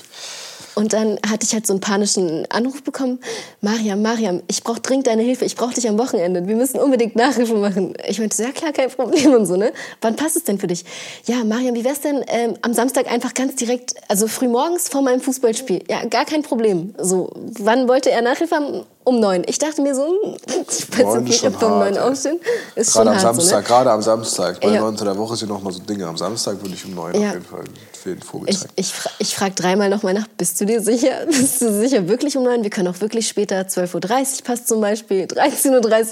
Und 0.80 0.94
dann 0.94 1.20
hatte 1.30 1.44
ich 1.46 1.54
halt 1.54 1.68
so 1.68 1.74
einen 1.74 1.82
panischen 1.82 2.50
Anruf 2.50 2.84
bekommen. 2.84 3.20
Mariam, 3.60 4.02
Mariam, 4.02 4.42
ich 4.48 4.64
brauche 4.64 4.80
dringend 4.80 5.08
deine 5.08 5.24
Hilfe. 5.24 5.44
Ich 5.44 5.58
brauche 5.58 5.74
dich 5.74 5.90
am 5.90 5.98
Wochenende. 6.00 6.48
Wir 6.48 6.56
müssen 6.56 6.80
unbedingt 6.80 7.18
Nachhilfe 7.18 7.56
machen. 7.56 7.96
Ich 8.08 8.18
meinte, 8.18 8.38
so, 8.38 8.44
ja 8.44 8.52
klar, 8.54 8.72
kein 8.72 8.90
Problem 8.90 9.34
und 9.34 9.46
so, 9.46 9.58
ne? 9.58 9.74
Wann 10.00 10.16
passt 10.16 10.38
es 10.38 10.46
denn 10.46 10.58
für 10.58 10.68
dich? 10.68 10.86
Ja, 11.26 11.44
Mariam, 11.44 11.76
wie 11.76 11.84
wär's 11.84 12.00
denn 12.00 12.24
ähm, 12.30 12.54
am 12.62 12.74
Samstag 12.74 13.12
einfach 13.12 13.34
ganz 13.34 13.58
direkt, 13.58 13.96
also 14.08 14.30
früh 14.30 14.48
morgens 14.48 14.88
vor 14.88 15.02
meinem 15.02 15.20
Fußballspiel? 15.20 15.84
Ja, 15.90 16.06
gar 16.06 16.24
kein 16.24 16.44
Problem. 16.44 16.96
So, 16.98 17.30
wann 17.60 17.90
wollte 17.90 18.12
er 18.12 18.22
Nachhilfe 18.22 18.56
haben? 18.56 18.86
Um 19.04 19.20
neun. 19.20 19.44
Ich 19.48 19.58
dachte 19.58 19.82
mir 19.82 19.96
so, 19.96 20.04
hm, 20.06 20.36
ich 20.70 20.92
weiß 20.98 21.04
Neun 21.06 21.24
nicht, 21.26 21.44
ob 21.44 21.60
wir 21.60 21.68
um 21.68 21.80
neun 21.80 21.98
aufstehen. 21.98 22.40
Ist 22.76 22.94
Gerade 22.94 23.08
schon 23.08 23.08
am 23.08 23.14
hart, 23.16 23.22
Samstag, 23.22 23.50
so, 23.50 23.56
ne? 23.56 23.64
gerade 23.64 23.92
am 23.92 24.02
Samstag. 24.02 24.62
Bei 24.62 24.70
Ja. 24.70 24.82
9. 24.82 24.96
der 24.98 25.18
Woche 25.18 25.36
sind 25.36 25.50
noch 25.50 25.62
mal 25.62 25.74
so 25.74 25.80
Dinge. 25.80 26.06
Am 26.06 26.16
Samstag 26.16 26.62
würde 26.62 26.76
ich 26.76 26.86
um 26.86 26.94
9 26.94 27.20
Ja. 27.20 27.30
auf 27.30 27.34
jeden 27.34 27.46
Fall 27.46 27.64
für 28.00 28.10
den 28.10 28.22
Vogel 28.22 28.50
Ich, 28.50 28.60
ich, 28.76 28.94
ich 29.20 29.36
frage 29.36 29.56
dreimal 29.56 29.90
nochmal 29.90 30.14
nach, 30.14 30.28
bist 30.38 30.60
du 30.60 30.66
dir 30.66 30.82
sicher? 30.82 31.26
Bist 31.28 31.62
du 31.62 31.72
sicher 31.80 32.08
wirklich 32.08 32.38
um 32.38 32.44
neun? 32.44 32.64
Wir 32.64 32.70
können 32.70 32.88
auch 32.88 33.02
wirklich 33.02 33.28
später, 33.28 33.62
12.30 33.62 34.40
Uhr 34.40 34.44
passt 34.44 34.68
zum 34.68 34.82
Beispiel, 34.82 35.26
13.30 35.26 35.72
Uhr. 35.72 36.06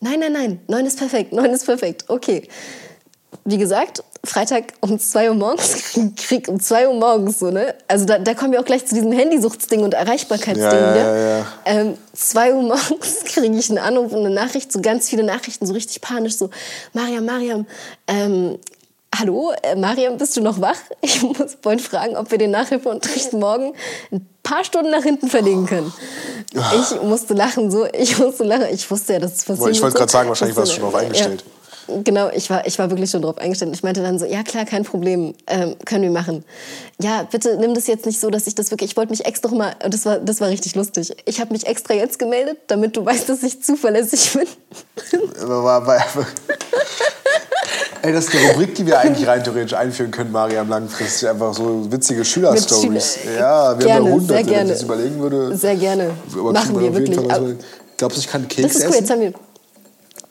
Nein, 0.00 0.20
nein, 0.20 0.32
nein, 0.32 0.60
neun 0.68 0.86
ist 0.86 0.98
perfekt, 0.98 1.32
neun 1.32 1.50
ist 1.50 1.64
perfekt, 1.64 2.04
okay. 2.08 2.48
Wie 3.44 3.58
gesagt, 3.58 4.02
Freitag 4.26 4.72
um 4.80 4.98
2 4.98 5.30
Uhr 5.30 5.36
morgens, 5.36 5.94
Krieg 6.16 6.48
um 6.48 6.60
2 6.60 6.88
Uhr 6.88 6.94
morgens, 6.94 7.38
so, 7.38 7.50
ne? 7.50 7.74
Also 7.88 8.04
da, 8.04 8.18
da 8.18 8.34
kommen 8.34 8.52
wir 8.52 8.60
auch 8.60 8.64
gleich 8.64 8.84
zu 8.84 8.94
diesem 8.94 9.12
Handysuchtsding 9.12 9.82
und 9.82 9.94
Erreichbarkeitsding. 9.94 10.62
Ja, 10.62 10.74
ja, 10.74 10.92
ne? 10.92 10.98
ja, 10.98 11.38
ja. 11.38 11.46
Ähm, 11.64 11.98
2 12.12 12.54
Uhr 12.54 12.62
morgens 12.62 13.24
kriege 13.24 13.56
ich 13.56 13.70
einen 13.70 13.78
Anruf 13.78 14.12
und 14.12 14.20
eine 14.20 14.30
Nachricht, 14.30 14.72
so 14.72 14.80
ganz 14.80 15.08
viele 15.08 15.22
Nachrichten, 15.22 15.66
so 15.66 15.72
richtig 15.72 16.00
panisch, 16.00 16.36
so, 16.36 16.50
Mariam, 16.92 17.24
Mariam, 17.24 17.66
ähm, 18.08 18.58
hallo, 19.18 19.52
äh, 19.62 19.76
Mariam, 19.76 20.16
bist 20.16 20.36
du 20.36 20.40
noch 20.40 20.60
wach? 20.60 20.76
Ich 21.00 21.22
muss 21.22 21.58
wollte 21.62 21.82
fragen, 21.82 22.16
ob 22.16 22.30
wir 22.30 22.38
den 22.38 22.50
Nachhilfeunterricht 22.50 23.32
morgen 23.32 23.74
ein 24.10 24.26
paar 24.42 24.64
Stunden 24.64 24.90
nach 24.90 25.02
hinten 25.02 25.28
verlegen 25.28 25.66
können. 25.66 25.92
Ich 26.52 27.02
musste 27.02 27.34
lachen, 27.34 27.70
so, 27.70 27.86
ich 27.86 28.18
musste 28.18 28.44
lachen. 28.44 28.66
Ich 28.72 28.90
wusste 28.90 29.14
ja, 29.14 29.18
dass 29.18 29.34
es 29.34 29.44
passiert. 29.44 29.70
Ich 29.70 29.82
wollte 29.82 29.96
gerade 29.96 30.10
sagen, 30.10 30.28
wahrscheinlich 30.28 30.56
warst 30.56 30.72
du 30.72 30.76
schon 30.76 30.84
drauf 30.84 30.94
eingestellt. 30.94 31.44
Ja, 31.88 32.00
genau, 32.02 32.30
ich 32.30 32.50
war, 32.50 32.66
ich 32.66 32.78
war 32.78 32.90
wirklich 32.90 33.10
schon 33.10 33.22
drauf 33.22 33.38
eingestellt. 33.38 33.72
Ich 33.74 33.82
meinte 33.82 34.02
dann 34.02 34.18
so, 34.18 34.26
ja 34.26 34.42
klar, 34.42 34.64
kein 34.64 34.84
Problem, 34.84 35.34
ähm, 35.46 35.76
können 35.84 36.02
wir 36.02 36.10
machen. 36.10 36.44
Ja, 37.00 37.22
bitte 37.22 37.56
nimm 37.56 37.74
das 37.74 37.86
jetzt 37.86 38.06
nicht 38.06 38.18
so, 38.18 38.30
dass 38.30 38.46
ich 38.46 38.54
das 38.54 38.70
wirklich, 38.70 38.90
ich 38.90 38.96
wollte 38.96 39.10
mich 39.10 39.24
extra 39.24 39.48
noch 39.48 39.56
mal, 39.56 39.74
und 39.84 39.94
das 39.94 40.04
war, 40.04 40.18
das 40.18 40.40
war 40.40 40.48
richtig 40.48 40.74
lustig. 40.74 41.14
Ich 41.24 41.40
habe 41.40 41.52
mich 41.52 41.66
extra 41.66 41.94
jetzt 41.94 42.18
gemeldet, 42.18 42.58
damit 42.66 42.96
du 42.96 43.04
weißt, 43.04 43.28
dass 43.28 43.42
ich 43.42 43.62
zuverlässig 43.62 44.32
bin. 44.32 44.48
Ey, 48.06 48.12
das 48.12 48.26
ist 48.28 48.36
eine 48.36 48.52
Rubrik, 48.52 48.74
die 48.76 48.86
wir 48.86 49.00
eigentlich 49.00 49.26
rein 49.26 49.42
theoretisch 49.42 49.74
einführen 49.74 50.12
können, 50.12 50.30
Mariam, 50.30 50.68
langfristig. 50.68 51.28
Einfach 51.28 51.52
so 51.52 51.90
witzige 51.90 52.24
Schülerstories. 52.24 53.18
Schüler- 53.22 53.34
Ja, 53.38 53.78
wir 53.78 53.84
Gerne, 53.86 53.94
haben 53.94 54.04
da 54.04 54.04
sehr 54.04 54.12
hunderte, 54.12 54.34
wenn 54.34 54.40
ich 54.46 54.52
gerne. 54.52 54.72
das 54.72 54.82
überlegen 54.82 55.18
würde. 55.20 55.56
Sehr 55.56 55.74
gerne. 55.76 56.10
Aber 56.32 56.52
Machen 56.52 56.80
wir 56.80 56.94
wirklich. 56.94 57.16
Fall. 57.18 57.56
Glaubst 57.96 58.16
du, 58.16 58.20
ich 58.20 58.28
kann 58.28 58.46
Das 58.46 58.56
Keks 58.56 58.74
ist 58.76 58.84
cool, 58.86 58.94
jetzt 58.94 59.02
essen? 59.02 59.10
haben 59.10 59.20
wir. 59.22 59.32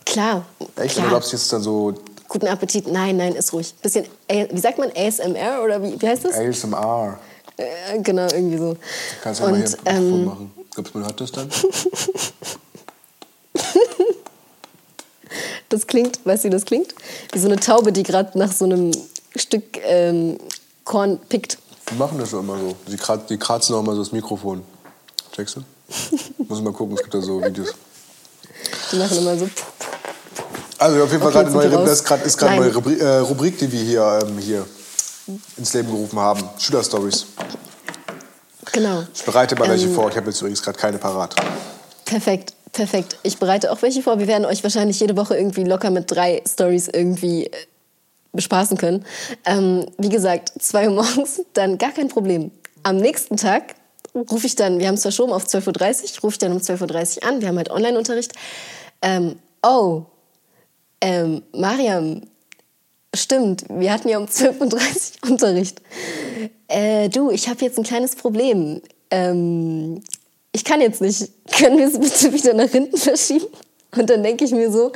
Klar. 0.06 0.46
Echt? 0.78 0.94
klar. 0.94 1.06
Oder 1.06 1.10
glaubst 1.12 1.34
du 1.34 1.36
jetzt 1.38 1.52
dann 1.52 1.62
so 1.62 1.94
Guten 2.30 2.48
Appetit. 2.48 2.92
Nein, 2.92 3.18
nein, 3.18 3.36
ist 3.36 3.52
ruhig. 3.54 3.74
Bisschen, 3.82 4.06
wie 4.30 4.58
sagt 4.60 4.78
man, 4.78 4.90
ASMR 4.96 5.62
oder 5.64 5.82
wie, 5.84 6.02
wie 6.02 6.08
heißt 6.08 6.26
das? 6.26 6.34
ASMR? 6.36 7.20
Äh, 7.58 8.00
genau, 8.02 8.24
irgendwie 8.34 8.58
so. 8.58 8.76
Kannst 9.22 9.42
du 9.42 9.46
ja 9.46 9.52
mal 9.52 9.58
hier 9.60 9.78
ähm, 9.86 10.26
machen. 10.26 10.52
Glaubst 10.74 10.94
du, 10.94 10.98
man 11.00 11.08
hört 11.08 11.20
das 11.22 11.32
dann? 11.32 11.50
das 15.70 15.88
klingt, 15.88 16.26
weißt 16.26 16.44
du, 16.44 16.48
wie 16.48 16.52
das 16.52 16.66
klingt? 16.66 16.94
Wie 17.32 17.40
so 17.40 17.48
eine 17.48 17.58
Taube, 17.58 17.92
die 17.92 18.04
gerade 18.04 18.38
nach 18.38 18.52
so 18.52 18.66
einem 18.66 18.92
Stück 19.36 19.64
ähm, 19.84 20.38
Korn 20.84 21.20
pickt. 21.30 21.58
Die 21.92 21.96
machen 21.96 22.18
das 22.18 22.30
schon 22.30 22.40
immer 22.42 22.58
so. 22.58 22.76
Die, 22.88 22.98
krat, 22.98 23.30
die 23.30 23.38
kratzen 23.38 23.76
auch 23.76 23.82
immer 23.82 23.94
so 23.94 24.00
das 24.04 24.12
Mikrofon. 24.12 24.64
Checkst 25.36 25.58
du? 25.58 25.62
Muss 26.48 26.62
mal 26.62 26.74
gucken, 26.74 26.96
es 26.96 27.02
gibt 27.02 27.14
da 27.14 27.22
so 27.22 27.44
Videos. 27.44 27.74
Die 28.92 28.96
machen 28.98 29.18
immer 29.18 29.38
so. 29.38 29.50
Also 30.78 31.04
auf 31.04 31.12
jeden 31.12 31.22
Fall 31.24 31.32
Okay, 31.32 31.52
gerade 31.52 31.52
neue, 31.52 31.86
das 31.86 32.10
raus. 32.12 32.20
ist 32.26 32.38
gerade 32.38 32.56
neue 32.56 32.74
Rubrik, 32.74 33.00
äh, 33.00 33.18
Rubrik, 33.18 33.58
die 33.58 33.72
wir 33.72 33.82
hier, 33.82 34.20
ähm, 34.24 34.38
hier 34.38 34.66
ins 35.58 35.74
Leben 35.74 35.90
gerufen 35.90 36.20
haben. 36.20 36.44
Schülerstories. 36.58 37.26
Genau. 38.72 39.04
Ich 39.14 39.24
bereite 39.24 39.56
mal 39.56 39.70
welche 39.70 39.86
Ähm, 39.88 39.96
vor. 39.96 40.10
Ich 40.10 40.18
habe 40.18 40.28
jetzt 40.28 40.42
übrigens 40.42 40.62
gerade 40.62 40.78
keine 40.78 40.98
parat. 40.98 41.36
Perfekt, 42.04 42.54
perfekt. 42.76 43.18
Ich 43.24 43.38
bereite 43.38 43.72
auch 43.72 43.82
welche 43.82 44.04
vor. 44.04 44.20
Wir 44.20 44.28
werden 44.28 44.46
euch 44.46 44.62
wahrscheinlich 44.64 45.00
jede 45.00 45.18
Woche 45.18 45.36
irgendwie 45.36 45.64
locker 45.64 45.90
mit 45.90 46.12
drei 46.12 46.44
Stories 46.48 46.88
irgendwie 46.88 47.46
äh, 47.46 47.52
bespaßen 48.34 48.78
können. 48.78 49.06
Ähm, 49.46 49.86
wie 49.98 50.10
gesagt, 50.10 50.52
zwei 50.60 50.88
Uhr 50.88 50.96
morgens, 50.96 51.42
dann 51.54 51.78
gar 51.78 51.92
kein 51.92 52.10
Problem. 52.10 52.52
Am 52.84 52.98
nächsten 52.98 53.38
Tag 53.38 53.76
rufe 54.14 54.46
ich 54.46 54.56
dann, 54.56 54.80
wir 54.80 54.88
haben 54.88 54.96
es 54.96 55.02
verschoben 55.02 55.34
auf 55.34 55.46
12.30 55.46 56.18
Uhr, 56.18 56.22
rufe 56.24 56.34
ich 56.34 56.38
dann 56.38 56.52
um 56.52 56.60
12.30 56.60 57.18
Uhr 57.18 57.30
an. 57.30 57.42
Wir 57.42 57.48
haben 57.48 57.58
halt 57.58 57.72
Online-Unterricht. 57.72 58.34
Ähm, 59.02 59.38
oh, 59.64 60.04
ähm, 61.02 61.44
Mariam, 61.54 62.22
stimmt, 63.14 63.66
wir 63.70 63.92
hatten 63.92 64.10
ja 64.10 64.18
um 64.18 64.26
12.30 64.26 65.24
Uhr 65.24 65.32
Unterricht. 65.32 65.82
Äh, 66.68 67.10
du, 67.10 67.32
ich 67.32 67.48
habe 67.48 67.64
jetzt 67.64 67.78
ein 67.78 67.84
kleines 67.84 68.16
Problem. 68.16 68.82
Ähm, 69.12 70.02
ich 70.56 70.64
kann 70.64 70.80
jetzt 70.80 71.02
nicht. 71.02 71.30
Können 71.52 71.78
wir 71.78 71.88
es 71.88 72.00
bitte 72.00 72.34
wieder 72.34 72.54
nach 72.54 72.70
hinten 72.70 72.98
verschieben? 72.98 73.48
Und 73.96 74.10
dann 74.10 74.24
denke 74.24 74.46
ich 74.46 74.52
mir 74.52 74.72
so, 74.72 74.92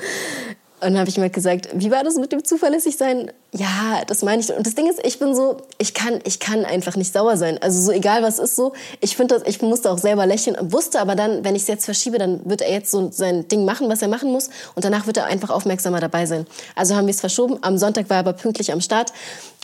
und 0.82 0.92
dann 0.94 1.00
habe 1.00 1.10
ich 1.10 1.18
mir 1.18 1.24
halt 1.24 1.34
gesagt, 1.34 1.68
wie 1.74 1.92
war 1.92 2.04
das 2.04 2.16
mit 2.16 2.32
dem 2.32 2.44
zuverlässig 2.44 2.96
sein? 2.98 3.32
Ja, 3.52 4.02
das 4.08 4.22
meine 4.22 4.42
ich. 4.42 4.54
Und 4.54 4.66
das 4.66 4.76
Ding 4.76 4.88
ist, 4.90 5.00
ich 5.04 5.20
bin 5.20 5.36
so, 5.36 5.58
ich 5.78 5.94
kann, 5.94 6.20
ich 6.24 6.40
kann 6.40 6.66
einfach 6.66 6.96
nicht 6.96 7.12
sauer 7.12 7.36
sein. 7.36 7.58
Also 7.62 7.82
so 7.82 7.92
egal 7.92 8.22
was 8.24 8.38
ist 8.40 8.56
so. 8.56 8.74
Ich 9.02 9.18
finde 9.18 9.36
das, 9.40 9.48
ich 9.48 9.62
musste 9.62 9.92
auch 9.92 9.98
selber 9.98 10.26
lächeln 10.26 10.56
und 10.56 10.72
wusste 10.72 11.00
aber 11.02 11.16
dann, 11.16 11.44
wenn 11.44 11.56
ich 11.56 11.64
es 11.64 11.68
jetzt 11.68 11.86
verschiebe, 11.86 12.18
dann 12.20 12.48
wird 12.48 12.62
er 12.62 12.72
jetzt 12.72 12.92
so 12.92 13.10
sein 13.12 13.48
Ding 13.48 13.66
machen, 13.66 13.90
was 13.90 14.02
er 14.02 14.08
machen 14.08 14.32
muss. 14.32 14.50
Und 14.76 14.86
danach 14.86 15.08
wird 15.08 15.18
er 15.18 15.26
einfach 15.26 15.50
aufmerksamer 15.50 16.00
dabei 16.00 16.26
sein. 16.26 16.46
Also 16.76 16.96
haben 16.96 17.08
wir 17.08 17.14
es 17.14 17.20
verschoben. 17.20 17.58
Am 17.62 17.78
Sonntag 17.78 18.10
war 18.10 18.18
er 18.18 18.22
aber 18.22 18.34
pünktlich 18.34 18.72
am 18.72 18.82
Start. 18.82 19.12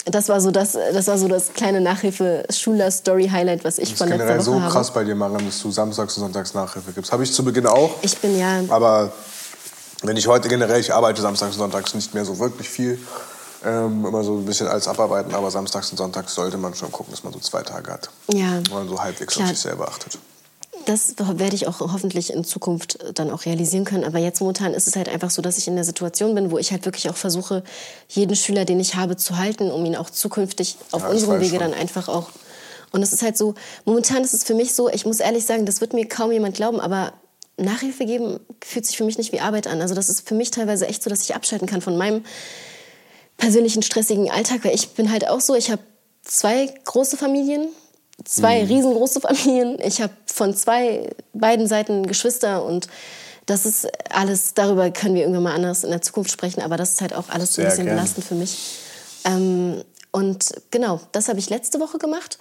Das 0.06 0.30
war 0.30 0.42
so 0.42 0.52
das, 0.52 0.74
das 0.74 1.08
war 1.08 1.18
so 1.18 1.28
das 1.28 1.54
kleine 1.54 1.80
Nachhilfe-Schüler-Story-Highlight, 1.82 3.64
was 3.64 3.78
ich 3.80 3.92
Das 3.92 3.98
von 4.00 4.10
letzter 4.10 4.36
Woche 4.36 4.42
so 4.44 4.62
habe. 4.62 4.72
krass 4.72 4.92
bei 4.94 5.04
dir, 5.04 5.16
Mariam, 5.16 5.46
dass 5.46 5.62
du 5.62 5.72
samstags 5.72 6.18
und 6.18 6.24
sonntags 6.24 6.54
Nachhilfe 6.54 6.92
gibst. 6.92 7.12
Habe 7.12 7.24
ich 7.24 7.32
zu 7.32 7.44
Beginn 7.44 7.66
auch. 7.68 7.92
Ich 8.02 8.18
bin 8.18 8.38
ja, 8.38 8.62
Aber 8.70 9.12
wenn 10.04 10.18
ich 10.18 10.28
heute 10.28 10.48
generell, 10.50 10.80
ich 10.80 10.94
arbeite 10.94 11.22
samstags 11.22 11.54
und 11.54 11.60
sonntags 11.60 11.94
nicht 11.94 12.14
mehr 12.14 12.26
so 12.26 12.40
wirklich 12.40 12.70
viel. 12.70 13.00
Ähm, 13.64 14.06
immer 14.06 14.24
so 14.24 14.36
ein 14.36 14.46
bisschen 14.46 14.68
als 14.68 14.88
Abarbeiten, 14.88 15.34
aber 15.34 15.50
samstags 15.50 15.90
und 15.90 15.98
sonntags 15.98 16.36
sollte 16.36 16.58
man 16.58 16.76
schon 16.76 16.92
gucken, 16.92 17.12
dass 17.12 17.24
man 17.24 17.34
so 17.34 17.40
zwei 17.40 17.64
Tage 17.64 17.92
hat. 17.92 18.10
ja. 18.28 18.62
Wo 18.70 18.76
man 18.76 18.88
so 18.88 19.02
halbwegs 19.02 19.34
Klar. 19.34 19.46
auf 19.46 19.50
sich 19.50 19.60
selber 19.60 19.88
achtet. 19.88 20.20
das 20.86 21.16
werde 21.18 21.56
ich 21.56 21.66
auch 21.66 21.80
hoffentlich 21.80 22.32
in 22.32 22.44
Zukunft 22.44 23.00
dann 23.16 23.32
auch 23.32 23.46
realisieren 23.46 23.84
können. 23.84 24.04
Aber 24.04 24.20
jetzt 24.20 24.40
momentan 24.40 24.76
ist 24.76 24.88
es 24.88 24.96
halt 24.96 25.10
einfach 25.10 25.32
so, 25.32 25.42
dass 25.42 25.58
ich 25.58 25.68
in 25.68 25.74
der 25.74 25.84
Situation 25.84 26.36
bin, 26.36 26.52
wo 26.52 26.60
ich 26.60 26.72
halt 26.72 26.86
wirklich 26.86 27.10
auch 27.10 27.16
versuche, 27.16 27.64
jeden 28.08 28.36
Schüler, 28.36 28.66
den 28.66 28.80
ich 28.80 28.94
habe, 28.96 29.18
zu 29.18 29.38
halten, 29.38 29.72
um 29.72 29.84
ihn 29.84 29.96
auch 29.96 30.12
zukünftig 30.12 30.78
auf 30.92 31.02
ja, 31.02 31.10
unserem 31.10 31.40
Wege 31.40 31.58
schon. 31.58 31.60
dann 31.60 31.74
einfach 31.74 32.08
auch. 32.08 32.30
Und 32.92 33.02
es 33.02 33.14
ist 33.14 33.24
halt 33.24 33.36
so, 33.36 33.56
momentan 33.84 34.24
ist 34.24 34.36
es 34.36 34.44
für 34.44 34.54
mich 34.54 34.76
so, 34.76 34.90
ich 34.90 35.08
muss 35.08 35.20
ehrlich 35.20 35.46
sagen, 35.46 35.66
das 35.66 35.82
wird 35.82 35.94
mir 35.94 36.08
kaum 36.08 36.32
jemand 36.32 36.56
glauben, 36.56 36.80
aber 36.80 37.14
Nachhilfe 37.58 38.06
geben 38.06 38.40
fühlt 38.64 38.86
sich 38.86 38.98
für 38.98 39.06
mich 39.06 39.18
nicht 39.18 39.32
wie 39.32 39.40
Arbeit 39.40 39.68
an. 39.68 39.82
Also 39.82 39.96
das 39.96 40.10
ist 40.10 40.28
für 40.28 40.36
mich 40.36 40.52
teilweise 40.52 40.88
echt 40.88 41.04
so, 41.04 41.10
dass 41.10 41.24
ich 41.24 41.36
abschalten 41.36 41.68
kann 41.68 41.82
von 41.82 41.98
meinem 41.98 42.24
persönlichen 43.38 43.82
stressigen 43.82 44.30
Alltag, 44.30 44.64
weil 44.64 44.76
ich 44.76 44.90
bin 44.90 45.12
halt 45.12 45.28
auch 45.28 45.42
so, 45.42 45.56
ich 45.56 45.72
habe 45.72 45.82
zwei 46.24 46.74
große 46.84 47.18
Familien, 47.18 47.68
zwei 48.24 48.64
mhm. 48.64 48.68
riesengroße 48.68 49.22
Familien. 49.22 49.78
Ich 49.82 50.02
habe 50.02 50.14
von 50.26 50.56
zwei 50.56 51.10
beiden 51.34 51.68
Seiten 51.68 52.08
Geschwister 52.08 52.64
und 52.64 52.88
das 53.46 53.66
ist 53.66 53.88
alles, 54.10 54.56
darüber 54.56 54.90
können 54.90 55.14
wir 55.14 55.22
irgendwann 55.22 55.44
mal 55.44 55.54
anders 55.54 55.84
in 55.84 55.92
der 55.92 56.02
Zukunft 56.02 56.32
sprechen, 56.32 56.62
aber 56.62 56.78
das 56.78 56.94
ist 56.94 57.02
halt 57.02 57.14
auch 57.14 57.30
alles 57.30 57.54
so 57.54 57.62
ein 57.62 57.68
bisschen 57.68 57.86
belastend 57.86 58.26
für 58.26 58.36
mich. 58.36 58.58
Ähm, 59.24 59.84
und 60.12 60.50
genau, 60.72 61.00
das 61.12 61.30
habe 61.30 61.40
ich 61.40 61.50
letzte 61.50 61.80
Woche 61.80 62.00
gemacht. 62.00 62.40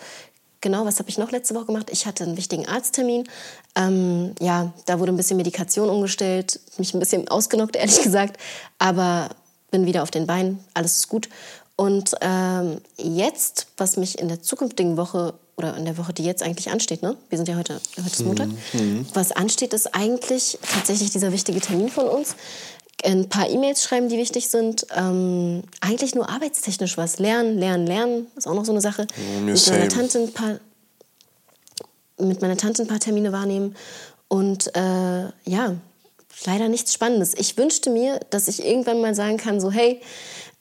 Genau, 0.64 0.86
was 0.86 0.98
habe 0.98 1.10
ich 1.10 1.18
noch 1.18 1.30
letzte 1.30 1.54
Woche 1.54 1.66
gemacht? 1.66 1.90
Ich 1.90 2.06
hatte 2.06 2.24
einen 2.24 2.38
wichtigen 2.38 2.66
Arzttermin. 2.66 3.28
Ähm, 3.76 4.34
ja, 4.40 4.72
da 4.86 4.98
wurde 4.98 5.12
ein 5.12 5.16
bisschen 5.18 5.36
Medikation 5.36 5.90
umgestellt, 5.90 6.58
mich 6.78 6.94
ein 6.94 7.00
bisschen 7.00 7.28
ausgenockt, 7.28 7.76
ehrlich 7.76 8.00
gesagt. 8.00 8.40
Aber 8.78 9.28
bin 9.70 9.84
wieder 9.84 10.02
auf 10.02 10.10
den 10.10 10.26
Beinen, 10.26 10.64
alles 10.72 10.96
ist 10.96 11.08
gut. 11.10 11.28
Und 11.76 12.14
ähm, 12.22 12.80
jetzt, 12.96 13.66
was 13.76 13.98
mich 13.98 14.18
in 14.18 14.28
der 14.28 14.40
zukünftigen 14.40 14.96
Woche 14.96 15.34
oder 15.56 15.76
in 15.76 15.84
der 15.84 15.98
Woche, 15.98 16.14
die 16.14 16.24
jetzt 16.24 16.42
eigentlich 16.42 16.70
ansteht, 16.70 17.02
ne? 17.02 17.14
Wir 17.28 17.36
sind 17.36 17.46
ja 17.46 17.56
heute, 17.56 17.78
heute 17.98 18.06
ist 18.06 18.24
Montag. 18.24 18.48
Mhm. 18.72 19.04
Was 19.12 19.32
ansteht, 19.32 19.74
ist 19.74 19.94
eigentlich 19.94 20.58
tatsächlich 20.72 21.10
dieser 21.10 21.30
wichtige 21.30 21.60
Termin 21.60 21.90
von 21.90 22.08
uns. 22.08 22.36
Ein 23.04 23.28
paar 23.28 23.48
E-Mails 23.48 23.82
schreiben, 23.82 24.08
die 24.08 24.16
wichtig 24.16 24.48
sind. 24.48 24.86
Ähm, 24.96 25.62
eigentlich 25.80 26.14
nur 26.14 26.28
arbeitstechnisch 26.28 26.96
was. 26.96 27.18
Lernen, 27.18 27.58
lernen, 27.58 27.86
lernen. 27.86 28.26
Ist 28.36 28.48
auch 28.48 28.54
noch 28.54 28.64
so 28.64 28.72
eine 28.72 28.80
Sache. 28.80 29.06
Mm, 29.16 29.44
mit, 29.44 29.68
meiner 29.68 29.88
Tante 29.88 30.18
ein 30.18 30.32
paar, 30.32 30.58
mit 32.18 32.40
meiner 32.40 32.56
Tante 32.56 32.82
ein 32.82 32.88
paar 32.88 33.00
Termine 33.00 33.32
wahrnehmen. 33.32 33.76
Und 34.28 34.74
äh, 34.74 35.24
ja, 35.44 35.74
leider 36.46 36.68
nichts 36.68 36.94
Spannendes. 36.94 37.34
Ich 37.34 37.56
wünschte 37.56 37.90
mir, 37.90 38.20
dass 38.30 38.48
ich 38.48 38.64
irgendwann 38.64 39.00
mal 39.00 39.14
sagen 39.14 39.36
kann, 39.36 39.60
so 39.60 39.70
hey, 39.70 40.00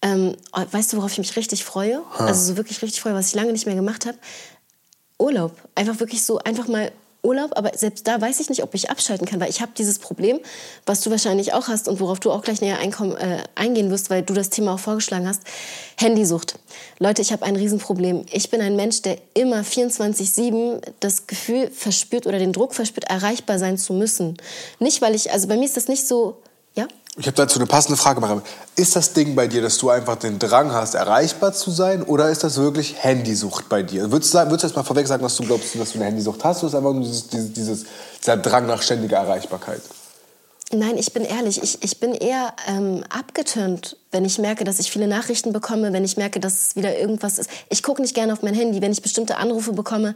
ähm, 0.02 0.36
weißt 0.52 0.94
du, 0.94 0.98
worauf 0.98 1.14
ich 1.14 1.20
mich 1.20 1.36
richtig 1.38 1.64
freue? 1.64 2.02
Ha. 2.18 2.26
Also 2.26 2.46
so 2.46 2.58
wirklich 2.58 2.82
richtig 2.82 3.02
freue, 3.02 3.14
was 3.14 3.30
ich 3.30 3.36
lange 3.36 3.54
nicht 3.54 3.66
mehr 3.66 3.76
gemacht 3.76 4.06
habe. 4.06 4.18
Urlaub. 5.18 5.56
Einfach 5.76 6.00
wirklich 6.00 6.26
so, 6.26 6.40
einfach 6.40 6.68
mal 6.68 6.92
Urlaub, 7.24 7.52
aber 7.56 7.72
selbst 7.76 8.06
da 8.08 8.20
weiß 8.20 8.42
ich 8.42 8.50
nicht, 8.50 8.64
ob 8.64 8.76
ich 8.76 8.90
abschalten 8.90 9.26
kann, 9.26 9.40
weil 9.40 9.50
ich 9.50 9.62
habe 9.62 9.72
dieses 9.78 9.98
Problem, 9.98 10.40
was 10.86 11.02
du 11.02 11.10
wahrscheinlich 11.10 11.54
auch 11.54 11.70
hast 11.70 11.88
und 11.88 12.02
worauf 12.02 12.20
du 12.20 12.32
auch 12.32 12.42
gleich 12.42 12.60
näher 12.60 12.78
äh, 12.82 13.38
eingehen 13.56 13.90
wirst, 13.90 14.10
weil 14.10 14.24
du 14.24 14.34
das 14.34 14.50
Thema 14.50 14.74
auch 14.74 14.80
vorgeschlagen 14.80 15.28
hast. 15.28 15.42
Handysucht. 15.98 16.60
Leute, 17.00 17.22
ich 17.22 17.32
habe 17.32 17.46
ein 17.46 17.56
Riesenproblem. 17.56 18.26
Ich 18.32 18.50
bin 18.50 18.62
ein 18.62 18.76
Mensch, 18.76 19.02
der 19.04 19.18
immer 19.34 19.62
24-7 19.62 20.82
das 21.00 21.28
Gefühl 21.28 21.72
verspürt 21.72 22.28
oder 22.28 22.40
den 22.40 22.52
Druck 22.52 22.76
verspürt, 22.76 23.06
erreichbar 23.06 23.58
sein 23.58 23.78
zu 23.78 23.94
müssen. 23.94 24.38
Nicht, 24.80 25.02
weil 25.02 25.16
ich, 25.16 25.32
also 25.32 25.48
bei 25.48 25.56
mir 25.56 25.66
ist 25.66 25.78
das 25.78 25.88
nicht 25.88 26.06
so? 26.06 26.38
Ich 27.16 27.28
habe 27.28 27.38
dazu 27.38 27.60
eine 27.60 27.68
passende 27.68 27.96
Frage 27.96 28.20
gemacht. 28.20 28.44
Ist 28.76 28.96
das 28.96 29.14
Ding 29.14 29.36
bei 29.36 29.48
dir, 29.48 29.62
dass 29.62 29.78
du 29.78 29.92
einfach 29.92 30.16
den 30.16 30.40
Drang 30.40 30.74
hast, 30.74 30.96
erreichbar 30.96 31.54
zu 31.54 31.70
sein? 31.70 32.02
Oder 32.02 32.30
ist 32.30 32.44
das 32.44 32.58
wirklich 32.58 32.96
Handysucht 33.04 33.70
bei 33.70 33.84
dir? 33.84 34.12
Würdest 34.12 34.34
du, 34.34 34.38
jetzt 34.40 34.76
mal 34.76 34.84
vorweg 34.84 35.06
sagen, 35.06 35.22
dass 35.22 35.36
du 35.36 35.44
glaubst, 35.44 35.76
dass 35.76 35.92
du 35.92 36.00
eine 36.00 36.06
Handysucht 36.06 36.44
hast? 36.44 36.64
Oder 36.64 36.68
ist 36.68 36.74
es 36.74 36.78
einfach 36.78 36.94
nur 36.94 37.04
dieses, 37.04 37.28
dieses, 37.28 37.86
dieser 38.20 38.38
Drang 38.38 38.66
nach 38.66 38.82
ständiger 38.82 39.18
Erreichbarkeit? 39.18 39.82
Nein, 40.72 40.98
ich 40.98 41.14
bin 41.14 41.24
ehrlich. 41.24 41.62
Ich, 41.62 41.84
ich 41.84 42.00
bin 42.00 42.16
eher 42.16 42.54
ähm, 42.68 43.04
abgetönt, 43.10 43.96
wenn 44.12 44.26
ich 44.26 44.40
merke, 44.40 44.64
dass 44.64 44.80
ich 44.80 44.90
viele 44.90 45.08
Nachrichten 45.08 45.54
bekomme, 45.54 45.94
wenn 45.94 46.04
ich 46.04 46.18
merke, 46.18 46.40
dass 46.40 46.76
wieder 46.76 46.98
irgendwas 46.98 47.38
ist. 47.38 47.50
Ich 47.70 47.84
gucke 47.84 48.02
nicht 48.02 48.16
gerne 48.16 48.34
auf 48.34 48.42
mein 48.42 48.56
Handy, 48.56 48.82
wenn 48.82 48.92
ich 48.92 49.04
bestimmte 49.04 49.38
Anrufe 49.38 49.74
bekomme. 49.74 50.16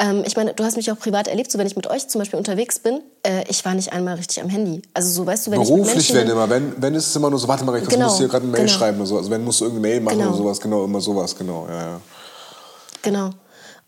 Ähm, 0.00 0.22
ich 0.24 0.36
meine, 0.36 0.54
du 0.54 0.62
hast 0.62 0.76
mich 0.76 0.92
auch 0.92 0.98
privat 0.98 1.26
erlebt, 1.26 1.50
so 1.50 1.58
wenn 1.58 1.66
ich 1.66 1.74
mit 1.74 1.88
euch 1.88 2.06
zum 2.08 2.20
Beispiel 2.20 2.38
unterwegs 2.38 2.78
bin, 2.78 3.00
äh, 3.24 3.44
ich 3.48 3.64
war 3.64 3.74
nicht 3.74 3.92
einmal 3.92 4.14
richtig 4.14 4.40
am 4.40 4.48
Handy. 4.48 4.82
Also 4.94 5.10
so, 5.10 5.26
weißt 5.26 5.48
du, 5.48 5.50
wenn 5.50 5.60
Beruflich, 5.60 6.10
ich 6.10 6.14
wenn 6.14 6.28
immer. 6.28 6.48
Wenn, 6.48 6.80
wenn 6.80 6.94
ist 6.94 7.08
es 7.08 7.16
immer 7.16 7.30
nur 7.30 7.38
so, 7.38 7.48
warte 7.48 7.64
mal, 7.64 7.76
ich 7.82 7.88
genau, 7.88 8.06
muss 8.06 8.18
hier 8.18 8.28
gerade 8.28 8.44
eine 8.44 8.52
Mail 8.52 8.66
genau. 8.66 8.78
schreiben 8.78 8.98
oder 8.98 9.06
so. 9.06 9.16
Also 9.16 9.30
wenn 9.30 9.42
musst 9.42 9.60
du 9.60 9.64
irgendeine 9.64 9.94
Mail 9.94 10.00
machen 10.00 10.18
genau. 10.18 10.30
oder 10.30 10.38
sowas, 10.38 10.60
genau, 10.60 10.84
immer 10.84 11.00
sowas, 11.00 11.36
genau. 11.36 11.66
Ja, 11.68 11.80
ja. 11.80 12.00
Genau. 13.02 13.30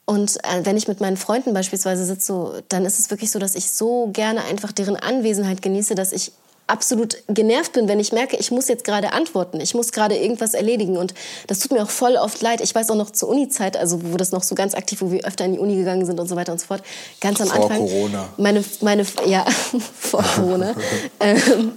Und 0.05 0.39
äh, 0.39 0.65
wenn 0.65 0.77
ich 0.77 0.89
mit 0.89 1.01
meinen 1.01 1.17
Freunden 1.17 1.55
beispielsweise 1.55 2.05
sitze, 2.05 2.65
dann 2.69 2.85
ist 2.85 2.99
es 2.99 3.11
wirklich 3.11 3.31
so, 3.31 3.39
dass 3.39 3.55
ich 3.55 3.71
so 3.71 4.11
gerne 4.13 4.43
einfach 4.45 4.73
deren 4.73 4.97
Anwesenheit 4.97 5.63
genieße, 5.63 5.95
dass 5.95 6.11
ich 6.11 6.33
absolut 6.71 7.17
genervt 7.29 7.73
bin, 7.73 7.89
wenn 7.89 8.01
ich 8.01 8.13
merke, 8.13 8.37
ich 8.37 8.51
muss 8.51 8.69
jetzt 8.69 8.85
gerade 8.85 9.13
antworten, 9.13 9.61
ich 9.61 9.75
muss 9.75 9.93
gerade 9.93 10.17
irgendwas 10.17 10.55
erledigen 10.55 10.97
und 10.97 11.15
das 11.47 11.59
tut 11.59 11.73
mir 11.73 11.83
auch 11.83 11.91
voll 11.91 12.17
oft 12.17 12.41
leid. 12.41 12.61
Ich 12.61 12.75
weiß 12.75 12.91
auch 12.91 12.97
noch 12.97 13.11
zur 13.11 13.29
Uni-Zeit, 13.29 13.77
also 13.77 14.01
wo 14.03 14.17
das 14.17 14.33
noch 14.33 14.43
so 14.43 14.55
ganz 14.55 14.75
aktiv, 14.75 15.01
wo 15.01 15.11
wir 15.11 15.25
öfter 15.25 15.45
in 15.45 15.55
die 15.55 15.59
Uni 15.59 15.77
gegangen 15.77 16.07
sind 16.07 16.19
und 16.21 16.29
so 16.29 16.37
weiter 16.37 16.53
und 16.53 16.61
so 16.61 16.67
fort, 16.67 16.83
ganz 17.21 17.41
am 17.41 17.49
vor 17.49 17.57
Anfang. 17.57 17.79
Vor 17.79 17.89
Corona. 17.89 18.29
Meine, 18.37 18.65
meine, 18.81 19.07
ja, 19.27 19.45
vor 19.99 20.23
Corona. 20.23 20.75
ähm, 21.21 21.73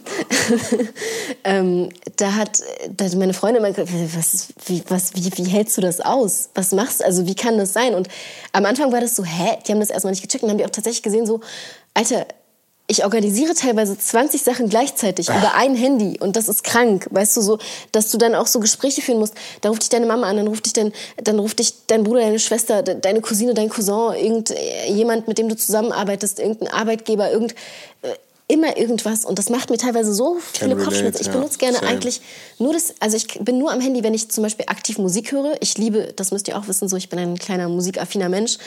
ähm, 1.43 1.89
da 2.15 2.35
hat 2.35 2.59
da 2.95 3.05
hat 3.05 3.15
meine 3.15 3.33
Freundin 3.33 3.63
immer 3.63 3.73
gesagt, 3.73 3.89
was, 4.15 4.47
wie, 4.65 4.83
was, 4.89 5.13
wie, 5.15 5.31
wie 5.37 5.49
hältst 5.49 5.77
du 5.77 5.81
das 5.81 6.01
aus? 6.01 6.49
Was 6.55 6.71
machst 6.71 6.99
du? 6.99 7.05
Also 7.05 7.25
wie 7.27 7.35
kann 7.35 7.57
das 7.57 7.73
sein? 7.73 7.95
Und 7.95 8.07
am 8.51 8.65
Anfang 8.65 8.91
war 8.91 9.01
das 9.01 9.15
so, 9.15 9.23
hä? 9.23 9.57
Die 9.67 9.71
haben 9.71 9.79
das 9.79 9.89
erstmal 9.89 10.11
nicht 10.11 10.21
gecheckt 10.21 10.43
und 10.43 10.49
haben 10.49 10.57
die 10.57 10.65
auch 10.65 10.69
tatsächlich 10.69 11.03
gesehen, 11.03 11.25
so, 11.25 11.41
Alter, 11.93 12.25
ich 12.93 13.03
organisiere 13.03 13.55
teilweise 13.55 13.97
20 13.97 14.43
Sachen 14.43 14.69
gleichzeitig 14.69 15.29
Ach. 15.29 15.37
über 15.37 15.55
ein 15.55 15.75
Handy 15.75 16.19
und 16.19 16.35
das 16.35 16.47
ist 16.47 16.63
krank, 16.63 17.07
weißt 17.09 17.35
du 17.35 17.41
so, 17.41 17.57
dass 17.91 18.11
du 18.11 18.17
dann 18.17 18.35
auch 18.35 18.47
so 18.47 18.59
Gespräche 18.59 19.01
führen 19.01 19.19
musst. 19.19 19.33
Da 19.61 19.69
ruft 19.69 19.81
dich 19.81 19.89
deine 19.89 20.05
Mama 20.05 20.27
an, 20.27 20.37
dann 20.37 20.47
ruft 20.47 20.65
dich 20.65 20.73
dein, 20.73 20.93
dann 21.17 21.39
ruft 21.39 21.59
dich 21.59 21.73
dein 21.87 22.03
Bruder, 22.03 22.21
deine 22.21 22.39
Schwester, 22.39 22.83
deine 22.83 23.21
Cousine, 23.21 23.53
dein 23.53 23.69
Cousin, 23.69 24.13
irgendjemand, 24.15 25.27
mit 25.27 25.39
dem 25.39 25.49
du 25.49 25.57
zusammenarbeitest, 25.57 26.39
irgendein 26.39 26.67
Arbeitgeber, 26.69 27.31
irgend 27.31 27.53
äh, 28.03 28.13
immer 28.47 28.77
irgendwas 28.77 29.25
und 29.25 29.39
das 29.39 29.49
macht 29.49 29.69
mir 29.69 29.77
teilweise 29.77 30.13
so 30.13 30.37
viele 30.39 30.75
Kopfschmerzen. 30.75 31.21
Ich 31.21 31.31
benutze 31.31 31.57
gerne 31.57 31.77
Same. 31.77 31.87
eigentlich 31.87 32.21
nur 32.59 32.73
das, 32.73 32.93
also 32.99 33.17
ich 33.17 33.39
bin 33.39 33.57
nur 33.57 33.71
am 33.71 33.81
Handy, 33.81 34.03
wenn 34.03 34.13
ich 34.13 34.29
zum 34.29 34.43
Beispiel 34.43 34.65
aktiv 34.67 34.97
Musik 34.97 35.31
höre. 35.31 35.55
Ich 35.61 35.77
liebe, 35.77 36.13
das 36.15 36.31
müsst 36.31 36.47
ihr 36.47 36.57
auch 36.57 36.67
wissen, 36.67 36.87
so 36.87 36.97
ich 36.97 37.09
bin 37.09 37.19
ein 37.19 37.39
kleiner 37.39 37.69
musikaffiner 37.69 38.29
Mensch. 38.29 38.57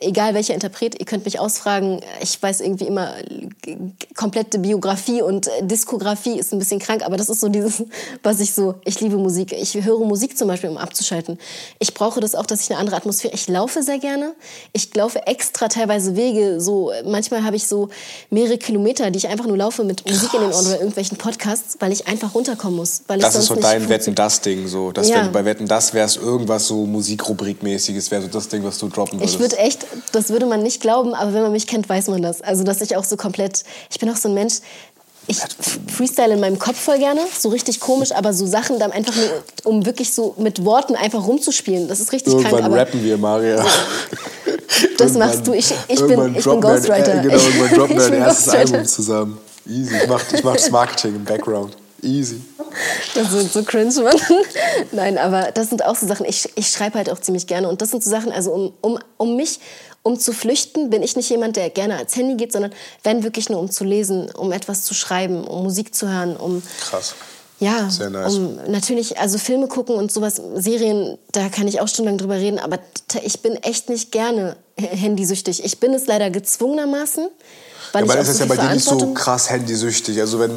Egal 0.00 0.32
welcher 0.34 0.54
Interpret, 0.54 0.98
ihr 1.00 1.06
könnt 1.06 1.24
mich 1.24 1.40
ausfragen. 1.40 2.00
Ich 2.20 2.40
weiß 2.40 2.60
irgendwie 2.60 2.86
immer 2.86 3.14
komplette 4.16 4.60
Biografie 4.60 5.22
und 5.22 5.50
Diskografie 5.60 6.38
ist 6.38 6.52
ein 6.52 6.60
bisschen 6.60 6.78
krank, 6.78 7.04
aber 7.04 7.16
das 7.16 7.28
ist 7.28 7.40
so 7.40 7.48
dieses, 7.48 7.82
was 8.22 8.40
ich 8.40 8.54
so, 8.54 8.76
ich 8.84 9.00
liebe 9.00 9.16
Musik. 9.16 9.52
Ich 9.52 9.74
höre 9.74 9.98
Musik 10.04 10.38
zum 10.38 10.48
Beispiel, 10.48 10.70
um 10.70 10.78
abzuschalten. 10.78 11.38
Ich 11.80 11.94
brauche 11.94 12.20
das 12.20 12.36
auch, 12.36 12.46
dass 12.46 12.62
ich 12.62 12.70
eine 12.70 12.78
andere 12.78 12.96
Atmosphäre, 12.96 13.34
ich 13.34 13.48
laufe 13.48 13.82
sehr 13.82 13.98
gerne. 13.98 14.34
Ich 14.72 14.94
laufe 14.94 15.26
extra 15.26 15.66
teilweise 15.66 16.14
Wege, 16.14 16.60
so, 16.60 16.92
manchmal 17.04 17.44
habe 17.44 17.56
ich 17.56 17.66
so 17.66 17.88
mehrere 18.30 18.58
Kilometer, 18.58 19.10
die 19.10 19.18
ich 19.18 19.28
einfach 19.28 19.46
nur 19.46 19.56
laufe 19.56 19.82
mit 19.82 20.08
Musik 20.08 20.30
Krass. 20.30 20.34
in 20.34 20.40
den 20.40 20.52
Ohren 20.52 20.66
oder 20.66 20.76
irgendwelchen 20.76 21.18
Podcasts, 21.18 21.76
weil 21.80 21.92
ich 21.92 22.06
einfach 22.06 22.34
runterkommen 22.34 22.76
muss. 22.76 23.02
Weil 23.08 23.18
das 23.18 23.34
ist 23.34 23.46
so 23.46 23.56
dein 23.56 23.88
Wetten 23.88 24.14
das 24.14 24.40
Ding 24.40 24.68
so, 24.68 24.92
dass 24.92 25.08
ja. 25.08 25.16
wenn 25.16 25.26
du 25.26 25.32
bei 25.32 25.44
Wetten 25.44 25.66
das 25.66 25.92
wärst 25.92 26.18
irgendwas 26.18 26.66
so 26.66 26.86
Musikrubrikmäßiges 26.86 28.10
wäre 28.10 28.22
so 28.22 28.28
das 28.28 28.48
Ding, 28.48 28.62
was 28.62 28.78
du 28.78 28.88
droppen 28.88 29.18
würdest. 29.18 29.34
Ich 29.34 29.40
würde 29.40 29.58
echt, 29.58 29.71
das 30.12 30.30
würde 30.30 30.46
man 30.46 30.62
nicht 30.62 30.80
glauben, 30.80 31.14
aber 31.14 31.32
wenn 31.34 31.42
man 31.42 31.52
mich 31.52 31.66
kennt, 31.66 31.88
weiß 31.88 32.08
man 32.08 32.22
das. 32.22 32.42
Also 32.42 32.64
dass 32.64 32.80
ich 32.80 32.96
auch 32.96 33.04
so 33.04 33.16
komplett, 33.16 33.64
ich 33.90 33.98
bin 33.98 34.10
auch 34.10 34.16
so 34.16 34.28
ein 34.28 34.34
Mensch. 34.34 34.56
Ich 35.28 35.38
freestyle 35.86 36.34
in 36.34 36.40
meinem 36.40 36.58
Kopf 36.58 36.76
voll 36.76 36.98
gerne, 36.98 37.20
so 37.38 37.50
richtig 37.50 37.78
komisch, 37.78 38.10
aber 38.10 38.32
so 38.32 38.44
Sachen 38.44 38.80
dann 38.80 38.90
einfach 38.90 39.14
nur, 39.14 39.28
um 39.62 39.86
wirklich 39.86 40.12
so 40.12 40.34
mit 40.36 40.64
Worten 40.64 40.96
einfach 40.96 41.24
rumzuspielen. 41.24 41.86
Das 41.86 42.00
ist 42.00 42.10
richtig 42.10 42.32
Irgendwann 42.32 42.50
krank. 42.50 42.64
Irgendwann 42.64 42.86
rappen 42.86 43.04
wir, 43.04 43.18
Maria. 43.18 43.64
Das 44.96 45.12
machst 45.14 45.46
du. 45.46 45.52
Ich, 45.52 45.72
ich 45.88 46.00
bin, 46.06 46.34
ich 46.36 46.44
bin 46.44 46.60
Ghostwriter. 46.60 47.12
Ein, 47.12 47.22
genau, 47.22 47.34
irgendwann 47.34 47.78
droppen 47.78 47.96
wir 47.96 48.06
ein 48.06 48.12
erstes 48.14 48.48
Album 48.48 48.84
zusammen. 48.84 49.38
Easy. 49.68 49.96
Ich 49.96 50.08
mach, 50.08 50.32
ich 50.32 50.44
mach 50.44 50.54
das 50.54 50.70
Marketing 50.70 51.16
im 51.16 51.24
Background. 51.24 51.76
Easy. 52.02 52.40
Das 53.14 53.30
wird 53.30 53.52
so 53.52 53.62
cringe, 53.62 53.92
Mann. 54.02 54.16
Nein, 54.92 55.18
aber 55.18 55.52
das 55.52 55.68
sind 55.68 55.84
auch 55.84 55.94
so 55.94 56.06
Sachen. 56.06 56.26
Ich, 56.26 56.48
ich 56.56 56.68
schreibe 56.68 56.98
halt 56.98 57.10
auch 57.10 57.20
ziemlich 57.20 57.46
gerne. 57.46 57.68
Und 57.68 57.80
das 57.80 57.90
sind 57.90 58.02
so 58.02 58.10
Sachen, 58.10 58.32
also 58.32 58.52
um, 58.52 58.72
um, 58.80 58.98
um 59.18 59.36
mich, 59.36 59.60
um 60.02 60.18
zu 60.18 60.32
flüchten, 60.32 60.90
bin 60.90 61.02
ich 61.02 61.14
nicht 61.14 61.30
jemand, 61.30 61.56
der 61.56 61.70
gerne 61.70 61.96
ans 61.96 62.16
Handy 62.16 62.34
geht, 62.34 62.52
sondern 62.52 62.72
wenn 63.04 63.22
wirklich 63.22 63.48
nur 63.48 63.60
um 63.60 63.70
zu 63.70 63.84
lesen, 63.84 64.30
um 64.32 64.50
etwas 64.50 64.82
zu 64.82 64.94
schreiben, 64.94 65.44
um 65.44 65.62
Musik 65.62 65.94
zu 65.94 66.08
hören, 66.08 66.36
um. 66.36 66.62
Krass. 66.80 67.14
Ja, 67.60 67.88
Sehr 67.88 68.10
nice. 68.10 68.34
um 68.34 68.58
natürlich, 68.66 69.20
also 69.20 69.38
Filme 69.38 69.68
gucken 69.68 69.94
und 69.94 70.10
sowas, 70.10 70.42
Serien, 70.56 71.16
da 71.30 71.48
kann 71.48 71.68
ich 71.68 71.80
auch 71.80 71.86
stundenlang 71.86 72.18
drüber 72.18 72.34
reden, 72.34 72.58
aber 72.58 72.80
ich 73.22 73.40
bin 73.40 73.54
echt 73.54 73.88
nicht 73.88 74.10
gerne 74.10 74.56
handysüchtig. 74.76 75.64
Ich 75.64 75.78
bin 75.78 75.94
es 75.94 76.06
leider 76.06 76.30
gezwungenermaßen. 76.30 77.28
Weil 77.92 78.04
ja, 78.04 78.08
weil 78.08 78.18
ist 78.22 78.28
das 78.28 78.38
ja 78.38 78.46
bei 78.46 78.56
dir 78.56 78.70
nicht 78.70 78.84
so 78.84 79.12
krass 79.12 79.50
handysüchtig. 79.50 80.18
Also 80.18 80.38
wenn 80.40 80.50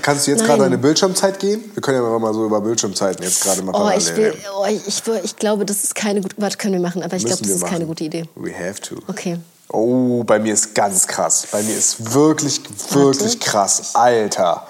kannst 0.00 0.26
du 0.26 0.30
jetzt 0.30 0.44
gerade 0.44 0.62
deine 0.62 0.78
Bildschirmzeit 0.78 1.38
gehen? 1.38 1.62
Wir 1.74 1.82
können 1.82 2.02
ja 2.02 2.18
mal 2.18 2.32
so 2.32 2.46
über 2.46 2.60
Bildschirmzeiten 2.60 3.22
jetzt 3.22 3.42
gerade 3.42 3.62
mal 3.62 3.72
oh, 3.74 3.96
ich, 3.96 4.16
will, 4.16 4.34
oh, 4.56 4.64
ich, 4.66 4.86
ich, 4.86 5.02
ich, 5.24 5.36
glaube, 5.36 5.66
das 5.66 5.84
ist 5.84 5.94
keine 5.94 6.22
gute. 6.22 6.36
Was 6.38 6.56
können 6.56 6.74
wir 6.74 6.80
machen? 6.80 7.02
Aber 7.02 7.16
ich 7.16 7.24
glaube, 7.24 7.42
das 7.42 7.50
ist 7.50 7.60
machen. 7.60 7.70
keine 7.70 7.86
gute 7.86 8.04
Idee. 8.04 8.24
We 8.34 8.52
have 8.52 8.80
to. 8.80 8.96
Okay. 9.08 9.38
Oh, 9.68 10.24
bei 10.24 10.38
mir 10.38 10.54
ist 10.54 10.74
ganz 10.74 11.06
krass. 11.06 11.46
Bei 11.52 11.62
mir 11.62 11.76
ist 11.76 12.14
wirklich, 12.14 12.62
wirklich 12.90 13.34
Warte. 13.34 13.38
krass. 13.38 13.94
Alter. 13.94 14.66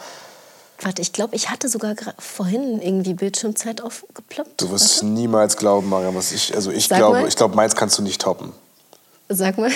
Warte, 0.83 1.03
ich 1.03 1.13
glaube, 1.13 1.37
ich 1.37 1.49
hatte 1.49 1.69
sogar 1.69 1.95
vorhin 2.19 2.83
irgendwie 2.83 3.15
Bildschirmzeit 3.15 3.83
aufgeploppt. 3.83 4.61
Du 4.61 4.71
wirst 4.71 4.87
es 4.87 4.97
Warte. 4.97 5.07
niemals 5.07 5.57
glauben, 5.57 5.89
Mariam, 5.89 6.15
was 6.17 6.33
ich. 6.33 6.55
Also 6.55 6.71
ich 6.71 6.89
Sag 6.89 6.99
glaube, 6.99 7.21
mal. 7.21 7.29
ich 7.29 7.37
glaube, 7.37 7.55
meins 7.55 7.77
kannst 7.77 7.99
du 7.99 8.03
nicht 8.03 8.21
toppen. 8.21 8.53
Sag 9.29 9.59
mal. 9.59 9.71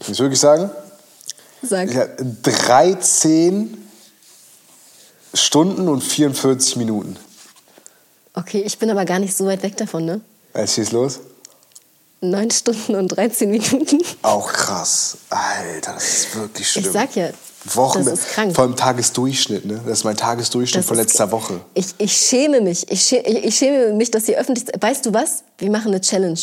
Muss 0.00 0.10
ich 0.10 0.18
wirklich 0.18 0.40
sagen? 0.40 0.70
Sag. 1.62 1.94
Hatte 1.94 2.24
13 2.42 3.76
Stunden 5.34 5.88
und 5.88 6.02
44 6.02 6.76
Minuten. 6.76 7.16
Okay, 8.34 8.62
ich 8.62 8.78
bin 8.78 8.90
aber 8.90 9.04
gar 9.04 9.18
nicht 9.18 9.36
so 9.36 9.46
weit 9.46 9.62
weg 9.62 9.76
davon, 9.76 10.04
ne? 10.04 10.20
Als 10.52 10.74
schieß 10.74 10.92
los? 10.92 11.20
9 12.20 12.50
Stunden 12.50 12.94
und 12.94 13.08
13 13.08 13.50
Minuten. 13.50 13.98
Auch 14.22 14.52
krass. 14.52 15.18
Alter, 15.30 15.94
das 15.94 16.04
ist 16.08 16.36
wirklich 16.36 16.70
schlimm. 16.70 16.84
Ich 16.84 16.92
sag 16.92 17.16
ja, 17.16 17.30
Wochen, 17.74 18.04
das 18.04 18.14
ist 18.20 18.28
krank. 18.30 18.54
Vor 18.56 18.64
allem 18.64 18.74
Tagesdurchschnitt, 18.76 19.64
ne? 19.64 19.80
Das 19.86 19.98
ist 19.98 20.04
mein 20.04 20.16
Tagesdurchschnitt 20.16 20.80
Das 20.82 20.88
von 20.88 20.96
letzter 20.96 21.30
Woche. 21.30 21.60
Ich, 21.74 21.86
ich 21.98 22.12
schäme 22.16 22.60
mich. 22.60 22.90
Ich, 22.90 23.02
schä 23.02 23.18
ich 23.18 23.56
schäme 23.56 23.92
mich, 23.92 24.10
dass 24.10 24.28
ihr 24.28 24.36
öffentlich. 24.38 24.64
Weißt 24.80 25.06
du 25.06 25.14
was? 25.14 25.44
Wir 25.58 25.70
machen 25.70 25.88
eine 25.88 26.00
Challenge. 26.00 26.38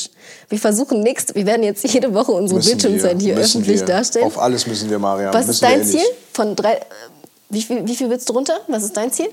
Wir 0.47 0.59
versuchen 0.59 1.01
nächst. 1.01 1.35
Wir 1.35 1.45
werden 1.45 1.63
jetzt 1.63 1.83
jede 1.85 2.13
Woche 2.13 2.31
unsere 2.31 2.61
Bildschirmzeit 2.61 3.21
hier 3.21 3.35
müssen 3.35 3.59
öffentlich 3.61 3.81
wir. 3.81 3.85
darstellen. 3.87 4.25
Auf 4.25 4.39
alles 4.39 4.65
müssen 4.65 4.89
wir, 4.89 4.97
Mariam. 4.99 5.33
was 5.33 5.47
müssen 5.47 5.51
ist 5.51 5.61
dein. 5.63 5.85
Ziel? 5.85 6.05
Von 6.33 6.55
drei. 6.55 6.75
äh, 6.75 6.81
Wie 7.49 7.61
viel, 7.63 7.85
wie 7.85 7.95
viel 7.97 8.09
willst 8.09 8.29
du 8.29 8.33
runter? 8.33 8.57
Was 8.69 8.83
ist 8.83 8.95
dein 8.95 9.11
Ziel? 9.11 9.27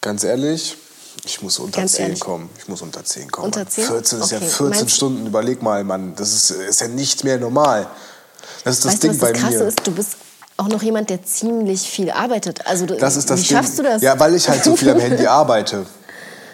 Ganz 0.00 0.24
ehrlich, 0.24 0.76
ich 1.24 1.40
muss 1.42 1.58
unter 1.60 1.80
Ganz 1.80 1.92
10 1.92 2.02
ehrlich. 2.06 2.20
kommen. 2.20 2.50
Ich 2.58 2.68
muss 2.68 2.82
unter 2.82 3.04
10 3.04 3.30
kommen. 3.30 3.46
Unter 3.46 3.60
Mann. 3.60 3.68
10? 3.68 3.84
14 3.86 4.20
ist 4.20 4.30
ja 4.32 4.36
Okay. 4.38 4.46
14 4.48 4.68
Meinst- 4.68 4.96
Stunden. 4.96 5.26
Überleg 5.26 5.62
mal, 5.62 5.84
Mann. 5.84 6.14
Das 6.16 6.32
ist, 6.32 6.50
ist 6.50 6.80
ja 6.80 6.88
nicht 6.88 7.24
mehr 7.24 7.38
normal. 7.38 7.86
Das 8.64 8.76
ist 8.76 8.84
das 8.84 8.92
weißt 8.94 9.02
Ding 9.04 9.10
du, 9.12 9.16
was 9.16 9.20
bei 9.20 9.32
das 9.32 9.40
Krasse 9.42 9.58
mir. 9.58 9.64
ist? 9.68 9.86
Du 9.86 9.92
bist 9.92 10.16
auch 10.56 10.68
noch 10.68 10.82
jemand, 10.82 11.10
der 11.10 11.24
ziemlich 11.24 11.82
viel 11.88 12.10
arbeitet. 12.10 12.66
Also 12.66 12.86
Das 12.86 13.16
ist 13.16 13.30
das 13.30 13.40
wie 13.40 13.44
Ding. 13.44 13.56
schaffst 13.56 13.78
du 13.78 13.82
das? 13.82 14.02
Ja, 14.02 14.18
weil 14.20 14.34
ich 14.34 14.48
halt 14.48 14.62
so 14.64 14.76
viel 14.76 14.90
am 14.90 14.98
Handy 15.00 15.26
arbeite. 15.26 15.86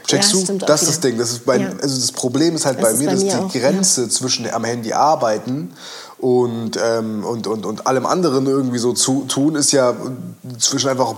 Checkst 0.06 0.32
Ja, 0.32 0.40
du? 0.54 0.58
Das 0.64 0.82
ist 0.82 0.88
das. 0.88 1.00
Ding. 1.00 1.18
Das 1.18 1.30
ist 1.30 1.44
bei, 1.44 1.58
Ja. 1.58 1.68
also 1.82 2.00
das 2.00 2.12
Problem 2.12 2.54
ist 2.54 2.64
halt 2.64 2.78
Das 2.78 2.84
bei 2.84 2.90
ist 2.92 2.98
mir, 3.00 3.06
bei 3.06 3.12
dass 3.12 3.22
mir 3.24 3.30
die 3.30 3.36
auch, 3.36 3.54
ja. 3.54 3.60
Grenze 3.60 4.08
zwischen 4.08 4.50
am 4.50 4.64
Handy 4.64 4.92
arbeiten 4.94 5.72
und, 6.18 6.78
ähm, 6.82 7.24
und, 7.24 7.46
und, 7.46 7.66
und 7.66 7.86
allem 7.86 8.06
anderen 8.06 8.46
irgendwie 8.46 8.78
so 8.78 8.92
zu 8.94 9.24
tun, 9.28 9.54
ist 9.54 9.72
ja 9.72 9.94
zwischen 10.58 10.88
einfach 10.88 11.14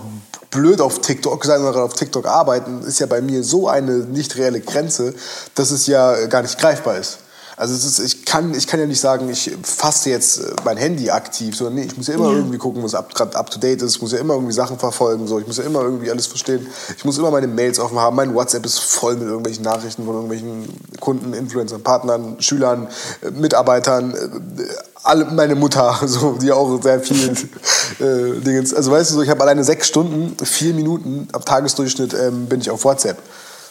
blöd 0.49 0.81
auf 0.81 0.99
TikTok 0.99 1.45
sein 1.45 1.63
oder 1.63 1.83
auf 1.85 1.93
TikTok 1.93 2.25
arbeiten, 2.27 2.81
ist 2.83 2.99
ja 2.99 3.05
bei 3.05 3.21
mir 3.21 3.43
so 3.43 3.69
eine 3.69 3.93
nicht 3.99 4.35
reelle 4.35 4.59
Grenze, 4.59 5.13
dass 5.55 5.71
es 5.71 5.87
ja 5.87 6.25
gar 6.27 6.41
nicht 6.41 6.57
greifbar 6.59 6.97
ist. 6.97 7.19
Also 7.61 7.75
es 7.75 7.85
ist, 7.85 7.99
ich, 7.99 8.25
kann, 8.25 8.55
ich 8.55 8.65
kann 8.65 8.79
ja 8.79 8.87
nicht 8.87 8.99
sagen, 8.99 9.29
ich 9.29 9.51
fasse 9.61 10.09
jetzt 10.09 10.39
äh, 10.39 10.55
mein 10.65 10.77
Handy 10.77 11.11
aktiv, 11.11 11.55
sondern 11.55 11.75
nee, 11.75 11.83
ich 11.83 11.95
muss 11.95 12.07
ja 12.07 12.15
immer 12.15 12.31
Ja. 12.31 12.37
irgendwie 12.37 12.57
gucken, 12.57 12.81
was 12.83 12.95
up- 12.95 13.13
gerade 13.13 13.35
up 13.37 13.51
to 13.51 13.59
date 13.59 13.83
ist. 13.83 13.97
Ich 13.97 14.01
muss 14.01 14.13
ja 14.13 14.17
immer 14.17 14.33
irgendwie 14.33 14.53
Sachen 14.53 14.79
verfolgen. 14.79 15.27
So. 15.27 15.37
Ich 15.37 15.45
muss 15.45 15.57
ja 15.57 15.63
immer 15.65 15.81
irgendwie 15.81 16.09
alles 16.09 16.25
verstehen. 16.25 16.65
Ich 16.97 17.05
muss 17.05 17.19
immer 17.19 17.29
meine 17.29 17.45
Mails 17.45 17.77
offen 17.77 17.99
haben. 17.99 18.15
Mein 18.15 18.33
WhatsApp 18.33 18.65
ist 18.65 18.79
voll 18.79 19.13
mit 19.13 19.27
irgendwelchen 19.27 19.63
Nachrichten 19.63 20.03
von 20.05 20.15
irgendwelchen 20.15 20.73
Kunden, 20.99 21.33
Influencern, 21.33 21.83
Partnern, 21.83 22.37
Schülern, 22.39 22.87
äh, 23.21 23.29
Mitarbeitern. 23.29 24.15
äh, 24.15 24.63
Alle, 25.03 25.25
meine 25.25 25.53
Mutter, 25.53 25.99
so, 26.07 26.31
die 26.41 26.51
auch 26.51 26.81
sehr 26.81 26.99
viel 26.99 27.29
äh, 27.99 28.39
Dingens. 28.41 28.73
Also 28.73 28.89
weißt 28.89 29.11
du, 29.11 29.15
so, 29.17 29.21
ich 29.21 29.29
habe 29.29 29.41
alleine 29.41 29.63
sechs 29.63 29.87
Stunden, 29.87 30.35
vier 30.43 30.73
Minuten 30.73 31.27
am 31.31 31.45
Tagesdurchschnitt 31.45 32.15
ähm, 32.15 32.47
bin 32.47 32.59
ich 32.59 32.71
auf 32.71 32.83
WhatsApp. 32.85 33.17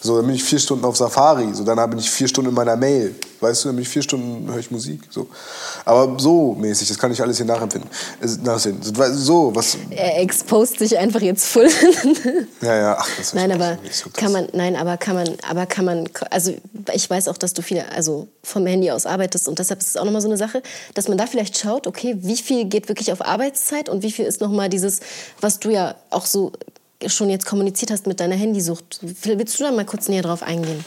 So, 0.02 0.16
dann 0.16 0.26
bin 0.26 0.34
ich 0.34 0.42
vier 0.42 0.58
Stunden 0.58 0.84
auf 0.84 0.96
Safari. 0.96 1.52
So, 1.52 1.62
danach 1.62 1.86
bin 1.86 1.98
ich 1.98 2.10
vier 2.10 2.26
Stunden 2.26 2.48
in 2.50 2.54
meiner 2.54 2.76
Mail. 2.76 3.14
Weißt 3.40 3.64
du, 3.64 3.68
dann 3.68 3.76
bin 3.76 3.82
ich 3.82 3.88
vier 3.88 4.02
Stunden, 4.02 4.50
höre 4.50 4.58
ich 4.58 4.70
Musik. 4.70 5.00
So. 5.10 5.26
Aber 5.84 6.18
so 6.18 6.54
mäßig, 6.54 6.88
das 6.88 6.98
kann 6.98 7.12
ich 7.12 7.20
alles 7.20 7.36
hier 7.36 7.46
nachempfinden. 7.46 7.90
Nachsehen. 8.42 8.78
So, 8.82 9.54
was. 9.54 9.76
Er 9.90 10.20
exposed 10.20 10.78
sich 10.78 10.96
einfach 10.96 11.20
jetzt 11.20 11.46
voll. 11.46 11.68
Ja, 12.62 12.76
ja, 12.76 12.96
ach, 12.98 13.08
das 13.16 13.32
Nein, 13.32 13.50
ist 13.50 13.56
aber 13.56 13.76
nicht 13.82 13.94
so 13.94 14.10
kann 14.10 14.32
man, 14.32 14.48
nein, 14.52 14.76
aber 14.76 14.96
kann 14.96 15.14
man, 15.14 15.28
aber 15.48 15.66
kann 15.66 15.84
man, 15.84 16.08
also 16.30 16.54
ich 16.92 17.08
weiß 17.08 17.28
auch, 17.28 17.38
dass 17.38 17.54
du 17.54 17.62
viel, 17.62 17.82
also 17.94 18.28
vom 18.42 18.66
Handy 18.66 18.90
aus 18.90 19.06
arbeitest 19.06 19.48
und 19.48 19.58
deshalb 19.58 19.80
ist 19.80 19.88
es 19.88 19.96
auch 19.96 20.04
nochmal 20.04 20.20
so 20.20 20.28
eine 20.28 20.36
Sache, 20.36 20.62
dass 20.94 21.08
man 21.08 21.16
da 21.16 21.26
vielleicht 21.26 21.56
schaut, 21.56 21.86
okay, 21.86 22.16
wie 22.20 22.36
viel 22.36 22.66
geht 22.66 22.88
wirklich 22.88 23.12
auf 23.12 23.24
Arbeitszeit 23.24 23.88
und 23.88 24.02
wie 24.02 24.12
viel 24.12 24.26
ist 24.26 24.40
nochmal 24.40 24.68
dieses, 24.68 25.00
was 25.40 25.58
du 25.58 25.70
ja 25.70 25.94
auch 26.10 26.26
so 26.26 26.52
schon 27.06 27.30
jetzt 27.30 27.46
kommuniziert 27.46 27.90
hast 27.90 28.06
mit 28.06 28.20
deiner 28.20 28.36
Handysucht. 28.36 29.00
Willst 29.02 29.58
du 29.58 29.64
da 29.64 29.70
mal 29.72 29.86
kurz 29.86 30.08
näher 30.08 30.22
drauf 30.22 30.42
eingehen? 30.42 30.84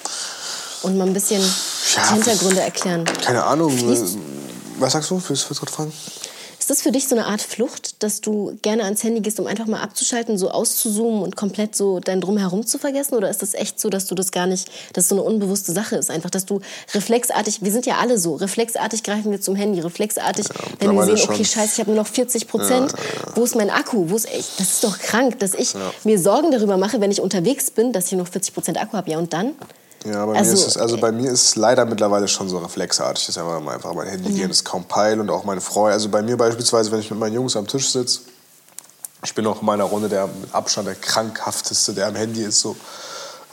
Und 0.83 0.97
mal 0.97 1.07
ein 1.07 1.13
bisschen 1.13 1.41
Ja, 1.41 2.07
die 2.09 2.13
Hintergründe 2.15 2.61
erklären. 2.61 3.05
Keine 3.23 3.43
Ahnung. 3.43 3.71
Fließt- 3.75 4.15
äh, 4.15 4.19
Was 4.79 4.93
sagst 4.93 5.09
du? 5.11 5.17
Du 5.19 5.33
gerade 5.33 5.71
fragen? 5.71 5.93
Ist 6.63 6.69
das 6.69 6.81
für 6.81 6.93
dich 6.93 7.09
so 7.09 7.15
eine 7.17 7.25
Art 7.25 7.41
Flucht, 7.41 8.01
dass 8.03 8.21
du 8.21 8.57
gerne 8.61 8.85
ans 8.85 9.03
Handy 9.03 9.19
gehst, 9.19 9.37
um 9.37 9.47
einfach 9.47 9.65
mal 9.65 9.81
abzuschalten, 9.81 10.37
so 10.37 10.49
auszuzoomen 10.49 11.21
und 11.21 11.35
komplett 11.35 11.75
so 11.75 11.99
dein 11.99 12.21
Drumherum 12.21 12.65
zu 12.65 12.77
vergessen? 12.77 13.15
Oder 13.15 13.29
ist 13.29 13.41
das 13.41 13.53
echt 13.53 13.81
so, 13.81 13.89
dass 13.89 14.05
du 14.05 14.15
das 14.15 14.31
gar 14.31 14.47
nicht, 14.47 14.71
dass 14.93 15.03
es 15.03 15.09
so 15.09 15.15
eine 15.15 15.25
unbewusste 15.25 15.73
Sache 15.73 15.97
ist? 15.97 16.09
Einfach, 16.09 16.29
dass 16.29 16.45
du 16.45 16.61
reflexartig, 16.93 17.63
wir 17.63 17.71
sind 17.73 17.85
ja 17.85 17.97
alle 17.97 18.17
so, 18.17 18.35
reflexartig 18.35 19.03
greifen 19.03 19.29
wir 19.29 19.41
zum 19.41 19.57
Handy, 19.57 19.81
reflexartig, 19.81 20.45
wenn 20.79 20.95
wir 20.95 21.03
sehen, 21.03 21.15
okay, 21.15 21.43
schon. 21.43 21.45
scheiße, 21.45 21.73
ich 21.73 21.79
habe 21.79 21.91
nur 21.91 22.01
noch 22.01 22.07
40 22.07 22.47
Prozent, 22.47 22.93
wo 23.35 23.43
ist 23.43 23.57
mein 23.57 23.69
Akku? 23.69 24.09
Wo 24.09 24.15
ist 24.15 24.33
echt? 24.33 24.57
Das 24.57 24.69
ist 24.69 24.85
doch 24.85 24.97
krank, 24.97 25.39
dass 25.39 25.55
ich 25.55 25.73
mir 26.05 26.17
Sorgen 26.17 26.51
darüber 26.51 26.77
mache, 26.77 27.01
wenn 27.01 27.11
ich 27.11 27.19
unterwegs 27.19 27.71
bin, 27.71 27.91
dass 27.91 28.05
ich 28.05 28.17
noch 28.17 28.29
40 28.29 28.53
Prozent 28.53 28.81
Akku 28.81 28.95
habe. 28.95 29.11
Ja, 29.11 29.17
und 29.17 29.33
dann? 29.33 29.51
Ja, 30.05 30.25
bei 30.25 30.37
Also, 30.37 30.51
mir 30.51 30.57
ist 30.57 30.67
es, 30.67 30.77
also 30.77 30.97
bei 30.97 31.11
mir 31.11 31.31
ist 31.31 31.43
es 31.43 31.55
leider 31.55 31.85
mittlerweile 31.85 32.27
schon 32.27 32.49
so 32.49 32.57
reflexartig, 32.57 33.25
dass 33.25 33.37
einfach, 33.37 33.65
einfach 33.65 33.93
mein 33.93 34.07
Handy 34.07 34.33
gehen, 34.33 34.51
ist 34.51 34.65
kaum 34.65 34.83
peil 34.85 35.19
und 35.19 35.29
auch 35.29 35.45
meine 35.45 35.61
Freunde. 35.61 35.93
Also 35.93 36.09
bei 36.09 36.21
mir 36.21 36.35
beispielsweise, 36.35 36.91
wenn 36.91 36.99
ich 36.99 37.09
mit 37.09 37.19
meinen 37.19 37.33
Jungs 37.33 37.55
am 37.55 37.67
Tisch 37.67 37.89
sitze, 37.89 38.21
ich 39.23 39.33
bin 39.33 39.47
auch 39.47 39.61
in 39.61 39.65
meiner 39.65 39.85
Runde 39.85 40.09
der 40.09 40.27
mit 40.27 40.53
Abstand 40.53 40.87
der 40.87 40.95
krankhafteste, 40.95 41.93
der 41.93 42.07
am 42.07 42.15
Handy 42.15 42.43
ist, 42.43 42.59
so. 42.59 42.75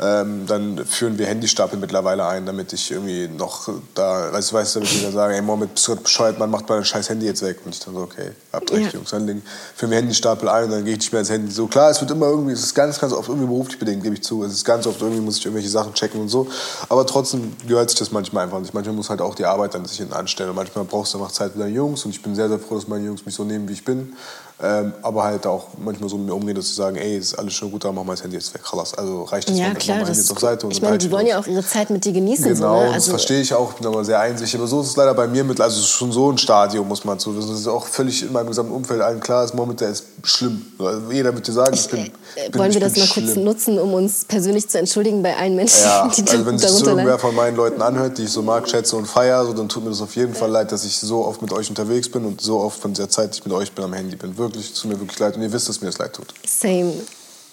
Ähm, 0.03 0.47
dann 0.47 0.83
führen 0.87 1.19
wir 1.19 1.27
Handystapel 1.27 1.79
mittlerweile 1.79 2.25
ein, 2.27 2.47
damit 2.47 2.73
ich 2.73 2.91
irgendwie 2.91 3.29
noch 3.29 3.69
da, 3.95 4.33
weißt 4.33 4.51
du, 4.51 4.55
weißt 4.57 4.77
damit 4.77 4.91
die 4.91 5.03
dann 5.03 5.13
sagen, 5.13 5.35
ey, 5.35 5.43
Moment, 5.43 5.75
bist 5.75 5.87
du 5.89 5.97
bescheuert, 5.97 6.39
man 6.39 6.51
macht 6.51 6.67
mal 6.71 6.77
dein 6.77 6.87
scheiß 6.87 7.11
Handy 7.11 7.27
jetzt 7.27 7.43
weg. 7.43 7.59
Und 7.67 7.75
ich 7.75 7.81
dann 7.81 7.93
so, 7.93 8.01
okay, 8.01 8.31
habt 8.51 8.73
recht, 8.73 8.87
Ja. 8.87 8.99
Jungs, 8.99 9.11
dann 9.11 9.43
führen 9.77 9.91
wir 9.91 9.99
Handystapel 9.99 10.49
ein 10.49 10.65
und 10.65 10.71
dann 10.71 10.85
gehe 10.85 10.95
ich 10.95 11.01
nicht 11.01 11.13
mehr 11.13 11.21
ins 11.21 11.29
Handy. 11.29 11.53
So, 11.53 11.67
klar, 11.67 11.91
es 11.91 12.01
wird 12.01 12.11
immer 12.13 12.27
irgendwie, 12.29 12.53
es 12.53 12.63
ist 12.63 12.75
ganz, 12.75 12.99
ganz 12.99 13.13
oft 13.13 13.29
irgendwie 13.29 13.47
beruflich 13.47 13.79
bedingt, 13.79 14.03
gebe 14.03 14.15
ich 14.15 14.23
zu. 14.23 14.43
Es 14.43 14.53
ist 14.53 14.65
ganz 14.65 14.87
oft 14.87 15.03
irgendwie, 15.03 15.21
muss 15.21 15.37
ich 15.37 15.45
irgendwelche 15.45 15.69
Sachen 15.69 15.93
checken 15.93 16.19
und 16.19 16.29
so. 16.31 16.49
Aber 16.89 17.07
trotzdem 17.07 17.55
gehört 17.69 17.91
sich 17.91 17.99
das 17.99 18.11
manchmal 18.11 18.45
einfach 18.45 18.61
nicht. 18.61 18.73
Manchmal 18.73 18.97
muss 18.97 19.11
halt 19.11 19.21
auch 19.21 19.35
die 19.35 19.45
Arbeit 19.45 19.75
dann 19.75 19.85
sich 19.85 20.01
anstellen. 20.11 20.49
Und 20.49 20.57
manchmal 20.57 20.85
brauchst 20.85 21.13
du 21.13 21.19
einfach 21.19 21.33
Zeit 21.33 21.55
mit 21.55 21.63
deinen 21.63 21.75
Jungs 21.75 22.07
und 22.07 22.13
ich 22.13 22.23
bin 22.23 22.35
sehr, 22.35 22.49
sehr 22.49 22.59
froh, 22.59 22.77
dass 22.77 22.89
meine 22.89 23.05
Jungs 23.05 23.27
mich 23.27 23.35
so 23.35 23.45
nehmen, 23.45 23.69
wie 23.69 23.75
ich 23.75 23.85
bin. 23.85 24.15
Ähm, 24.63 24.93
aber 25.01 25.25
halt 25.25 25.47
auch 25.47 25.69
manchmal 25.79 26.11
so 26.11 26.19
mit 26.19 26.27
mir 26.27 26.35
umgehen, 26.35 26.55
dass 26.55 26.69
sie 26.69 26.75
sagen, 26.75 26.97
ey, 26.97 27.17
ist 27.17 27.35
alles 27.35 27.55
schon 27.55 27.71
gut, 27.71 27.85
dann 27.85 27.95
machen 27.95 28.09
wir 28.09 28.13
das 28.13 28.23
Handy 28.23 28.37
jetzt 28.37 28.53
weg. 28.53 28.63
Chalas. 28.63 28.93
Also 28.95 29.25
reicht 29.25 29.49
das 29.49 29.59
Ja, 29.59 29.69
mal, 29.69 29.75
klar. 29.75 30.01
Das, 30.01 30.09
Handy 30.09 30.21
jetzt 30.21 30.31
auf 30.31 30.39
Seite 30.39 30.67
und 30.67 30.73
ich 30.73 30.83
meine, 30.83 30.99
die 30.99 31.11
wollen 31.11 31.27
ja 31.27 31.39
auch 31.39 31.47
ihre 31.47 31.65
Zeit 31.65 31.89
mit 31.89 32.05
dir 32.05 32.13
genießen. 32.13 32.45
Genau, 32.55 32.75
so, 32.75 32.81
ne? 32.81 32.87
das 32.87 32.95
also, 32.95 33.11
verstehe 33.13 33.41
ich 33.41 33.55
auch, 33.55 33.73
bin 33.73 33.87
aber 33.87 34.05
sehr 34.05 34.21
einsichtig. 34.21 34.61
Aber 34.61 34.69
so 34.69 34.83
ist 34.83 34.89
es 34.89 34.97
leider 34.97 35.15
bei 35.15 35.27
mir 35.27 35.45
mit, 35.45 35.61
also 35.61 35.79
es 35.79 35.85
ist 35.85 35.93
schon 35.93 36.13
so 36.13 36.31
ein 36.31 36.37
Stadium, 36.37 36.87
muss 36.87 37.05
man 37.05 37.19
zu 37.19 37.35
wissen. 37.37 37.51
Das 37.51 37.61
ist 37.61 37.69
auch 37.69 37.87
völlig 37.87 38.23
in 38.23 38.33
meinem 38.33 38.49
gesamten 38.49 38.73
Umfeld 38.73 39.01
allen 39.01 39.21
klar, 39.21 39.45
ist 39.45 39.55
momentan 39.55 39.93
ist 39.93 40.05
schlimm. 40.25 40.65
Jeder 41.11 41.35
wird 41.35 41.47
dir 41.47 41.53
sagen, 41.53 41.75
ich, 41.75 41.89
bin, 41.89 42.01
Äh, 42.37 42.51
bin 42.51 42.59
Wollen 42.61 42.71
ich 42.71 42.75
wir 42.75 42.81
das 42.81 42.93
bin 42.95 43.03
mal 43.03 43.09
kurz 43.09 43.37
nutzen, 43.37 43.79
um 43.79 43.95
uns 43.95 44.25
persönlich 44.25 44.69
zu 44.69 44.79
entschuldigen 44.79 45.23
bei 45.23 45.37
allen 45.37 45.57
Menschen, 45.57 45.83
Ja, 45.83 46.09
die 46.09 46.23
also 46.23 46.47
wenn 46.47 46.59
sich 46.59 46.69
das 46.71 46.83
irgendwer 46.83 47.19
von 47.19 47.35
meinen 47.35 47.57
Leuten 47.57 47.83
anhört, 47.83 48.19
die 48.19 48.25
ich 48.25 48.31
so 48.31 48.43
mag, 48.43 48.69
schätze 48.69 48.97
und 48.97 49.07
feiere, 49.07 49.47
so, 49.47 49.53
dann 49.53 49.69
tut 49.69 49.85
mir 49.85 49.91
das 49.91 50.01
auf 50.01 50.15
jeden 50.17 50.35
Fall 50.35 50.51
leid, 50.51 50.73
dass 50.73 50.85
ich 50.85 50.97
so 50.99 51.25
oft 51.25 51.43
mit 51.43 51.53
euch 51.53 51.69
unterwegs 51.69 52.09
bin 52.09 52.25
und 52.25 52.41
so 52.41 52.59
oft 52.61 52.81
von 52.81 52.95
der 52.95 53.09
Zeit, 53.09 53.35
die 53.35 53.39
ich 53.39 53.45
mit 53.45 53.55
euch 53.55 53.73
bin, 53.73 53.85
am 53.85 53.93
Handy 53.93 54.17
bin. 54.17 54.37
Wirklich, 54.39 54.71
es 54.73 54.75
tut 54.81 54.91
mir 54.91 55.01
wirklich 55.01 55.19
leid 55.19 55.37
und 55.37 55.43
ihr 55.43 55.53
wisst, 55.53 55.69
dass 55.69 55.81
mir 55.81 55.89
das 55.89 55.99
leid 55.99 56.13
tut. 56.15 56.29
Same. 56.47 56.93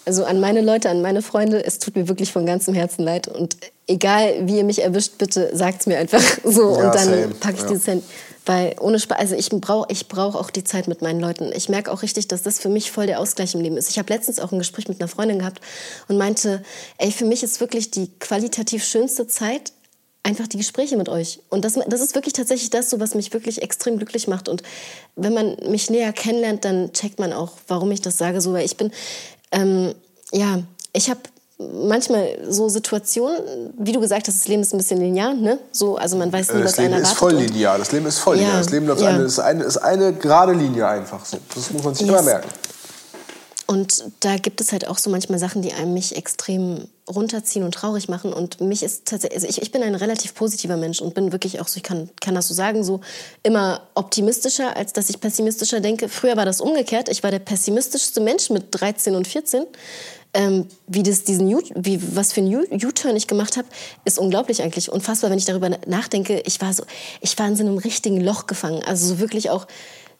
Also 0.08 0.24
an 0.24 0.40
meine 0.40 0.62
Leute, 0.62 0.88
an 0.88 1.02
meine 1.02 1.20
Freunde, 1.20 1.62
es 1.66 1.78
tut 1.78 1.94
mir 1.94 2.08
wirklich 2.08 2.32
von 2.32 2.46
ganzem 2.46 2.72
Herzen 2.72 3.04
leid. 3.04 3.28
Und 3.28 3.58
egal, 3.86 4.46
wie 4.46 4.56
ihr 4.56 4.64
mich 4.64 4.82
erwischt, 4.82 5.18
bitte 5.18 5.50
sagt's 5.52 5.86
mir 5.86 5.98
einfach 5.98 6.22
so. 6.44 6.78
Ja, 6.78 6.86
und 6.86 6.94
dann 6.94 7.04
same, 7.04 7.28
packe 7.40 7.56
ich 7.56 7.62
ja. 7.62 7.68
dieses 7.68 7.86
Handy. 7.86 8.04
Weil 8.48 8.76
ohne 8.80 8.98
Spaß, 8.98 9.18
also 9.18 9.34
ich 9.34 9.50
brauche 9.50 9.92
ich 9.92 10.08
brauch 10.08 10.34
auch 10.34 10.48
die 10.50 10.64
Zeit 10.64 10.88
mit 10.88 11.02
meinen 11.02 11.20
Leuten. 11.20 11.52
Ich 11.54 11.68
merke 11.68 11.92
auch 11.92 12.00
richtig, 12.00 12.28
dass 12.28 12.42
das 12.42 12.58
für 12.58 12.70
mich 12.70 12.90
voll 12.90 13.06
der 13.06 13.20
Ausgleich 13.20 13.54
im 13.54 13.60
Leben 13.60 13.76
ist. 13.76 13.90
Ich 13.90 13.98
habe 13.98 14.10
letztens 14.10 14.40
auch 14.40 14.52
ein 14.52 14.58
Gespräch 14.58 14.88
mit 14.88 15.02
einer 15.02 15.08
Freundin 15.08 15.40
gehabt 15.40 15.60
und 16.08 16.16
meinte, 16.16 16.62
ey, 16.96 17.12
für 17.12 17.26
mich 17.26 17.42
ist 17.42 17.60
wirklich 17.60 17.90
die 17.90 18.10
qualitativ 18.18 18.86
schönste 18.86 19.26
Zeit 19.26 19.72
einfach 20.22 20.46
die 20.46 20.56
Gespräche 20.56 20.96
mit 20.96 21.10
euch. 21.10 21.40
Und 21.50 21.62
das, 21.66 21.74
das 21.88 22.00
ist 22.00 22.14
wirklich 22.14 22.32
tatsächlich 22.32 22.70
das, 22.70 22.88
so, 22.88 22.98
was 23.00 23.14
mich 23.14 23.34
wirklich 23.34 23.60
extrem 23.60 23.98
glücklich 23.98 24.28
macht. 24.28 24.48
Und 24.48 24.62
wenn 25.14 25.34
man 25.34 25.56
mich 25.68 25.90
näher 25.90 26.14
kennenlernt, 26.14 26.64
dann 26.64 26.94
checkt 26.94 27.18
man 27.18 27.34
auch, 27.34 27.52
warum 27.66 27.90
ich 27.90 28.00
das 28.00 28.16
sage. 28.16 28.40
So, 28.40 28.54
weil 28.54 28.64
ich 28.64 28.78
bin, 28.78 28.92
ähm, 29.52 29.94
ja, 30.32 30.62
ich 30.94 31.10
habe 31.10 31.20
manchmal 31.58 32.38
so 32.48 32.68
Situationen, 32.68 33.72
wie 33.78 33.92
du 33.92 34.00
gesagt 34.00 34.28
hast, 34.28 34.36
das 34.38 34.48
Leben 34.48 34.62
ist 34.62 34.72
ein 34.72 34.78
bisschen 34.78 35.00
linear, 35.00 35.34
ne? 35.34 35.58
So, 35.72 35.96
also 35.96 36.16
man 36.16 36.32
weiß 36.32 36.52
nie, 36.54 36.62
Das 36.62 36.72
was 36.72 36.78
Leben 36.78 36.94
einen 36.94 37.02
ist 37.02 37.12
voll 37.12 37.34
linear. 37.34 37.78
Das 37.78 37.92
Leben 37.92 38.06
ist 38.06 38.18
voll 38.18 38.36
Ja, 38.36 38.42
linear. 38.42 38.58
Das 38.58 38.70
Leben 38.70 38.86
läuft 38.86 39.02
ja. 39.02 39.08
eine, 39.08 39.24
ist, 39.24 39.38
eine, 39.40 39.64
ist 39.64 39.78
eine 39.78 40.12
gerade 40.12 40.52
Linie 40.52 40.86
einfach. 40.86 41.24
So. 41.24 41.38
Das 41.54 41.70
muss 41.72 41.82
man 41.82 41.94
sich 41.94 42.06
Yes. 42.06 42.10
immer 42.10 42.22
merken. 42.22 42.48
und 43.66 44.04
da 44.20 44.36
gibt 44.36 44.60
es 44.62 44.72
halt 44.72 44.86
auch 44.88 44.96
so 44.98 45.10
manchmal 45.10 45.38
Sachen, 45.38 45.60
die 45.62 45.72
einem 45.72 45.92
mich 45.92 46.16
extrem 46.16 46.86
runterziehen 47.08 47.64
und 47.64 47.72
traurig 47.74 48.08
machen. 48.08 48.32
Und 48.32 48.60
mich 48.60 48.82
ist 48.82 49.06
tatsächlich, 49.06 49.36
also 49.36 49.48
ich, 49.48 49.60
ich 49.60 49.72
bin 49.72 49.82
ein 49.82 49.94
relativ 49.94 50.34
positiver 50.34 50.76
Mensch 50.76 51.00
und 51.02 51.14
bin 51.14 51.32
wirklich 51.32 51.60
auch 51.60 51.68
so, 51.68 51.76
ich 51.78 51.82
kann, 51.82 52.08
kann 52.20 52.34
das 52.34 52.48
so 52.48 52.54
sagen, 52.54 52.84
so 52.84 53.00
immer 53.42 53.82
optimistischer, 53.94 54.76
als 54.76 54.92
dass 54.92 55.10
ich 55.10 55.20
pessimistischer 55.20 55.80
denke. 55.80 56.08
Früher 56.08 56.36
war 56.36 56.44
das 56.46 56.60
umgekehrt. 56.60 57.08
Ich 57.08 57.22
war 57.22 57.30
der 57.30 57.40
pessimistischste 57.40 58.20
Mensch 58.20 58.48
mit 58.48 58.66
13 58.70 59.14
und 59.14 59.26
14. 59.26 59.64
Ähm, 60.38 60.66
wie 60.86 61.02
das 61.02 61.24
diesen 61.24 61.52
U 61.52 61.60
wie 61.74 62.00
was 62.14 62.32
für 62.32 62.40
ein 62.40 62.54
U-Turn 62.54 63.16
ich 63.16 63.26
gemacht 63.26 63.56
habe, 63.56 63.66
ist 64.04 64.20
unglaublich 64.20 64.62
eigentlich 64.62 64.88
unfassbar, 64.88 65.30
wenn 65.30 65.38
ich 65.38 65.46
darüber 65.46 65.68
nachdenke. 65.86 66.40
Ich 66.46 66.60
war 66.60 66.72
so, 66.72 66.84
ich 67.20 67.36
war 67.40 67.48
in 67.48 67.56
so 67.56 67.64
einem 67.64 67.76
richtigen 67.76 68.20
Loch 68.20 68.46
gefangen, 68.46 68.80
also 68.84 69.08
so 69.08 69.18
wirklich 69.18 69.50
auch 69.50 69.66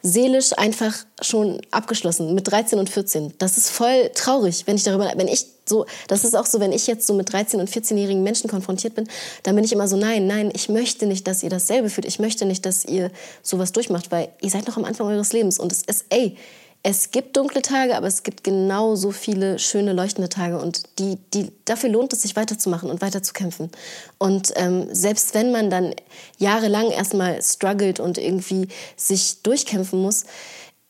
seelisch 0.02 0.58
einfach 0.58 0.94
schon 1.20 1.60
abgeschlossen 1.70 2.34
mit 2.34 2.50
13 2.50 2.80
und 2.80 2.90
14. 2.90 3.34
Das 3.38 3.58
ist 3.58 3.70
voll 3.70 4.10
traurig, 4.12 4.64
wenn 4.66 4.74
ich 4.74 4.82
darüber, 4.82 5.12
wenn 5.14 5.28
ich 5.28 5.46
so, 5.68 5.86
das 6.08 6.24
ist 6.24 6.36
auch 6.36 6.46
so, 6.46 6.58
wenn 6.58 6.72
ich 6.72 6.88
jetzt 6.88 7.06
so 7.06 7.14
mit 7.14 7.32
13 7.32 7.60
und 7.60 7.70
14-jährigen 7.70 8.22
Menschen 8.24 8.50
konfrontiert 8.50 8.96
bin, 8.96 9.08
dann 9.44 9.54
bin 9.54 9.64
ich 9.64 9.72
immer 9.72 9.86
so, 9.86 9.96
nein, 9.96 10.26
nein, 10.26 10.50
ich 10.52 10.68
möchte 10.68 11.06
nicht, 11.06 11.28
dass 11.28 11.44
ihr 11.44 11.50
dasselbe 11.50 11.90
fühlt. 11.90 12.06
Ich 12.06 12.18
möchte 12.18 12.44
nicht, 12.44 12.66
dass 12.66 12.84
ihr 12.84 13.12
sowas 13.42 13.70
durchmacht, 13.70 14.10
weil 14.10 14.30
ihr 14.40 14.50
seid 14.50 14.66
noch 14.66 14.76
am 14.76 14.84
Anfang 14.84 15.06
eures 15.06 15.32
Lebens 15.32 15.60
und 15.60 15.70
es 15.70 15.82
ist, 15.82 16.06
ey, 16.08 16.36
es 16.82 17.10
gibt 17.10 17.36
dunkle 17.36 17.60
Tage, 17.60 17.96
aber 17.96 18.06
es 18.06 18.22
gibt 18.22 18.44
genauso 18.44 19.10
viele 19.10 19.58
schöne 19.58 19.92
leuchtende 19.92 20.28
Tage 20.28 20.58
und 20.58 20.82
die, 20.98 21.18
die, 21.34 21.50
dafür 21.64 21.90
lohnt 21.90 22.12
es 22.12 22.22
sich 22.22 22.36
weiterzumachen 22.36 22.88
und 22.88 23.00
weiterzukämpfen. 23.00 23.70
Und 24.18 24.52
ähm, 24.56 24.88
selbst 24.92 25.34
wenn 25.34 25.50
man 25.50 25.70
dann 25.70 25.94
jahrelang 26.38 26.90
erstmal 26.90 27.42
struggelt 27.42 27.98
und 27.98 28.16
irgendwie 28.16 28.68
sich 28.96 29.42
durchkämpfen 29.42 30.00
muss, 30.00 30.24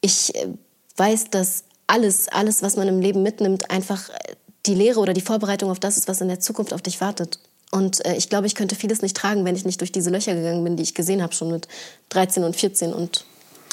ich 0.00 0.34
äh, 0.34 0.48
weiß, 0.96 1.30
dass 1.30 1.64
alles, 1.86 2.28
alles, 2.28 2.62
was 2.62 2.76
man 2.76 2.86
im 2.86 3.00
Leben 3.00 3.22
mitnimmt, 3.22 3.70
einfach 3.70 4.10
äh, 4.10 4.34
die 4.66 4.74
Lehre 4.74 5.00
oder 5.00 5.14
die 5.14 5.22
Vorbereitung 5.22 5.70
auf 5.70 5.80
das 5.80 5.96
ist, 5.96 6.06
was 6.06 6.20
in 6.20 6.28
der 6.28 6.40
Zukunft 6.40 6.74
auf 6.74 6.82
dich 6.82 7.00
wartet. 7.00 7.40
Und 7.70 8.04
äh, 8.04 8.14
ich 8.14 8.28
glaube, 8.28 8.46
ich 8.46 8.54
könnte 8.54 8.74
vieles 8.74 9.00
nicht 9.00 9.16
tragen, 9.16 9.46
wenn 9.46 9.56
ich 9.56 9.64
nicht 9.64 9.80
durch 9.80 9.92
diese 9.92 10.10
Löcher 10.10 10.34
gegangen 10.34 10.64
bin, 10.64 10.76
die 10.76 10.82
ich 10.82 10.94
gesehen 10.94 11.22
habe, 11.22 11.34
schon 11.34 11.50
mit 11.50 11.66
13 12.10 12.44
und 12.44 12.54
14 12.54 12.92
und 12.92 13.24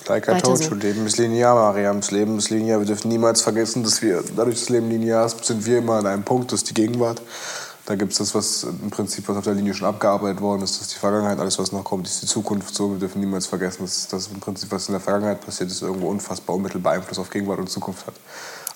Like 0.07 0.27
I 0.29 0.39
told 0.39 0.61
you, 0.61 0.75
Leben 0.75 1.05
ist 1.07 1.17
linear, 1.17 1.55
Mariam. 1.55 1.99
Das 1.99 2.11
Leben 2.11 2.37
ist 2.37 2.49
linear. 2.49 2.79
Wir 2.79 2.85
dürfen 2.85 3.09
niemals 3.09 3.41
vergessen, 3.41 3.83
dass 3.83 4.01
wir, 4.01 4.23
dadurch, 4.35 4.55
dass 4.55 4.65
das 4.65 4.69
Leben 4.69 4.89
linear 4.89 5.25
ist, 5.25 5.43
sind 5.43 5.65
wir 5.65 5.79
immer 5.79 5.95
an 5.95 6.05
einem 6.05 6.23
Punkt, 6.23 6.51
das 6.51 6.59
ist 6.59 6.69
die 6.69 6.75
Gegenwart. 6.75 7.21
Da 7.85 7.95
gibt 7.95 8.13
es 8.13 8.17
das, 8.17 8.33
was 8.33 8.63
im 8.63 8.89
Prinzip 8.89 9.27
was 9.29 9.37
auf 9.37 9.43
der 9.43 9.53
Linie 9.53 9.73
schon 9.75 9.87
abgearbeitet 9.87 10.41
worden 10.41 10.63
ist, 10.63 10.75
das 10.75 10.87
ist 10.87 10.95
die 10.95 10.99
Vergangenheit, 10.99 11.39
alles, 11.39 11.59
was 11.59 11.71
noch 11.71 11.83
kommt, 11.83 12.07
ist 12.07 12.21
die 12.21 12.25
Zukunft. 12.25 12.73
So, 12.73 12.91
wir 12.91 12.99
dürfen 12.99 13.19
niemals 13.19 13.45
vergessen, 13.45 13.83
dass 13.83 14.07
das 14.07 14.27
im 14.27 14.39
Prinzip, 14.39 14.71
was 14.71 14.87
in 14.87 14.93
der 14.93 15.01
Vergangenheit 15.01 15.45
passiert 15.45 15.69
ist, 15.69 15.83
irgendwo 15.83 16.07
unfassbar 16.07 16.55
unmittelbar 16.55 16.93
Einfluss 16.93 17.19
auf 17.19 17.29
Gegenwart 17.29 17.59
und 17.59 17.69
Zukunft 17.69 18.07
hat. 18.07 18.15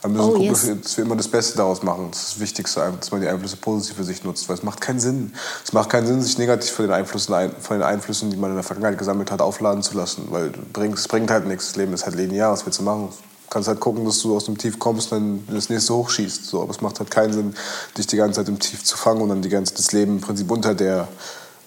Wir 0.01 0.09
müssen 0.09 0.23
oh, 0.23 0.31
gucken, 0.31 0.43
yes. 0.43 0.67
dass 0.81 0.97
wir 0.97 1.03
immer 1.03 1.17
das 1.17 1.27
Beste 1.27 1.57
daraus 1.57 1.83
machen. 1.83 2.07
Das 2.11 2.21
ist 2.21 2.31
das 2.33 2.39
Wichtigste, 2.39 2.93
dass 2.97 3.11
man 3.11 3.19
die 3.19 3.27
Einflüsse 3.27 3.57
positiv 3.57 3.97
für 3.97 4.03
sich 4.05 4.23
nutzt. 4.23 4.47
Weil 4.47 4.55
es 4.55 4.63
macht 4.63 4.79
keinen 4.79 4.99
Sinn. 4.99 5.33
Es 5.63 5.73
macht 5.73 5.89
keinen 5.89 6.07
Sinn, 6.07 6.21
sich 6.21 6.37
negativ 6.37 6.71
von 6.71 6.85
den 6.85 6.93
Einflüssen, 6.93 7.51
von 7.59 7.77
den 7.77 7.83
Einflüssen, 7.83 8.31
die 8.31 8.37
man 8.37 8.51
in 8.51 8.55
der 8.55 8.63
Vergangenheit 8.63 8.97
gesammelt 8.97 9.29
hat, 9.29 9.41
aufladen 9.41 9.83
zu 9.83 9.97
lassen. 9.97 10.27
Weil 10.29 10.53
es 10.93 11.07
bringt 11.07 11.29
halt 11.29 11.47
nichts. 11.47 11.67
Das 11.67 11.75
Leben 11.75 11.93
ist 11.93 12.05
halt 12.05 12.15
linear. 12.15 12.53
Was 12.53 12.65
willst 12.65 12.79
du 12.79 12.83
machen? 12.83 13.09
Du 13.09 13.53
kannst 13.53 13.67
halt 13.67 13.79
gucken, 13.81 14.05
dass 14.05 14.19
du 14.19 14.35
aus 14.35 14.45
dem 14.45 14.57
Tief 14.57 14.79
kommst 14.79 15.11
und 15.11 15.43
dann 15.47 15.55
das 15.55 15.69
nächste 15.69 15.93
hochschießt. 15.93 16.45
So, 16.45 16.61
aber 16.61 16.71
es 16.71 16.81
macht 16.81 16.99
halt 16.99 17.11
keinen 17.11 17.33
Sinn, 17.33 17.55
dich 17.97 18.07
die 18.07 18.15
ganze 18.15 18.39
Zeit 18.39 18.47
im 18.47 18.59
Tief 18.59 18.83
zu 18.83 18.95
fangen 18.95 19.21
und 19.21 19.29
dann 19.29 19.41
die 19.41 19.49
ganze, 19.49 19.73
das 19.73 19.91
Leben 19.91 20.17
im 20.17 20.21
Prinzip 20.21 20.49
unter 20.49 20.75
der 20.75 21.09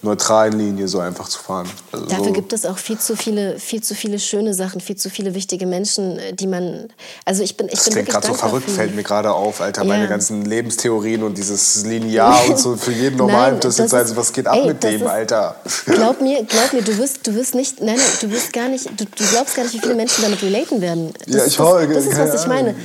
neutralen 0.03 0.57
Linie 0.59 0.87
so 0.87 0.99
einfach 0.99 1.27
zu 1.29 1.39
fahren. 1.39 1.69
Also 1.91 2.05
Dafür 2.05 2.25
so. 2.25 2.33
gibt 2.33 2.53
es 2.53 2.65
auch 2.65 2.77
viel 2.77 2.99
zu 2.99 3.15
viele, 3.15 3.59
viel 3.59 3.81
zu 3.81 3.95
viele 3.95 4.19
schöne 4.19 4.53
Sachen, 4.53 4.81
viel 4.81 4.95
zu 4.95 5.09
viele 5.09 5.33
wichtige 5.33 5.65
Menschen, 5.65 6.19
äh, 6.19 6.33
die 6.33 6.47
man. 6.47 6.89
Also 7.25 7.43
ich 7.43 7.57
bin, 7.57 7.67
ich 7.67 7.75
das 7.75 7.85
bin 7.85 7.93
klingt 7.93 8.09
gerade 8.09 8.27
so 8.27 8.33
verrückt, 8.33 8.69
fällt 8.69 8.95
mir 8.95 9.03
gerade 9.03 9.31
auf, 9.31 9.61
Alter, 9.61 9.83
ja. 9.83 9.87
meine 9.87 10.07
ganzen 10.07 10.45
Lebenstheorien 10.45 11.23
und 11.23 11.37
dieses 11.37 11.85
Linear 11.85 12.49
und 12.49 12.59
so 12.59 12.75
für 12.75 12.91
jeden 12.91 13.17
normal. 13.17 13.53
das, 13.53 13.77
das 13.77 13.77
jetzt 13.77 13.93
also, 13.93 14.15
was 14.15 14.33
geht 14.33 14.47
ab 14.47 14.57
ey, 14.57 14.67
mit 14.67 14.83
dem, 14.83 15.01
ist, 15.01 15.07
Alter? 15.07 15.55
Glaub 15.85 16.21
mir, 16.21 16.43
glaub 16.47 16.73
mir, 16.73 16.81
du 16.81 16.97
wirst, 16.97 17.25
du 17.25 17.33
wirst 17.35 17.55
nicht, 17.55 17.81
nein, 17.81 17.99
du 18.21 18.31
wirst 18.31 18.53
gar 18.53 18.67
nicht, 18.67 18.89
du, 18.99 19.05
du 19.05 19.23
glaubst 19.31 19.55
gar 19.55 19.63
nicht, 19.63 19.73
wie 19.73 19.79
viele 19.79 19.95
Menschen 19.95 20.21
damit 20.23 20.41
relaten 20.41 20.81
werden. 20.81 21.13
Das, 21.25 21.35
ja, 21.35 21.45
ich 21.45 21.57
das, 21.57 21.87
das, 21.87 21.93
das 21.93 22.05
ist 22.05 22.33
was 22.33 22.41
ich 22.41 22.47
meine. 22.47 22.75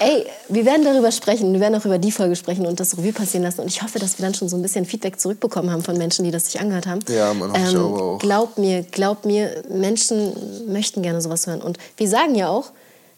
Ey, 0.00 0.26
wir 0.48 0.64
werden 0.64 0.84
darüber 0.84 1.10
sprechen, 1.10 1.52
wir 1.52 1.60
werden 1.60 1.74
auch 1.74 1.84
über 1.84 1.98
die 1.98 2.12
Folge 2.12 2.36
sprechen 2.36 2.66
und 2.66 2.78
das 2.78 2.96
Revue 2.96 3.12
passieren 3.12 3.42
lassen. 3.42 3.60
Und 3.60 3.68
ich 3.68 3.82
hoffe, 3.82 3.98
dass 3.98 4.18
wir 4.18 4.24
dann 4.24 4.34
schon 4.34 4.48
so 4.48 4.56
ein 4.56 4.62
bisschen 4.62 4.84
Feedback 4.84 5.18
zurückbekommen 5.18 5.70
haben 5.70 5.82
von 5.82 5.96
Menschen, 5.96 6.24
die 6.24 6.30
das 6.30 6.46
sich 6.46 6.60
angehört 6.60 6.86
haben. 6.86 7.00
Ja, 7.08 7.34
man 7.34 7.52
hofft 7.52 7.74
ähm, 7.74 7.84
auch. 7.84 8.18
Glaub 8.18 8.58
mir, 8.58 8.82
glaub 8.82 9.24
mir, 9.24 9.62
Menschen 9.68 10.32
möchten 10.72 11.02
gerne 11.02 11.20
sowas 11.20 11.46
hören. 11.46 11.62
Und 11.62 11.78
wir 11.96 12.08
sagen 12.08 12.34
ja 12.34 12.48
auch, 12.48 12.70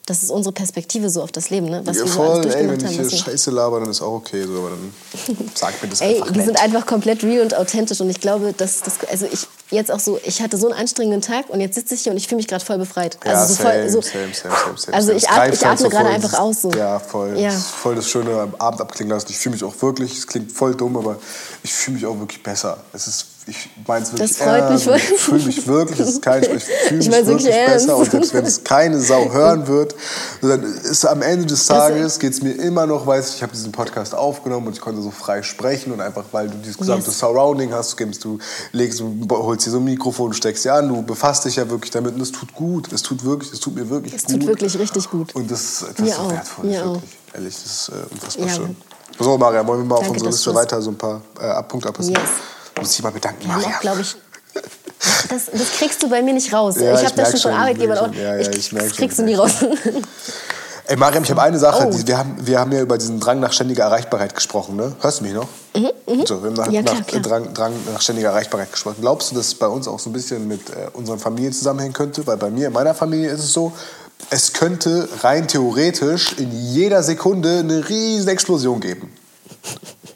das 0.06 0.22
ist 0.22 0.30
unsere 0.30 0.52
Perspektive 0.52 1.08
so 1.10 1.22
auf 1.22 1.30
das 1.30 1.50
Leben, 1.50 1.66
ne? 1.68 1.82
was 1.84 1.98
ja, 1.98 2.04
wir 2.04 2.10
so 2.10 2.22
alles 2.22 2.42
durchgemacht 2.42 2.82
ey, 2.82 2.88
wenn 2.88 3.04
ich 3.04 3.10
hier 3.10 3.18
Scheiße 3.18 3.50
laber, 3.52 3.78
dann 3.78 3.90
ist 3.90 4.02
auch 4.02 4.14
okay, 4.14 4.44
so, 4.44 4.58
aber 4.58 4.70
dann 4.70 5.46
sag 5.54 5.80
mir 5.80 5.88
das 5.88 6.00
ey, 6.00 6.16
einfach 6.16 6.32
die 6.32 6.40
sind 6.40 6.60
einfach 6.60 6.84
komplett 6.84 7.22
real 7.22 7.42
und 7.42 7.54
authentisch 7.54 8.00
und 8.00 8.10
ich 8.10 8.20
glaube, 8.20 8.52
dass 8.56 8.80
das, 8.80 8.98
also 9.08 9.26
ich 9.30 9.46
jetzt 9.70 9.90
auch 9.90 10.00
so, 10.00 10.18
ich 10.24 10.42
hatte 10.42 10.56
so 10.56 10.68
einen 10.68 10.78
anstrengenden 10.78 11.20
Tag 11.20 11.48
und 11.48 11.60
jetzt 11.60 11.74
sitze 11.74 11.94
ich 11.94 12.02
hier 12.02 12.12
und 12.12 12.18
ich 12.18 12.28
fühle 12.28 12.38
mich 12.38 12.48
gerade 12.48 12.64
voll 12.64 12.78
befreit. 12.78 13.18
Ja, 13.24 13.32
also 13.32 13.54
so 13.54 13.62
same, 13.62 13.72
voll, 13.72 13.90
so, 13.90 14.00
same, 14.00 14.34
same, 14.34 14.96
Also 14.96 15.12
ich, 15.12 15.28
atme, 15.28 15.54
ich 15.54 15.66
atme 15.66 15.88
gerade 15.88 16.08
einfach 16.08 16.38
aus. 16.38 16.62
So. 16.62 16.70
Ja, 16.72 16.98
voll. 16.98 17.38
Ja. 17.38 17.50
voll 17.50 17.94
das 17.94 18.08
Schöne 18.08 18.52
Abend 18.58 18.80
abklingen 18.80 19.12
lassen. 19.14 19.26
Ich 19.30 19.38
fühle 19.38 19.54
mich 19.54 19.64
auch 19.64 19.74
wirklich, 19.80 20.18
es 20.18 20.26
klingt 20.26 20.52
voll 20.52 20.74
dumm, 20.74 20.96
aber 20.96 21.16
ich 21.62 21.72
fühle 21.72 21.96
mich 21.96 22.06
auch 22.06 22.18
wirklich 22.18 22.42
besser. 22.42 22.78
Es 22.92 23.06
ist 23.06 23.26
ich 23.50 23.68
meine 23.86 24.04
es 24.04 24.12
wirklich 24.12 24.30
das 24.30 24.38
freut 24.38 24.60
ernst. 24.60 24.86
Mich 24.86 25.10
ich 25.10 25.20
fühle 25.20 25.44
mich 25.44 25.66
wirklich, 25.66 26.00
es 26.00 26.08
ist 26.08 26.22
kein, 26.22 26.42
ich 26.42 26.48
fühle 26.48 26.98
mich 26.98 27.10
wirklich, 27.10 27.26
wirklich 27.26 27.66
besser. 27.66 27.96
Und 27.96 28.10
selbst 28.10 28.34
wenn 28.34 28.46
es 28.46 28.64
keine 28.64 29.00
Sau 29.00 29.32
hören 29.32 29.66
wird, 29.66 29.94
dann 30.40 30.62
ist 30.62 31.04
am 31.04 31.22
Ende 31.22 31.46
des 31.46 31.66
Tages 31.66 32.18
geht 32.18 32.32
es 32.32 32.42
mir 32.42 32.52
immer 32.52 32.86
noch, 32.86 33.06
weiß 33.06 33.30
ich, 33.30 33.36
ich 33.36 33.42
habe 33.42 33.52
diesen 33.52 33.72
Podcast 33.72 34.14
aufgenommen 34.14 34.68
und 34.68 34.74
ich 34.74 34.80
konnte 34.80 35.02
so 35.02 35.10
frei 35.10 35.42
sprechen 35.42 35.92
und 35.92 36.00
einfach, 36.00 36.24
weil 36.32 36.48
du 36.48 36.56
dieses 36.58 36.78
gesamte 36.78 37.06
yes. 37.06 37.18
Surrounding 37.18 37.72
hast, 37.72 37.96
gibst 37.96 38.24
du, 38.24 38.38
legst, 38.72 39.00
du 39.00 39.26
holst 39.30 39.66
dir 39.66 39.70
so 39.70 39.78
ein 39.78 39.84
Mikrofon, 39.84 40.32
steckst 40.32 40.64
dir 40.64 40.74
an, 40.74 40.88
du 40.88 41.02
befasst 41.02 41.44
dich 41.44 41.56
ja 41.56 41.68
wirklich 41.68 41.90
damit 41.90 42.14
und 42.14 42.20
es 42.20 42.32
tut 42.32 42.54
gut. 42.54 42.92
Es 42.92 43.02
tut 43.02 43.24
wirklich, 43.24 43.52
es 43.52 43.60
tut 43.60 43.74
mir 43.74 43.90
wirklich 43.90 44.14
es 44.14 44.24
gut. 44.24 44.30
Es 44.30 44.38
tut 44.38 44.46
wirklich 44.48 44.78
richtig 44.78 45.10
gut. 45.10 45.34
Und 45.34 45.50
das, 45.50 45.84
das 45.96 46.06
ist 46.06 46.16
so 46.16 46.30
wertvoll, 46.30 46.66
mir 46.66 46.84
wirklich. 46.84 47.02
Auch. 47.02 47.34
Ehrlich, 47.34 47.54
das 47.54 47.64
ist 47.64 47.88
äh, 47.88 48.12
unfassbar 48.12 48.46
ja. 48.46 48.54
schön. 48.54 48.76
So, 49.18 49.36
Maria, 49.36 49.66
wollen 49.66 49.80
wir 49.80 49.84
mal 49.84 49.96
Danke, 49.96 50.10
auf 50.10 50.12
unsere 50.12 50.30
Liste 50.30 50.54
weiter 50.54 50.80
so 50.80 50.90
ein 50.90 50.96
paar 50.96 51.20
äh, 51.38 51.62
Punkte 51.64 51.88
abpassen? 51.88 52.14
Yes. 52.14 52.22
Muss 52.80 52.94
ich 52.94 53.02
mal 53.02 53.12
bedanken, 53.12 53.46
Maria. 53.46 53.78
glaube 53.80 54.00
ich. 54.00 54.16
Das, 55.28 55.46
das, 55.46 55.70
kriegst 55.78 56.02
du 56.02 56.08
bei 56.10 56.22
mir 56.22 56.34
nicht 56.34 56.52
raus. 56.52 56.74
Ja, 56.78 56.94
ich 56.94 57.04
habe 57.04 57.14
das 57.16 57.30
schon 57.30 57.52
von 57.52 57.52
Arbeitgebern 57.52 57.98
auch. 57.98 58.14
Ja, 58.14 58.36
ja, 58.36 58.38
ich, 58.38 58.48
ich 58.48 58.70
das 58.70 58.92
kriegst 58.92 59.16
schon. 59.16 59.26
du 59.26 59.32
nie 59.32 59.34
raus. 59.36 59.52
Ey, 60.90 60.96
Mariam, 60.96 61.22
ich 61.22 61.30
habe 61.30 61.40
eine 61.40 61.56
Sache. 61.56 61.88
Oh. 61.88 62.06
wir, 62.06 62.18
haben, 62.18 62.36
wir 62.44 62.58
haben 62.58 62.72
ja 62.72 62.80
über 62.80 62.98
diesen 62.98 63.20
Drang 63.20 63.38
nach 63.38 63.52
ständiger 63.52 63.84
Erreichbarkeit 63.84 64.34
gesprochen. 64.34 64.74
Ne? 64.74 64.92
Hörst 65.00 65.20
du 65.20 65.24
mich 65.24 65.32
noch? 65.32 65.46
Mhm, 65.76 65.90
mh. 66.06 66.26
so, 66.26 66.42
wir 66.42 66.50
haben 66.50 66.56
nach, 66.56 66.68
ja, 66.68 66.82
klar, 66.82 66.96
nach 66.96 67.06
klar. 67.06 67.22
Drang, 67.22 67.54
Drang, 67.54 67.72
nach 67.92 68.00
ständiger 68.00 68.30
Erreichbarkeit 68.30 68.72
gesprochen. 68.72 68.96
Glaubst 69.00 69.30
du, 69.30 69.36
dass 69.36 69.46
es 69.46 69.54
bei 69.54 69.68
uns 69.68 69.86
auch 69.86 70.00
so 70.00 70.10
ein 70.10 70.12
bisschen 70.12 70.48
mit 70.48 70.68
äh, 70.70 70.88
unseren 70.92 71.20
Familien 71.20 71.52
zusammenhängen 71.52 71.94
könnte? 71.94 72.26
Weil 72.26 72.38
bei 72.38 72.50
mir, 72.50 72.66
in 72.66 72.72
meiner 72.72 72.94
Familie 72.94 73.30
ist 73.30 73.44
es 73.44 73.52
so, 73.52 73.72
es 74.30 74.52
könnte 74.52 75.08
rein 75.22 75.46
theoretisch 75.46 76.32
in 76.38 76.50
jeder 76.50 77.04
Sekunde 77.04 77.60
eine 77.60 77.88
riesen 77.88 78.28
Explosion 78.28 78.80
geben. 78.80 79.12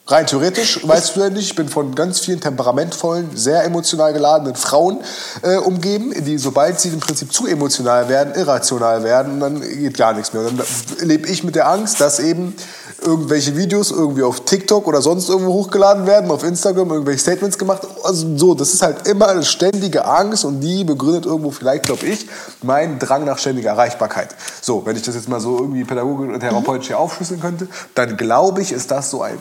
Rein 0.07 0.26
theoretisch, 0.26 0.86
weißt 0.86 1.16
du 1.16 1.20
ja 1.20 1.30
nicht, 1.30 1.46
ich 1.46 1.55
bin 1.55 1.66
von 1.66 1.94
ganz 1.94 2.20
vielen 2.20 2.38
temperamentvollen, 2.38 3.34
sehr 3.34 3.64
emotional 3.64 4.12
geladenen 4.12 4.55
Frauen 4.55 5.00
äh, 5.40 5.57
umgeben, 5.57 6.12
die, 6.26 6.36
sobald 6.36 6.78
sie 6.78 6.90
im 6.90 7.00
Prinzip 7.00 7.32
zu 7.32 7.46
emotional 7.46 8.11
werden, 8.11 8.34
irrational 8.34 9.02
werden, 9.02 9.40
dann 9.40 9.62
geht 9.62 9.96
gar 9.96 10.12
nichts 10.12 10.34
mehr. 10.34 10.42
Dann 10.42 10.61
lebe 11.00 11.26
ich 11.26 11.42
mit 11.42 11.55
der 11.55 11.70
Angst, 11.70 12.02
dass 12.02 12.20
eben 12.20 12.55
irgendwelche 13.00 13.57
Videos 13.57 13.90
irgendwie 13.92 14.24
auf 14.24 14.44
TikTok 14.44 14.86
oder 14.86 15.00
sonst 15.00 15.30
irgendwo 15.30 15.55
hochgeladen 15.55 16.07
werden, 16.07 16.30
auf 16.30 16.44
Instagram 16.44 16.90
irgendwelche 16.90 17.20
Statements 17.20 17.57
gemacht. 17.57 17.86
Also 18.02 18.36
so, 18.36 18.55
das 18.55 18.74
ist 18.74 18.82
halt 18.82 19.09
immer 19.09 19.28
eine 19.28 19.42
ständige 19.42 20.05
Angst 20.05 20.44
und 20.44 20.61
die 20.61 20.84
begründet 20.84 21.24
irgendwo 21.24 21.50
vielleicht, 21.50 21.84
glaube 21.84 22.05
ich, 22.05 22.26
meinen 22.62 22.98
Drang 22.98 23.24
nach 23.24 23.38
ständiger 23.38 23.70
Erreichbarkeit. 23.70 24.34
So, 24.61 24.84
wenn 24.84 24.96
ich 24.96 25.02
das 25.02 25.14
jetzt 25.14 25.30
mal 25.30 25.40
so 25.40 25.61
irgendwie 25.61 25.84
pädagogisch 25.84 26.28
und 26.28 26.40
therapeutisch 26.40 26.88
hier 26.88 26.98
aufschlüsseln 26.98 27.40
könnte, 27.40 27.68
dann 27.94 28.18
glaube 28.18 28.61
ich, 28.61 28.70
ist 28.70 28.90
das 28.90 29.09
so 29.09 29.22
ein 29.22 29.38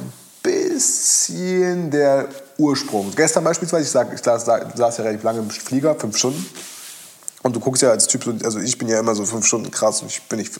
bisschen 0.74 1.91
der 1.91 2.28
Ursprung. 2.57 3.11
Gestern 3.15 3.43
beispielsweise, 3.43 3.84
ich, 3.84 3.91
sag, 3.91 4.13
ich 4.13 4.21
saß, 4.21 4.45
saß 4.45 4.97
ja 4.97 5.03
relativ 5.03 5.24
lange 5.24 5.39
im 5.39 5.49
Flieger, 5.49 5.95
fünf 5.95 6.17
Stunden. 6.17 6.45
Und 7.43 7.53
du 7.53 7.59
guckst 7.59 7.82
ja 7.82 7.89
als 7.89 8.07
Typ, 8.07 8.26
also 8.45 8.59
ich 8.59 8.78
bin 8.78 8.88
ja 8.88 8.99
immer 8.99 9.15
so 9.15 9.26
fünf 9.26 9.45
Stunden 9.45 9.69
krass 9.69 10.01
und 10.01 10.07
ich 10.07 10.21
bin 10.30 10.39
nicht, 10.39 10.53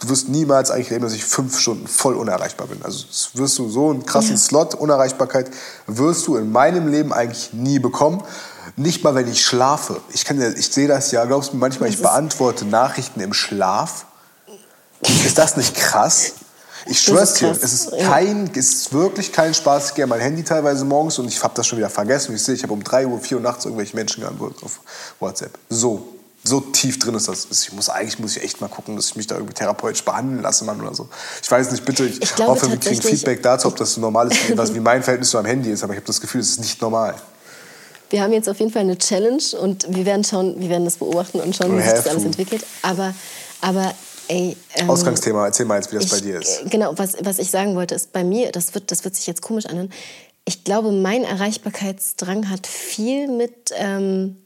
du 0.00 0.08
wirst 0.08 0.28
niemals 0.28 0.70
eigentlich 0.70 0.86
erleben, 0.86 1.06
dass 1.06 1.12
ich 1.12 1.24
fünf 1.24 1.58
Stunden 1.58 1.88
voll 1.88 2.14
unerreichbar 2.14 2.68
bin. 2.68 2.80
Also 2.84 3.04
wirst 3.34 3.58
du 3.58 3.68
so 3.68 3.90
einen 3.90 4.06
krassen 4.06 4.32
ja. 4.32 4.36
Slot, 4.36 4.76
Unerreichbarkeit, 4.76 5.50
wirst 5.88 6.28
du 6.28 6.36
in 6.36 6.52
meinem 6.52 6.86
Leben 6.86 7.12
eigentlich 7.12 7.52
nie 7.52 7.80
bekommen. 7.80 8.22
Nicht 8.76 9.02
mal, 9.02 9.16
wenn 9.16 9.26
ich 9.26 9.44
schlafe. 9.44 10.00
Ich, 10.12 10.24
kann 10.24 10.40
ja, 10.40 10.50
ich 10.50 10.68
sehe 10.68 10.86
das 10.86 11.10
ja, 11.10 11.24
glaubst 11.24 11.52
du 11.52 11.56
manchmal, 11.56 11.88
ich 11.88 12.00
beantworte 12.00 12.64
Nachrichten 12.64 13.18
im 13.18 13.32
Schlaf. 13.32 14.06
Ist 15.02 15.36
das 15.36 15.56
nicht 15.56 15.74
krass? 15.74 16.34
Ich 16.86 17.00
schwör's 17.00 17.34
dir, 17.34 17.50
es 17.50 17.72
ist 17.72 17.90
kein, 17.98 18.50
es 18.54 18.74
ist 18.74 18.92
wirklich 18.92 19.32
kein 19.32 19.52
Spaß. 19.54 19.90
Ich 19.90 19.94
gehe 19.94 20.06
mein 20.06 20.20
Handy 20.20 20.42
teilweise 20.42 20.84
morgens 20.84 21.18
und 21.18 21.28
ich 21.28 21.42
habe 21.42 21.54
das 21.54 21.66
schon 21.66 21.78
wieder 21.78 21.90
vergessen. 21.90 22.34
Ich 22.34 22.42
sehe, 22.42 22.54
ich 22.54 22.62
habe 22.62 22.72
um 22.72 22.82
3 22.82 23.06
Uhr, 23.06 23.20
4 23.20 23.36
Uhr 23.36 23.42
nachts 23.42 23.64
irgendwelche 23.64 23.96
Menschen 23.96 24.22
geantwortet 24.22 24.62
auf 24.62 24.80
WhatsApp. 25.18 25.58
So. 25.68 26.16
So 26.42 26.60
tief 26.60 26.98
drin 26.98 27.14
ist 27.14 27.28
das. 27.28 27.48
Ich 27.50 27.72
muss 27.72 27.90
eigentlich 27.90 28.18
muss 28.18 28.34
ich 28.34 28.42
echt 28.42 28.62
mal 28.62 28.68
gucken, 28.68 28.96
dass 28.96 29.08
ich 29.08 29.16
mich 29.16 29.26
da 29.26 29.34
irgendwie 29.34 29.52
therapeutisch 29.52 30.02
behandeln 30.02 30.40
lasse, 30.40 30.64
Mann, 30.64 30.80
oder 30.80 30.94
so. 30.94 31.06
Ich 31.42 31.50
weiß 31.50 31.70
nicht, 31.70 31.84
bitte, 31.84 32.06
ich, 32.06 32.22
ich 32.22 32.34
glaube, 32.34 32.52
hoffe, 32.52 32.70
wir 32.70 32.78
kriegen 32.78 33.02
Feedback 33.02 33.42
dazu, 33.42 33.68
ob 33.68 33.76
das 33.76 33.98
normal 33.98 34.32
ist, 34.32 34.38
was 34.56 34.72
wie 34.72 34.80
mein 34.80 35.02
Verhältnis 35.02 35.28
zu 35.30 35.36
einem 35.36 35.48
Handy 35.48 35.70
ist, 35.70 35.84
aber 35.84 35.92
ich 35.92 35.98
habe 35.98 36.06
das 36.06 36.18
Gefühl, 36.18 36.40
es 36.40 36.48
ist 36.48 36.60
nicht 36.60 36.80
normal. 36.80 37.14
Wir 38.08 38.22
haben 38.22 38.32
jetzt 38.32 38.48
auf 38.48 38.58
jeden 38.58 38.72
Fall 38.72 38.82
eine 38.82 38.96
Challenge 38.96 39.42
und 39.60 39.86
wir 39.94 40.06
werden 40.06 40.24
schauen, 40.24 40.58
wir 40.58 40.70
werden 40.70 40.86
das 40.86 40.96
beobachten 40.96 41.40
und 41.40 41.54
schauen, 41.54 41.76
wie 41.76 41.82
sich 41.82 41.92
das 41.92 42.06
alles 42.06 42.24
entwickelt. 42.24 42.64
Aber, 42.82 43.14
aber 43.60 43.94
ey, 44.30 44.56
ähm, 44.76 44.90
Ausgangsthema, 44.90 45.46
erzähl 45.46 45.66
mal 45.66 45.76
jetzt, 45.76 45.92
wie 45.92 45.96
das 45.96 46.06
ich, 46.06 46.10
bei 46.10 46.20
dir 46.20 46.40
ist. 46.40 46.62
Genau, 46.70 46.92
was, 46.96 47.16
was 47.22 47.38
ich 47.38 47.50
sagen 47.50 47.74
wollte, 47.74 47.94
ist 47.94 48.12
bei 48.12 48.24
mir, 48.24 48.52
das 48.52 48.74
wird, 48.74 48.90
das 48.90 49.04
wird 49.04 49.14
sich 49.16 49.26
jetzt 49.26 49.42
komisch 49.42 49.66
anhören. 49.66 49.92
Ich 50.44 50.64
glaube, 50.64 50.90
mein 50.92 51.24
Erreichbarkeitsdrang 51.24 52.48
hat 52.48 52.66
viel 52.66 53.28
mit, 53.28 53.72
ähm, 53.76 54.38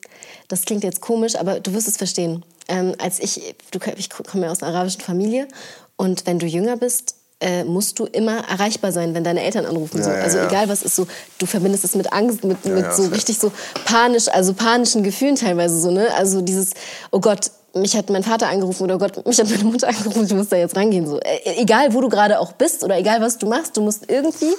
das 0.48 0.62
klingt 0.62 0.84
jetzt 0.84 1.00
komisch, 1.00 1.36
aber 1.36 1.60
du 1.60 1.72
wirst 1.72 1.88
es 1.88 1.96
verstehen 1.96 2.44
ähm, 2.68 2.94
als 2.98 3.20
ich, 3.20 3.54
du, 3.70 3.78
ich 3.96 4.10
komme 4.10 4.46
ja 4.46 4.52
aus 4.52 4.62
einer 4.62 4.74
arabischen 4.74 5.00
Familie 5.00 5.48
und 5.96 6.26
wenn 6.26 6.38
du 6.38 6.46
jünger 6.46 6.76
bist, 6.76 7.16
äh, 7.40 7.64
musst 7.64 7.98
du 7.98 8.06
immer 8.06 8.48
erreichbar 8.48 8.92
sein, 8.92 9.12
wenn 9.14 9.24
deine 9.24 9.42
Eltern 9.42 9.66
anrufen. 9.66 9.98
Ja, 9.98 10.04
so. 10.04 10.10
Also 10.10 10.38
ja, 10.38 10.46
egal 10.46 10.68
was 10.68 10.82
ist 10.82 10.96
so, 10.96 11.06
du 11.38 11.46
verbindest 11.46 11.84
es 11.84 11.94
mit 11.94 12.12
Angst, 12.12 12.44
mit, 12.44 12.64
mit 12.64 12.94
so 12.94 13.06
richtig 13.06 13.38
so 13.38 13.52
panisch, 13.84 14.28
also 14.28 14.54
panischen 14.54 15.02
Gefühlen 15.02 15.36
teilweise 15.36 15.78
so, 15.78 15.90
ne? 15.90 16.08
Also 16.14 16.40
dieses, 16.40 16.70
oh 17.10 17.20
Gott, 17.20 17.50
mich 17.74 17.96
hat 17.96 18.10
mein 18.10 18.22
Vater 18.22 18.48
angerufen 18.48 18.84
oder 18.84 18.98
Gott, 18.98 19.26
mich 19.26 19.38
hat 19.38 19.50
meine 19.50 19.64
Mutter 19.64 19.88
angerufen, 19.88 20.24
ich 20.24 20.34
muss 20.34 20.48
da 20.48 20.56
jetzt 20.56 20.76
rangehen. 20.76 21.06
So. 21.06 21.18
Äh, 21.20 21.60
egal, 21.60 21.92
wo 21.92 22.00
du 22.00 22.08
gerade 22.08 22.38
auch 22.38 22.52
bist 22.52 22.84
oder 22.84 22.98
egal, 22.98 23.20
was 23.20 23.38
du 23.38 23.46
machst, 23.46 23.76
du 23.76 23.82
musst 23.82 24.10
irgendwie 24.10 24.54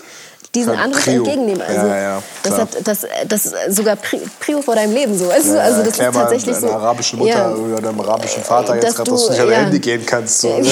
diesen 0.56 0.76
Anruf 0.76 1.04
Prio. 1.04 1.18
entgegennehmen. 1.18 1.62
Also 1.62 1.88
ja, 1.88 1.98
ja, 1.98 2.24
das, 2.44 2.58
hat, 2.58 2.70
das, 2.84 3.08
das 3.28 3.76
sogar 3.76 3.98
Prio 4.40 4.62
vor 4.62 4.76
deinem 4.76 4.94
Leben 4.94 5.18
so. 5.18 5.28
Weißt 5.28 5.48
du? 5.48 5.62
also 5.62 5.84
das 5.84 6.00
ist 6.00 6.14
tatsächlich 6.14 6.56
so. 6.56 6.72
arabische 6.72 7.18
Mutter 7.18 7.56
oder 7.58 7.82
deinem 7.82 8.00
arabischen 8.02 8.44
Vater 8.44 8.76
jetzt 8.76 8.96
gerade, 8.96 9.12
dass 9.12 9.26
du 9.26 9.32
nicht 9.32 9.42
an 9.42 9.48
dein 9.50 9.64
Handy 9.66 9.80
gehen 9.80 10.06
kannst. 10.06 10.42
So. 10.42 10.64
so. 10.64 10.70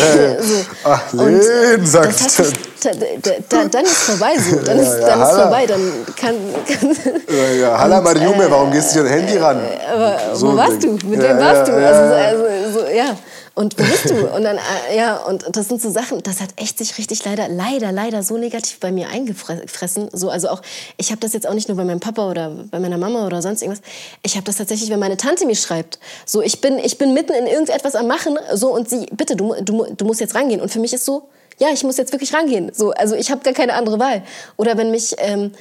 Ach, 0.84 1.14
Lehn, 1.14 1.85
sagst 1.85 2.39
du. 2.39 2.43
Da, 3.49 3.65
dann 3.65 3.85
ist 3.85 3.93
vorbei 3.93 4.34
so. 4.38 4.57
Dann 4.64 4.80
ist, 4.80 4.99
dann 4.99 5.22
ist 5.22 5.31
vorbei. 5.31 5.65
Dann 5.65 6.05
kann. 6.18 6.35
kann 6.68 6.97
ja, 7.30 7.61
ja. 7.61 7.77
Halla, 7.80 8.01
Mariume, 8.01 8.43
äh, 8.43 8.51
warum 8.51 8.72
gehst 8.72 8.93
du 8.93 9.03
nicht 9.03 9.11
an 9.11 9.19
dein 9.19 9.27
Handy 9.27 9.38
ran? 9.38 9.61
Aber 9.93 10.35
so 10.35 10.51
wo 10.51 10.57
warst 10.57 10.84
du? 10.84 10.91
Mit 11.05 11.22
wem 11.22 11.38
warst 11.38 11.68
du? 11.69 11.73
Also, 11.73 12.14
also, 12.14 12.80
so, 12.80 12.85
ja 12.88 13.15
und 13.55 13.77
wo 13.77 13.84
bist 13.84 14.09
du? 14.09 14.27
Und 14.35 14.43
dann, 14.43 14.57
äh, 14.57 14.97
ja, 14.97 15.17
und 15.17 15.45
das 15.55 15.67
sind 15.67 15.80
so 15.80 15.91
Sachen, 15.91 16.23
das 16.23 16.41
hat 16.41 16.49
echt 16.55 16.80
sich 16.80 16.97
richtig 16.97 17.23
leider, 17.23 17.47
leider, 17.47 17.91
leider 17.91 18.23
so 18.23 18.38
negativ 18.38 18.80
bei 18.80 18.91
mir 18.91 19.09
eingefressen. 19.09 20.09
So, 20.11 20.31
also 20.31 20.49
auch, 20.49 20.61
ich 20.97 21.11
habe 21.11 21.19
das 21.19 21.34
jetzt 21.34 21.47
auch 21.47 21.53
nicht 21.53 21.67
nur 21.67 21.77
bei 21.77 21.84
meinem 21.84 21.99
Papa 21.99 22.30
oder 22.30 22.49
bei 22.71 22.80
meiner 22.80 22.97
Mama 22.97 23.27
oder 23.27 23.43
sonst 23.43 23.61
irgendwas. 23.61 23.84
Ich 24.23 24.35
habe 24.35 24.43
das 24.43 24.57
tatsächlich, 24.57 24.89
wenn 24.89 24.99
meine 24.99 25.17
Tante 25.17 25.45
mir 25.45 25.55
schreibt. 25.55 25.99
So, 26.25 26.41
ich 26.41 26.61
bin, 26.61 26.80
ich 26.80 26.97
bin 26.97 27.13
mitten 27.13 27.34
in 27.34 27.45
irgendetwas 27.45 27.93
am 27.93 28.07
Machen, 28.07 28.39
so, 28.53 28.73
und 28.73 28.89
sie, 28.89 29.05
bitte, 29.11 29.35
du, 29.35 29.53
du, 29.61 29.85
du 29.95 30.05
musst 30.05 30.19
jetzt 30.19 30.34
rangehen. 30.34 30.59
Und 30.59 30.69
für 30.69 30.80
mich 30.80 30.93
ist 30.93 31.05
so, 31.05 31.30
ja, 31.59 31.67
ich 31.71 31.84
muss 31.84 31.97
jetzt 31.97 32.11
wirklich 32.11 32.34
rangehen. 32.34 32.71
So, 32.73 32.91
also 32.91 33.13
ich 33.13 33.30
habe 33.30 33.43
gar 33.43 33.53
keine 33.53 33.73
andere 33.73 33.99
Wahl. 33.99 34.23
Oder 34.57 34.77
wenn 34.77 34.89
mich 34.89 35.13
ähm, 35.19 35.51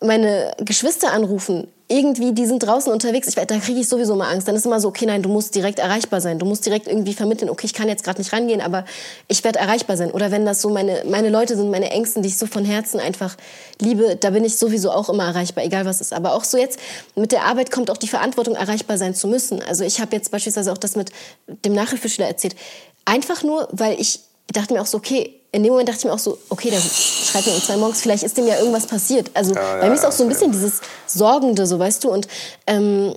meine 0.00 0.52
Geschwister 0.58 1.12
anrufen, 1.12 1.68
irgendwie, 1.90 2.32
die 2.32 2.44
sind 2.44 2.62
draußen 2.62 2.92
unterwegs, 2.92 3.28
ich, 3.28 3.34
da 3.34 3.58
kriege 3.58 3.80
ich 3.80 3.88
sowieso 3.88 4.14
mal 4.14 4.30
Angst. 4.30 4.46
Dann 4.46 4.54
ist 4.54 4.66
immer 4.66 4.78
so, 4.78 4.88
okay, 4.88 5.06
nein, 5.06 5.22
du 5.22 5.30
musst 5.30 5.54
direkt 5.54 5.78
erreichbar 5.78 6.20
sein. 6.20 6.38
Du 6.38 6.44
musst 6.44 6.66
direkt 6.66 6.86
irgendwie 6.86 7.14
vermitteln, 7.14 7.48
okay, 7.48 7.64
ich 7.64 7.72
kann 7.72 7.88
jetzt 7.88 8.04
gerade 8.04 8.20
nicht 8.20 8.30
rangehen, 8.30 8.60
aber 8.60 8.84
ich 9.26 9.42
werde 9.42 9.58
erreichbar 9.58 9.96
sein. 9.96 10.10
Oder 10.10 10.30
wenn 10.30 10.44
das 10.44 10.60
so 10.60 10.68
meine, 10.68 11.04
meine 11.06 11.30
Leute 11.30 11.56
sind, 11.56 11.70
meine 11.70 11.90
Ängsten, 11.90 12.22
die 12.22 12.28
ich 12.28 12.36
so 12.36 12.46
von 12.46 12.66
Herzen 12.66 13.00
einfach 13.00 13.36
liebe, 13.80 14.16
da 14.16 14.30
bin 14.30 14.44
ich 14.44 14.58
sowieso 14.58 14.90
auch 14.90 15.08
immer 15.08 15.24
erreichbar, 15.24 15.64
egal 15.64 15.86
was 15.86 16.02
ist. 16.02 16.12
Aber 16.12 16.34
auch 16.34 16.44
so 16.44 16.58
jetzt, 16.58 16.78
mit 17.16 17.32
der 17.32 17.44
Arbeit 17.44 17.70
kommt 17.70 17.90
auch 17.90 17.96
die 17.96 18.08
Verantwortung, 18.08 18.54
erreichbar 18.54 18.98
sein 18.98 19.14
zu 19.14 19.26
müssen. 19.26 19.62
Also 19.62 19.82
ich 19.82 19.98
habe 19.98 20.14
jetzt 20.14 20.30
beispielsweise 20.30 20.72
auch 20.72 20.78
das 20.78 20.94
mit 20.94 21.10
dem 21.64 21.72
Nachhilfeschüler 21.72 22.28
erzählt. 22.28 22.54
Einfach 23.06 23.42
nur, 23.42 23.66
weil 23.72 23.98
ich 23.98 24.20
dachte 24.52 24.74
mir 24.74 24.82
auch 24.82 24.86
so, 24.86 24.98
okay, 24.98 25.37
in 25.50 25.62
dem 25.62 25.72
Moment 25.72 25.88
dachte 25.88 26.00
ich 26.00 26.04
mir 26.04 26.12
auch 26.12 26.18
so, 26.18 26.38
okay, 26.50 26.70
der 26.70 26.80
schreibt 26.80 27.46
mir 27.46 27.54
um 27.54 27.62
zwei 27.62 27.76
morgens, 27.76 28.02
vielleicht 28.02 28.22
ist 28.22 28.36
dem 28.36 28.46
ja 28.46 28.58
irgendwas 28.58 28.86
passiert. 28.86 29.30
Also 29.34 29.54
ja, 29.54 29.78
bei 29.80 29.88
mir 29.88 29.94
ist 29.94 30.04
auch 30.04 30.12
so 30.12 30.24
ein 30.24 30.28
bisschen 30.28 30.52
dieses 30.52 30.80
Sorgende, 31.06 31.66
so 31.66 31.78
weißt 31.78 32.04
du. 32.04 32.10
Und 32.10 32.28
ähm, 32.66 33.14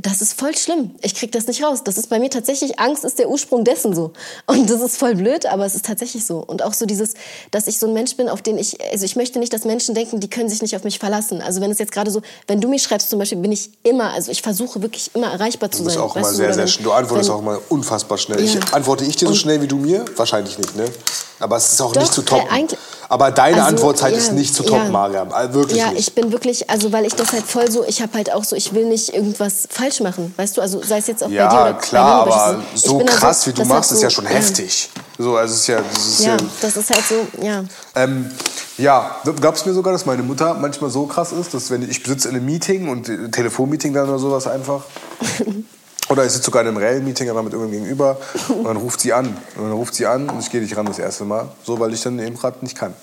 das 0.00 0.20
ist 0.20 0.38
voll 0.38 0.56
schlimm. 0.56 0.90
Ich 1.02 1.14
krieg 1.14 1.30
das 1.30 1.46
nicht 1.46 1.62
raus. 1.62 1.84
Das 1.84 1.96
ist 1.98 2.10
bei 2.10 2.18
mir 2.18 2.30
tatsächlich, 2.30 2.80
Angst 2.80 3.04
ist 3.04 3.18
der 3.18 3.28
Ursprung 3.28 3.62
dessen 3.62 3.94
so. 3.94 4.12
Und 4.46 4.68
das 4.68 4.80
ist 4.80 4.96
voll 4.96 5.14
blöd, 5.14 5.46
aber 5.46 5.66
es 5.66 5.76
ist 5.76 5.86
tatsächlich 5.86 6.26
so. 6.26 6.38
Und 6.38 6.62
auch 6.62 6.74
so 6.74 6.84
dieses, 6.84 7.14
dass 7.52 7.68
ich 7.68 7.78
so 7.78 7.86
ein 7.86 7.92
Mensch 7.92 8.16
bin, 8.16 8.28
auf 8.28 8.42
den 8.42 8.58
ich, 8.58 8.76
also 8.90 9.04
ich 9.04 9.14
möchte 9.14 9.38
nicht, 9.38 9.52
dass 9.52 9.64
Menschen 9.64 9.94
denken, 9.94 10.18
die 10.18 10.28
können 10.28 10.48
sich 10.48 10.62
nicht 10.62 10.74
auf 10.74 10.82
mich 10.82 10.98
verlassen. 10.98 11.40
Also 11.40 11.60
wenn 11.60 11.70
es 11.70 11.78
jetzt 11.78 11.92
gerade 11.92 12.10
so, 12.10 12.22
wenn 12.48 12.60
du 12.60 12.68
mir 12.68 12.80
schreibst 12.80 13.08
zum 13.08 13.20
Beispiel, 13.20 13.38
bin 13.38 13.52
ich 13.52 13.70
immer, 13.84 14.12
also 14.12 14.32
ich 14.32 14.42
versuche 14.42 14.82
wirklich 14.82 15.12
immer 15.14 15.30
erreichbar 15.32 15.70
zu 15.70 15.78
sein. 15.78 15.84
Du 15.84 15.90
bist 15.90 15.98
auch 15.98 16.16
immer 16.16 16.32
sehr, 16.32 16.52
sehr 16.52 16.66
schnell. 16.66 16.84
Du 16.84 16.92
antwortest 16.92 17.30
wenn, 17.30 17.36
auch 17.36 17.42
mal 17.42 17.60
unfassbar 17.68 18.18
schnell. 18.18 18.40
Ja. 18.40 18.44
Ich, 18.44 18.74
antworte 18.74 19.04
ich 19.04 19.14
dir 19.14 19.28
so 19.28 19.34
schnell 19.34 19.62
wie 19.62 19.68
du 19.68 19.76
mir? 19.76 20.04
Wahrscheinlich 20.16 20.58
nicht, 20.58 20.76
ne? 20.76 20.86
Aber 21.38 21.56
es 21.56 21.72
ist 21.72 21.80
auch 21.80 21.92
Doch, 21.92 22.00
nicht 22.00 22.12
zu 22.12 22.22
toppen. 22.22 22.48
Äh, 22.48 22.76
aber 23.08 23.30
deine 23.30 23.56
also, 23.56 23.68
Antwortzeit 23.68 24.12
ja, 24.12 24.18
ist 24.18 24.32
nicht 24.32 24.54
zu 24.54 24.62
toppen, 24.62 24.86
ja. 24.86 24.90
Mariam. 24.90 25.32
Also 25.32 25.54
wirklich 25.54 25.78
ja, 25.78 25.90
nicht. 25.90 26.08
ich 26.08 26.14
bin 26.14 26.30
wirklich, 26.30 26.68
also 26.68 26.92
weil 26.92 27.06
ich 27.06 27.14
das 27.14 27.32
halt 27.32 27.44
voll 27.44 27.70
so, 27.70 27.84
ich 27.84 28.02
habe 28.02 28.12
halt 28.14 28.32
auch 28.32 28.44
so, 28.44 28.54
ich 28.54 28.74
will 28.74 28.84
nicht 28.84 29.14
irgendwas 29.14 29.66
falsch 29.70 30.00
machen, 30.00 30.34
weißt 30.36 30.56
du? 30.56 30.60
Also 30.60 30.82
sei 30.82 30.98
es 30.98 31.06
jetzt 31.06 31.24
auch 31.24 31.30
ja, 31.30 31.48
bei 31.48 31.54
dir 31.54 31.62
oder 31.62 31.74
klar, 31.80 32.24
bei 32.24 32.30
mir, 32.30 32.34
aber 32.34 32.62
so 32.74 32.98
krass, 32.98 33.46
also, 33.46 33.46
wie 33.46 33.54
du 33.54 33.64
machst, 33.64 33.90
so, 33.90 33.96
ist 33.96 34.02
ja 34.02 34.10
schon 34.10 34.26
heftig. 34.26 34.90
So, 35.16 35.36
also 35.36 35.54
ist 35.54 35.66
ja, 35.66 35.80
das 35.94 36.06
ist 36.06 36.24
ja, 36.24 36.36
das 36.60 36.76
ist 36.76 36.90
halt 36.90 37.04
so, 37.08 37.44
ja. 37.44 37.64
Ähm, 37.94 38.30
ja, 38.76 39.16
gab 39.40 39.56
es 39.56 39.66
mir 39.66 39.72
sogar, 39.72 39.92
dass 39.92 40.06
meine 40.06 40.22
Mutter 40.22 40.54
manchmal 40.54 40.90
so 40.90 41.06
krass 41.06 41.32
ist, 41.32 41.54
dass 41.54 41.70
wenn 41.70 41.88
ich, 41.88 42.04
sitze 42.04 42.28
in 42.28 42.36
einem 42.36 42.44
Meeting 42.44 42.88
und 42.88 43.08
ein 43.08 43.32
Telefonmeeting 43.32 43.94
dann 43.94 44.08
oder 44.08 44.18
sowas 44.18 44.46
einfach 44.46 44.82
Oder 46.08 46.24
ich 46.24 46.32
sitze 46.32 46.46
sogar 46.46 46.62
in 46.62 46.68
einem 46.68 46.76
Reell-Meeting 46.78 47.28
aber 47.30 47.42
mit 47.42 47.52
irgendjemandem 47.52 47.96
gegenüber 47.96 48.18
und 48.48 48.64
dann 48.64 48.76
ruft 48.76 49.00
sie 49.00 49.12
an. 49.12 49.26
Und 49.26 49.62
dann 49.62 49.72
ruft 49.72 49.94
sie 49.94 50.06
an 50.06 50.28
und 50.28 50.40
ich 50.40 50.50
gehe 50.50 50.60
nicht 50.60 50.76
ran 50.76 50.86
das 50.86 50.98
erste 50.98 51.24
Mal. 51.24 51.48
So, 51.64 51.78
weil 51.80 51.92
ich 51.92 52.02
dann 52.02 52.18
eben 52.18 52.36
gerade 52.36 52.58
nicht 52.62 52.76
kann. 52.76 52.94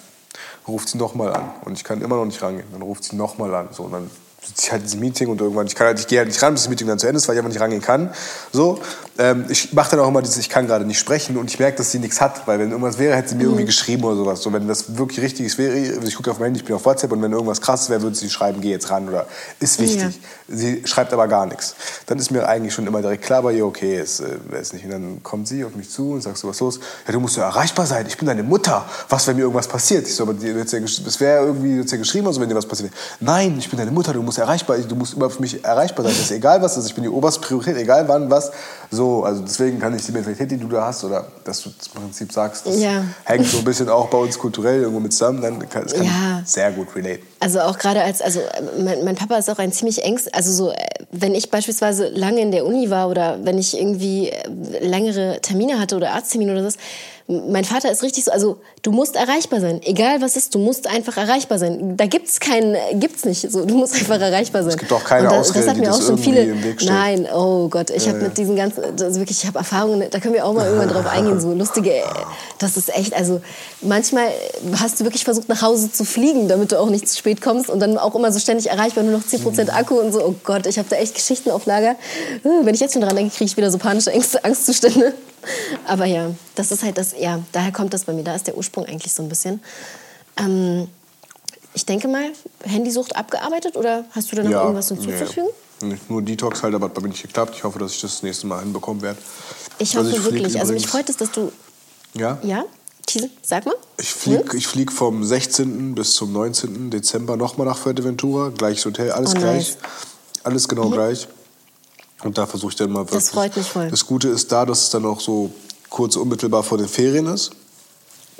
ruft 0.68 0.90
sie 0.90 0.98
nochmal 0.98 1.34
an 1.34 1.52
und 1.66 1.74
ich 1.74 1.84
kann 1.84 2.02
immer 2.02 2.16
noch 2.16 2.26
nicht 2.26 2.42
rangehen. 2.42 2.68
Dann 2.72 2.82
ruft 2.82 3.04
sie 3.04 3.16
nochmal 3.16 3.54
an. 3.54 3.70
So, 3.72 3.84
und 3.84 3.92
dann 3.92 4.10
sitze 4.46 4.64
ich 4.64 4.72
halt 4.72 4.82
in 4.82 4.88
diesem 4.88 5.00
Meeting 5.00 5.28
und 5.28 5.42
irgendwann, 5.42 5.68
ich, 5.68 5.76
kann 5.76 5.88
halt, 5.88 6.00
ich 6.00 6.08
gehe 6.08 6.20
halt 6.20 6.28
nicht 6.28 6.42
ran, 6.42 6.54
bis 6.54 6.64
das 6.64 6.70
Meeting 6.70 6.88
dann 6.88 7.00
zu 7.00 7.08
Ende 7.08 7.18
ist, 7.18 7.28
weil 7.28 7.36
ich 7.36 7.40
einfach 7.40 7.52
nicht 7.52 7.62
rangehen 7.62 7.82
kann. 7.82 8.12
So, 8.52 8.80
ähm, 9.18 9.46
ich 9.50 9.74
mache 9.74 9.92
dann 9.92 10.00
auch 10.02 10.08
immer 10.08 10.22
dieses, 10.22 10.38
ich 10.38 10.50
kann 10.50 10.68
gerade 10.68 10.86
nicht 10.86 11.00
sprechen 11.00 11.38
und 11.38 11.50
ich 11.50 11.60
merke, 11.60 11.78
dass 11.78 11.92
sie 11.92 12.00
nichts 12.00 12.22
hat, 12.22 12.48
weil 12.48 12.60
wenn 12.60 12.70
irgendwas 12.70 13.00
wäre, 13.00 13.16
hätte 13.16 13.30
sie 13.30 13.36
mir 13.36 13.44
mhm. 13.44 13.50
irgendwie 13.50 13.66
geschrieben 13.66 14.04
oder 14.04 14.16
sowas. 14.16 14.42
So, 14.42 14.54
wenn 14.54 14.68
das 14.68 14.98
wirklich 14.98 15.22
richtig 15.22 15.58
wäre, 15.58 15.76
ich 15.78 16.16
gucke 16.16 16.32
auf 16.32 16.40
mein 16.40 16.48
Handy, 16.48 16.60
ich 16.60 16.66
bin 16.66 16.76
auf 16.76 16.86
WhatsApp 16.86 17.12
und 17.12 17.22
wenn 17.22 17.32
irgendwas 17.32 17.62
krasses 17.62 17.90
wäre, 17.90 18.02
würde 18.02 18.16
sie 18.16 18.30
schreiben, 18.30 18.62
geh 18.62 18.72
jetzt 18.72 18.90
ran 18.90 19.08
oder 19.10 19.26
ist 19.60 19.80
wichtig. 19.80 20.20
Ja. 20.45 20.45
Sie 20.48 20.84
schreibt 20.86 21.12
aber 21.12 21.28
gar 21.28 21.46
nichts. 21.48 21.76
Dann 22.06 22.20
ist 22.20 22.30
mir 22.30 22.48
eigentlich 22.48 22.74
schon 22.74 22.86
immer 22.86 23.02
direkt 23.02 23.24
klar 23.24 23.42
bei 23.42 23.54
ihr, 23.54 23.66
okay, 23.66 23.98
es 23.98 24.20
äh, 24.20 24.38
ist 24.60 24.74
nicht. 24.74 24.86
Und 24.86 24.92
dann 24.92 25.24
kommt 25.24 25.48
sie 25.48 25.66
auf 25.66 25.76
mich 25.76 25.90
zu 25.90 26.12
und 26.12 26.22
sagt 26.22 26.38
so, 26.38 26.48
was 26.48 26.60
los? 26.60 26.80
Ja, 27.08 27.14
du 27.14 27.20
musst 27.20 27.38
ja 27.38 27.44
erreichbar 27.44 27.86
sein, 27.88 28.06
ich 28.08 28.18
bin 28.18 28.28
deine 28.28 28.44
Mutter. 28.44 28.86
Was, 29.10 29.26
wenn 29.26 29.36
mir 29.36 29.44
irgendwas 29.44 29.68
passiert? 29.68 30.08
Ich 30.08 30.16
so, 30.16 30.24
aber 30.24 30.34
es 30.34 31.20
wäre 31.20 31.46
irgendwie 31.46 31.82
ja 31.82 31.98
geschrieben, 31.98 32.28
also 32.28 32.40
wenn 32.40 32.50
dir 32.50 32.56
was 32.56 32.68
passiert. 32.68 32.92
Nein, 33.20 33.56
ich 33.58 33.70
bin 33.70 33.80
deine 33.80 33.92
Mutter, 33.92 34.14
du 34.14 34.22
musst 34.22 34.38
erreichbar, 34.38 34.78
du 34.78 34.96
musst 34.96 35.16
immer 35.16 35.30
für 35.30 35.42
mich 35.42 35.64
erreichbar 35.64 36.06
sein. 36.06 36.14
Das 36.14 36.26
ist 36.26 36.32
egal 36.32 36.62
was 36.62 36.78
ist, 36.78 36.86
ich 36.86 36.94
bin 36.94 37.04
die 37.04 37.10
oberste 37.10 37.42
Priorität, 37.42 37.78
egal 37.78 38.08
wann, 38.08 38.30
was. 38.30 38.52
So, 38.92 39.24
also 39.24 39.42
deswegen 39.42 39.80
kann 39.80 39.96
ich 39.96 40.06
die 40.06 40.12
Mentalität, 40.12 40.52
die 40.52 40.58
du 40.58 40.68
da 40.68 40.86
hast, 40.86 41.04
oder 41.04 41.28
dass 41.44 41.64
du 41.64 41.70
im 41.70 42.02
Prinzip 42.02 42.32
sagst, 42.32 42.68
das 42.68 42.80
ja. 42.80 43.04
hängt 43.24 43.48
so 43.48 43.58
ein 43.58 43.64
bisschen 43.64 43.90
auch 43.90 44.10
bei 44.10 44.18
uns 44.18 44.38
kulturell 44.38 44.82
irgendwo 44.82 45.00
mit 45.00 45.14
zusammen, 45.14 45.42
dann 45.42 45.58
kann, 45.70 45.84
das 45.84 45.94
kann 45.94 46.04
ich 46.04 46.50
sehr 46.50 46.72
gut 46.72 46.96
relate. 46.96 47.22
Also 47.40 47.60
auch 47.60 47.78
gerade 47.78 48.02
als, 48.02 48.22
also 48.22 48.40
mein, 48.80 49.04
mein, 49.04 49.16
Papa 49.16 49.38
ist 49.38 49.50
auch 49.50 49.60
ein 49.60 49.72
ziemlich 49.72 50.04
ängst, 50.04 50.34
also 50.34 50.52
so, 50.52 50.74
wenn 51.12 51.36
ich 51.36 51.52
beispielsweise 51.52 52.08
lange 52.08 52.40
in 52.40 52.52
der 52.52 52.66
Uni 52.66 52.90
war 52.90 53.10
oder 53.10 53.40
wenn 53.44 53.58
ich 53.58 53.78
irgendwie 53.78 54.32
längere 54.82 55.40
Termine 55.42 55.80
hatte 55.80 55.98
oder 55.98 56.14
Arzttermine 56.14 56.54
oder 56.54 56.72
so, 56.72 56.78
mein 57.28 57.66
Vater 57.66 57.92
ist 57.92 58.04
richtig 58.04 58.24
so, 58.26 58.32
also 58.32 58.58
du 58.84 58.92
musst 58.92 59.16
erreichbar 59.16 59.60
sein. 59.60 59.82
Egal 59.84 60.22
was 60.22 60.36
ist, 60.36 60.54
du 60.54 60.60
musst 60.60 60.88
einfach 60.88 61.18
erreichbar 61.18 61.58
sein. 61.58 61.98
Da 61.98 62.06
gibt's 62.06 62.40
keinen, 62.40 62.78
gibt's 63.00 63.26
nicht. 63.26 63.52
So, 63.52 63.66
du 63.66 63.74
musst 63.74 63.96
einfach 63.96 64.22
erreichbar 64.22 64.62
sein. 64.62 64.74
Es 64.74 64.78
gibt 64.78 64.94
auch 64.94 65.04
keine 65.04 65.30
da, 65.30 65.40
Ausrede, 65.40 65.66
das 65.66 65.70
hat 65.74 65.78
mir 65.82 65.92
auch 65.92 66.02
schon 66.02 66.20
viele. 66.20 66.56
Nein, 66.84 67.28
oh 67.34 67.68
Gott, 67.68 67.90
ich 67.90 68.06
ja, 68.06 68.12
habe 68.12 68.20
ja. 68.20 68.28
mit 68.28 68.38
diesen 68.38 68.56
ganzen, 68.56 68.84
also 68.84 69.20
wirklich, 69.20 69.40
ich 69.42 69.48
habe 69.48 69.58
Erfahrungen. 69.58 70.08
Da 70.12 70.20
können 70.20 70.36
wir 70.36 70.46
auch 70.46 70.54
mal 70.54 70.68
irgendwann 70.68 70.90
drauf 70.90 71.08
eingehen. 71.08 71.42
So 71.42 71.52
lustige, 71.54 71.94
das 72.60 72.78
ist 72.78 72.96
echt. 72.96 73.16
Also 73.16 73.42
manchmal 73.82 74.28
hast 74.80 75.00
du 75.00 75.04
wirklich 75.04 75.24
versucht 75.24 75.50
nach 75.50 75.64
Hause 75.64 75.92
zu 75.92 76.06
fliegen, 76.06 76.48
damit 76.48 76.74
du 76.74 76.80
auch 76.80 76.92
nicht 76.92 77.10
zu 77.10 77.18
spät 77.18 77.42
kommst 77.42 77.72
und 77.72 77.80
dann 77.80 77.98
auch 77.98 78.14
immer 78.14 78.32
so 78.32 78.38
ständig 78.38 78.70
erreichbar, 78.70 79.04
nur 79.04 79.18
noch 79.18 79.26
10% 79.26 79.64
mhm. 79.64 79.70
Akku 79.72 79.96
und 79.96 80.14
so. 80.14 80.24
Oh 80.24 80.36
Gott, 80.44 80.68
ich 80.68 80.78
habe 80.78 80.90
da 80.92 80.98
echt 80.98 81.16
Geschichten 81.16 81.50
auf 81.50 81.66
Lager. 81.66 81.96
Wenn 82.44 82.76
ich 82.76 82.82
jetzt 82.82 82.94
schon 82.94 83.02
dran 83.02 83.16
denke, 83.16 83.36
kriege 83.36 83.50
ich 83.50 83.58
wieder 83.58 83.72
so 83.72 83.80
panische 83.80 84.12
Ängste, 84.12 84.46
Angstzustände. 84.46 85.16
Aber 85.88 86.06
ja, 86.06 86.32
das 86.56 86.72
ist 86.72 86.84
halt 86.84 86.98
das, 86.98 87.14
ja, 87.18 87.40
daher 87.52 87.72
kommt 87.72 87.94
das 87.94 88.06
bei 88.06 88.14
mir. 88.14 88.24
Da 88.24 88.36
ist 88.36 88.48
der 88.48 88.58
Ursprung 88.58 88.86
eigentlich 88.86 89.14
so 89.14 89.24
ein 89.24 89.30
bisschen. 89.30 89.62
Ähm, 90.38 90.88
ich 91.74 91.86
denke 91.86 92.08
mal, 92.08 92.32
Handysucht 92.64 93.16
abgearbeitet 93.16 93.76
oder 93.76 94.06
hast 94.12 94.32
du 94.32 94.36
da 94.38 94.44
noch 94.44 94.52
ja, 94.52 94.62
irgendwas 94.62 94.88
hinzuzufügen? 94.88 95.50
Nee. 95.82 95.98
Nur 96.08 96.22
Detox 96.22 96.64
halt, 96.64 96.74
aber 96.74 96.86
hat 96.86 96.94
bei 96.94 97.02
mir 97.02 97.10
nicht 97.10 97.22
geklappt. 97.22 97.54
Ich 97.58 97.64
hoffe, 97.64 97.80
dass 97.80 97.94
ich 97.94 98.02
das 98.02 98.24
nächste 98.24 98.48
Mal 98.48 98.62
hinbekommen 98.62 99.02
werde. 99.02 99.20
Ich 99.78 99.96
also 99.98 100.10
hoffe 100.10 100.20
ich 100.20 100.26
wirklich. 100.26 100.60
Also 100.60 100.74
mich 100.74 100.88
freut 100.88 101.10
es, 101.10 101.18
dass 101.18 101.32
du. 101.32 101.52
Ja? 102.14 102.40
Ja? 102.44 102.64
Thiesel, 103.06 103.30
sag 103.42 103.66
mal. 103.66 103.76
Ich 103.98 104.14
fliege 104.14 104.54
hm? 104.54 104.62
flieg 104.62 104.92
vom 104.92 105.24
16. 105.24 105.94
bis 105.94 106.14
zum 106.14 106.32
19. 106.32 106.90
Dezember 106.90 107.36
nochmal 107.38 107.68
nach 107.68 107.78
Fuerteventura. 107.78 108.50
Gleiches 108.50 108.86
Hotel, 108.86 109.12
alles 109.12 109.32
oh, 109.36 109.40
gleich. 109.40 109.76
Nice. 109.76 109.78
Alles 110.44 110.68
genau 110.68 110.86
mhm. 110.86 110.94
gleich. 110.94 111.28
Und 112.24 112.38
da 112.38 112.46
versuche 112.46 112.72
ich 112.72 112.76
dann 112.76 112.92
mal 112.92 113.02
wirklich. 113.02 113.24
Das 113.24 113.30
freut 113.30 113.56
mich 113.56 113.68
voll. 113.68 113.90
Das 113.90 114.06
Gute 114.06 114.30
ist 114.30 114.52
da, 114.52 114.66
dass 114.66 114.84
es 114.84 114.90
dann 114.90 115.06
auch 115.06 115.20
so 115.20 115.52
kurz 115.90 116.16
unmittelbar 116.16 116.64
vor 116.64 116.78
den 116.78 116.88
Ferien 116.88 117.28
ist. 117.28 117.52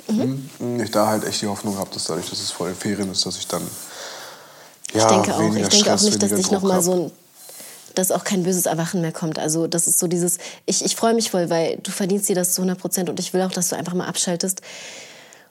Mhm. 0.08 0.48
Ich 0.82 0.90
da 0.90 1.08
halt 1.08 1.24
echt 1.24 1.42
die 1.42 1.46
Hoffnung 1.46 1.76
habe, 1.78 1.90
dass 1.92 2.04
dadurch, 2.04 2.30
dass 2.30 2.40
es 2.40 2.50
vor 2.50 2.68
den 2.68 2.76
Ferien 2.76 3.10
ist, 3.10 3.26
dass 3.26 3.36
ich 3.38 3.46
dann. 3.46 3.62
Ja, 4.94 5.02
ich 5.02 5.04
denke 5.04 5.34
auch. 5.34 5.40
Ich 5.40 5.54
denke 5.54 5.76
Stress, 5.76 6.00
auch 6.00 6.04
nicht, 6.04 6.22
dass 6.22 6.30
weniger 6.30 6.36
dich 6.36 6.50
noch 6.52 6.60
Druck 6.60 6.68
mal 6.68 6.76
hab. 6.76 6.82
so 6.82 6.92
ein 6.92 7.12
dass 7.96 8.12
auch 8.12 8.24
kein 8.24 8.42
böses 8.42 8.66
Erwachen 8.66 9.00
mehr 9.00 9.12
kommt. 9.12 9.38
Also 9.38 9.66
das 9.66 9.86
ist 9.86 9.98
so 9.98 10.06
dieses, 10.06 10.38
ich, 10.66 10.84
ich 10.84 10.94
freue 10.94 11.14
mich 11.14 11.30
voll, 11.30 11.50
weil 11.50 11.78
du 11.82 11.90
verdienst 11.90 12.28
dir 12.28 12.36
das 12.36 12.52
zu 12.52 12.60
100 12.60 12.78
Prozent 12.78 13.10
und 13.10 13.18
ich 13.18 13.32
will 13.32 13.42
auch, 13.42 13.50
dass 13.50 13.70
du 13.70 13.76
einfach 13.76 13.94
mal 13.94 14.06
abschaltest 14.06 14.60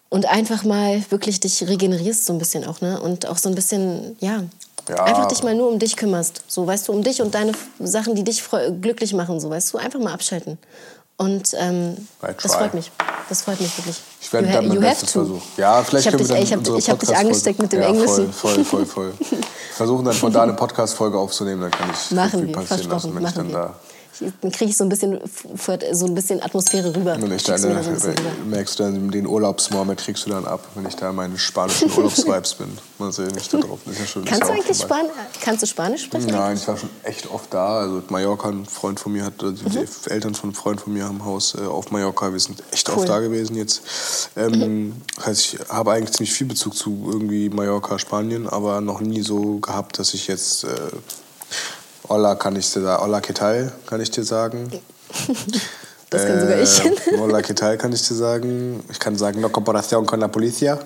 und 0.09 0.27
einfach 0.27 0.63
mal 0.63 1.03
wirklich 1.09 1.39
dich 1.39 1.67
regenerierst 1.67 2.25
so 2.25 2.33
ein 2.33 2.39
bisschen 2.39 2.63
auch, 2.65 2.81
ne? 2.81 3.01
Und 3.01 3.25
auch 3.25 3.37
so 3.37 3.49
ein 3.49 3.55
bisschen, 3.55 4.15
ja, 4.19 4.43
Ja. 4.89 5.03
einfach 5.03 5.27
dich 5.27 5.43
mal 5.43 5.55
nur 5.55 5.69
um 5.69 5.79
dich 5.79 5.95
kümmerst. 5.95 6.43
So, 6.47 6.65
weißt 6.67 6.87
du, 6.87 6.93
um 6.93 7.03
dich 7.03 7.21
und 7.21 7.33
deine 7.33 7.53
Sachen, 7.79 8.15
die 8.15 8.23
dich 8.23 8.43
glücklich 8.81 9.13
machen, 9.13 9.39
so, 9.39 9.49
weißt 9.49 9.73
du, 9.73 9.77
einfach 9.77 9.99
mal 9.99 10.13
abschalten. 10.13 10.57
Und 11.17 11.53
ähm, 11.57 11.95
das 12.41 12.55
freut 12.55 12.73
mich. 12.73 12.91
Das 13.29 13.41
freut 13.41 13.59
mich 13.61 13.75
wirklich. 13.77 14.01
Ich 14.21 14.31
werde 14.33 14.51
dann 14.51 14.67
mein 14.67 14.79
Bestes 14.81 15.13
versuchen. 15.13 15.41
Ja, 15.55 15.81
vielleicht 15.81 16.05
ich 16.05 16.13
habe 16.13 16.17
können 16.17 16.27
dich, 16.27 16.49
wir 16.51 16.57
dann 16.57 16.77
ich 16.77 16.89
hab, 16.89 16.99
dich 16.99 17.15
angesteckt 17.15 17.59
mit 17.59 17.71
dem 17.71 17.81
ja, 17.81 17.87
Englischen. 17.87 18.33
Voll, 18.33 18.53
voll, 18.53 18.65
voll, 18.65 18.85
voll. 18.85 19.13
Wir 19.17 19.37
versuchen 19.75 20.05
dann 20.05 20.13
von 20.13 20.33
da 20.33 20.43
eine 20.43 20.53
Podcast-Folge 20.53 21.17
aufzunehmen, 21.17 21.61
dann 21.61 21.71
kann 21.71 21.89
ich 21.89 22.11
Machen 22.11 22.39
viel 22.39 22.47
wir, 22.47 22.53
passieren 22.53 22.89
lassen, 22.89 23.15
wenn 23.15 23.25
ich 23.25 23.33
dann 23.33 23.51
machen 23.51 23.53
da. 23.53 23.73
Dann 24.41 24.51
kriege 24.51 24.71
ich 24.71 24.77
so 24.77 24.83
ein 24.83 24.89
bisschen, 24.89 25.19
so 25.91 26.05
ein 26.05 26.15
bisschen 26.15 26.41
Atmosphäre 26.41 26.95
rüber. 26.95 27.17
Wenn 27.19 27.31
ich 27.31 27.43
dann, 27.43 27.57
so 27.59 27.69
merkst 28.45 28.79
du 28.79 28.83
dann 28.83 29.11
den 29.11 29.27
Urlaubsmoment 29.27 29.99
kriegst 29.99 30.25
du 30.25 30.29
dann 30.29 30.45
ab, 30.45 30.67
wenn 30.75 30.85
ich 30.85 30.95
da 30.95 31.11
meine 31.11 31.37
spanischen 31.37 31.91
Urlaubsvibes 31.97 32.53
bin. 32.55 32.67
Mal 32.97 33.11
sehen, 33.11 33.33
ich 33.37 33.49
da 33.49 33.57
drauf. 33.57 33.79
Ist 33.85 33.99
ja 33.99 34.05
schon, 34.05 34.23
ist 34.23 34.29
Kannst 34.29 34.43
du 34.47 34.53
eigentlich. 34.53 34.77
Span 34.77 35.05
kannst 35.41 35.63
du 35.63 35.67
Spanisch 35.67 36.03
sprechen? 36.03 36.27
Nein, 36.31 36.55
ich 36.57 36.67
war 36.67 36.77
schon 36.77 36.89
echt 37.03 37.29
oft 37.31 37.53
da. 37.53 37.79
Also 37.81 38.01
Mallorca, 38.09 38.49
ein 38.49 38.65
Freund 38.65 38.99
von 38.99 39.11
mir 39.11 39.25
hat, 39.25 39.41
also 39.43 39.51
die 39.51 39.77
Mhm. 39.77 39.85
Eltern 40.09 40.35
von 40.35 40.49
einem 40.49 40.55
Freund 40.55 40.81
von 40.81 40.93
mir 40.93 41.05
haben 41.05 41.23
Haus 41.25 41.55
äh, 41.55 41.65
auf 41.65 41.91
Mallorca. 41.91 42.31
Wir 42.31 42.39
sind 42.39 42.63
echt 42.71 42.87
Cool. 42.89 42.95
oft 42.99 43.09
da 43.09 43.19
gewesen 43.19 43.55
jetzt. 43.55 43.81
Ähm, 44.37 44.93
das 45.15 45.25
heißt, 45.27 45.41
ich 45.41 45.59
habe 45.69 45.91
eigentlich 45.91 46.11
ziemlich 46.15 46.33
viel 46.33 46.47
Bezug 46.47 46.75
zu 46.75 47.09
irgendwie 47.11 47.49
Mallorca, 47.49 47.99
Spanien, 47.99 48.47
aber 48.47 48.81
noch 48.81 49.01
nie 49.01 49.21
so 49.21 49.57
gehabt, 49.59 49.99
dass 49.99 50.13
ich 50.13 50.27
jetzt 50.27 50.63
äh, 50.63 50.67
Hola 52.07 52.35
kann 52.35 52.55
ich 52.55 52.71
dir 52.71 52.81
sagen, 52.81 53.03
Hola 53.03 53.19
¿qué 53.19 53.33
tal 53.33 53.71
kann 53.85 54.01
ich 54.01 54.11
dir 54.11 54.23
sagen. 54.23 54.71
Das 56.09 56.25
kann 56.25 56.39
sogar 56.39 56.59
ich. 56.59 56.85
Äh, 56.85 57.17
Hola 57.17 57.39
¿qué 57.39 57.53
tal 57.55 57.77
kann 57.77 57.91
ich 57.93 58.07
dir 58.07 58.15
sagen. 58.15 58.83
Ich 58.91 58.99
kann 58.99 59.15
sagen, 59.17 59.41
no 59.41 59.49
comparación 59.51 60.05
con 60.05 60.19
la 60.19 60.27
policía. 60.27 60.79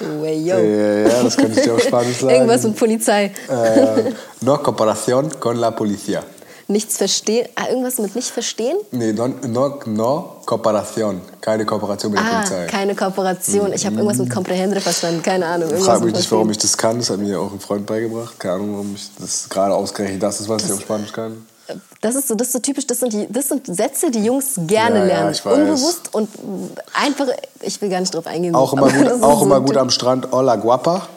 Way, 0.00 0.44
yo. 0.44 0.56
Äh, 0.56 1.08
ja, 1.08 1.22
das 1.22 1.36
kann 1.36 1.52
ich 1.52 1.62
dir 1.62 1.74
auf 1.74 1.82
Spanisch 1.82 2.16
sagen. 2.20 2.34
Irgendwas 2.34 2.64
mit 2.64 2.76
Polizei. 2.76 3.32
Äh, 3.48 4.12
no 4.40 4.62
comparación 4.62 5.30
con 5.40 5.60
la 5.60 5.74
policía. 5.74 6.22
Nichts 6.70 6.98
verstehen. 6.98 7.48
Ah, 7.54 7.68
irgendwas 7.70 7.96
mit 7.98 8.14
nicht 8.14 8.28
verstehen? 8.30 8.76
Nee, 8.90 9.12
no, 9.14 9.28
no, 9.48 9.78
no 9.86 10.36
Kooperation. 10.44 11.22
Keine 11.40 11.64
Kooperation 11.64 12.12
mit 12.12 12.20
der 12.20 12.26
Ah, 12.26 12.34
Polizei. 12.42 12.66
keine 12.66 12.94
Kooperation. 12.94 13.72
Ich 13.72 13.86
habe 13.86 13.96
irgendwas 13.96 14.18
mit 14.18 14.28
Comprehendre 14.30 14.78
verstanden. 14.82 15.22
Keine 15.22 15.46
Ahnung. 15.46 15.70
Irgendwas 15.70 15.86
Frag 15.86 16.00
mit 16.00 16.06
mich 16.12 16.16
nicht, 16.16 16.30
warum 16.32 16.50
ich 16.50 16.58
das 16.58 16.76
kann. 16.76 16.98
Das 16.98 17.08
hat 17.08 17.18
mir 17.20 17.40
auch 17.40 17.52
ein 17.52 17.60
Freund 17.60 17.86
beigebracht. 17.86 18.38
Keine 18.38 18.54
Ahnung, 18.56 18.72
warum 18.74 18.94
ich 18.94 19.08
das 19.18 19.48
gerade 19.48 19.74
ausgerechnet 19.74 20.22
das 20.22 20.40
ist, 20.42 20.48
was 20.50 20.64
ich 20.64 20.72
auf 20.72 20.80
Spanisch 20.82 21.10
kann. 21.12 21.46
Das 22.02 22.14
ist 22.14 22.28
so, 22.28 22.34
das 22.34 22.48
ist 22.48 22.52
so 22.52 22.58
typisch. 22.58 22.86
Das 22.86 23.00
sind, 23.00 23.14
die, 23.14 23.26
das 23.30 23.48
sind 23.48 23.66
Sätze, 23.66 24.10
die 24.10 24.24
Jungs 24.24 24.52
gerne 24.66 24.96
Ja, 24.98 25.00
ja, 25.00 25.04
lernen. 25.06 25.32
ich 25.32 25.44
weiß. 25.46 25.54
Unbewusst 25.58 26.14
und 26.14 26.28
einfach. 26.92 27.26
Ich 27.62 27.80
will 27.80 27.88
gar 27.88 28.00
nicht 28.00 28.14
drauf 28.14 28.26
eingehen. 28.26 28.54
Auch 28.54 28.74
immer 28.74 28.88
gut, 28.92 29.06
das 29.06 29.22
auch 29.22 29.38
so 29.38 29.44
immer 29.46 29.60
gut 29.62 29.76
am 29.78 29.88
Strand. 29.88 30.28
Hola, 30.32 30.56
guapa. 30.56 31.08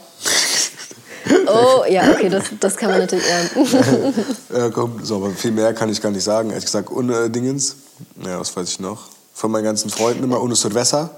Oh, 1.48 1.84
ja, 1.90 2.10
okay, 2.12 2.30
das, 2.30 2.46
das 2.60 2.76
kann 2.78 2.90
man 2.90 3.00
natürlich 3.00 3.26
lernen. 3.26 4.14
Äh, 4.54 4.70
komm, 4.72 5.04
so, 5.04 5.18
aber 5.18 5.32
viel 5.32 5.52
mehr 5.52 5.74
kann 5.74 5.90
ich 5.90 6.02
gar 6.02 6.12
nicht 6.12 6.24
sagen. 6.24 6.50
Ehrlich 6.50 6.66
gesagt, 6.66 6.90
ohne 6.92 7.30
Dingens. 7.30 7.76
Ja, 8.26 8.40
was 8.40 8.56
weiß 8.56 8.68
ich 8.70 8.80
noch. 8.80 9.08
Von 9.34 9.52
meinen 9.52 9.64
ganzen 9.64 9.90
Freunden 9.90 10.24
immer 10.24 10.42
ohne 10.42 10.56
Cerveza. 10.56 11.10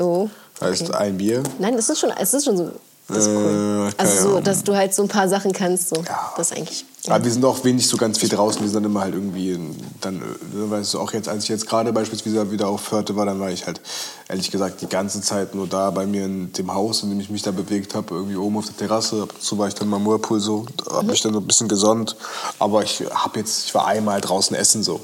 Oh. 0.00 0.28
Heißt 0.60 0.82
okay. 0.82 0.94
ein 0.94 1.16
Bier. 1.18 1.42
Nein, 1.58 1.76
das 1.76 1.88
ist 1.88 2.00
schon, 2.00 2.10
es 2.10 2.34
ist 2.34 2.44
schon 2.44 2.56
so. 2.56 2.70
Das 3.08 3.18
ist 3.18 3.28
Äh, 3.28 3.34
cool. 3.36 3.90
keine 3.96 4.10
Also 4.10 4.30
so, 4.30 4.40
dass 4.40 4.64
du 4.64 4.76
halt 4.76 4.94
so 4.94 5.02
ein 5.02 5.08
paar 5.08 5.28
Sachen 5.28 5.52
kannst. 5.52 5.88
So. 5.90 5.96
Ja. 6.02 6.32
Das 6.36 6.50
ist 6.50 6.56
eigentlich. 6.56 6.84
Aber 7.08 7.24
wir 7.24 7.32
sind 7.32 7.44
auch 7.44 7.64
wenig 7.64 7.86
so 7.88 7.96
ganz 7.96 8.18
viel 8.18 8.28
draußen. 8.28 8.60
Wir 8.60 8.68
sind 8.68 8.82
dann 8.82 8.90
immer 8.90 9.00
halt 9.00 9.14
irgendwie, 9.14 9.52
in, 9.52 9.76
dann, 10.00 10.16
äh, 10.20 10.70
weißt 10.70 10.94
du, 10.94 11.00
auch 11.00 11.12
jetzt, 11.12 11.28
als 11.28 11.44
ich 11.44 11.48
jetzt 11.48 11.66
gerade 11.66 11.92
beispielsweise 11.92 12.50
wieder 12.50 12.68
aufhörte, 12.68 13.16
war, 13.16 13.24
dann 13.26 13.40
war 13.40 13.50
ich 13.50 13.66
halt, 13.66 13.80
ehrlich 14.28 14.50
gesagt, 14.50 14.80
die 14.82 14.86
ganze 14.88 15.20
Zeit 15.20 15.54
nur 15.54 15.66
da 15.66 15.90
bei 15.90 16.06
mir 16.06 16.24
in 16.26 16.52
dem 16.52 16.72
Haus, 16.74 17.02
in 17.02 17.10
dem 17.10 17.20
ich 17.20 17.30
mich 17.30 17.42
da 17.42 17.50
bewegt 17.50 17.94
habe, 17.94 18.14
irgendwie 18.14 18.36
oben 18.36 18.58
auf 18.58 18.66
der 18.66 18.76
Terrasse. 18.76 19.22
Ab 19.22 19.30
und 19.34 19.42
zu 19.42 19.56
war 19.58 19.68
ich 19.68 19.74
dann 19.74 19.88
mal 19.88 19.96
im 19.98 20.06
Whirlpool 20.06 20.40
so, 20.40 20.66
habe 20.90 21.06
mich 21.06 21.20
dann 21.22 21.32
so 21.32 21.40
ein 21.40 21.46
bisschen 21.46 21.68
gesonnt. 21.68 22.16
Aber 22.58 22.82
ich 22.82 23.02
habe 23.10 23.38
jetzt, 23.38 23.64
ich 23.66 23.74
war 23.74 23.86
einmal 23.86 24.20
draußen 24.20 24.54
essen 24.56 24.82
so. 24.82 25.00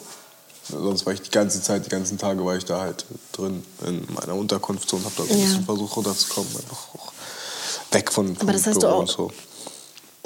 Sonst 0.69 1.05
war 1.07 1.13
ich 1.13 1.21
die 1.21 1.31
ganze 1.31 1.63
Zeit, 1.63 1.85
die 1.85 1.91
ganzen 1.91 2.17
Tage 2.19 2.45
war 2.45 2.57
ich 2.57 2.65
da 2.65 2.81
halt 2.81 3.05
drin 3.33 3.63
in 3.87 4.07
meiner 4.15 4.35
Unterkunft 4.35 4.89
so 4.89 4.97
und 4.97 5.05
habe 5.05 5.15
da 5.19 5.25
so 5.25 5.33
ein 5.33 5.39
Ja. 5.39 5.45
bisschen 5.47 5.65
versucht 5.65 5.97
runterzukommen. 5.97 6.49
Einfach 6.57 6.89
auch 6.95 7.13
weg 7.93 8.11
von, 8.11 8.35
vom 8.35 8.49
Aber 8.49 8.53
das 8.57 8.67
hast 8.67 8.83
du 8.83 8.89
auch- 8.89 9.01
und 9.01 9.09
so. 9.11 9.31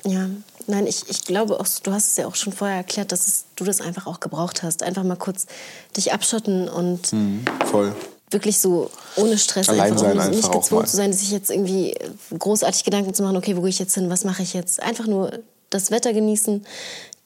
Ja, 0.05 0.29
nein, 0.69 0.87
ich, 0.87 1.05
ich 1.09 1.25
glaube 1.25 1.59
auch, 1.59 1.67
du 1.83 1.93
hast 1.93 2.09
es 2.09 2.17
ja 2.17 2.27
auch 2.27 2.35
schon 2.35 2.53
vorher 2.53 2.77
erklärt, 2.79 3.11
dass 3.13 3.27
es, 3.27 3.45
du 3.57 3.65
das 3.65 3.81
einfach 3.81 4.07
auch 4.07 4.21
gebraucht 4.21 4.63
hast. 4.63 4.83
Einfach 4.83 5.03
mal 5.03 5.17
kurz 5.17 5.47
dich 5.97 6.13
abschotten 6.13 6.69
und 6.69 7.13
Mhm, 7.13 7.45
voll. 7.71 7.95
wirklich 8.31 8.59
so 8.61 8.91
ohne 9.17 9.39
Stress 9.39 9.69
Allein 9.69 9.93
einfach, 9.93 10.01
sein 10.01 10.17
nicht 10.17 10.45
einfach 10.45 10.51
auch 10.51 10.61
gezwungen 10.63 10.87
zu 10.87 10.97
sein, 10.97 11.13
sich 11.13 11.31
jetzt 11.31 11.51
irgendwie 11.51 11.95
großartig 12.39 12.85
Gedanken 12.85 13.15
zu 13.15 13.23
machen, 13.23 13.37
okay, 13.37 13.57
wo 13.57 13.63
gehe 13.63 13.71
ich 13.71 13.79
jetzt 13.79 13.95
hin, 13.95 14.11
was 14.11 14.25
mache 14.25 14.43
ich 14.43 14.53
jetzt? 14.55 14.83
Einfach 14.83 15.07
nur 15.07 15.33
das 15.71 15.91
Wetter 15.91 16.13
genießen, 16.13 16.65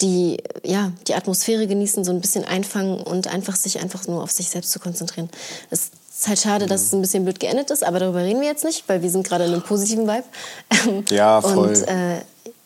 die, 0.00 0.38
ja, 0.64 0.92
die 1.06 1.14
Atmosphäre 1.14 1.66
genießen, 1.66 2.04
so 2.04 2.10
ein 2.10 2.20
bisschen 2.20 2.44
einfangen 2.44 3.00
und 3.00 3.28
einfach 3.28 3.54
sich 3.56 3.80
einfach 3.80 4.06
nur 4.08 4.22
auf 4.22 4.30
sich 4.32 4.48
selbst 4.50 4.72
zu 4.72 4.80
konzentrieren. 4.80 5.30
Es 5.70 5.90
ist 6.12 6.26
halt 6.28 6.40
schade, 6.40 6.66
dass 6.66 6.82
es 6.82 6.92
ein 6.92 7.00
bisschen 7.00 7.24
blöd 7.24 7.38
geendet 7.40 7.70
ist, 7.70 7.84
aber 7.84 7.98
darüber 8.00 8.20
reden 8.20 8.40
wir 8.40 8.48
jetzt 8.48 8.64
nicht, 8.64 8.88
weil 8.88 9.02
wir 9.02 9.10
sind 9.10 9.26
gerade 9.26 9.44
in 9.44 9.52
einem 9.52 9.62
positiven 9.62 10.08
Vibe. 10.08 10.24
Ja, 11.10 11.40
voll. 11.42 11.68
Und, 11.68 11.88
äh, 11.88 12.20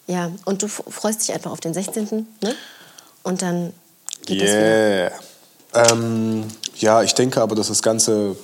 ja, 0.06 0.30
und 0.44 0.62
du 0.62 0.68
freust 0.68 1.22
dich 1.22 1.34
einfach 1.34 1.50
auf 1.50 1.60
den 1.60 1.74
16., 1.74 2.26
ne? 2.42 2.54
Und 3.22 3.42
dann 3.42 3.72
geht 4.24 4.40
das 4.40 4.50
wieder. 4.50 4.60
Yeah. 4.60 5.12
Ähm, 5.74 6.44
ja, 6.76 7.02
ich 7.02 7.14
denke 7.14 7.40
aber, 7.42 7.54
dass 7.54 7.68
das 7.68 7.82
ganze 7.82 8.36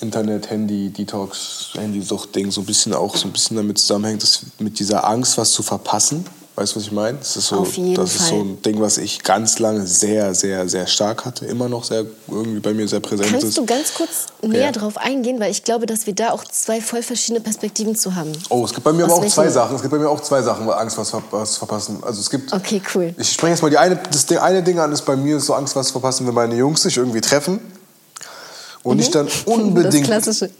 Internet, 0.00 0.50
Handy, 0.50 0.90
Detox, 0.90 1.70
Handysucht-Ding 1.74 2.50
so 2.50 2.60
ein 2.60 2.66
bisschen 2.66 2.92
auch 2.92 3.16
so 3.16 3.26
ein 3.26 3.32
bisschen 3.32 3.56
damit 3.56 3.78
zusammenhängt, 3.78 4.22
dass 4.22 4.42
mit 4.58 4.78
dieser 4.78 5.06
Angst, 5.06 5.38
was 5.38 5.52
zu 5.52 5.62
verpassen. 5.62 6.26
Weißt 6.58 6.72
du, 6.72 6.76
was 6.76 6.84
ich 6.86 6.92
meine? 6.92 7.18
Das 7.18 7.36
ist 7.36 7.48
so, 7.48 7.62
das 7.62 8.14
ist 8.14 8.28
so 8.28 8.34
Fall. 8.36 8.40
ein 8.40 8.62
Ding, 8.62 8.80
was 8.80 8.96
ich 8.96 9.22
ganz 9.22 9.58
lange 9.58 9.86
sehr, 9.86 10.34
sehr, 10.34 10.66
sehr 10.70 10.86
stark 10.86 11.26
hatte, 11.26 11.44
immer 11.44 11.68
noch 11.68 11.84
sehr 11.84 12.06
irgendwie 12.28 12.60
bei 12.60 12.72
mir 12.72 12.88
sehr 12.88 13.00
präsent 13.00 13.28
Kannst 13.30 13.44
ist. 13.48 13.58
du 13.58 13.66
ganz 13.66 13.92
kurz 13.92 14.24
näher 14.40 14.62
Ja. 14.66 14.72
drauf 14.72 14.96
eingehen, 14.96 15.38
weil 15.38 15.50
ich 15.50 15.64
glaube, 15.64 15.84
dass 15.84 16.06
wir 16.06 16.14
da 16.14 16.30
auch 16.30 16.42
zwei 16.44 16.80
voll 16.80 17.02
verschiedene 17.02 17.40
Perspektiven 17.40 17.94
zu 17.94 18.14
haben. 18.14 18.32
Oh, 18.48 18.64
es 18.64 18.72
gibt 18.72 18.84
bei 18.84 18.92
mir 18.94 19.04
Aus 19.04 19.10
aber 19.10 19.18
auch 19.18 19.22
welchen- 19.22 19.34
zwei 19.34 19.50
Sachen. 19.50 19.76
Es 19.76 19.82
gibt 19.82 19.92
bei 19.92 19.98
mir 19.98 20.08
auch 20.08 20.20
zwei 20.22 20.40
Sachen, 20.40 20.66
weil 20.66 20.78
Angst, 20.78 20.96
was, 20.96 21.12
was 21.30 21.52
zu 21.52 21.58
verpassen. 21.58 21.98
Also 22.02 22.20
es 22.22 22.30
gibt. 22.30 22.50
Okay, 22.50 22.80
cool. 22.94 23.14
Ich 23.18 23.32
spreche 23.32 23.50
jetzt 23.52 23.62
mal 23.62 23.68
die 23.70 23.76
eine, 23.76 23.96
das 24.10 24.24
Ding- 24.24 24.38
eine 24.38 24.62
Ding 24.62 24.78
an, 24.78 24.90
ist 24.92 25.02
bei 25.04 25.14
mir 25.16 25.38
so 25.40 25.52
Angst, 25.52 25.76
was 25.76 25.88
zu 25.88 25.92
verpassen, 25.92 26.26
wenn 26.26 26.34
meine 26.34 26.54
Jungs 26.56 26.82
sich 26.82 26.96
irgendwie 26.96 27.20
treffen. 27.20 27.60
Und 28.86 28.98
ich 29.00 29.10
dann 29.10 29.26
unbedingt, 29.46 29.94
Mhm. 29.94 30.06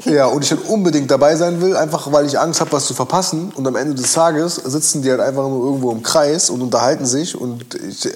Ja, 0.12 0.26
und 0.26 0.42
ich 0.42 0.50
dann 0.50 0.58
unbedingt 0.58 1.10
dabei 1.10 1.36
sein 1.36 1.60
will, 1.60 1.76
einfach 1.76 2.10
weil 2.12 2.26
ich 2.26 2.38
Angst 2.38 2.60
habe, 2.60 2.72
was 2.72 2.86
zu 2.86 2.94
verpassen. 2.94 3.52
Und 3.54 3.66
am 3.66 3.76
Ende 3.76 3.94
des 3.94 4.12
Tages 4.12 4.56
sitzen 4.56 5.02
die 5.02 5.10
halt 5.10 5.20
einfach 5.20 5.48
nur 5.48 5.64
irgendwo 5.64 5.92
im 5.92 6.02
Kreis 6.02 6.50
und 6.50 6.60
unterhalten 6.60 7.06
sich. 7.06 7.40
Und 7.40 7.64
ich 7.88 8.06
äh, 8.06 8.10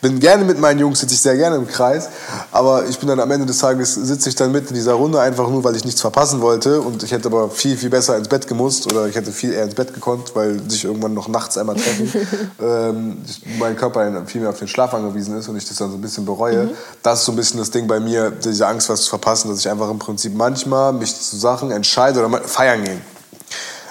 bin 0.00 0.20
gerne 0.20 0.44
mit 0.44 0.58
meinen 0.60 0.78
Jungs, 0.80 1.00
sitze 1.00 1.14
ich 1.14 1.20
sehr 1.20 1.36
gerne 1.36 1.56
im 1.56 1.66
Kreis. 1.66 2.08
Aber 2.52 2.86
ich 2.88 2.98
bin 2.98 3.08
dann 3.08 3.20
am 3.20 3.30
Ende 3.30 3.46
des 3.46 3.58
Tages 3.58 3.94
sitze 3.94 4.28
ich 4.28 4.34
dann 4.34 4.52
mit 4.52 4.68
in 4.68 4.74
dieser 4.74 4.94
Runde 4.94 5.20
einfach 5.20 5.48
nur, 5.48 5.62
weil 5.64 5.76
ich 5.76 5.84
nichts 5.84 6.00
verpassen 6.00 6.40
wollte. 6.40 6.80
Und 6.80 7.02
ich 7.02 7.12
hätte 7.12 7.28
aber 7.28 7.50
viel, 7.50 7.76
viel 7.76 7.90
besser 7.90 8.16
ins 8.16 8.28
Bett 8.28 8.46
gemusst 8.46 8.86
oder 8.90 9.06
ich 9.06 9.14
hätte 9.14 9.32
viel 9.32 9.52
eher 9.52 9.64
ins 9.64 9.74
Bett 9.74 9.92
gekonnt, 9.94 10.32
weil 10.34 10.60
sich 10.68 10.84
irgendwann 10.84 11.14
noch 11.14 11.28
nachts 11.28 11.58
einmal 11.58 11.76
treffen. 11.76 12.12
ähm, 12.62 13.18
ich- 13.26 13.42
mein 13.58 13.76
Körper 13.76 14.22
viel 14.26 14.40
mehr 14.40 14.50
auf 14.50 14.58
den 14.58 14.68
Schlaf 14.68 14.94
angewiesen 14.94 15.36
ist 15.38 15.48
und 15.48 15.56
ich 15.56 15.66
das 15.68 15.76
dann 15.76 15.90
so 15.90 15.96
ein 15.96 16.00
bisschen 16.00 16.24
bereue. 16.24 16.70
Das 17.02 17.20
ist 17.20 17.24
so 17.26 17.32
ein 17.32 17.36
bisschen 17.36 17.58
das 17.60 17.70
Ding 17.70 17.86
bei 17.86 18.00
mir, 18.00 18.30
diese 18.30 18.66
Angst, 18.66 18.88
was 18.88 19.02
zu 19.02 19.09
verpassen, 19.10 19.50
dass 19.50 19.60
ich 19.60 19.68
einfach 19.68 19.90
im 19.90 19.98
Prinzip 19.98 20.34
manchmal 20.34 20.92
mich 20.92 21.14
zu 21.14 21.36
Sachen 21.36 21.70
entscheide 21.70 22.24
oder 22.24 22.40
feiern 22.42 22.84
gehen. 22.84 23.02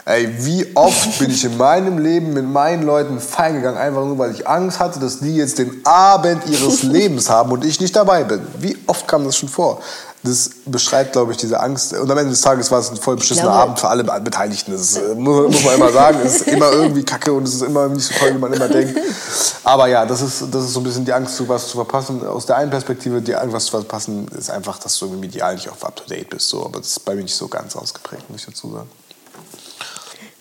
Ey, 0.05 0.27
wie 0.39 0.65
oft 0.75 1.19
bin 1.19 1.29
ich 1.29 1.45
in 1.45 1.55
meinem 1.55 1.99
Leben 1.99 2.33
mit 2.33 2.43
meinen 2.43 2.81
Leuten 2.81 3.19
feiern 3.19 3.57
gegangen, 3.57 3.77
einfach 3.77 4.03
nur, 4.03 4.17
weil 4.17 4.31
ich 4.31 4.47
Angst 4.47 4.79
hatte, 4.79 4.99
dass 4.99 5.19
die 5.19 5.35
jetzt 5.35 5.59
den 5.59 5.85
Abend 5.85 6.47
ihres 6.47 6.81
Lebens 6.83 7.29
haben 7.29 7.51
und 7.51 7.63
ich 7.63 7.79
nicht 7.79 7.95
dabei 7.95 8.23
bin. 8.23 8.41
Wie 8.57 8.75
oft 8.87 9.07
kam 9.07 9.23
das 9.25 9.37
schon 9.37 9.49
vor? 9.49 9.81
Das 10.21 10.49
beschreibt, 10.65 11.13
glaube 11.13 11.31
ich, 11.31 11.37
diese 11.37 11.59
Angst. 11.61 11.93
Und 11.93 12.11
am 12.11 12.17
Ende 12.17 12.31
des 12.31 12.41
Tages 12.41 12.69
war 12.71 12.79
es 12.79 12.89
ein 12.89 12.97
voll 12.97 13.15
beschissener 13.15 13.47
glaube- 13.47 13.59
Abend 13.61 13.79
für 13.79 13.87
alle 13.87 14.03
Beteiligten. 14.03 14.73
Das 14.73 14.81
ist, 14.81 14.97
äh, 14.97 15.15
muss, 15.15 15.49
muss 15.51 15.63
man 15.63 15.75
immer 15.75 15.91
sagen. 15.93 16.19
Es 16.23 16.37
ist 16.41 16.47
immer 16.47 16.71
irgendwie 16.71 17.03
kacke 17.03 17.31
und 17.31 17.43
es 17.47 17.55
ist 17.55 17.61
immer 17.61 17.87
nicht 17.87 18.05
so 18.05 18.13
toll, 18.19 18.33
wie 18.33 18.37
man 18.37 18.51
immer 18.51 18.67
denkt. 18.67 18.97
Aber 19.63 19.87
ja, 19.87 20.05
das 20.05 20.21
ist, 20.21 20.43
das 20.51 20.65
ist 20.65 20.73
so 20.73 20.81
ein 20.81 20.83
bisschen 20.83 21.05
die 21.05 21.13
Angst, 21.13 21.41
was 21.47 21.69
zu 21.69 21.77
verpassen. 21.77 22.25
Aus 22.27 22.45
der 22.45 22.57
einen 22.57 22.69
Perspektive, 22.69 23.21
die 23.21 23.33
Angst, 23.35 23.53
was 23.53 23.65
zu 23.65 23.71
verpassen, 23.71 24.27
ist 24.37 24.49
einfach, 24.49 24.77
dass 24.79 24.97
du 24.99 25.05
irgendwie 25.05 25.27
medial 25.27 25.55
nicht 25.55 25.69
auf 25.69 25.85
up 25.85 25.95
to 25.95 26.03
date 26.05 26.29
bist. 26.29 26.49
So. 26.49 26.65
Aber 26.65 26.79
das 26.79 26.89
ist 26.89 27.05
bei 27.05 27.15
mir 27.15 27.23
nicht 27.23 27.35
so 27.35 27.47
ganz 27.47 27.75
ausgeprägt, 27.77 28.29
muss 28.29 28.41
ich 28.41 28.45
dazu 28.47 28.71
sagen. 28.71 28.89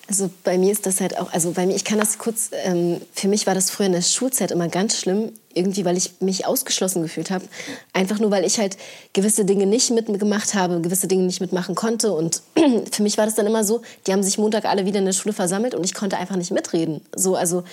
Also 0.08 0.30
bei 0.42 0.56
mir 0.56 0.72
ist 0.72 0.86
das 0.86 1.02
halt 1.02 1.18
auch, 1.18 1.30
also 1.34 1.50
bei 1.50 1.66
mir, 1.66 1.76
ich 1.76 1.84
kann 1.84 1.98
das 1.98 2.16
kurz, 2.16 2.50
ähm, 2.64 2.98
für 3.12 3.28
mich 3.28 3.46
war 3.46 3.54
das 3.54 3.70
früher 3.70 3.86
in 3.86 3.92
der 3.92 4.00
Schulzeit 4.00 4.50
immer 4.50 4.68
ganz 4.68 4.96
schlimm, 4.96 5.32
irgendwie, 5.52 5.84
weil 5.84 5.98
ich 5.98 6.12
mich 6.20 6.46
ausgeschlossen 6.46 7.02
gefühlt 7.02 7.30
habe. 7.30 7.44
Einfach 7.92 8.18
nur, 8.18 8.30
weil 8.30 8.44
ich 8.46 8.58
halt 8.58 8.78
gewisse 9.12 9.44
Dinge 9.44 9.66
nicht 9.66 9.90
mitgemacht 9.90 10.54
habe, 10.54 10.80
gewisse 10.80 11.08
Dinge 11.08 11.24
nicht 11.24 11.42
mitmachen 11.42 11.74
konnte. 11.74 12.12
Und 12.12 12.40
für 12.90 13.02
mich 13.02 13.18
war 13.18 13.26
das 13.26 13.34
dann 13.34 13.46
immer 13.46 13.64
so, 13.64 13.82
die 14.06 14.12
haben 14.12 14.22
sich 14.22 14.38
Montag 14.38 14.64
alle 14.64 14.86
wieder 14.86 14.98
in 14.98 15.04
der 15.04 15.12
Schule 15.12 15.34
versammelt 15.34 15.74
und 15.74 15.84
ich 15.84 15.92
konnte 15.92 16.16
einfach 16.16 16.36
nicht 16.36 16.52
mitreden. 16.52 17.02
So, 17.14 17.36
also 17.36 17.64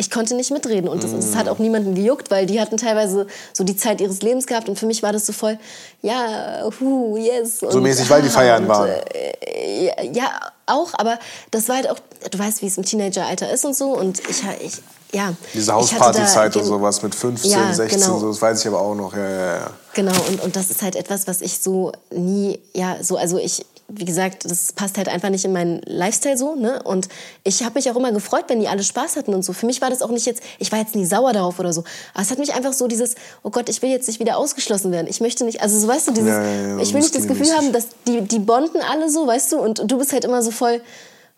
ich 0.00 0.10
konnte 0.12 0.36
nicht 0.36 0.52
mitreden 0.52 0.88
und 0.88 1.02
das, 1.02 1.10
das, 1.12 1.34
hat 1.34 1.48
auch 1.48 1.58
niemanden 1.58 1.96
gejuckt, 1.96 2.30
weil 2.30 2.46
die 2.46 2.60
hatten 2.60 2.76
teilweise 2.76 3.26
so 3.52 3.64
die 3.64 3.76
Zeit 3.76 4.00
ihres 4.00 4.22
Lebens 4.22 4.46
gehabt 4.46 4.68
und 4.68 4.78
für 4.78 4.86
mich 4.86 5.02
war 5.02 5.12
das 5.12 5.26
so 5.26 5.32
voll, 5.32 5.58
ja, 6.02 6.62
hu, 6.80 7.16
yes. 7.16 7.58
So 7.58 7.80
mäßig, 7.80 8.08
weil 8.08 8.22
die 8.22 8.28
feiern 8.28 8.68
waren. 8.68 8.90
Äh, 8.90 10.12
ja, 10.12 10.30
auch, 10.66 10.94
aber 10.94 11.18
das 11.50 11.68
war 11.68 11.76
halt 11.76 11.90
auch, 11.90 11.98
du 12.30 12.38
weißt, 12.38 12.62
wie 12.62 12.66
es 12.66 12.78
im 12.78 12.84
Teenageralter 12.84 13.50
ist 13.52 13.64
und 13.64 13.76
so 13.76 13.96
und 13.96 14.20
ich, 14.28 14.42
ich 14.60 14.80
ja. 15.12 15.34
Diese 15.52 15.72
Hauspartyzeit 15.72 16.54
und 16.54 16.64
sowas 16.64 17.02
mit 17.02 17.14
15, 17.14 17.50
ja, 17.50 17.72
16, 17.72 18.00
genau. 18.00 18.18
so, 18.20 18.28
das 18.28 18.40
weiß 18.40 18.60
ich 18.60 18.68
aber 18.68 18.80
auch 18.80 18.94
noch, 18.94 19.16
ja, 19.16 19.28
ja, 19.28 19.56
ja. 19.56 19.70
Genau, 19.94 20.14
und, 20.28 20.42
und 20.42 20.54
das 20.54 20.70
ist 20.70 20.82
halt 20.82 20.94
etwas, 20.94 21.26
was 21.26 21.40
ich 21.40 21.58
so 21.58 21.90
nie, 22.10 22.60
ja, 22.72 23.02
so, 23.02 23.16
also 23.16 23.38
ich, 23.38 23.66
wie 23.90 24.04
gesagt, 24.04 24.44
das 24.44 24.74
passt 24.74 24.98
halt 24.98 25.08
einfach 25.08 25.30
nicht 25.30 25.46
in 25.46 25.52
meinen 25.52 25.80
Lifestyle 25.86 26.36
so, 26.36 26.54
ne? 26.54 26.82
Und 26.82 27.08
ich 27.42 27.62
habe 27.62 27.76
mich 27.76 27.90
auch 27.90 27.96
immer 27.96 28.12
gefreut, 28.12 28.44
wenn 28.48 28.60
die 28.60 28.68
alle 28.68 28.82
Spaß 28.82 29.16
hatten 29.16 29.32
und 29.32 29.42
so. 29.42 29.54
Für 29.54 29.64
mich 29.64 29.80
war 29.80 29.88
das 29.88 30.02
auch 30.02 30.10
nicht 30.10 30.26
jetzt, 30.26 30.42
ich 30.58 30.70
war 30.70 30.78
jetzt 30.78 30.94
nie 30.94 31.06
sauer 31.06 31.32
darauf 31.32 31.58
oder 31.58 31.72
so. 31.72 31.84
Aber 32.12 32.22
es 32.22 32.30
hat 32.30 32.38
mich 32.38 32.52
einfach 32.52 32.74
so 32.74 32.86
dieses, 32.86 33.14
oh 33.42 33.50
Gott, 33.50 33.70
ich 33.70 33.80
will 33.80 33.88
jetzt 33.88 34.06
nicht 34.06 34.20
wieder 34.20 34.36
ausgeschlossen 34.36 34.92
werden. 34.92 35.06
Ich 35.08 35.22
möchte 35.22 35.44
nicht, 35.44 35.62
also 35.62 35.80
so 35.80 35.88
weißt 35.88 36.08
du, 36.08 36.12
dieses, 36.12 36.28
ja, 36.28 36.44
ja, 36.44 36.68
ja, 36.68 36.78
ich 36.78 36.92
will 36.92 37.00
nicht 37.00 37.14
das 37.14 37.26
Gefühl 37.26 37.50
haben, 37.50 37.72
dass 37.72 37.86
die, 38.06 38.20
die 38.20 38.38
bonden 38.40 38.82
alle 38.82 39.08
so, 39.08 39.26
weißt 39.26 39.52
du, 39.52 39.58
und 39.58 39.90
du 39.90 39.96
bist 39.96 40.12
halt 40.12 40.26
immer 40.26 40.42
so 40.42 40.50
voll, 40.50 40.82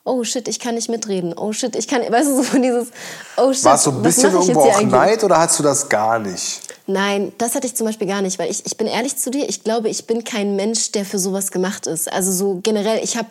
oh 0.05 0.25
shit, 0.25 0.49
ich 0.49 0.59
kann 0.59 0.75
nicht 0.75 0.89
mitreden. 0.89 1.35
Oh 1.37 1.53
shit, 1.53 1.77
ich 1.77 1.87
kann, 1.89 2.03
weißt 2.03 2.29
du, 2.29 2.37
so 2.37 2.43
von 2.43 2.63
dieses, 2.63 2.89
oh 3.37 3.53
shit. 3.53 3.65
War 3.65 3.75
es 3.75 3.85
so 3.85 3.91
ein 3.91 4.03
bisschen 4.03 4.33
irgendwo 4.33 4.61
auch 4.61 4.83
Neid 4.83 5.25
oder 5.25 5.39
hast 5.39 5.59
du 5.59 5.63
das 5.63 5.89
gar 5.89 6.19
nicht? 6.19 6.61
Nein, 6.87 7.33
das 7.39 7.55
hatte 7.55 7.67
ich 7.67 7.77
zum 7.77 7.87
Beispiel 7.87 8.07
gar 8.07 8.23
nicht, 8.23 8.39
weil 8.39 8.51
ich, 8.51 8.67
ich 8.67 8.77
bin 8.77 8.87
ehrlich 8.87 9.17
zu 9.17 9.31
dir, 9.31 9.49
ich 9.49 9.63
glaube, 9.63 9.89
ich 9.89 10.07
bin 10.07 10.25
kein 10.25 10.57
Mensch, 10.57 10.93
der 10.93 11.05
für 11.05 11.19
sowas 11.19 11.53
gemacht 11.53 11.87
ist. 11.87 12.13
Also 12.13 12.33
so 12.33 12.61
generell, 12.63 13.03
ich 13.03 13.17
habe 13.17 13.29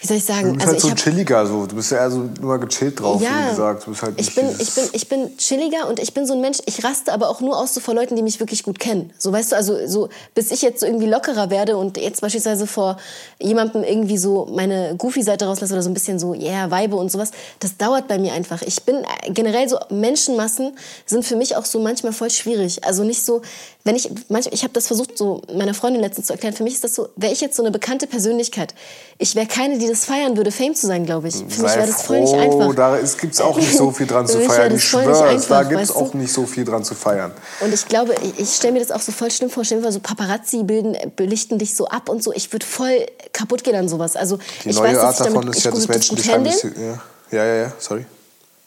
wie 0.00 0.06
soll 0.06 0.16
ich 0.16 0.24
sagen? 0.24 0.48
Du 0.48 0.54
bist 0.54 0.66
also 0.66 0.88
halt 0.88 0.98
so 0.98 1.04
chilliger, 1.04 1.46
so. 1.46 1.66
du 1.66 1.76
bist 1.76 1.92
ja 1.92 1.98
eher 1.98 2.10
so 2.10 2.26
immer 2.40 2.58
gechillt 2.58 2.98
drauf, 2.98 3.20
ja, 3.20 3.28
wie 3.44 3.50
gesagt. 3.50 3.86
Du 3.86 3.90
bist 3.90 4.02
halt 4.02 4.18
ich, 4.18 4.34
bin, 4.34 4.46
ich, 4.58 4.74
bin, 4.74 4.84
ich 4.92 5.08
bin 5.08 5.36
chilliger 5.36 5.88
und 5.88 6.00
ich 6.00 6.14
bin 6.14 6.26
so 6.26 6.32
ein 6.32 6.40
Mensch, 6.40 6.58
ich 6.64 6.82
raste 6.82 7.12
aber 7.12 7.28
auch 7.28 7.42
nur 7.42 7.58
aus 7.58 7.74
so 7.74 7.80
vor 7.80 7.94
Leuten, 7.94 8.16
die 8.16 8.22
mich 8.22 8.40
wirklich 8.40 8.62
gut 8.62 8.78
kennen. 8.78 9.12
So 9.18 9.30
weißt 9.30 9.52
du, 9.52 9.56
also 9.56 9.86
so 9.86 10.08
bis 10.34 10.50
ich 10.52 10.62
jetzt 10.62 10.80
so 10.80 10.86
irgendwie 10.86 11.06
lockerer 11.06 11.50
werde 11.50 11.76
und 11.76 11.98
jetzt 11.98 12.22
beispielsweise 12.22 12.66
vor 12.66 12.96
jemandem 13.38 13.84
irgendwie 13.84 14.16
so 14.16 14.48
meine 14.50 14.94
Goofy-Seite 14.96 15.44
rauslasse 15.44 15.74
oder 15.74 15.82
so 15.82 15.90
ein 15.90 15.94
bisschen 15.94 16.18
so, 16.18 16.32
yeah, 16.32 16.70
Weibe 16.70 16.96
und 16.96 17.12
sowas, 17.12 17.32
das 17.58 17.76
dauert 17.76 18.08
bei 18.08 18.18
mir 18.18 18.32
einfach. 18.32 18.62
Ich 18.62 18.82
bin 18.84 19.04
generell 19.28 19.68
so, 19.68 19.78
Menschenmassen 19.90 20.72
sind 21.04 21.26
für 21.26 21.36
mich 21.36 21.56
auch 21.56 21.66
so 21.66 21.78
manchmal 21.78 22.14
voll 22.14 22.30
schwierig. 22.30 22.84
Also 22.84 23.04
nicht 23.04 23.22
so, 23.22 23.42
wenn 23.84 23.96
ich, 23.96 24.10
manchmal, 24.28 24.52
ich 24.52 24.62
habe 24.62 24.74
das 24.74 24.86
versucht 24.86 25.16
so 25.16 25.42
meiner 25.54 25.72
Freundin 25.72 26.02
letztens 26.02 26.26
zu 26.26 26.34
erklären, 26.34 26.54
für 26.54 26.64
mich 26.64 26.74
ist 26.74 26.84
das 26.84 26.94
so, 26.94 27.08
wäre 27.16 27.32
ich 27.32 27.40
jetzt 27.40 27.56
so 27.56 27.62
eine 27.62 27.70
bekannte 27.70 28.06
Persönlichkeit, 28.06 28.74
ich 29.18 29.34
wäre 29.34 29.46
keine, 29.46 29.78
die 29.78 29.88
das 29.88 30.04
feiern 30.04 30.36
würde, 30.36 30.52
Fame 30.52 30.74
zu 30.74 30.86
sein, 30.86 31.06
glaube 31.06 31.28
ich. 31.28 31.36
Für 31.36 31.48
Sei 31.48 31.62
mich 31.62 31.76
wäre 31.76 31.86
das 31.86 32.02
voll 32.02 32.20
nicht 32.20 32.34
einfach. 32.34 32.74
Da 32.74 32.98
gibt 32.98 33.34
es 33.34 33.40
auch 33.40 33.56
nicht 33.56 33.76
so 33.76 33.90
viel 33.90 34.06
dran 34.06 34.26
zu 34.26 34.40
feiern. 34.40 34.74
Ich 34.74 34.84
schwöre, 34.84 35.40
da 35.48 35.62
gibt 35.62 35.80
es 35.80 35.90
auch 35.94 36.14
nicht 36.14 36.32
so 36.32 36.46
viel 36.46 36.64
dran 36.64 36.84
zu 36.84 36.94
feiern. 36.94 37.32
Und 37.60 37.72
ich 37.72 37.86
glaube, 37.86 38.14
ich, 38.22 38.38
ich 38.38 38.54
stelle 38.54 38.74
mir 38.74 38.80
das 38.80 38.90
auch 38.90 39.00
so 39.00 39.12
voll 39.12 39.30
schlimm 39.30 39.50
vor. 39.50 39.64
Stell 39.64 39.80
mir 39.80 39.92
so 39.92 40.00
Paparazzi 40.00 40.62
bilden, 40.62 40.96
belichten 41.16 41.58
dich 41.58 41.74
so 41.74 41.86
ab 41.88 42.08
und 42.08 42.22
so. 42.22 42.32
Ich 42.32 42.52
würde 42.52 42.66
voll 42.66 43.06
kaputt 43.32 43.64
gehen 43.64 43.76
an 43.76 43.88
sowas. 43.88 44.16
Also, 44.16 44.38
Die 44.64 44.70
ich 44.70 44.76
neue 44.76 44.88
weiß, 44.88 44.98
Art 44.98 45.20
davon 45.20 45.48
ist 45.48 45.64
ja, 45.64 45.70
dass 45.70 45.88
Menschen 45.88 46.16
dich 46.16 46.30
heimlich... 46.30 46.62
Ja. 46.62 47.38
ja, 47.38 47.44
ja, 47.44 47.54
ja, 47.62 47.72
sorry. 47.78 48.04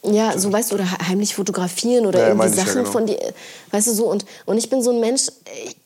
Ja, 0.06 0.38
so 0.38 0.52
weißt 0.52 0.72
du, 0.72 0.76
oder 0.76 0.86
heimlich 1.08 1.34
fotografieren 1.34 2.06
oder 2.06 2.20
ja, 2.20 2.28
irgendwie 2.30 2.50
Sachen 2.50 2.68
ja, 2.68 2.74
genau. 2.82 2.92
von 2.92 3.06
dir, 3.06 3.18
weißt 3.72 3.88
du 3.88 3.94
so. 3.94 4.12
Und, 4.12 4.26
und 4.46 4.58
ich 4.58 4.70
bin 4.70 4.82
so 4.82 4.92
ein 4.92 5.00
Mensch, 5.00 5.28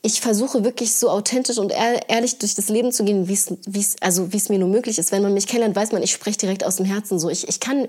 ich 0.02 0.22
versuche 0.22 0.64
wirklich 0.64 0.96
so 0.96 1.12
authentisch 1.12 1.60
und 1.60 1.72
ehrlich 2.08 2.40
durch 2.40 2.56
das 2.56 2.70
Leben 2.70 2.92
zu 2.92 3.04
gehen, 3.04 3.28
wie 3.28 3.34
es 3.34 3.96
also 4.02 4.34
wie 4.34 4.38
es 4.38 4.50
mir 4.50 4.58
nur 4.58 4.70
möglich 4.70 4.98
ist. 4.98 5.12
Wenn 5.12 5.22
man 5.22 5.36
mich 5.36 5.46
kennenlernt, 5.46 5.76
weiß 5.76 5.92
man, 5.92 6.02
ich 6.02 6.12
spreche 6.12 6.40
direkt 6.40 6.66
aus 6.66 6.78
dem 6.78 6.86
Herzen 6.88 7.20
so. 7.20 7.30
Ich, 7.30 7.48
ich 7.48 7.60
kann, 7.60 7.88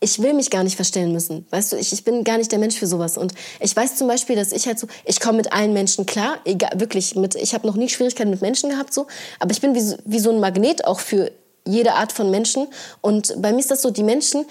ich 0.00 0.22
will 0.22 0.32
mich 0.32 0.48
gar 0.48 0.64
nicht 0.64 0.76
verstellen 0.76 1.12
müssen. 1.12 1.46
Weißt 1.50 1.72
du, 1.72 1.76
ich, 1.76 1.92
ich 1.92 2.04
bin 2.04 2.24
gar 2.24 2.38
nicht 2.38 2.52
der 2.52 2.58
Mensch 2.58 2.76
für 2.76 2.86
sowas. 2.86 3.18
Und 3.18 3.34
ich 3.60 3.76
weiß 3.76 3.96
zum 3.96 4.08
Beispiel, 4.08 4.34
dass 4.34 4.52
ich 4.52 4.66
halt 4.66 4.78
so, 4.78 4.86
ich 5.04 5.20
komme 5.20 5.36
mit 5.36 5.52
allen 5.52 5.74
Menschen 5.74 6.06
klar, 6.06 6.38
egal, 6.46 6.70
wirklich, 6.76 7.16
mit, 7.16 7.34
ich 7.34 7.52
habe 7.52 7.66
noch 7.66 7.76
nie 7.76 7.90
Schwierigkeiten 7.90 8.30
mit 8.30 8.40
Menschen 8.40 8.70
gehabt 8.70 8.94
so, 8.94 9.06
aber 9.40 9.50
ich 9.50 9.60
bin 9.60 9.74
wie, 9.74 9.94
wie 10.06 10.20
so 10.20 10.30
ein 10.30 10.40
Magnet 10.40 10.86
auch 10.86 11.00
für 11.00 11.30
jede 11.66 11.94
Art 11.94 12.12
von 12.12 12.30
Menschen. 12.30 12.68
Und 13.00 13.34
bei 13.42 13.52
mir 13.52 13.58
ist 13.58 13.70
das 13.70 13.82
so, 13.82 13.90
die 13.90 14.02
Menschen, 14.02 14.46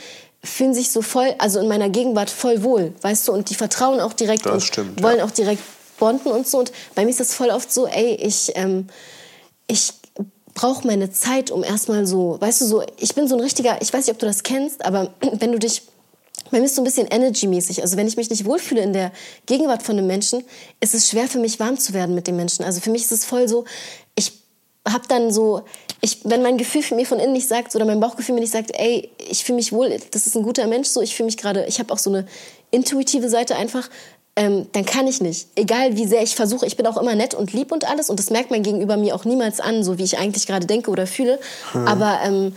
fühlen 0.45 0.73
sich 0.73 0.91
so 0.91 1.01
voll, 1.01 1.34
also 1.38 1.59
in 1.59 1.67
meiner 1.67 1.89
Gegenwart 1.89 2.30
voll 2.30 2.63
wohl, 2.63 2.93
weißt 3.01 3.27
du, 3.27 3.34
und 3.34 3.49
die 3.49 3.55
vertrauen 3.55 3.99
auch 3.99 4.13
direkt 4.13 4.45
das 4.45 4.53
und 4.53 4.61
stimmt, 4.61 5.03
wollen 5.03 5.19
ja. 5.19 5.26
auch 5.26 5.31
direkt 5.31 5.61
bonden 5.97 6.30
und 6.30 6.47
so. 6.47 6.59
Und 6.59 6.72
bei 6.93 7.03
mir 7.03 7.11
ist 7.11 7.19
das 7.19 7.34
voll 7.34 7.49
oft 7.49 7.72
so, 7.72 7.88
ey, 7.88 8.15
ich, 8.15 8.51
ähm, 8.55 8.88
ich 9.67 9.93
brauche 10.53 10.88
meine 10.88 11.11
Zeit, 11.11 11.51
um 11.51 11.63
erstmal 11.63 12.05
so, 12.05 12.38
weißt 12.39 12.61
du, 12.61 12.65
so, 12.65 12.84
ich 12.97 13.15
bin 13.15 13.27
so 13.27 13.35
ein 13.35 13.41
richtiger, 13.41 13.81
ich 13.81 13.93
weiß 13.93 14.07
nicht, 14.07 14.13
ob 14.13 14.19
du 14.19 14.26
das 14.26 14.43
kennst, 14.43 14.85
aber 14.85 15.11
wenn 15.39 15.51
du 15.51 15.59
dich 15.59 15.84
bei 16.51 16.59
mir 16.59 16.65
ist 16.65 16.76
so 16.76 16.81
ein 16.81 16.85
bisschen 16.85 17.07
energy-mäßig. 17.07 17.81
Also 17.81 17.97
wenn 17.97 18.07
ich 18.07 18.17
mich 18.17 18.30
nicht 18.30 18.45
wohlfühle 18.45 18.81
in 18.81 18.93
der 18.93 19.11
Gegenwart 19.47 19.81
von 19.81 19.97
einem 19.97 20.05
Menschen, 20.05 20.43
ist 20.80 20.93
es 20.93 21.09
schwer 21.09 21.27
für 21.27 21.39
mich 21.39 21.59
warm 21.59 21.77
zu 21.77 21.93
werden 21.93 22.13
mit 22.13 22.27
dem 22.27 22.35
Menschen. 22.35 22.63
Also 22.63 22.81
für 22.81 22.91
mich 22.91 23.01
ist 23.03 23.11
es 23.11 23.26
voll 23.26 23.47
so, 23.47 23.65
habe 24.87 25.03
dann 25.07 25.31
so, 25.31 25.63
ich, 26.01 26.19
wenn 26.23 26.43
mein 26.43 26.57
Gefühl 26.57 26.83
für 26.83 26.95
mir 26.95 27.05
von 27.05 27.19
innen 27.19 27.33
nicht 27.33 27.47
sagt 27.47 27.75
oder 27.75 27.85
mein 27.85 27.99
Bauchgefühl 27.99 28.35
mir 28.35 28.41
nicht 28.41 28.53
sagt, 28.53 28.71
ey, 28.73 29.09
ich 29.29 29.43
fühle 29.43 29.57
mich 29.57 29.71
wohl, 29.71 29.97
das 30.11 30.27
ist 30.27 30.35
ein 30.35 30.43
guter 30.43 30.67
Mensch, 30.67 30.87
so 30.87 31.01
ich 31.01 31.15
fühle 31.15 31.25
mich 31.25 31.37
gerade, 31.37 31.65
ich 31.65 31.79
habe 31.79 31.91
auch 31.91 31.97
so 31.97 32.09
eine 32.09 32.27
intuitive 32.71 33.29
Seite 33.29 33.55
einfach, 33.55 33.89
ähm, 34.35 34.67
dann 34.73 34.85
kann 34.85 35.07
ich 35.07 35.21
nicht. 35.21 35.47
Egal 35.55 35.95
wie 35.95 36.05
sehr 36.05 36.21
ich 36.21 36.35
versuche, 36.35 36.65
ich 36.65 36.75
bin 36.75 36.85
auch 36.87 36.97
immer 36.97 37.15
nett 37.15 37.33
und 37.33 37.53
lieb 37.53 37.71
und 37.71 37.89
alles 37.89 38.09
und 38.09 38.19
das 38.19 38.29
merkt 38.29 38.51
mein 38.51 38.63
Gegenüber 38.63 38.97
mir 38.97 39.15
auch 39.15 39.25
niemals 39.25 39.59
an, 39.59 39.83
so 39.83 39.97
wie 39.97 40.03
ich 40.03 40.17
eigentlich 40.17 40.45
gerade 40.45 40.67
denke 40.67 40.91
oder 40.91 41.07
fühle. 41.07 41.39
Hm. 41.71 41.87
Aber 41.87 42.19
ähm, 42.23 42.55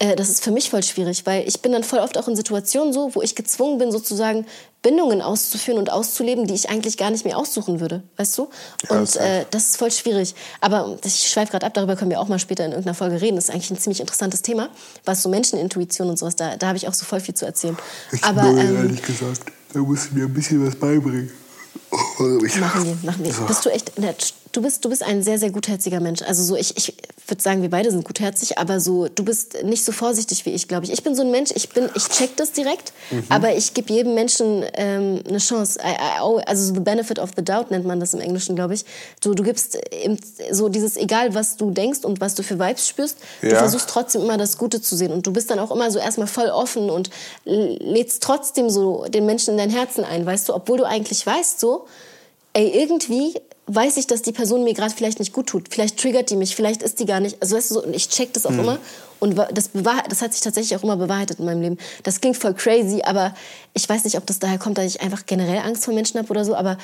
äh, 0.00 0.16
das 0.16 0.30
ist 0.30 0.42
für 0.42 0.50
mich 0.50 0.70
voll 0.70 0.82
schwierig, 0.82 1.26
weil 1.26 1.46
ich 1.46 1.60
bin 1.60 1.72
dann 1.72 1.84
voll 1.84 1.98
oft 1.98 2.16
auch 2.16 2.26
in 2.26 2.34
Situationen 2.34 2.92
so, 2.92 3.14
wo 3.14 3.20
ich 3.20 3.36
gezwungen 3.36 3.78
bin, 3.78 3.92
sozusagen 3.92 4.46
Bindungen 4.80 5.20
auszuführen 5.20 5.78
und 5.78 5.92
auszuleben, 5.92 6.46
die 6.46 6.54
ich 6.54 6.70
eigentlich 6.70 6.96
gar 6.96 7.10
nicht 7.10 7.26
mehr 7.26 7.36
aussuchen 7.36 7.80
würde, 7.80 8.02
weißt 8.16 8.38
du? 8.38 8.48
Und 8.88 9.14
ja, 9.14 9.20
äh, 9.20 9.46
das 9.50 9.68
ist 9.68 9.76
voll 9.76 9.90
schwierig. 9.90 10.34
Aber 10.62 10.96
ich 11.04 11.28
schweife 11.28 11.52
gerade 11.52 11.66
ab, 11.66 11.74
darüber 11.74 11.96
können 11.96 12.10
wir 12.10 12.18
auch 12.18 12.28
mal 12.28 12.38
später 12.38 12.64
in 12.64 12.70
irgendeiner 12.70 12.94
Folge 12.94 13.20
reden. 13.20 13.36
Das 13.36 13.44
ist 13.44 13.50
eigentlich 13.50 13.70
ein 13.70 13.78
ziemlich 13.78 14.00
interessantes 14.00 14.40
Thema, 14.40 14.70
was 15.04 15.22
so 15.22 15.28
Menschenintuition 15.28 16.08
und 16.08 16.18
sowas, 16.18 16.34
da, 16.34 16.56
da 16.56 16.68
habe 16.68 16.78
ich 16.78 16.88
auch 16.88 16.94
so 16.94 17.04
voll 17.04 17.20
viel 17.20 17.34
zu 17.34 17.44
erzählen. 17.44 17.76
Ich 18.12 18.24
Aber 18.24 18.42
ähm, 18.42 18.76
ehrlich 18.76 19.02
gesagt, 19.02 19.42
da 19.72 19.80
musst 19.80 20.10
du 20.10 20.14
mir 20.14 20.24
ein 20.24 20.34
bisschen 20.34 20.66
was 20.66 20.74
beibringen. 20.74 21.30
Machen 22.18 22.84
wir, 22.84 22.96
machen 23.02 23.24
wir. 23.24 23.32
Bist 23.46 23.64
du 23.64 23.70
echt 23.70 23.98
nett? 23.98 24.34
Du 24.52 24.62
bist, 24.62 24.84
du 24.84 24.88
bist 24.88 25.02
ein 25.02 25.22
sehr, 25.22 25.38
sehr 25.38 25.50
gutherziger 25.50 26.00
Mensch. 26.00 26.22
Also 26.22 26.42
so, 26.42 26.56
ich, 26.56 26.76
ich 26.76 26.94
würde 27.30 27.42
sagen, 27.42 27.62
wir 27.62 27.70
beide 27.70 27.90
sind 27.90 28.04
gutherzig, 28.04 28.58
aber 28.58 28.80
so, 28.80 29.08
du 29.08 29.24
bist 29.24 29.62
nicht 29.62 29.84
so 29.84 29.92
vorsichtig 29.92 30.44
wie 30.46 30.50
ich, 30.50 30.68
glaube 30.68 30.84
ich. 30.84 30.92
Ich 30.92 31.02
bin 31.02 31.14
so 31.14 31.22
ein 31.22 31.30
Mensch, 31.30 31.50
ich 31.54 31.68
bin, 31.70 31.88
ich 31.94 32.08
check 32.08 32.36
das 32.36 32.52
direkt, 32.52 32.92
mhm. 33.10 33.24
aber 33.28 33.54
ich 33.54 33.74
gebe 33.74 33.92
jedem 33.92 34.14
Menschen 34.14 34.64
ähm, 34.74 35.22
eine 35.28 35.38
Chance. 35.38 35.78
I, 35.80 35.92
I, 35.92 36.42
also 36.46 36.74
the 36.74 36.80
benefit 36.80 37.18
of 37.18 37.30
the 37.36 37.44
doubt 37.44 37.70
nennt 37.70 37.86
man 37.86 38.00
das 38.00 38.14
im 38.14 38.20
Englischen, 38.20 38.56
glaube 38.56 38.74
ich. 38.74 38.84
Du, 39.20 39.34
du 39.34 39.42
gibst 39.42 39.78
so 40.50 40.68
dieses, 40.68 40.96
egal 40.96 41.34
was 41.34 41.56
du 41.56 41.70
denkst 41.70 42.00
und 42.04 42.20
was 42.20 42.34
du 42.34 42.42
für 42.42 42.58
Vibes 42.58 42.88
spürst, 42.88 43.18
ja. 43.42 43.50
du 43.50 43.56
versuchst 43.56 43.88
trotzdem 43.88 44.22
immer 44.22 44.36
das 44.36 44.58
Gute 44.58 44.80
zu 44.80 44.96
sehen. 44.96 45.12
Und 45.12 45.26
du 45.26 45.32
bist 45.32 45.50
dann 45.50 45.58
auch 45.58 45.70
immer 45.70 45.90
so 45.90 45.98
erstmal 45.98 46.26
voll 46.26 46.48
offen 46.48 46.90
und 46.90 47.10
lädst 47.44 48.22
trotzdem 48.22 48.70
so 48.70 49.04
den 49.08 49.26
Menschen 49.26 49.52
in 49.52 49.58
dein 49.58 49.70
Herzen 49.70 50.04
ein, 50.04 50.26
weißt 50.26 50.48
du, 50.48 50.54
obwohl 50.54 50.78
du 50.78 50.84
eigentlich 50.84 51.24
weißt 51.24 51.60
so, 51.60 51.86
ey, 52.52 52.68
irgendwie 52.68 53.34
weiß 53.74 53.96
ich, 53.96 54.06
dass 54.06 54.22
die 54.22 54.32
Person 54.32 54.64
mir 54.64 54.74
gerade 54.74 54.94
vielleicht 54.94 55.18
nicht 55.18 55.32
gut 55.32 55.46
tut. 55.46 55.68
Vielleicht 55.70 55.98
triggert 55.98 56.30
die 56.30 56.36
mich, 56.36 56.56
vielleicht 56.56 56.82
ist 56.82 56.98
die 57.00 57.06
gar 57.06 57.20
nicht. 57.20 57.40
Also 57.40 57.56
weißt 57.56 57.70
du 57.70 57.74
so, 57.74 57.84
und 57.84 57.94
ich 57.94 58.08
check 58.08 58.32
das 58.32 58.46
auch 58.46 58.50
mhm. 58.50 58.60
immer. 58.60 58.78
Und 59.20 59.36
das, 59.36 59.70
das 60.08 60.22
hat 60.22 60.32
sich 60.32 60.40
tatsächlich 60.40 60.76
auch 60.76 60.82
immer 60.82 60.96
bewahrheitet 60.96 61.38
in 61.38 61.44
meinem 61.44 61.60
Leben. 61.60 61.78
Das 62.02 62.20
klingt 62.20 62.36
voll 62.36 62.54
crazy, 62.54 63.02
aber 63.04 63.34
ich 63.74 63.86
weiß 63.88 64.04
nicht, 64.04 64.16
ob 64.16 64.26
das 64.26 64.38
daher 64.38 64.58
kommt, 64.58 64.78
dass 64.78 64.86
ich 64.86 65.02
einfach 65.02 65.26
generell 65.26 65.58
Angst 65.58 65.84
vor 65.84 65.94
Menschen 65.94 66.18
habe 66.18 66.30
oder 66.30 66.44
so. 66.44 66.54
Aber 66.54 66.78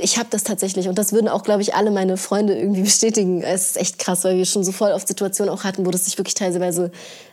ich 0.00 0.18
habe 0.18 0.28
das 0.30 0.44
tatsächlich 0.44 0.88
und 0.88 0.96
das 0.96 1.12
würden 1.12 1.28
auch, 1.28 1.42
glaube 1.42 1.62
ich, 1.62 1.74
alle 1.74 1.90
meine 1.90 2.16
Freunde 2.16 2.56
irgendwie 2.56 2.82
bestätigen. 2.88 3.42
Es 3.42 3.70
ist 3.70 3.76
echt 3.76 3.98
krass, 3.98 4.24
weil 4.24 4.36
wir 4.36 4.46
schon 4.46 4.64
so 4.64 4.72
voll 4.72 4.92
oft 4.92 5.08
Situationen 5.08 5.52
auch 5.52 5.64
hatten, 5.64 5.86
wo 5.86 5.90
das 5.90 6.04
sich 6.04 6.18
wirklich 6.18 6.34
teilweise 6.34 6.90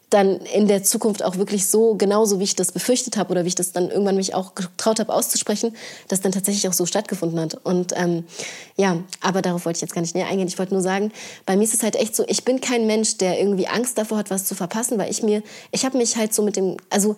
dann 0.09 0.37
in 0.37 0.67
der 0.67 0.83
Zukunft 0.83 1.23
auch 1.23 1.37
wirklich 1.37 1.67
so, 1.67 1.95
genauso 1.95 2.39
wie 2.39 2.43
ich 2.43 2.55
das 2.55 2.71
befürchtet 2.71 3.17
habe 3.17 3.31
oder 3.31 3.43
wie 3.43 3.49
ich 3.49 3.55
das 3.55 3.71
dann 3.71 3.89
irgendwann 3.89 4.15
mich 4.15 4.35
auch 4.35 4.53
getraut 4.53 4.99
habe 4.99 5.11
auszusprechen, 5.11 5.75
das 6.07 6.21
dann 6.21 6.31
tatsächlich 6.31 6.67
auch 6.69 6.73
so 6.73 6.85
stattgefunden 6.85 7.39
hat. 7.39 7.55
Und 7.63 7.93
ähm, 7.97 8.23
ja, 8.77 8.97
aber 9.19 9.41
darauf 9.41 9.65
wollte 9.65 9.77
ich 9.77 9.81
jetzt 9.81 9.93
gar 9.93 10.01
nicht 10.01 10.15
näher 10.15 10.27
eingehen. 10.27 10.47
Ich 10.47 10.59
wollte 10.59 10.73
nur 10.73 10.83
sagen, 10.83 11.11
bei 11.45 11.57
mir 11.57 11.63
ist 11.63 11.73
es 11.73 11.83
halt 11.83 11.95
echt 11.95 12.15
so, 12.15 12.23
ich 12.27 12.45
bin 12.45 12.61
kein 12.61 12.85
Mensch, 12.85 13.17
der 13.17 13.39
irgendwie 13.39 13.67
Angst 13.67 13.97
davor 13.97 14.19
hat, 14.19 14.29
was 14.29 14.45
zu 14.45 14.53
verpassen, 14.53 14.97
weil 14.99 15.09
ich 15.09 15.23
mir, 15.23 15.41
ich 15.71 15.85
habe 15.85 15.97
mich 15.97 16.15
halt 16.17 16.33
so 16.33 16.43
mit 16.43 16.55
dem, 16.55 16.77
also 16.89 17.15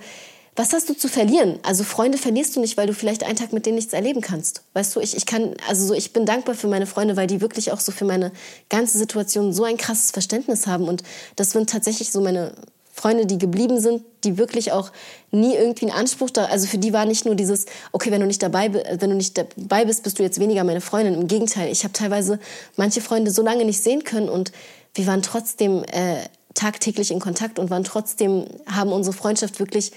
was 0.58 0.74
hast 0.74 0.90
du 0.90 0.98
zu 0.98 1.08
verlieren? 1.08 1.60
Also 1.62 1.84
Freunde 1.84 2.18
verlierst 2.18 2.56
du 2.56 2.60
nicht, 2.60 2.78
weil 2.78 2.88
du 2.88 2.94
vielleicht 2.94 3.24
einen 3.24 3.36
Tag 3.36 3.54
mit 3.54 3.68
denen 3.68 3.76
nichts 3.76 3.94
erleben 3.94 4.22
kannst. 4.22 4.64
Weißt 4.74 4.96
du, 4.96 5.00
ich, 5.00 5.16
ich 5.16 5.28
kann, 5.28 5.54
also 5.70 5.86
so, 5.86 5.94
ich 5.94 6.14
bin 6.14 6.26
dankbar 6.26 6.56
für 6.56 6.68
meine 6.68 6.88
Freunde, 6.88 7.16
weil 7.16 7.28
die 7.28 7.42
wirklich 7.42 7.72
auch 7.72 7.80
so 7.80 7.92
für 7.92 8.06
meine 8.06 8.32
ganze 8.68 8.98
Situation 8.98 9.54
so 9.54 9.64
ein 9.64 9.78
krasses 9.78 10.10
Verständnis 10.10 10.66
haben. 10.66 10.88
Und 10.88 11.04
das 11.36 11.52
sind 11.52 11.70
tatsächlich 11.70 12.12
so 12.12 12.22
meine 12.22 12.54
Freunde, 12.92 13.28
die 13.28 13.38
geblieben 13.38 13.80
sind, 13.80 14.04
die 14.24 14.40
wirklich 14.40 14.72
auch 14.72 14.92
nie 15.30 15.54
irgendwie 15.54 15.86
einen 15.86 15.96
Anspruch 15.96 16.32
da, 16.32 16.46
also 16.46 16.66
für 16.66 16.80
die 16.80 16.92
war 16.92 17.06
nicht 17.06 17.26
nur 17.26 17.36
dieses, 17.36 17.68
okay, 17.92 18.10
wenn 18.10 18.22
du 18.22 18.26
nicht 18.26 18.42
dabei, 18.42 18.74
wenn 18.74 19.12
du 19.12 19.16
nicht 19.16 19.38
dabei 19.38 19.86
bist, 19.86 20.02
bist 20.02 20.18
du 20.18 20.24
jetzt 20.24 20.40
weniger 20.40 20.64
meine 20.64 20.82
Freundin. 20.82 21.14
Im 21.14 21.28
Gegenteil, 21.28 21.72
ich 21.72 21.84
habe 21.84 21.94
teilweise 21.94 22.40
manche 22.76 23.02
Freunde 23.02 23.30
so 23.30 23.44
lange 23.44 23.64
nicht 23.64 23.84
sehen 23.84 24.04
können 24.04 24.28
und 24.28 24.52
wir 24.96 25.06
waren 25.06 25.22
trotzdem 25.22 25.84
äh, 25.84 26.16
tagtäglich 26.56 27.12
in 27.12 27.20
Kontakt 27.20 27.60
und 27.60 27.70
waren 27.70 27.84
trotzdem, 27.84 28.46
haben 28.66 28.92
unsere 28.92 29.16
Freundschaft 29.16 29.60
wirklich 29.60 29.92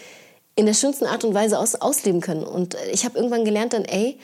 in 0.60 0.66
der 0.66 0.74
schönsten 0.74 1.06
Art 1.06 1.24
und 1.24 1.34
Weise 1.34 1.58
aus, 1.58 1.74
ausleben 1.74 2.20
können. 2.20 2.44
Und 2.44 2.76
ich 2.92 3.04
habe 3.04 3.16
irgendwann 3.16 3.44
gelernt 3.44 3.72
dann, 3.72 3.84
ey, 3.84 4.18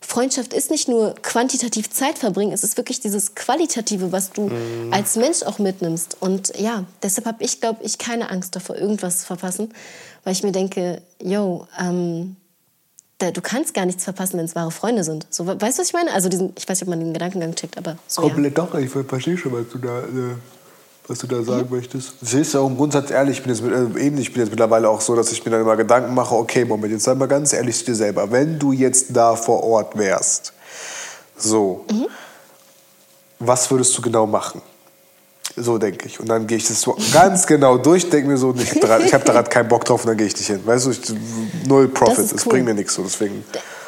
Freundschaft 0.00 0.52
ist 0.52 0.70
nicht 0.70 0.88
nur 0.88 1.14
quantitativ 1.22 1.88
Zeit 1.90 2.18
verbringen, 2.18 2.52
es 2.52 2.64
ist 2.64 2.76
wirklich 2.76 2.98
dieses 2.98 3.34
Qualitative, 3.34 4.10
was 4.10 4.32
du 4.32 4.48
mhm. 4.48 4.92
als 4.92 5.16
Mensch 5.16 5.42
auch 5.44 5.58
mitnimmst. 5.58 6.16
Und 6.18 6.58
ja, 6.58 6.84
deshalb 7.02 7.26
habe 7.26 7.44
ich, 7.44 7.60
glaube 7.60 7.84
ich, 7.84 7.98
keine 7.98 8.30
Angst 8.30 8.56
davor, 8.56 8.76
irgendwas 8.76 9.20
zu 9.20 9.26
verpassen, 9.26 9.72
weil 10.24 10.32
ich 10.32 10.42
mir 10.42 10.50
denke, 10.50 11.02
yo, 11.22 11.68
ähm, 11.78 12.36
da, 13.18 13.30
du 13.30 13.40
kannst 13.42 13.74
gar 13.74 13.86
nichts 13.86 14.02
verpassen, 14.02 14.38
wenn 14.38 14.46
es 14.46 14.56
wahre 14.56 14.72
Freunde 14.72 15.04
sind. 15.04 15.26
So, 15.30 15.46
weißt 15.46 15.78
du, 15.78 15.82
was 15.82 15.86
ich 15.86 15.92
meine? 15.92 16.12
Also 16.12 16.28
diesen, 16.28 16.52
ich 16.58 16.68
weiß 16.68 16.80
nicht, 16.80 16.88
ob 16.88 16.88
man 16.88 16.98
den 16.98 17.12
Gedankengang 17.12 17.54
checkt, 17.54 17.78
aber 17.78 17.96
so, 18.08 18.22
Komplett 18.22 18.58
ja. 18.58 18.64
doch, 18.64 18.74
ich 18.74 18.90
verstehe 18.90 19.36
schon, 19.36 19.52
was 19.52 19.68
du 19.70 19.78
da... 19.78 20.00
Äh 20.00 20.34
was 21.08 21.18
du 21.18 21.26
da 21.26 21.42
sagen 21.42 21.68
mhm. 21.68 21.76
möchtest. 21.76 22.14
Ich 22.22 22.34
es 22.34 22.52
ja 22.52 22.60
auch 22.60 22.68
im 22.68 22.76
Grundsatz 22.76 23.10
ehrlich, 23.10 23.38
ich 23.38 23.42
bin 23.42 23.54
jetzt 23.54 23.62
äh, 23.64 24.06
ähnlich, 24.06 24.28
ich 24.28 24.32
bin 24.32 24.42
jetzt 24.42 24.50
mittlerweile 24.50 24.88
auch 24.88 25.00
so, 25.00 25.16
dass 25.16 25.32
ich 25.32 25.44
mir 25.44 25.50
dann 25.50 25.62
immer 25.62 25.76
Gedanken 25.76 26.14
mache, 26.14 26.34
okay, 26.34 26.64
Moment, 26.64 26.92
jetzt 26.92 27.04
sei 27.04 27.14
mal 27.14 27.26
ganz 27.26 27.52
ehrlich 27.52 27.76
zu 27.78 27.86
dir 27.86 27.94
selber, 27.94 28.30
wenn 28.30 28.58
du 28.58 28.72
jetzt 28.72 29.06
da 29.10 29.34
vor 29.34 29.62
Ort 29.64 29.98
wärst, 29.98 30.52
so, 31.36 31.84
mhm. 31.90 32.06
was 33.38 33.70
würdest 33.70 33.96
du 33.98 34.02
genau 34.02 34.26
machen? 34.26 34.62
So 35.56 35.76
denke 35.76 36.06
ich. 36.06 36.18
Und 36.18 36.28
dann 36.28 36.46
gehe 36.46 36.56
ich 36.56 36.66
das 36.66 36.80
so 36.80 36.96
ganz 37.12 37.46
genau 37.46 37.76
durch, 37.76 38.08
denke 38.08 38.28
mir 38.28 38.38
so, 38.38 38.54
ich 38.54 38.72
habe 39.12 39.24
da 39.24 39.32
gerade 39.32 39.50
keinen 39.50 39.68
Bock 39.68 39.84
drauf 39.84 40.02
und 40.02 40.08
dann 40.08 40.16
gehe 40.16 40.26
ich 40.26 40.36
nicht 40.36 40.46
hin. 40.46 40.60
Weißt 40.64 40.86
du, 40.86 40.90
ich, 40.92 41.00
null 41.66 41.88
Profit, 41.88 42.32
es 42.32 42.46
cool. 42.46 42.52
bringt 42.52 42.64
mir 42.66 42.74
nichts 42.74 42.94
so, 42.94 43.02
deswegen. 43.02 43.44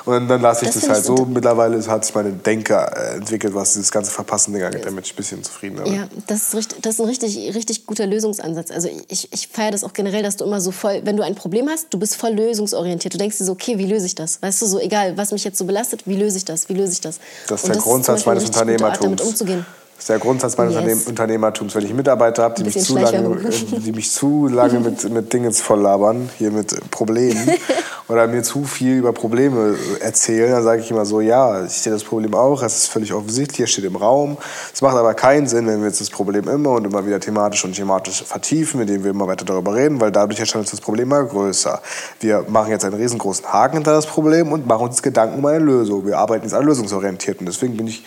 Und 0.06 0.28
dann, 0.28 0.40
lasse 0.43 0.66
ich 0.66 0.72
das, 0.72 0.82
das 0.82 0.90
halt 0.90 1.05
so. 1.05 1.24
Mittlerweile 1.24 1.85
hat 1.86 2.05
sich 2.05 2.14
meine 2.14 2.32
Denke 2.32 2.74
äh, 2.74 3.16
entwickelt, 3.16 3.55
was 3.55 3.72
dieses 3.72 3.90
ganze 3.90 4.10
Verpassen-Ding 4.10 4.62
angeht, 4.62 4.85
damit 4.85 5.06
ich 5.06 5.14
ein 5.14 5.16
bisschen 5.16 5.43
zufrieden 5.43 5.76
bin. 5.76 5.94
Ja, 5.94 6.09
das 6.26 6.48
ist, 6.48 6.55
richtig, 6.55 6.82
das 6.82 6.94
ist 6.94 7.01
ein 7.01 7.06
richtig, 7.06 7.55
richtig 7.55 7.86
guter 7.86 8.06
Lösungsansatz. 8.06 8.70
Also 8.70 8.89
ich, 9.09 9.32
ich 9.32 9.48
feiere 9.48 9.70
das 9.70 9.82
auch 9.82 9.94
generell, 9.94 10.22
dass 10.22 10.36
du 10.36 10.44
immer 10.44 10.60
so 10.60 10.72
voll, 10.72 11.01
wenn 11.05 11.16
du 11.16 11.22
ein 11.22 11.35
Problem 11.35 11.68
hast, 11.68 11.86
du 11.90 11.98
bist 11.98 12.16
voll 12.16 12.32
lösungsorientiert. 12.32 13.14
Du 13.14 13.18
denkst 13.18 13.39
dir 13.39 13.44
so, 13.44 13.52
okay, 13.52 13.78
wie 13.78 13.86
löse 13.86 14.06
ich 14.06 14.14
das? 14.14 14.43
Weißt 14.43 14.60
du, 14.60 14.66
so 14.66 14.78
egal, 14.78 15.16
was 15.16 15.32
mich 15.32 15.44
jetzt 15.44 15.56
so 15.59 15.64
belastet, 15.64 16.06
wie 16.06 16.16
löse 16.16 16.36
ich 16.36 16.44
das? 16.44 16.68
Wie 16.68 16.74
löse 16.74 16.93
ich 16.93 17.01
das? 17.01 17.18
Das 17.48 17.62
ist 17.62 17.68
der 17.68 17.81
Grundsatz 17.81 18.26
meines 18.26 18.44
Unternehmertums. 18.44 19.01
damit 19.01 19.20
umzugehen. 19.22 19.66
Das 19.94 20.04
ist 20.04 20.08
der 20.08 20.18
Grundsatz 20.18 20.56
meines 20.56 20.74
yes. 20.74 21.06
Unternehmertums. 21.06 21.74
Wenn 21.74 21.84
ich 21.84 21.94
Mitarbeiter 21.94 22.42
habe, 22.42 22.54
die, 22.56 22.64
mich 22.64 22.80
zu 22.80 22.98
lange, 22.98 23.36
die 23.78 23.92
mich 23.92 24.10
zu 24.10 24.48
lange 24.48 24.80
mit, 24.80 25.08
mit 25.10 25.32
Dingen 25.32 25.52
voll 25.52 25.80
labern, 25.80 26.28
hier 26.36 26.50
mit 26.50 26.90
Problemen, 26.90 27.50
oder 28.08 28.26
mir 28.26 28.42
zu 28.42 28.64
viel 28.64 28.98
über 28.98 29.12
Probleme 29.12 29.76
erzählen, 30.00 30.50
dann 30.50 30.62
sage 30.62 30.82
ich 30.82 30.90
immer 30.90 31.06
so, 31.06 31.20
ja, 31.20 31.64
ich 31.64 31.72
sehe 31.72 31.92
das 31.92 32.04
Problem 32.04 32.34
auch, 32.34 32.62
es 32.62 32.76
ist 32.76 32.86
völlig 32.88 33.14
offensichtlich, 33.14 33.60
es 33.60 33.70
steht 33.70 33.84
im 33.84 33.96
Raum. 33.96 34.36
Es 34.72 34.82
macht 34.82 34.96
aber 34.96 35.14
keinen 35.14 35.46
Sinn, 35.46 35.66
wenn 35.66 35.80
wir 35.80 35.86
jetzt 35.86 36.00
das 36.00 36.10
Problem 36.10 36.48
immer 36.48 36.72
und 36.72 36.84
immer 36.84 37.06
wieder 37.06 37.18
thematisch 37.18 37.64
und 37.64 37.74
thematisch 37.74 38.22
vertiefen, 38.22 38.80
indem 38.80 39.04
wir 39.04 39.10
immer 39.10 39.26
weiter 39.26 39.44
darüber 39.44 39.74
reden, 39.74 40.00
weil 40.00 40.12
dadurch 40.12 40.38
erscheint 40.38 40.62
uns 40.62 40.70
das 40.70 40.80
Problem 40.80 41.04
immer 41.04 41.24
größer. 41.24 41.80
Wir 42.20 42.44
machen 42.48 42.70
jetzt 42.70 42.84
einen 42.84 42.94
riesengroßen 42.94 43.46
Haken 43.46 43.76
hinter 43.76 43.92
das 43.92 44.06
Problem 44.06 44.52
und 44.52 44.66
machen 44.66 44.88
uns 44.88 45.02
Gedanken 45.02 45.38
um 45.38 45.46
eine 45.46 45.58
Lösung. 45.64 46.06
Wir 46.06 46.18
arbeiten 46.18 46.44
jetzt 46.44 46.54
alle 46.54 46.66
lösungsorientiert 46.66 47.40
und 47.40 47.46
deswegen 47.46 47.76
bin 47.76 47.86
ich 47.86 48.04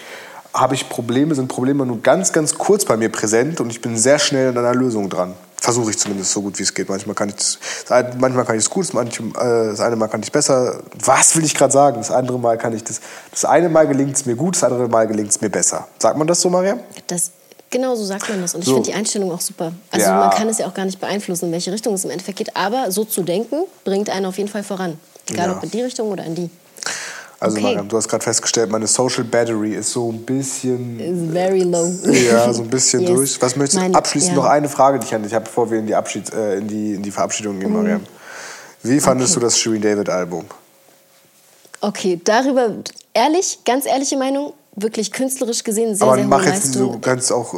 habe 0.54 0.76
ich 0.76 0.90
Probleme, 0.90 1.36
sind 1.36 1.48
Probleme 1.48 1.86
nur 1.86 2.02
ganz, 2.02 2.34
ganz 2.34 2.58
kurz 2.58 2.86
bei 2.86 2.98
mir 2.98 3.10
präsent 3.10 3.60
und 3.62 3.70
ich 3.70 3.82
bin 3.82 3.98
sehr 3.98 4.20
schnell 4.20 4.50
an 4.50 4.58
einer 4.58 4.74
Lösung 4.74 5.10
dran. 5.10 5.34
Versuche 5.60 5.90
ich 5.90 5.98
zumindest 5.98 6.32
so 6.32 6.42
gut 6.42 6.58
wie 6.60 6.64
es 6.64 6.74
geht. 6.74 6.88
Manchmal 6.88 7.16
kann 7.16 7.30
ich 7.30 7.36
es 7.36 7.60
manchmal 8.20 8.46
kann 8.46 8.56
ich 8.56 8.64
es 8.64 8.70
gut, 8.70 8.94
das, 8.94 9.20
äh, 9.20 9.24
das 9.34 9.80
eine 9.80 9.96
Mal 9.96 10.08
kann 10.08 10.22
ich 10.22 10.32
besser. 10.32 10.82
Was 11.04 11.36
will 11.36 11.44
ich 11.44 11.56
gerade 11.56 11.74
sagen? 11.74 11.98
Das 11.98 12.12
andere 12.12 12.38
Mal 12.38 12.58
kann 12.58 12.74
ich 12.74 12.84
das. 12.84 13.02
Das 13.32 13.44
eine 13.44 13.68
Mal 13.68 13.88
gelingt 13.88 14.16
es 14.16 14.26
mir 14.26 14.36
gut, 14.36 14.56
das 14.56 14.64
andere 14.64 14.88
Mal 14.88 15.08
gelingt 15.08 15.32
es 15.32 15.42
mir 15.42 15.50
besser. 15.50 15.88
Sagt 15.98 16.18
man 16.18 16.28
das 16.28 16.42
so, 16.42 16.50
Maria? 16.50 16.78
Das 17.08 17.32
Genau 17.70 17.96
so 17.96 18.06
sagt 18.06 18.30
man 18.30 18.42
das. 18.42 18.56
Und 18.56 18.62
ich 18.62 18.68
so. 18.68 18.76
finde 18.76 18.92
die 18.92 18.96
Einstellung 18.96 19.32
auch 19.32 19.42
super. 19.42 19.74
Also 19.92 20.06
ja. 20.06 20.18
man 20.18 20.30
kann 20.30 20.48
es 20.48 20.58
ja 20.58 20.68
auch 20.68 20.74
gar 20.74 20.86
nicht 20.86 21.00
beeinflussen, 21.00 21.48
in 21.48 21.52
welche 21.52 21.72
Richtung 21.72 21.94
es 21.94 22.06
im 22.06 22.12
Endeffekt 22.12 22.38
geht. 22.38 22.56
Aber 22.56 22.92
so 22.92 23.04
zu 23.04 23.24
denken, 23.24 23.64
bringt 23.84 24.10
einen 24.10 24.26
auf 24.26 24.38
jeden 24.38 24.50
Fall 24.50 24.64
voran. 24.64 24.98
Egal 25.30 25.50
ja. 25.50 25.58
ob 25.58 25.64
in 25.64 25.72
die 25.72 25.82
Richtung 25.82 26.10
oder 26.10 26.24
in 26.24 26.36
die. 26.36 26.50
Also 27.40 27.58
okay. 27.58 27.66
Mariam, 27.66 27.88
du 27.88 27.98
hast 27.98 28.08
gerade 28.08 28.24
festgestellt, 28.24 28.72
meine 28.72 28.88
Social 28.88 29.24
Battery 29.24 29.76
ist 29.76 29.92
so 29.92 30.12
ein 30.12 30.26
bisschen... 30.26 31.00
Is 31.00 31.32
very 31.32 31.62
low. 31.62 31.88
Ja, 32.06 32.52
so 32.52 32.64
ein 32.64 32.70
bisschen 32.70 33.02
yes. 33.02 33.12
durch. 33.12 33.42
Was 33.42 33.56
möchtest 33.56 33.84
du 33.84 33.94
abschließend 33.94 34.36
ja. 34.36 34.38
noch 34.38 34.46
eine 34.46 34.68
Frage, 34.68 34.98
die 34.98 35.06
ich 35.06 35.14
an 35.14 35.22
dich 35.22 35.34
habe, 35.34 35.46
bevor 35.46 35.70
wir 35.70 35.78
in 35.78 35.86
die, 35.86 35.94
Abschied, 35.94 36.34
äh, 36.34 36.58
in 36.58 36.68
die, 36.68 36.96
in 36.96 37.04
die 37.04 37.12
Verabschiedung 37.12 37.60
gehen, 37.60 37.70
mhm. 37.70 37.78
Mariam. 37.78 38.02
Wie 38.82 39.00
fandest 39.00 39.34
okay. 39.34 39.40
du 39.40 39.46
das 39.46 39.60
Shirin 39.60 39.82
David 39.82 40.10
Album? 40.10 40.46
Okay, 41.82 42.20
darüber, 42.24 42.72
ehrlich, 43.14 43.60
ganz 43.66 43.86
ehrliche 43.86 44.18
Meinung, 44.18 44.54
wirklich 44.76 45.12
künstlerisch 45.12 45.64
gesehen 45.64 45.96
sehr, 45.96 46.08
Aber 46.08 46.16
sehr 46.16 46.26
mach 46.26 46.44
jetzt 46.44 46.74
so 46.74 46.98
ganz 47.00 47.32
auch, 47.32 47.54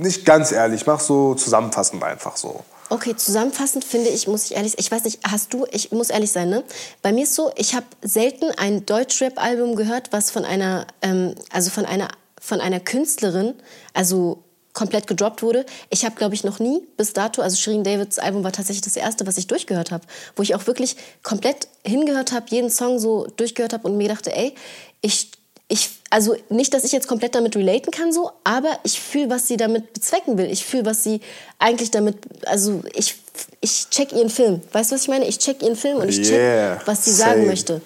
nicht 0.00 0.24
ganz 0.24 0.52
ehrlich, 0.52 0.86
mach 0.86 1.00
so 1.00 1.34
zusammenfassend 1.34 2.02
einfach 2.02 2.36
so. 2.36 2.60
Okay, 2.92 3.16
zusammenfassend 3.16 3.86
finde 3.86 4.10
ich, 4.10 4.28
muss 4.28 4.44
ich 4.44 4.54
ehrlich, 4.54 4.74
ich 4.76 4.90
weiß 4.90 5.04
nicht, 5.04 5.20
hast 5.26 5.54
du, 5.54 5.64
ich 5.72 5.92
muss 5.92 6.10
ehrlich 6.10 6.30
sein, 6.30 6.50
ne? 6.50 6.62
Bei 7.00 7.10
mir 7.10 7.22
ist 7.22 7.34
so, 7.34 7.50
ich 7.56 7.74
habe 7.74 7.86
selten 8.02 8.50
ein 8.58 8.84
Deutschrap-Album 8.84 9.76
gehört, 9.76 10.12
was 10.12 10.30
von 10.30 10.44
einer, 10.44 10.86
ähm, 11.00 11.34
also 11.50 11.70
von 11.70 11.86
einer, 11.86 12.08
von 12.38 12.60
einer 12.60 12.80
Künstlerin, 12.80 13.54
also 13.94 14.44
komplett 14.74 15.06
gedroppt 15.06 15.42
wurde. 15.42 15.64
Ich 15.88 16.04
habe, 16.04 16.16
glaube 16.16 16.34
ich, 16.34 16.44
noch 16.44 16.58
nie 16.58 16.86
bis 16.98 17.14
dato, 17.14 17.40
also 17.40 17.56
Shirin 17.56 17.82
Davids 17.82 18.18
Album 18.18 18.44
war 18.44 18.52
tatsächlich 18.52 18.82
das 18.82 18.96
erste, 18.96 19.26
was 19.26 19.38
ich 19.38 19.46
durchgehört 19.46 19.90
habe, 19.90 20.04
wo 20.36 20.42
ich 20.42 20.54
auch 20.54 20.66
wirklich 20.66 20.96
komplett 21.22 21.68
hingehört 21.86 22.32
habe, 22.32 22.44
jeden 22.50 22.68
Song 22.68 22.98
so 22.98 23.26
durchgehört 23.38 23.72
habe 23.72 23.88
und 23.88 23.96
mir 23.96 24.08
dachte, 24.08 24.36
ey, 24.36 24.54
ich 25.00 25.30
ich, 25.68 25.90
also 26.10 26.36
nicht, 26.50 26.74
dass 26.74 26.84
ich 26.84 26.92
jetzt 26.92 27.08
komplett 27.08 27.34
damit 27.34 27.56
relaten 27.56 27.90
kann, 27.90 28.12
so, 28.12 28.30
aber 28.44 28.78
ich 28.82 29.00
fühle, 29.00 29.30
was 29.30 29.48
sie 29.48 29.56
damit 29.56 29.94
bezwecken 29.94 30.36
will. 30.36 30.50
Ich 30.50 30.64
fühle, 30.64 30.84
was 30.84 31.02
sie 31.02 31.20
eigentlich 31.58 31.90
damit, 31.90 32.16
also 32.46 32.82
ich, 32.94 33.14
ich 33.60 33.88
check 33.88 34.12
ihren 34.12 34.28
Film. 34.28 34.60
Weißt 34.72 34.90
du, 34.90 34.94
was 34.94 35.02
ich 35.02 35.08
meine? 35.08 35.26
Ich 35.26 35.38
check 35.38 35.62
ihren 35.62 35.76
Film 35.76 35.98
und 35.98 36.08
ich 36.08 36.18
yeah, 36.30 36.76
check, 36.76 36.86
was 36.86 37.04
sie 37.04 37.12
same. 37.12 37.30
sagen 37.30 37.46
möchte. 37.46 37.80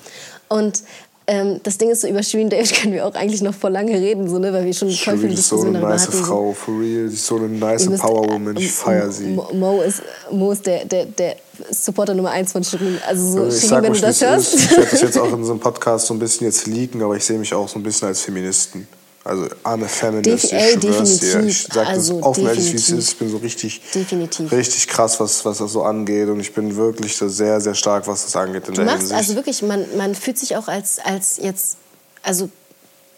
Und 0.49 0.83
ähm, 1.29 1.61
das 1.63 1.77
Ding 1.79 1.91
ist 1.91 2.03
so, 2.03 2.09
über 2.09 2.23
Shirin 2.23 2.49
David 2.49 2.73
können 2.81 2.95
wir 2.95 3.07
auch 3.07 3.15
eigentlich 3.15 3.43
noch 3.43 3.55
vor 3.55 3.71
lange 3.71 3.93
reden, 3.93 4.29
so, 4.29 4.39
ne, 4.39 4.53
weil 4.53 4.65
wir 4.65 4.73
schon 4.73 4.91
voll 4.91 5.19
viel 5.19 5.31
Diskussionen 5.31 5.75
darüber 5.75 5.89
hatten. 5.89 5.97
ist 5.97 6.13
so 6.13 6.17
eine 6.17 6.21
nice 6.21 6.27
Frau, 6.27 6.53
for 6.53 6.81
real. 6.81 7.09
Sie 7.09 7.15
ist 7.15 7.27
so 7.27 7.37
eine 7.37 7.49
nice 7.49 7.89
Powerwoman, 7.99 8.57
ich 8.57 8.71
feiere 8.71 9.11
sie. 9.11 9.29
Mo 9.29 9.83
ist, 9.83 10.03
Mo 10.31 10.53
ist 10.53 10.65
der, 10.67 10.85
der, 10.85 11.07
der 11.07 11.37
Supporter 11.71 12.15
Nummer 12.15 12.31
eins 12.31 12.53
von 12.53 12.63
Shirin. 12.63 12.99
Also 13.07 13.31
so, 13.31 13.47
ich 13.49 13.61
Shirin, 13.61 13.83
wenn 13.83 13.93
du 13.93 14.01
das 14.01 14.21
hörst. 14.21 14.55
Ist. 14.55 14.65
Ich 14.65 14.77
werde 14.77 14.91
das 14.91 15.01
jetzt 15.01 15.19
auch 15.21 15.33
in 15.33 15.45
so 15.45 15.53
einem 15.53 15.61
Podcast 15.61 16.07
so 16.07 16.15
ein 16.15 16.21
bisschen 16.21 16.47
jetzt 16.47 16.67
leaken, 16.67 17.03
aber 17.03 17.17
ich 17.17 17.25
sehe 17.25 17.39
mich 17.39 17.53
auch 17.53 17.69
so 17.69 17.79
ein 17.79 17.83
bisschen 17.83 18.09
als 18.09 18.21
Feministen. 18.21 18.87
Also 19.27 19.47
I'm 19.65 19.85
a 19.85 19.89
feminist, 19.89 20.53
Defi 20.53 20.57
ich 20.57 20.95
schwör's 20.95 21.19
dir. 21.19 21.41
Ich 21.45 21.63
sage 21.65 21.89
also, 21.89 22.19
das 22.19 22.27
offen 22.27 22.47
ehrlich, 22.47 22.73
wie 22.73 22.77
es 22.77 22.91
ist. 22.91 23.13
Ich 23.13 23.19
bin 23.19 23.29
so 23.29 23.39
richtig, 23.39 23.83
definitiv. 23.93 24.53
richtig 24.53 24.87
krass, 24.87 25.19
was, 25.19 25.45
was 25.45 25.59
das 25.59 25.73
so 25.73 25.83
angeht. 25.83 26.29
Und 26.29 26.39
ich 26.39 26.55
bin 26.55 26.77
wirklich 26.77 27.17
sehr, 27.17 27.61
sehr 27.61 27.75
stark, 27.75 28.07
was 28.07 28.25
das 28.25 28.37
angeht. 28.37 28.69
In 28.69 28.75
du 28.75 28.83
der 28.83 28.85
machst 28.85 28.99
Hinsicht. 29.09 29.19
also 29.19 29.35
wirklich, 29.35 29.63
man, 29.63 29.85
man 29.97 30.15
fühlt 30.15 30.39
sich 30.39 30.57
auch 30.57 30.69
als, 30.69 31.01
als 31.01 31.39
jetzt, 31.39 31.77
also 32.23 32.49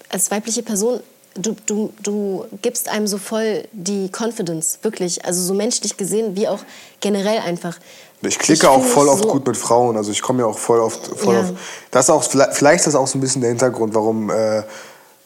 als 0.09 0.31
weibliche 0.31 0.63
Person 0.63 1.01
du, 1.39 1.57
du, 1.67 1.93
du 2.03 2.45
gibst 2.63 2.89
einem 2.89 3.07
so 3.07 3.19
voll 3.19 3.65
die 3.73 4.11
Confidence, 4.11 4.79
wirklich. 4.83 5.25
Also 5.25 5.43
so 5.43 5.55
menschlich 5.55 5.97
gesehen, 5.97 6.37
wie 6.37 6.49
auch 6.49 6.61
generell 7.01 7.39
einfach. 7.39 7.77
Ich 8.23 8.39
klicke 8.39 8.65
ich 8.65 8.67
auch 8.67 8.85
voll 8.85 9.09
oft 9.09 9.23
so 9.23 9.29
gut 9.29 9.47
mit 9.47 9.57
Frauen. 9.57 9.97
Also 9.97 10.11
ich 10.11 10.23
komme 10.23 10.41
ja 10.41 10.47
auch 10.47 10.59
voll 10.59 10.81
oft 10.81 11.07
voll 11.19 11.35
ja. 11.35 11.41
auf. 11.43 11.53
Das 11.91 12.11
auch, 12.11 12.25
vielleicht 12.25 12.81
ist 12.81 12.87
das 12.89 12.95
auch 12.97 13.07
so 13.07 13.19
ein 13.19 13.21
bisschen 13.21 13.43
der 13.43 13.51
Hintergrund, 13.51 13.95
warum 13.95 14.31
äh, 14.31 14.63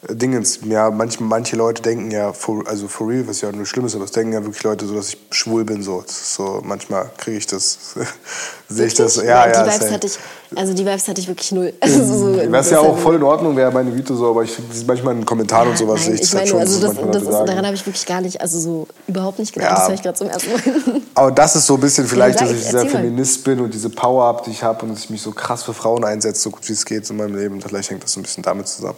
Dingens, 0.09 0.59
ja, 0.65 0.91
manch, 0.91 1.19
manche 1.19 1.55
Leute 1.55 1.81
denken 1.81 2.11
ja, 2.11 2.33
for, 2.33 2.67
also 2.67 2.87
for 2.87 3.07
real, 3.07 3.27
was 3.27 3.41
ja 3.41 3.51
nur 3.51 3.65
schlimm 3.65 3.85
ist, 3.85 3.95
aber 3.95 4.05
es 4.05 4.11
denken 4.11 4.33
ja 4.33 4.43
wirklich 4.43 4.63
Leute 4.63 4.85
so, 4.85 4.95
dass 4.95 5.09
ich 5.09 5.17
schwul 5.31 5.63
bin. 5.63 5.81
So, 5.81 6.03
so 6.07 6.61
manchmal 6.63 7.09
kriege 7.17 7.37
ich 7.37 7.47
das, 7.47 7.95
sehe 8.67 8.87
ich 8.87 8.95
das. 8.95 9.15
Ja, 9.15 9.47
ja, 9.47 9.63
die 9.63 9.71
Vibes 9.71 9.91
hatte 9.91 10.07
ich, 10.07 10.19
also 10.55 10.73
die 10.73 10.85
Vibes 10.85 11.07
hatte 11.07 11.21
ich 11.21 11.27
wirklich 11.27 11.51
null. 11.53 11.73
Also 11.79 12.03
so, 12.17 12.35
das 12.35 12.65
ist 12.65 12.71
ja 12.71 12.79
auch 12.79 12.97
voll 12.97 13.15
in 13.15 13.23
Ordnung, 13.23 13.55
wäre 13.55 13.71
meine 13.71 13.91
Güte 13.91 14.13
so, 14.15 14.29
aber 14.29 14.43
ich 14.43 14.57
manchmal 14.85 15.15
in 15.15 15.25
Kommentaren 15.25 15.67
ja, 15.67 15.71
und 15.71 15.77
sowas 15.77 16.03
sehe 16.03 16.15
ich 16.15 16.21
das 16.21 16.35
halt 16.35 16.49
schon. 16.49 16.59
Also 16.59 16.87
das, 16.87 16.95
das 17.11 17.23
ist, 17.23 17.31
daran 17.31 17.65
habe 17.65 17.75
ich 17.75 17.85
wirklich 17.85 18.05
gar 18.05 18.19
nicht, 18.19 18.41
also 18.41 18.59
so 18.59 18.87
überhaupt 19.07 19.39
nicht 19.39 19.53
gedacht, 19.53 19.71
ja, 19.71 19.75
das 19.77 19.87
höre 19.87 19.95
ich 19.95 20.01
gerade 20.01 20.17
zum 20.17 20.29
ersten 20.29 20.51
Mal. 20.51 20.61
Aber 21.15 21.31
das 21.31 21.55
ist 21.55 21.65
so 21.65 21.75
ein 21.75 21.81
bisschen 21.81 22.07
vielleicht, 22.07 22.41
dass 22.41 22.51
ich 22.51 22.63
dieser 22.65 22.85
Feminist 22.87 23.43
bin 23.45 23.61
und 23.61 23.73
diese 23.73 23.89
Power 23.89 24.25
habe, 24.25 24.43
die 24.45 24.51
ich 24.51 24.63
habe 24.63 24.85
und 24.85 24.91
dass 24.91 25.05
ich 25.05 25.09
mich 25.09 25.21
so 25.21 25.31
krass 25.31 25.63
für 25.63 25.73
Frauen 25.73 26.03
einsetze, 26.03 26.41
so 26.41 26.51
gut 26.51 26.67
wie 26.67 26.73
es 26.73 26.85
geht 26.85 27.09
in 27.09 27.15
meinem 27.15 27.37
Leben. 27.37 27.61
Vielleicht 27.61 27.89
hängt 27.89 28.03
das 28.03 28.11
so 28.11 28.19
ein 28.19 28.23
bisschen 28.23 28.43
damit 28.43 28.67
zusammen. 28.67 28.97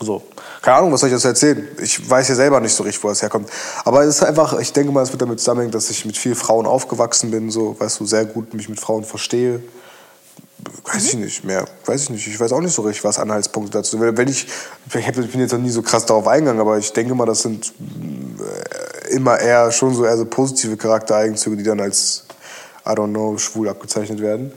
So, 0.00 0.22
keine 0.60 0.78
Ahnung, 0.78 0.92
was 0.92 1.00
soll 1.00 1.08
ich 1.08 1.14
dazu 1.14 1.28
erzählen? 1.28 1.68
Ich 1.80 2.08
weiß 2.08 2.28
ja 2.28 2.34
selber 2.34 2.58
nicht 2.60 2.74
so 2.74 2.82
richtig, 2.82 3.02
wo 3.04 3.10
es 3.10 3.22
herkommt. 3.22 3.48
Aber 3.84 4.02
es 4.02 4.16
ist 4.16 4.24
einfach, 4.24 4.58
ich 4.58 4.72
denke 4.72 4.90
mal, 4.90 5.02
es 5.02 5.12
wird 5.12 5.22
damit 5.22 5.38
zusammenhängen, 5.38 5.72
dass 5.72 5.88
ich 5.88 6.04
mit 6.04 6.16
vielen 6.16 6.34
Frauen 6.34 6.66
aufgewachsen 6.66 7.30
bin, 7.30 7.50
so, 7.50 7.78
weißt 7.78 8.00
du, 8.00 8.06
sehr 8.06 8.24
gut 8.24 8.54
mich 8.54 8.68
mit 8.68 8.80
Frauen 8.80 9.04
verstehe. 9.04 9.62
Weiß 10.84 11.02
mhm. 11.02 11.08
ich 11.08 11.14
nicht 11.16 11.44
mehr, 11.44 11.64
weiß 11.84 12.04
ich 12.04 12.10
nicht. 12.10 12.26
Ich 12.26 12.40
weiß 12.40 12.52
auch 12.52 12.60
nicht 12.60 12.74
so 12.74 12.82
richtig, 12.82 13.04
was 13.04 13.18
Anhaltspunkte 13.18 13.72
dazu 13.72 13.98
sind. 13.98 14.16
Wenn 14.16 14.28
ich, 14.28 14.46
ich 14.92 15.12
bin 15.32 15.40
jetzt 15.40 15.52
noch 15.52 15.60
nie 15.60 15.70
so 15.70 15.82
krass 15.82 16.06
darauf 16.06 16.26
eingegangen, 16.26 16.60
aber 16.60 16.78
ich 16.78 16.92
denke 16.92 17.14
mal, 17.14 17.26
das 17.26 17.42
sind 17.42 17.72
immer 19.10 19.38
eher 19.38 19.70
schon 19.70 19.94
so 19.94 20.04
eher 20.04 20.16
so 20.16 20.24
positive 20.24 20.76
Charaktereigenzüge, 20.76 21.56
die 21.56 21.62
dann 21.62 21.80
als, 21.80 22.24
I 22.86 22.90
don't 22.90 23.10
know, 23.10 23.38
schwul 23.38 23.68
abgezeichnet 23.68 24.20
werden. 24.20 24.52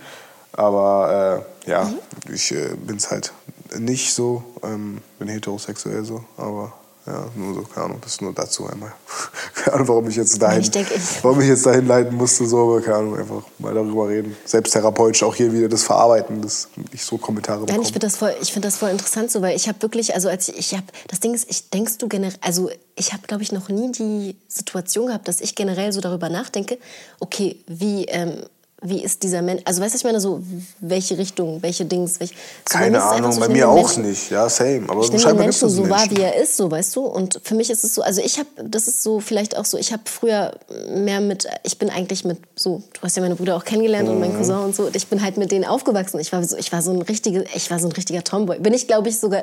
Aber 0.53 1.45
äh, 1.65 1.69
ja, 1.69 1.83
mhm. 1.83 2.33
ich 2.33 2.51
äh, 2.51 2.69
bin 2.75 2.97
es 2.97 3.11
halt 3.11 3.31
nicht 3.77 4.13
so, 4.13 4.43
ähm, 4.63 4.99
bin 5.19 5.27
heterosexuell 5.27 6.03
so, 6.05 6.23
aber 6.37 6.73
ja, 7.07 7.25
nur 7.35 7.53
so, 7.53 7.61
keine 7.61 7.85
Ahnung, 7.85 7.99
das 8.01 8.13
ist 8.13 8.21
nur 8.21 8.33
dazu 8.33 8.67
einmal. 8.67 8.91
keine 9.55 9.75
Ahnung, 9.75 9.87
warum 9.87 10.09
ich 10.09 10.17
jetzt 10.17 10.41
dahin, 10.41 10.59
ich 10.59 10.71
denke, 10.71 10.93
ich 10.93 11.23
warum 11.23 11.39
ich 11.39 11.47
jetzt 11.47 11.65
dahin 11.65 11.87
leiten 11.87 12.13
musste, 12.13 12.45
so, 12.45 12.63
aber 12.63 12.81
keine 12.81 12.97
Ahnung, 12.97 13.17
einfach 13.17 13.43
mal 13.59 13.73
darüber 13.73 14.09
reden. 14.09 14.35
Selbsttherapeutisch 14.43 15.23
auch 15.23 15.33
hier 15.33 15.53
wieder 15.53 15.69
das 15.69 15.83
Verarbeiten, 15.83 16.41
dass 16.41 16.67
ich 16.91 17.05
so 17.05 17.17
Kommentare 17.17 17.61
bekomme. 17.61 17.77
Nein, 17.77 17.85
ich 17.85 17.93
finde 17.93 18.07
das, 18.07 18.17
voll, 18.17 18.33
find 18.43 18.65
das 18.65 18.75
voll 18.75 18.89
interessant 18.89 19.31
so, 19.31 19.41
weil 19.41 19.55
ich 19.55 19.69
habe 19.69 19.81
wirklich, 19.81 20.15
also 20.15 20.27
als 20.27 20.49
ich, 20.49 20.57
ich 20.57 20.73
habe, 20.73 20.87
das 21.07 21.21
Ding 21.21 21.33
ist, 21.33 21.49
ich 21.49 21.69
denkst 21.69 21.97
du 21.97 22.09
generell, 22.09 22.37
also 22.41 22.69
ich 22.95 23.13
habe, 23.13 23.25
glaube 23.25 23.41
ich, 23.41 23.53
noch 23.53 23.69
nie 23.69 23.89
die 23.93 24.35
Situation 24.49 25.07
gehabt, 25.07 25.29
dass 25.29 25.39
ich 25.39 25.55
generell 25.55 25.93
so 25.93 26.01
darüber 26.01 26.27
nachdenke, 26.27 26.77
okay, 27.21 27.55
wie, 27.67 28.03
ähm, 28.05 28.43
wie 28.83 29.03
ist 29.03 29.23
dieser 29.23 29.41
Mensch, 29.41 29.63
also 29.65 29.81
weißt 29.81 29.95
du, 29.95 29.97
ich 29.97 30.03
meine 30.03 30.19
so, 30.19 30.39
welche 30.79 31.17
Richtung, 31.17 31.63
welche 31.63 31.83
Dings, 31.83 32.19
welche, 32.19 32.35
so 32.69 32.77
Keine 32.77 33.01
Ahnung, 33.01 33.31
so, 33.31 33.39
bei 33.39 33.47
mir 33.47 33.67
auch 33.67 33.75
Menschen, 33.75 34.07
nicht, 34.07 34.29
ja, 34.29 34.47
same, 34.49 34.83
aber 34.87 35.01
ich 35.01 35.11
nehme 35.11 35.25
den 35.25 35.37
Menschen 35.37 35.67
so 35.69 35.89
wahr, 35.89 36.05
wie 36.11 36.21
er 36.21 36.35
ist, 36.35 36.57
so, 36.57 36.69
weißt 36.69 36.95
du, 36.95 37.01
und 37.01 37.41
für 37.43 37.55
mich 37.55 37.71
ist 37.71 37.83
es 37.83 37.95
so, 37.95 38.03
also 38.03 38.21
ich 38.21 38.37
habe, 38.37 38.47
das 38.63 38.87
ist 38.87 39.01
so 39.01 39.19
vielleicht 39.19 39.57
auch 39.57 39.65
so, 39.65 39.79
ich 39.79 39.91
habe 39.91 40.03
früher 40.05 40.51
mehr 40.93 41.21
mit, 41.21 41.47
ich 41.63 41.79
bin 41.79 41.89
eigentlich 41.89 42.23
mit 42.23 42.37
so, 42.55 42.83
du 42.93 43.01
hast 43.01 43.17
ja 43.17 43.23
meine 43.23 43.35
Brüder 43.35 43.55
auch 43.55 43.65
kennengelernt 43.65 44.07
mhm. 44.07 44.13
und 44.13 44.19
meinen 44.19 44.37
Cousin 44.37 44.57
und 44.57 44.75
so, 44.75 44.83
und 44.83 44.95
ich 44.95 45.07
bin 45.07 45.23
halt 45.23 45.37
mit 45.37 45.51
denen 45.51 45.65
aufgewachsen, 45.65 46.19
ich 46.19 46.31
war 46.31 46.43
so, 46.43 46.55
ich 46.55 46.71
war 46.71 46.83
so 46.83 46.91
ein 46.91 47.01
richtiger, 47.01 47.45
ich 47.55 47.71
war 47.71 47.79
so 47.79 47.87
ein 47.87 47.93
richtiger 47.93 48.23
Tomboy, 48.23 48.59
bin 48.59 48.75
ich 48.75 48.87
glaube 48.87 49.09
ich 49.09 49.19
sogar, 49.19 49.41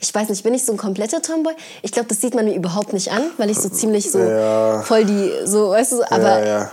ich 0.00 0.14
weiß 0.14 0.28
nicht, 0.28 0.44
bin 0.44 0.54
ich 0.54 0.64
so 0.64 0.70
ein 0.70 0.78
kompletter 0.78 1.20
Tomboy, 1.22 1.54
ich 1.82 1.90
glaube, 1.90 2.08
das 2.08 2.20
sieht 2.20 2.36
man 2.36 2.44
mir 2.44 2.54
überhaupt 2.54 2.92
nicht 2.92 3.10
an, 3.10 3.22
weil 3.36 3.50
ich 3.50 3.58
so 3.58 3.68
ziemlich 3.68 4.12
so 4.12 4.20
ja. 4.20 4.82
voll 4.82 5.04
die, 5.04 5.32
so, 5.44 5.70
weißt 5.70 5.92
du, 5.92 6.02
aber... 6.08 6.38
Ja, 6.38 6.46
ja 6.46 6.70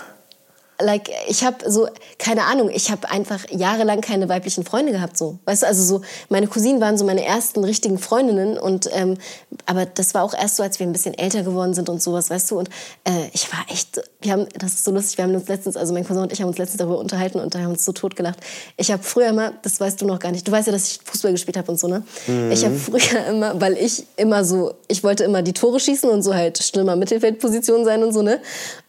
like 0.83 1.09
ich 1.27 1.43
habe 1.43 1.69
so 1.69 1.87
keine 2.17 2.43
Ahnung, 2.45 2.69
ich 2.73 2.91
habe 2.91 3.09
einfach 3.09 3.45
jahrelang 3.49 4.01
keine 4.01 4.29
weiblichen 4.29 4.65
Freunde 4.65 4.91
gehabt 4.91 5.17
so. 5.17 5.39
Weißt 5.45 5.63
du, 5.63 5.67
also 5.67 5.83
so 5.83 6.01
meine 6.29 6.47
Cousinen 6.47 6.81
waren 6.81 6.97
so 6.97 7.05
meine 7.05 7.23
ersten 7.23 7.63
richtigen 7.63 7.97
Freundinnen 7.97 8.57
und 8.57 8.89
ähm, 8.93 9.17
aber 9.65 9.85
das 9.85 10.13
war 10.13 10.23
auch 10.23 10.33
erst 10.33 10.57
so, 10.57 10.63
als 10.63 10.79
wir 10.79 10.87
ein 10.87 10.93
bisschen 10.93 11.17
älter 11.17 11.43
geworden 11.43 11.73
sind 11.73 11.89
und 11.89 12.01
sowas, 12.01 12.29
weißt 12.29 12.51
du 12.51 12.59
und 12.59 12.69
äh, 13.05 13.27
ich 13.33 13.51
war 13.51 13.65
echt 13.69 14.01
wir 14.21 14.31
haben 14.31 14.47
das 14.57 14.73
ist 14.73 14.85
so 14.85 14.91
lustig, 14.91 15.17
wir 15.17 15.25
haben 15.25 15.35
uns 15.35 15.47
letztens 15.47 15.77
also 15.77 15.93
mein 15.93 16.05
Cousin 16.05 16.23
und 16.23 16.33
ich 16.33 16.41
haben 16.41 16.49
uns 16.49 16.57
letztens 16.57 16.79
darüber 16.79 16.99
unterhalten 16.99 17.39
und 17.39 17.55
da 17.55 17.59
haben 17.59 17.71
uns 17.71 17.85
so 17.85 17.91
totgelacht. 17.91 18.39
Ich 18.77 18.91
habe 18.91 19.03
früher 19.03 19.27
immer, 19.27 19.53
das 19.61 19.79
weißt 19.79 20.01
du 20.01 20.05
noch 20.05 20.19
gar 20.19 20.31
nicht. 20.31 20.47
Du 20.47 20.51
weißt 20.51 20.67
ja, 20.67 20.73
dass 20.73 20.87
ich 20.87 20.99
Fußball 21.03 21.31
gespielt 21.31 21.57
habe 21.57 21.71
und 21.71 21.79
so, 21.79 21.87
ne? 21.87 22.03
Mhm. 22.27 22.51
Ich 22.51 22.65
habe 22.65 22.75
früher 22.75 23.25
immer, 23.27 23.59
weil 23.59 23.77
ich 23.77 24.05
immer 24.17 24.45
so, 24.45 24.73
ich 24.87 25.03
wollte 25.03 25.23
immer 25.23 25.41
die 25.41 25.53
Tore 25.53 25.79
schießen 25.79 26.09
und 26.09 26.23
so 26.23 26.33
halt 26.33 26.61
schlimmer 26.61 26.95
Mittelfeldposition 26.95 27.85
sein 27.85 28.03
und 28.03 28.13
so, 28.13 28.21
ne? 28.21 28.39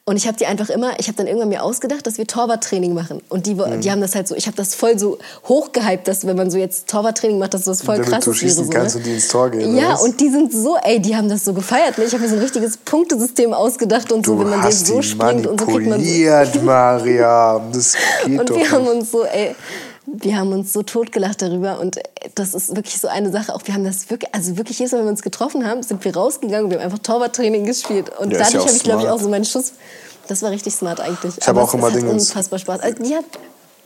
Und 0.06 0.16
ich 0.16 0.26
habe 0.26 0.36
die 0.36 0.44
einfach 0.44 0.68
immer, 0.68 1.00
ich 1.00 1.08
habe 1.08 1.16
dann 1.16 1.26
irgendwann 1.26 1.48
mir 1.48 1.62
ausgedacht, 1.62 2.06
dass 2.06 2.18
wir 2.18 2.26
Torwarttraining 2.26 2.92
machen. 2.92 3.22
Und 3.30 3.46
die, 3.46 3.54
mhm. 3.54 3.80
die 3.80 3.90
haben 3.90 4.02
das 4.02 4.14
halt 4.14 4.28
so, 4.28 4.34
ich 4.34 4.46
habe 4.46 4.54
das 4.54 4.74
voll 4.74 4.98
so 4.98 5.16
hochgehypt, 5.48 6.06
dass 6.06 6.26
wenn 6.26 6.36
man 6.36 6.50
so 6.50 6.58
jetzt 6.58 6.88
Torwarttraining 6.88 7.38
macht, 7.38 7.54
dass 7.54 7.64
das 7.64 7.80
voll 7.80 8.00
krass 8.02 8.26
ist. 8.26 8.42
wäre. 8.42 8.52
So, 8.52 8.68
kannst 8.68 8.96
ne? 8.96 9.00
du 9.00 9.08
die 9.08 9.14
ins 9.14 9.28
Tor 9.28 9.48
gehen. 9.48 9.74
Ja, 9.78 9.94
und 9.94 10.20
die 10.20 10.28
sind 10.28 10.52
so, 10.52 10.76
ey, 10.76 11.00
die 11.00 11.16
haben 11.16 11.30
das 11.30 11.46
so 11.46 11.54
gefeiert. 11.54 11.96
Ne? 11.96 12.04
Ich 12.04 12.12
habe 12.12 12.22
mir 12.22 12.28
so 12.28 12.36
ein 12.36 12.42
richtiges 12.42 12.76
Punktesystem 12.76 13.54
ausgedacht 13.54 14.12
und 14.12 14.26
du 14.26 14.32
so, 14.32 14.40
wenn 14.40 14.50
man 14.50 14.60
den 14.60 14.72
so 14.72 15.00
springt 15.00 15.46
und 15.46 15.58
so 15.58 15.66
kriegt 15.66 15.88
man 15.88 16.04
so. 16.04 16.60
Maria, 16.60 17.62
das 17.72 17.94
geht 18.26 18.40
Und 18.40 18.50
doch 18.50 18.56
wir 18.56 18.70
haben 18.70 18.86
uns 18.86 19.10
so, 19.10 19.24
ey, 19.24 19.56
wir 20.06 20.36
haben 20.36 20.52
uns 20.52 20.72
so 20.72 20.82
totgelacht 20.82 21.40
darüber 21.40 21.80
und 21.80 21.98
das 22.34 22.54
ist 22.54 22.76
wirklich 22.76 23.00
so 23.00 23.08
eine 23.08 23.30
Sache. 23.30 23.54
Auch 23.54 23.62
wir 23.64 23.74
haben 23.74 23.84
das 23.84 24.10
wirklich, 24.10 24.34
also 24.34 24.56
wirklich 24.56 24.78
jedes 24.78 24.92
Mal, 24.92 24.98
wenn 24.98 25.06
wir 25.06 25.12
uns 25.12 25.22
getroffen 25.22 25.66
haben, 25.66 25.82
sind 25.82 26.04
wir 26.04 26.14
rausgegangen 26.14 26.64
und 26.66 26.70
wir 26.70 26.78
haben 26.78 26.84
einfach 26.84 26.98
Torwarttraining 26.98 27.64
gespielt. 27.64 28.10
Und 28.18 28.30
ja, 28.30 28.38
dadurch 28.38 28.54
ja 28.54 28.60
habe 28.60 28.76
ich, 28.76 28.82
glaube 28.82 29.02
ich, 29.02 29.08
auch 29.08 29.20
so 29.20 29.28
meinen 29.28 29.44
Schuss. 29.44 29.72
Das 30.28 30.42
war 30.42 30.50
richtig 30.50 30.74
smart 30.74 31.00
eigentlich. 31.00 31.34
Ich 31.38 31.48
habe 31.48 31.60
auch 31.60 31.72
immer 31.74 31.90
Dinge. 31.90 32.10
Unfassbar 32.10 32.58
Spaß. 32.58 32.80
Also, 32.80 33.02
ja, 33.02 33.20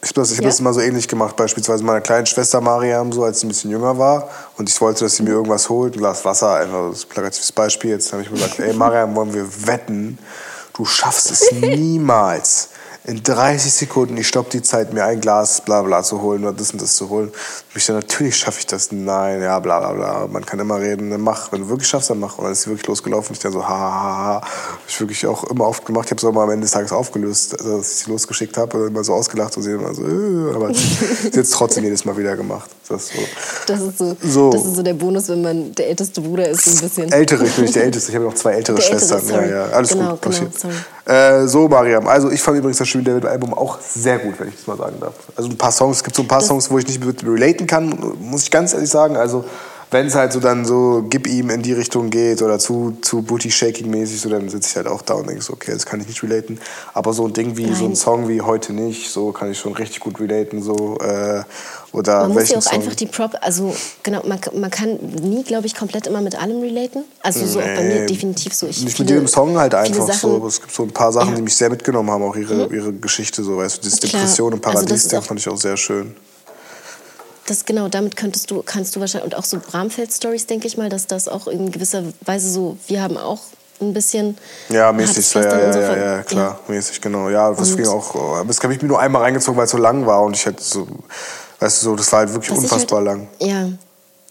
ich 0.00 0.10
habe 0.10 0.20
das, 0.20 0.30
hab 0.30 0.38
ja? 0.38 0.44
das 0.44 0.60
immer 0.60 0.72
so 0.72 0.80
ähnlich 0.80 1.08
gemacht, 1.08 1.34
beispielsweise 1.34 1.82
meiner 1.82 2.00
kleinen 2.00 2.26
Schwester 2.26 2.60
Mariam, 2.60 3.12
so, 3.12 3.24
als 3.24 3.40
sie 3.40 3.46
ein 3.46 3.48
bisschen 3.48 3.70
jünger 3.70 3.98
war. 3.98 4.28
Und 4.56 4.68
ich 4.68 4.80
wollte, 4.80 5.04
dass 5.04 5.16
sie 5.16 5.24
mir 5.24 5.30
irgendwas 5.30 5.68
holt, 5.68 5.94
ein 5.94 5.98
Glas 5.98 6.24
Wasser, 6.24 6.54
einfach 6.54 6.90
das 6.90 7.04
plakatives 7.04 7.50
Beispiel. 7.50 7.90
Jetzt 7.90 8.12
habe 8.12 8.22
ich 8.22 8.30
mir 8.30 8.36
gesagt, 8.36 8.60
ey 8.60 8.72
Mariam, 8.74 9.14
wollen 9.16 9.34
wir 9.34 9.66
wetten? 9.66 10.18
Du 10.74 10.84
schaffst 10.84 11.30
es 11.30 11.50
niemals 11.52 12.70
in 13.08 13.22
30 13.22 13.72
Sekunden, 13.72 14.18
ich 14.18 14.28
stopp 14.28 14.50
die 14.50 14.60
Zeit, 14.60 14.92
mir 14.92 15.02
ein 15.04 15.22
Glas 15.22 15.62
bla 15.62 15.80
bla 15.80 16.02
zu 16.02 16.20
holen 16.20 16.44
oder 16.44 16.52
das 16.52 16.72
und 16.72 16.82
das 16.82 16.94
zu 16.94 17.08
holen. 17.08 17.28
Und 17.28 17.76
ich 17.76 17.86
dann, 17.86 17.96
natürlich 17.96 18.36
schaffe 18.36 18.58
ich 18.60 18.66
das. 18.66 18.92
Nein, 18.92 19.40
ja, 19.40 19.58
bla 19.60 19.80
bla 19.80 19.92
bla. 19.94 20.26
Man 20.26 20.44
kann 20.44 20.60
immer 20.60 20.78
reden, 20.78 21.10
dann 21.10 21.22
mach. 21.22 21.50
Wenn 21.50 21.62
du 21.62 21.68
wirklich 21.70 21.88
schaffst, 21.88 22.10
dann 22.10 22.20
mach. 22.20 22.36
Und 22.36 22.44
dann 22.44 22.52
ist 22.52 22.62
sie 22.62 22.70
wirklich 22.70 22.86
losgelaufen. 22.86 23.32
Ich 23.32 23.38
dann 23.38 23.52
so, 23.52 23.66
ha, 23.66 23.68
ha, 23.68 24.16
ha. 24.42 24.46
Ich 24.86 25.00
wirklich 25.00 25.26
auch 25.26 25.44
immer 25.44 25.66
oft 25.66 25.86
gemacht. 25.86 26.04
Ich 26.04 26.10
habe 26.10 26.18
es 26.18 26.24
auch 26.24 26.32
mal 26.32 26.44
am 26.44 26.50
Ende 26.50 26.64
des 26.64 26.72
Tages 26.72 26.92
aufgelöst, 26.92 27.58
also, 27.58 27.76
als 27.76 27.92
ich 27.92 28.04
sie 28.04 28.10
losgeschickt 28.10 28.58
habe. 28.58 28.88
Immer 28.88 29.02
so 29.02 29.14
ausgelacht 29.14 29.56
und 29.56 29.62
sie 29.62 29.72
immer 29.72 29.94
so, 29.94 30.02
äh, 30.02 30.54
aber 30.54 30.74
sie 30.74 31.28
hat 31.28 31.36
es 31.36 31.50
trotzdem 31.50 31.84
jedes 31.84 32.04
Mal 32.04 32.14
wieder 32.14 32.36
gemacht. 32.36 32.68
Das 32.90 33.04
ist 33.04 33.12
so. 33.14 33.22
Das 33.66 33.80
ist 33.80 33.98
so, 33.98 34.16
so. 34.22 34.50
Das 34.50 34.64
ist 34.66 34.74
so 34.76 34.82
der 34.82 34.94
Bonus, 34.94 35.30
wenn 35.30 35.40
man 35.40 35.74
der 35.74 35.88
älteste 35.88 36.20
Bruder 36.20 36.46
ist, 36.46 36.62
so 36.62 36.70
ein 36.72 36.80
bisschen. 36.80 37.12
Ältere, 37.12 37.46
ich 37.46 37.54
bin 37.54 37.64
nicht 37.64 37.74
der 37.74 37.84
Älteste. 37.84 38.10
Ich 38.10 38.16
habe 38.16 38.26
noch 38.26 38.34
zwei 38.34 38.52
ältere 38.52 38.76
der 38.76 38.82
Schwestern. 38.82 39.20
Ältere, 39.20 39.48
ja, 39.48 39.56
ja, 39.56 39.72
alles 39.72 39.90
genau, 39.92 40.10
gut. 40.10 40.22
Genau, 40.22 40.50
sorry. 40.54 40.74
Äh, 41.08 41.46
so, 41.46 41.68
Mariam. 41.68 42.06
Also 42.06 42.30
ich 42.30 42.42
fand 42.42 42.58
übrigens 42.58 42.76
das 42.76 42.86
Schweden 42.86 43.06
David 43.06 43.24
Album 43.24 43.54
auch 43.54 43.80
sehr 43.80 44.18
gut, 44.18 44.38
wenn 44.38 44.48
ich 44.48 44.56
das 44.56 44.66
mal 44.66 44.76
sagen 44.76 45.00
darf. 45.00 45.14
Also 45.34 45.48
ein 45.48 45.56
paar 45.56 45.72
Songs, 45.72 45.96
es 45.96 46.04
gibt 46.04 46.14
so 46.14 46.20
ein 46.20 46.28
paar 46.28 46.42
Songs, 46.42 46.70
wo 46.70 46.78
ich 46.78 46.86
nicht 46.86 47.02
mit 47.02 47.24
relaten 47.24 47.66
kann, 47.66 47.98
muss 48.20 48.42
ich 48.42 48.50
ganz 48.50 48.74
ehrlich 48.74 48.90
sagen. 48.90 49.16
Also 49.16 49.46
wenn 49.90 50.06
es 50.06 50.14
halt 50.14 50.32
so 50.32 50.40
dann 50.40 50.64
so 50.64 51.04
gib 51.08 51.26
ihm 51.26 51.50
in 51.50 51.62
die 51.62 51.72
Richtung 51.72 52.10
geht 52.10 52.42
oder 52.42 52.58
zu, 52.58 52.98
zu 53.00 53.22
Booty-Shaking-mäßig, 53.22 54.20
so, 54.20 54.28
dann 54.28 54.48
sitze 54.48 54.68
ich 54.70 54.76
halt 54.76 54.86
auch 54.86 55.02
da 55.02 55.14
und 55.14 55.28
denke 55.28 55.42
so, 55.42 55.54
okay, 55.54 55.72
das 55.72 55.86
kann 55.86 56.00
ich 56.00 56.08
nicht 56.08 56.22
relaten. 56.22 56.60
Aber 56.92 57.12
so 57.12 57.26
ein 57.26 57.32
Ding 57.32 57.56
wie, 57.56 57.66
Nein. 57.66 57.74
so 57.74 57.84
ein 57.86 57.96
Song 57.96 58.28
wie 58.28 58.42
Heute 58.42 58.72
nicht, 58.72 59.10
so 59.10 59.32
kann 59.32 59.50
ich 59.50 59.58
schon 59.58 59.72
richtig 59.72 60.00
gut 60.00 60.20
relaten. 60.20 60.62
So, 60.62 60.98
äh, 60.98 61.42
oder 61.92 62.20
man 62.20 62.34
muss 62.34 62.50
ja 62.50 62.58
auch 62.58 62.62
Song? 62.62 62.74
einfach 62.74 62.94
die 62.94 63.06
Prop, 63.06 63.32
also 63.40 63.74
genau, 64.02 64.22
man, 64.26 64.38
man 64.54 64.70
kann 64.70 64.98
nie, 65.22 65.42
glaube 65.42 65.66
ich, 65.66 65.74
komplett 65.74 66.06
immer 66.06 66.20
mit 66.20 66.40
allem 66.40 66.60
relaten. 66.60 67.04
Also 67.22 67.46
so 67.46 67.58
nee, 67.58 67.64
auch 67.64 67.76
bei 67.76 67.82
mir 67.82 68.06
definitiv 68.06 68.52
so. 68.52 68.66
Ich 68.66 68.82
nicht 68.82 68.96
viele, 68.96 69.04
mit 69.04 69.14
jedem 69.14 69.28
Song 69.28 69.58
halt 69.58 69.74
einfach 69.74 70.06
Sachen, 70.06 70.40
so. 70.40 70.46
Es 70.46 70.60
gibt 70.60 70.72
so 70.72 70.82
ein 70.82 70.92
paar 70.92 71.12
Sachen, 71.12 71.30
ja. 71.30 71.36
die 71.36 71.42
mich 71.42 71.56
sehr 71.56 71.70
mitgenommen 71.70 72.10
haben, 72.10 72.22
auch 72.22 72.36
ihre, 72.36 72.68
mhm. 72.68 72.74
ihre 72.74 72.92
Geschichte, 72.92 73.42
so 73.42 73.56
weißt 73.56 73.78
du, 73.78 73.88
das 73.88 74.00
Depression 74.00 74.52
im 74.52 74.60
Paradies, 74.60 75.04
also 75.04 75.08
den 75.08 75.22
fand 75.22 75.40
ich 75.40 75.48
auch 75.48 75.56
sehr 75.56 75.78
schön. 75.78 76.14
Das 77.48 77.64
genau, 77.64 77.88
damit 77.88 78.14
könntest 78.14 78.50
du, 78.50 78.62
kannst 78.62 78.94
du 78.94 79.00
wahrscheinlich, 79.00 79.32
und 79.32 79.38
auch 79.38 79.44
so 79.44 79.58
Bramfeld-Stories, 79.58 80.46
denke 80.46 80.66
ich 80.66 80.76
mal, 80.76 80.90
dass 80.90 81.06
das 81.06 81.28
auch 81.28 81.46
in 81.46 81.72
gewisser 81.72 82.02
Weise 82.20 82.50
so, 82.50 82.76
wir 82.88 83.02
haben 83.02 83.16
auch 83.16 83.40
ein 83.80 83.94
bisschen. 83.94 84.36
Ja, 84.68 84.92
mäßig, 84.92 85.32
ja, 85.32 85.42
ja, 85.42 85.70
ja, 85.70 85.96
ja, 85.96 86.22
klar, 86.24 86.60
ja. 86.68 86.74
mäßig, 86.74 87.00
genau. 87.00 87.30
Ja, 87.30 87.50
das 87.52 87.74
ging 87.74 87.86
auch, 87.86 88.44
das 88.44 88.60
habe 88.62 88.74
ich 88.74 88.82
mir 88.82 88.88
nur 88.88 89.00
einmal 89.00 89.22
reingezogen, 89.22 89.56
weil 89.56 89.64
es 89.64 89.70
so 89.70 89.78
lang 89.78 90.04
war 90.04 90.22
und 90.24 90.36
ich 90.36 90.44
hätte 90.44 90.62
so, 90.62 90.86
weißt 91.60 91.80
du, 91.80 91.84
so, 91.86 91.96
das 91.96 92.12
war 92.12 92.18
halt 92.18 92.34
wirklich 92.34 92.50
unfassbar 92.50 92.98
halt, 92.98 93.06
lang. 93.06 93.28
Ja, 93.40 93.68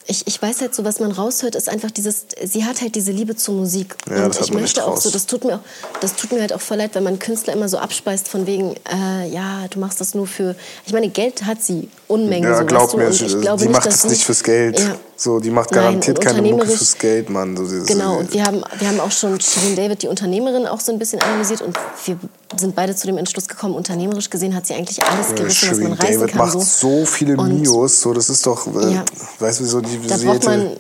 ich, 0.08 0.26
ich 0.26 0.42
weiß 0.42 0.62
halt 0.62 0.74
so, 0.74 0.84
was 0.86 1.00
man 1.00 1.12
raushört, 1.12 1.56
ist 1.56 1.70
einfach 1.70 1.92
dieses, 1.92 2.26
sie 2.44 2.66
hat 2.66 2.82
halt 2.82 2.96
diese 2.96 3.12
Liebe 3.12 3.36
zur 3.36 3.56
Musik. 3.56 3.96
Ja, 4.10 4.26
und 4.26 4.40
ich 4.40 4.54
möchte 4.54 4.84
auch 4.84 4.92
raus. 4.92 5.04
so, 5.04 5.12
das 5.12 5.26
tut 5.26 5.44
mir 5.44 5.56
auch, 5.56 6.00
das 6.00 6.16
tut 6.16 6.32
mir 6.32 6.40
halt 6.40 6.54
auch 6.54 6.62
voll 6.62 6.78
leid, 6.78 6.96
wenn 6.96 7.04
man 7.04 7.20
Künstler 7.20 7.54
immer 7.54 7.68
so 7.68 7.78
abspeist 7.78 8.28
von 8.28 8.48
wegen, 8.48 8.76
äh, 8.92 9.28
ja, 9.30 9.68
du 9.70 9.80
machst 9.80 10.00
das 10.00 10.16
nur 10.16 10.26
für, 10.26 10.56
ich 10.86 10.94
meine, 10.94 11.10
Geld 11.10 11.46
hat 11.46 11.62
sie, 11.62 11.90
Unmengen. 12.08 12.50
Ja, 12.50 12.58
so, 12.58 12.66
glaub 12.66 12.96
mir, 12.96 13.10
ich 13.10 13.20
glaube 13.42 13.62
die 13.62 13.68
nicht, 13.68 13.76
macht 13.76 13.88
es 13.88 14.06
nicht 14.06 14.24
fürs 14.24 14.44
Geld. 14.44 14.80
Ja. 14.80 14.98
So, 15.20 15.40
die 15.40 15.50
macht 15.50 15.72
garantiert 15.72 16.20
Nein, 16.20 16.36
keine 16.36 16.48
Mucke 16.48 16.68
fürs 16.68 16.96
Geld, 16.96 17.32
Mann. 17.32 17.58
So, 17.58 17.84
genau, 17.86 18.20
und 18.20 18.32
wir 18.34 18.44
haben, 18.46 18.62
wir 18.78 18.88
haben 18.88 19.00
auch 19.00 19.10
schon 19.10 19.42
Shirin 19.42 19.76
David, 19.76 20.04
die 20.04 20.08
Unternehmerin, 20.08 20.68
auch 20.68 20.80
so 20.80 20.92
ein 20.92 21.00
bisschen 21.00 21.20
analysiert 21.24 21.64
und 21.64 21.76
wir 22.06 22.20
sind 22.56 22.76
beide 22.76 22.96
zu 22.96 23.08
dem 23.08 23.18
Entschluss 23.18 23.48
gekommen, 23.48 23.74
unternehmerisch 23.74 24.30
gesehen 24.30 24.54
hat 24.54 24.68
sie 24.68 24.76
eigentlich 24.76 25.04
alles 25.04 25.34
gerissen, 25.34 25.72
was 25.72 25.80
man 25.80 25.94
reißen 25.94 26.20
David 26.20 26.30
kann. 26.30 26.38
macht 26.38 26.52
so, 26.52 27.00
so 27.00 27.06
viele 27.06 27.36
Mios, 27.36 28.00
so, 28.00 28.14
das 28.14 28.30
ist 28.30 28.46
doch, 28.46 28.68
äh, 28.68 28.94
ja. 28.94 29.06
weißt 29.40 29.60
du, 29.60 29.66
so 29.66 29.82
die 29.82 30.00
da 30.08 30.18
braucht 30.18 30.46
man, 30.46 30.78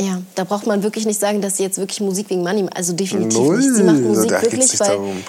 ja, 0.00 0.22
da 0.34 0.44
braucht 0.44 0.66
man 0.66 0.82
wirklich 0.82 1.04
nicht 1.04 1.20
sagen, 1.20 1.42
dass 1.42 1.58
sie 1.58 1.64
jetzt 1.64 1.76
wirklich 1.76 2.00
Musik 2.00 2.30
wegen 2.30 2.42
Money, 2.42 2.66
also 2.74 2.94
definitiv 2.94 3.38
Null. 3.38 3.58
nicht. 3.58 3.74
Sie 3.74 3.82
macht 3.82 4.00
Musik 4.00 4.30
wirklich, 4.30 4.80
weil, 4.80 4.88
darum 4.88 5.22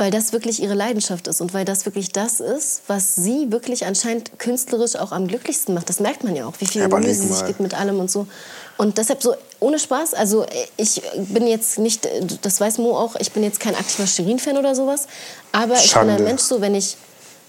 weil 0.00 0.10
das 0.10 0.32
wirklich 0.32 0.62
ihre 0.62 0.72
Leidenschaft 0.72 1.28
ist 1.28 1.42
und 1.42 1.52
weil 1.52 1.66
das 1.66 1.84
wirklich 1.84 2.10
das 2.10 2.40
ist, 2.40 2.80
was 2.86 3.16
sie 3.16 3.52
wirklich 3.52 3.84
anscheinend 3.84 4.38
künstlerisch 4.38 4.96
auch 4.96 5.12
am 5.12 5.28
glücklichsten 5.28 5.74
macht. 5.74 5.90
Das 5.90 6.00
merkt 6.00 6.24
man 6.24 6.34
ja 6.34 6.46
auch, 6.46 6.54
wie 6.58 6.64
viel 6.64 6.88
Mühe 6.88 7.14
sie 7.14 7.28
sich 7.28 7.44
gibt 7.44 7.60
mit 7.60 7.74
allem 7.74 8.00
und 8.00 8.10
so. 8.10 8.26
Und 8.78 8.96
deshalb 8.96 9.22
so 9.22 9.34
ohne 9.60 9.78
Spaß, 9.78 10.14
also 10.14 10.46
ich 10.78 11.02
bin 11.16 11.46
jetzt 11.46 11.78
nicht, 11.78 12.08
das 12.40 12.62
weiß 12.62 12.78
Mo 12.78 12.96
auch, 12.96 13.14
ich 13.16 13.30
bin 13.32 13.42
jetzt 13.42 13.60
kein 13.60 13.74
aktiver 13.74 14.06
Shirin-Fan 14.06 14.56
oder 14.56 14.74
sowas, 14.74 15.06
aber 15.52 15.74
ich 15.74 15.92
bin 15.92 16.08
ein 16.08 16.24
Mensch 16.24 16.40
so, 16.40 16.62
wenn 16.62 16.74
ich 16.74 16.96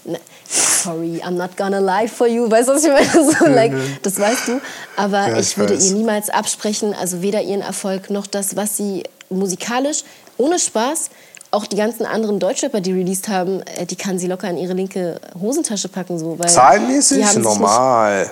ne, 0.04 0.20
sorry, 0.46 1.22
I'm 1.24 1.38
not 1.38 1.56
gonna 1.56 1.78
lie 1.78 2.06
for 2.06 2.26
you, 2.26 2.50
weißt 2.50 2.68
du, 2.68 2.74
was 2.74 2.84
ich 2.84 2.90
meine? 2.90 3.32
So, 3.38 3.46
like, 3.46 3.72
das 4.02 4.20
weißt 4.20 4.48
du. 4.48 4.60
Aber 4.96 5.28
ja, 5.28 5.38
ich, 5.38 5.52
ich 5.52 5.56
würde 5.56 5.72
ihr 5.72 5.92
niemals 5.92 6.28
absprechen, 6.28 6.92
also 6.92 7.22
weder 7.22 7.40
ihren 7.40 7.62
Erfolg 7.62 8.10
noch 8.10 8.26
das, 8.26 8.56
was 8.56 8.76
sie 8.76 9.04
musikalisch, 9.30 10.04
ohne 10.36 10.58
Spaß, 10.58 11.08
auch 11.52 11.66
die 11.66 11.76
ganzen 11.76 12.06
anderen 12.06 12.40
Deutschrapper, 12.40 12.80
die 12.80 12.92
released 12.92 13.28
haben, 13.28 13.60
äh, 13.62 13.86
die 13.86 13.96
kann 13.96 14.18
sie 14.18 14.26
locker 14.26 14.48
in 14.48 14.56
ihre 14.56 14.72
linke 14.72 15.20
Hosentasche 15.40 15.88
packen. 15.88 16.18
So, 16.18 16.38
weil 16.38 16.48
Zahlenmäßig 16.48 17.36
normal. 17.36 18.30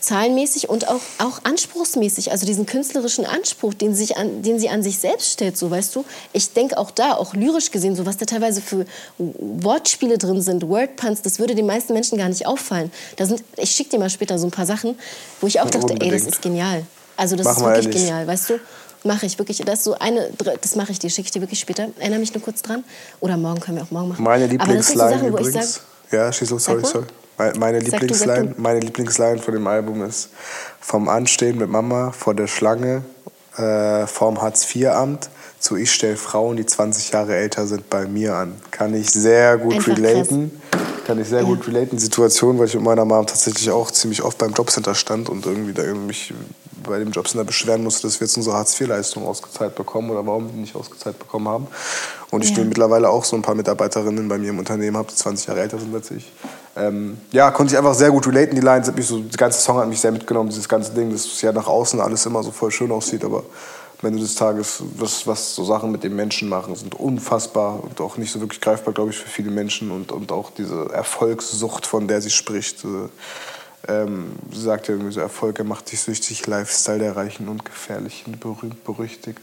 zahlenmäßig 0.00 0.70
und 0.70 0.88
auch, 0.88 1.00
auch 1.18 1.40
anspruchsmäßig, 1.44 2.30
also 2.30 2.46
diesen 2.46 2.64
künstlerischen 2.64 3.26
Anspruch, 3.26 3.74
den, 3.74 3.94
sich 3.94 4.16
an, 4.16 4.42
den 4.42 4.58
sie 4.58 4.68
an 4.68 4.82
sich 4.82 4.98
selbst 4.98 5.32
stellt, 5.32 5.58
so 5.58 5.70
weißt 5.70 5.94
du. 5.96 6.04
Ich 6.32 6.52
denke 6.52 6.78
auch 6.78 6.92
da, 6.92 7.14
auch 7.14 7.34
lyrisch 7.34 7.72
gesehen, 7.72 7.96
so 7.96 8.06
was 8.06 8.16
da 8.16 8.24
teilweise 8.24 8.62
für 8.62 8.86
Wortspiele 9.18 10.16
drin 10.16 10.40
sind, 10.40 10.66
Wordpuns, 10.68 11.20
das 11.22 11.40
würde 11.40 11.54
den 11.54 11.66
meisten 11.66 11.92
Menschen 11.92 12.16
gar 12.16 12.28
nicht 12.28 12.46
auffallen. 12.46 12.92
Da 13.16 13.26
sind, 13.26 13.42
ich 13.56 13.72
schicke 13.72 13.90
dir 13.90 13.98
mal 13.98 14.08
später 14.10 14.38
so 14.38 14.46
ein 14.46 14.52
paar 14.52 14.66
Sachen, 14.66 14.98
wo 15.40 15.46
ich 15.48 15.60
auch 15.60 15.68
dachte, 15.68 15.94
ey, 16.00 16.10
das 16.10 16.22
ist 16.22 16.40
genial. 16.40 16.86
Also 17.16 17.36
das 17.36 17.44
Mach 17.44 17.56
ist 17.56 17.62
wirklich 17.62 17.86
ehrlich. 17.86 18.00
genial, 18.02 18.26
weißt 18.26 18.50
du. 18.50 18.60
Mache 19.04 19.26
ich 19.26 19.38
wirklich. 19.38 19.58
Das 19.58 19.84
so 19.84 19.94
eine, 19.98 20.30
das 20.60 20.76
mache 20.76 20.92
ich 20.92 20.98
dir, 20.98 21.10
schicke 21.10 21.26
ich 21.26 21.32
dir 21.32 21.40
wirklich 21.40 21.60
später. 21.60 21.88
Erinnere 21.98 22.20
mich 22.20 22.34
nur 22.34 22.42
kurz 22.42 22.62
dran. 22.62 22.84
Oder 23.20 23.36
morgen 23.36 23.60
können 23.60 23.78
wir 23.78 23.84
auch 23.84 23.90
morgen 23.90 24.10
machen. 24.10 24.22
Meine 24.22 24.46
Lieblingsline 24.46 25.20
so 25.20 25.26
übrigens. 25.26 25.74
Sag, 25.74 26.12
ja, 26.12 26.32
schieß 26.32 26.50
los, 26.50 26.64
sorry, 26.64 26.84
sorry. 26.84 27.06
Meine 27.58 27.80
Lieblingsline, 27.80 28.54
meine 28.58 28.80
Lieblingsline 28.80 29.38
von 29.38 29.54
dem 29.54 29.66
Album 29.66 30.04
ist 30.04 30.28
vom 30.80 31.08
Anstehen 31.08 31.58
mit 31.58 31.68
Mama 31.68 32.12
vor 32.12 32.34
der 32.34 32.46
Schlange 32.46 33.02
äh, 33.56 34.06
vorm 34.06 34.40
Hartz-IV-Amt 34.40 35.28
zu 35.58 35.76
Ich 35.76 35.92
stelle 35.92 36.16
Frauen, 36.16 36.56
die 36.56 36.66
20 36.66 37.12
Jahre 37.12 37.36
älter 37.36 37.66
sind, 37.66 37.88
bei 37.88 38.06
mir 38.06 38.34
an. 38.34 38.54
Kann 38.70 38.94
ich 38.94 39.10
sehr 39.10 39.58
gut 39.58 39.74
Einfach 39.74 39.96
relaten. 39.96 40.60
Krass. 40.70 40.80
Kann 41.06 41.20
ich 41.20 41.28
sehr 41.28 41.40
ja. 41.40 41.44
gut 41.44 41.66
relaten. 41.68 41.98
Situation, 41.98 42.58
weil 42.58 42.66
ich 42.66 42.74
mit 42.74 42.82
meiner 42.82 43.04
Mom 43.04 43.26
tatsächlich 43.26 43.70
auch 43.70 43.90
ziemlich 43.90 44.22
oft 44.22 44.38
beim 44.38 44.52
Jobcenter 44.52 44.94
stand 44.94 45.28
und 45.28 45.46
irgendwie 45.46 45.72
da 45.72 45.82
mich 45.94 46.34
bei 46.82 46.98
dem 46.98 47.10
Jobcenter 47.10 47.44
beschweren 47.44 47.82
musste, 47.82 48.06
dass 48.06 48.20
wir 48.20 48.26
jetzt 48.26 48.36
unsere 48.36 48.56
Hartz-IV-Leistung 48.56 49.26
ausgezahlt 49.26 49.74
bekommen 49.74 50.10
oder 50.10 50.26
warum 50.26 50.50
die 50.50 50.58
nicht 50.58 50.74
ausgezahlt 50.74 51.18
bekommen 51.18 51.48
haben. 51.48 51.66
Und 52.30 52.44
ich 52.44 52.56
ja. 52.56 52.64
mittlerweile 52.64 53.08
auch 53.08 53.24
so 53.24 53.36
ein 53.36 53.42
paar 53.42 53.54
Mitarbeiterinnen 53.54 54.28
bei 54.28 54.38
mir 54.38 54.50
im 54.50 54.58
Unternehmen 54.58 54.96
habe, 54.96 55.08
die 55.08 55.16
20 55.16 55.46
Jahre 55.48 55.60
älter 55.60 55.78
sind 55.78 55.94
als 55.94 56.10
ich. 56.10 56.32
Ähm, 56.76 57.18
ja, 57.30 57.50
konnte 57.50 57.74
ich 57.74 57.78
einfach 57.78 57.94
sehr 57.94 58.10
gut 58.10 58.26
relaten. 58.26 58.54
Die 58.54 58.62
Lines 58.62 58.88
hat 58.88 58.96
mich 58.96 59.06
so, 59.06 59.18
der 59.18 59.36
ganze 59.36 59.60
Song 59.60 59.76
hat 59.76 59.88
mich 59.88 60.00
sehr 60.00 60.12
mitgenommen, 60.12 60.48
dieses 60.48 60.68
ganze 60.68 60.92
Ding, 60.92 61.10
dass 61.10 61.40
ja 61.42 61.52
nach 61.52 61.66
außen 61.66 62.00
alles 62.00 62.24
immer 62.26 62.42
so 62.42 62.50
voll 62.50 62.70
schön 62.70 62.90
aussieht, 62.90 63.24
aber 63.24 63.44
am 64.02 64.08
Ende 64.08 64.20
des 64.20 64.34
Tages, 64.34 64.82
was, 64.96 65.26
was 65.26 65.54
so 65.54 65.64
Sachen 65.64 65.92
mit 65.92 66.02
den 66.02 66.16
Menschen 66.16 66.48
machen, 66.48 66.74
sind 66.74 66.94
unfassbar 66.98 67.82
und 67.84 68.00
auch 68.00 68.16
nicht 68.16 68.32
so 68.32 68.40
wirklich 68.40 68.60
greifbar, 68.60 68.92
glaube 68.94 69.10
ich, 69.10 69.18
für 69.18 69.28
viele 69.28 69.50
Menschen 69.50 69.90
und, 69.90 70.10
und 70.10 70.32
auch 70.32 70.50
diese 70.50 70.88
Erfolgssucht, 70.92 71.86
von 71.86 72.08
der 72.08 72.20
sie 72.20 72.30
spricht. 72.30 72.84
Äh, 72.84 73.08
ähm, 73.88 74.32
sagt 74.52 74.88
ja 74.88 74.94
irgendwie 74.94 75.12
so, 75.12 75.20
Erfolg, 75.20 75.58
er 75.58 75.64
macht 75.64 75.88
sich 75.88 76.00
süchtig, 76.00 76.46
Lifestyle 76.46 76.98
der 76.98 77.16
Reichen 77.16 77.48
und 77.48 77.64
Gefährlichen, 77.64 78.38
berühmt, 78.38 78.84
berüchtigt 78.84 79.40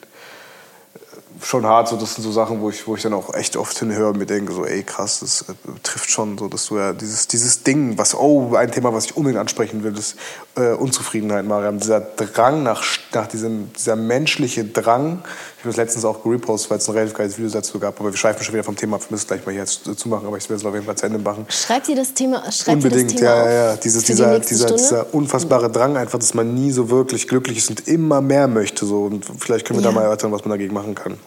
schon 1.41 1.65
hart. 1.65 1.87
So, 1.87 1.95
das 1.95 2.15
sind 2.15 2.23
so 2.23 2.31
Sachen, 2.31 2.61
wo 2.61 2.69
ich, 2.69 2.87
wo 2.87 2.95
ich 2.95 3.03
dann 3.03 3.13
auch 3.13 3.33
echt 3.33 3.55
oft 3.57 3.77
hinhöre 3.77 4.09
und 4.09 4.17
mir 4.17 4.25
denke, 4.25 4.53
so, 4.53 4.65
ey, 4.65 4.83
krass, 4.83 5.19
das 5.19 5.41
äh, 5.43 5.53
trifft 5.83 6.09
schon 6.09 6.37
so, 6.37 6.47
dass 6.47 6.67
du 6.67 6.77
ja 6.77 6.93
dieses, 6.93 7.27
dieses 7.27 7.63
Ding, 7.63 7.97
was, 7.97 8.15
oh, 8.15 8.55
ein 8.55 8.71
Thema, 8.71 8.93
was 8.93 9.05
ich 9.05 9.17
unbedingt 9.17 9.39
ansprechen 9.39 9.83
will, 9.83 9.97
ist 9.97 10.15
äh, 10.55 10.73
Unzufriedenheit, 10.73 11.45
Mariam. 11.45 11.79
Dieser 11.79 12.01
Drang 12.01 12.63
nach, 12.63 12.83
nach 13.13 13.27
diesem, 13.27 13.71
dieser 13.73 13.95
menschliche 13.95 14.65
Drang. 14.65 15.23
Ich 15.59 15.65
habe 15.65 15.71
das 15.71 15.77
letztens 15.77 16.05
auch 16.05 16.23
gerepostet, 16.23 16.71
weil 16.71 16.77
es 16.77 16.87
ein 16.87 16.95
relativ 16.95 17.17
geiles 17.17 17.37
Video 17.37 17.51
dazu 17.51 17.79
gab, 17.79 17.99
aber 17.99 18.11
wir 18.11 18.17
schweifen 18.17 18.41
schon 18.45 18.53
wieder 18.53 18.63
vom 18.63 18.77
Thema, 18.77 18.97
wir 18.97 19.05
müssen 19.09 19.27
gleich 19.27 19.45
mal 19.45 19.51
hier 19.51 19.65
zumachen, 19.65 20.25
aber 20.25 20.37
ich 20.37 20.49
will 20.49 20.55
es 20.55 20.63
auf 20.63 20.73
jeden 20.73 20.85
Fall 20.85 20.95
zu 20.95 21.05
Ende 21.05 21.19
machen. 21.19 21.45
Schreibt 21.49 21.89
ihr 21.89 21.97
das 21.97 22.13
Thema, 22.13 22.49
schreibt 22.49 22.77
Unbedingt, 22.77 23.11
das 23.11 23.17
Thema 23.17 23.29
ja, 23.29 23.45
ja, 23.45 23.65
ja. 23.71 23.75
Dieses, 23.75 24.05
dieser, 24.05 24.39
die 24.39 24.47
dieser, 24.47 24.71
dieser 24.71 25.13
unfassbare 25.13 25.69
Drang 25.69 25.97
einfach, 25.97 26.17
dass 26.17 26.33
man 26.33 26.53
nie 26.53 26.71
so 26.71 26.89
wirklich 26.89 27.27
glücklich 27.27 27.57
ist 27.57 27.69
und 27.71 27.89
immer 27.89 28.21
mehr 28.21 28.47
möchte. 28.47 28.85
So. 28.85 29.03
Und 29.03 29.25
vielleicht 29.37 29.67
können 29.67 29.79
wir 29.79 29.83
ja. 29.83 29.89
da 29.89 29.95
mal 29.95 30.03
erörtern, 30.03 30.31
was 30.31 30.45
man 30.45 30.51
dagegen 30.51 30.73
machen 30.73 30.95
kann. 30.95 31.17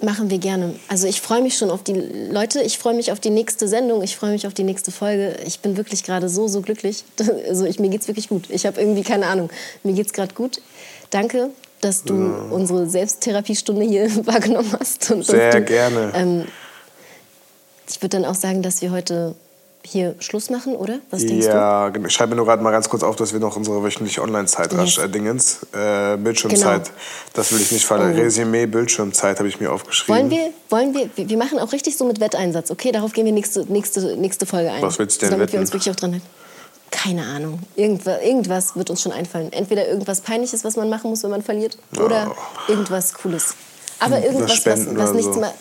Machen 0.00 0.30
wir 0.30 0.38
gerne. 0.38 0.74
Also 0.88 1.06
ich 1.06 1.20
freue 1.20 1.42
mich 1.42 1.58
schon 1.58 1.70
auf 1.70 1.82
die 1.82 1.92
Leute, 1.92 2.62
ich 2.62 2.78
freue 2.78 2.94
mich 2.94 3.12
auf 3.12 3.20
die 3.20 3.30
nächste 3.30 3.68
Sendung, 3.68 4.02
ich 4.02 4.16
freue 4.16 4.32
mich 4.32 4.46
auf 4.46 4.54
die 4.54 4.64
nächste 4.64 4.90
Folge. 4.90 5.36
Ich 5.46 5.60
bin 5.60 5.76
wirklich 5.76 6.02
gerade 6.02 6.30
so, 6.30 6.48
so 6.48 6.62
glücklich. 6.62 7.04
Also 7.46 7.66
ich, 7.66 7.78
mir 7.78 7.94
es 7.94 8.08
wirklich 8.08 8.30
gut. 8.30 8.48
Ich 8.48 8.64
habe 8.64 8.80
irgendwie 8.80 9.02
keine 9.02 9.26
Ahnung. 9.26 9.50
Mir 9.82 9.92
geht 9.92 10.06
es 10.06 10.14
gerade 10.14 10.34
gut. 10.34 10.62
Danke, 11.10 11.50
dass 11.84 12.02
du 12.02 12.14
ja. 12.14 12.34
unsere 12.50 12.88
Selbsttherapiestunde 12.88 13.84
hier 13.84 14.08
wahrgenommen 14.26 14.74
hast. 14.78 15.04
Sehr 15.04 15.60
du, 15.60 15.62
gerne. 15.62 16.12
Ähm, 16.14 16.44
ich 17.88 18.00
würde 18.00 18.20
dann 18.20 18.24
auch 18.24 18.34
sagen, 18.34 18.62
dass 18.62 18.80
wir 18.82 18.90
heute 18.90 19.34
hier 19.86 20.14
Schluss 20.18 20.48
machen, 20.48 20.76
oder? 20.76 21.00
Was 21.10 21.26
denkst 21.26 21.44
ja, 21.44 21.90
du? 21.90 21.98
Ja, 21.98 22.06
ich 22.06 22.12
schreibe 22.12 22.30
mir 22.30 22.36
nur 22.36 22.46
gerade 22.46 22.62
mal 22.62 22.70
ganz 22.70 22.88
kurz 22.88 23.02
auf, 23.02 23.16
dass 23.16 23.34
wir 23.34 23.40
noch 23.40 23.54
unsere 23.56 23.82
wöchentliche 23.82 24.22
Online-Zeit 24.22 24.72
yes. 24.72 24.80
rasch 24.80 24.98
äh, 24.98 25.08
Dingens. 25.08 25.66
Äh, 25.72 26.16
Bildschirmzeit, 26.16 26.84
genau. 26.84 26.96
das 27.34 27.52
will 27.52 27.60
ich 27.60 27.70
nicht 27.70 27.84
verlieren. 27.84 28.14
Oh. 28.16 28.22
Resümee, 28.22 28.64
Bildschirmzeit 28.64 29.38
habe 29.38 29.48
ich 29.48 29.60
mir 29.60 29.70
aufgeschrieben. 29.70 30.16
Wollen 30.16 30.30
wir, 30.30 30.50
wollen 30.70 30.94
wir, 30.94 31.28
wir 31.28 31.36
machen 31.36 31.58
auch 31.58 31.72
richtig 31.72 31.98
so 31.98 32.06
mit 32.06 32.18
Wetteinsatz, 32.18 32.70
okay? 32.70 32.92
Darauf 32.92 33.12
gehen 33.12 33.26
wir 33.26 33.32
nächste, 33.32 33.70
nächste, 33.70 34.16
nächste 34.16 34.46
Folge 34.46 34.70
ein. 34.70 34.80
Was 34.80 34.98
willst 34.98 35.20
du 35.20 35.26
denn 35.26 35.32
damit 35.32 35.48
wetten? 35.48 35.52
wir 35.52 35.60
uns 35.60 35.72
wirklich 35.72 35.90
auch 35.90 35.96
dran 35.96 36.12
halten. 36.12 36.26
Keine 36.94 37.26
Ahnung. 37.26 37.58
Irgendwas, 37.74 38.22
irgendwas 38.22 38.76
wird 38.76 38.88
uns 38.88 39.02
schon 39.02 39.10
einfallen. 39.10 39.52
Entweder 39.52 39.88
irgendwas 39.88 40.20
Peinliches, 40.20 40.64
was 40.64 40.76
man 40.76 40.88
machen 40.88 41.10
muss, 41.10 41.24
wenn 41.24 41.30
man 41.30 41.42
verliert, 41.42 41.76
oder 41.98 42.30
oh. 42.30 42.70
irgendwas 42.70 43.12
Cooles. 43.14 43.56
Aber 43.98 44.22
irgendwas, 44.22 44.64
was, 44.64 44.96
was 44.96 45.12
nichts 45.12 45.34
so. 45.34 45.40
mehr. 45.40 45.54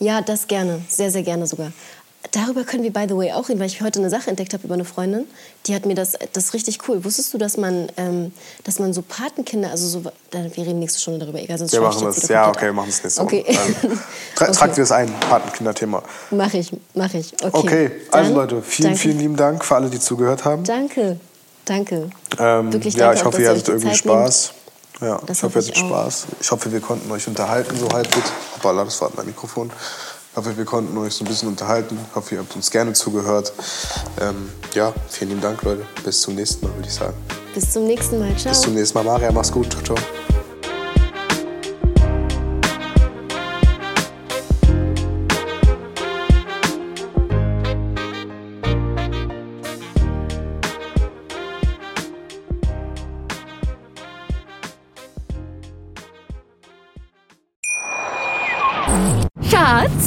Ja, 0.00 0.20
das 0.22 0.48
gerne. 0.48 0.80
Sehr, 0.88 1.10
sehr 1.12 1.22
gerne 1.22 1.46
sogar 1.46 1.72
darüber 2.32 2.64
können 2.64 2.82
wir, 2.82 2.92
by 2.92 3.06
the 3.08 3.16
way, 3.16 3.32
auch 3.32 3.48
reden, 3.48 3.60
weil 3.60 3.66
ich 3.66 3.80
heute 3.82 3.98
eine 3.98 4.10
Sache 4.10 4.30
entdeckt 4.30 4.52
habe 4.52 4.64
über 4.64 4.74
eine 4.74 4.84
Freundin. 4.84 5.26
Die 5.66 5.74
hat 5.74 5.86
mir 5.86 5.94
das, 5.94 6.14
das 6.32 6.44
ist 6.44 6.54
richtig 6.54 6.88
cool. 6.88 7.04
Wusstest 7.04 7.32
du, 7.34 7.38
dass 7.38 7.56
man, 7.56 7.90
ähm, 7.96 8.32
dass 8.64 8.78
man 8.78 8.92
so 8.92 9.02
Patenkinder, 9.02 9.70
also 9.70 9.86
so, 9.88 10.04
wir 10.04 10.12
reden 10.56 10.78
nächste 10.78 11.00
Stunde 11.00 11.20
darüber, 11.20 11.40
egal, 11.40 11.58
sonst 11.58 11.72
Wir 11.72 11.80
machen 11.80 12.04
das, 12.04 12.28
ja, 12.28 12.48
okay, 12.48 12.66
wir 12.66 12.72
machen 12.72 12.88
es 12.88 13.02
nächste 13.02 13.22
okay. 13.22 13.44
Ähm, 13.46 13.56
tra 14.34 14.46
okay. 14.46 14.52
Tragt 14.52 14.78
ihr 14.78 14.82
das 14.82 14.92
ein, 14.92 15.12
Patenkinder-Thema. 15.20 16.02
Mach 16.30 16.54
ich, 16.54 16.70
mach 16.94 17.12
ich. 17.14 17.32
Okay, 17.42 17.50
okay 17.52 17.90
also 18.10 18.34
Leute, 18.34 18.62
vielen, 18.62 18.90
danke. 18.90 19.00
vielen 19.00 19.18
lieben 19.18 19.36
Dank 19.36 19.64
für 19.64 19.76
alle, 19.76 19.90
die 19.90 20.00
zugehört 20.00 20.44
haben. 20.44 20.64
Danke, 20.64 21.18
danke. 21.64 22.10
Ähm, 22.38 22.72
Wirklich 22.72 22.94
danke. 22.94 23.14
Ja, 23.14 23.20
ich 23.20 23.24
hoffe, 23.24 23.42
ihr 23.42 23.50
hattet 23.50 23.68
irgendwie 23.68 23.88
Zeit 23.88 23.98
Spaß. 23.98 24.52
Ja, 25.00 25.20
das 25.26 25.38
ich 25.38 25.42
hoffe, 25.42 25.58
ihr 25.58 25.62
hattet 25.62 25.78
Spaß. 25.78 26.26
Ich 26.40 26.50
hoffe, 26.50 26.72
wir 26.72 26.80
konnten 26.80 27.10
euch 27.10 27.26
unterhalten, 27.28 27.76
so 27.78 27.88
halbwegs. 27.90 28.30
Hoppala, 28.56 28.84
das 28.84 29.00
war 29.00 29.10
mein 29.16 29.26
Mikrofon. 29.26 29.70
Ich 30.36 30.38
hoffe, 30.38 30.54
wir 30.58 30.66
konnten 30.66 30.98
euch 30.98 31.14
so 31.14 31.24
ein 31.24 31.28
bisschen 31.28 31.48
unterhalten. 31.48 31.98
Ich 32.10 32.14
hoffe, 32.14 32.34
ihr 32.34 32.42
habt 32.42 32.54
uns 32.54 32.70
gerne 32.70 32.92
zugehört. 32.92 33.54
Ähm, 34.20 34.50
ja, 34.74 34.92
vielen 35.08 35.30
lieben 35.30 35.40
Dank, 35.40 35.62
Leute. 35.62 35.86
Bis 36.04 36.20
zum 36.20 36.34
nächsten 36.34 36.66
Mal, 36.66 36.74
würde 36.74 36.88
ich 36.88 36.92
sagen. 36.92 37.14
Bis 37.54 37.72
zum 37.72 37.86
nächsten 37.86 38.18
Mal. 38.18 38.36
Ciao. 38.36 38.52
Bis 38.52 38.60
zum 38.60 38.74
nächsten 38.74 38.98
Mal, 38.98 39.04
Maria. 39.04 39.32
Mach's 39.32 39.50
gut. 39.50 39.70
Ciao, 39.72 39.82
ciao. 39.82 40.35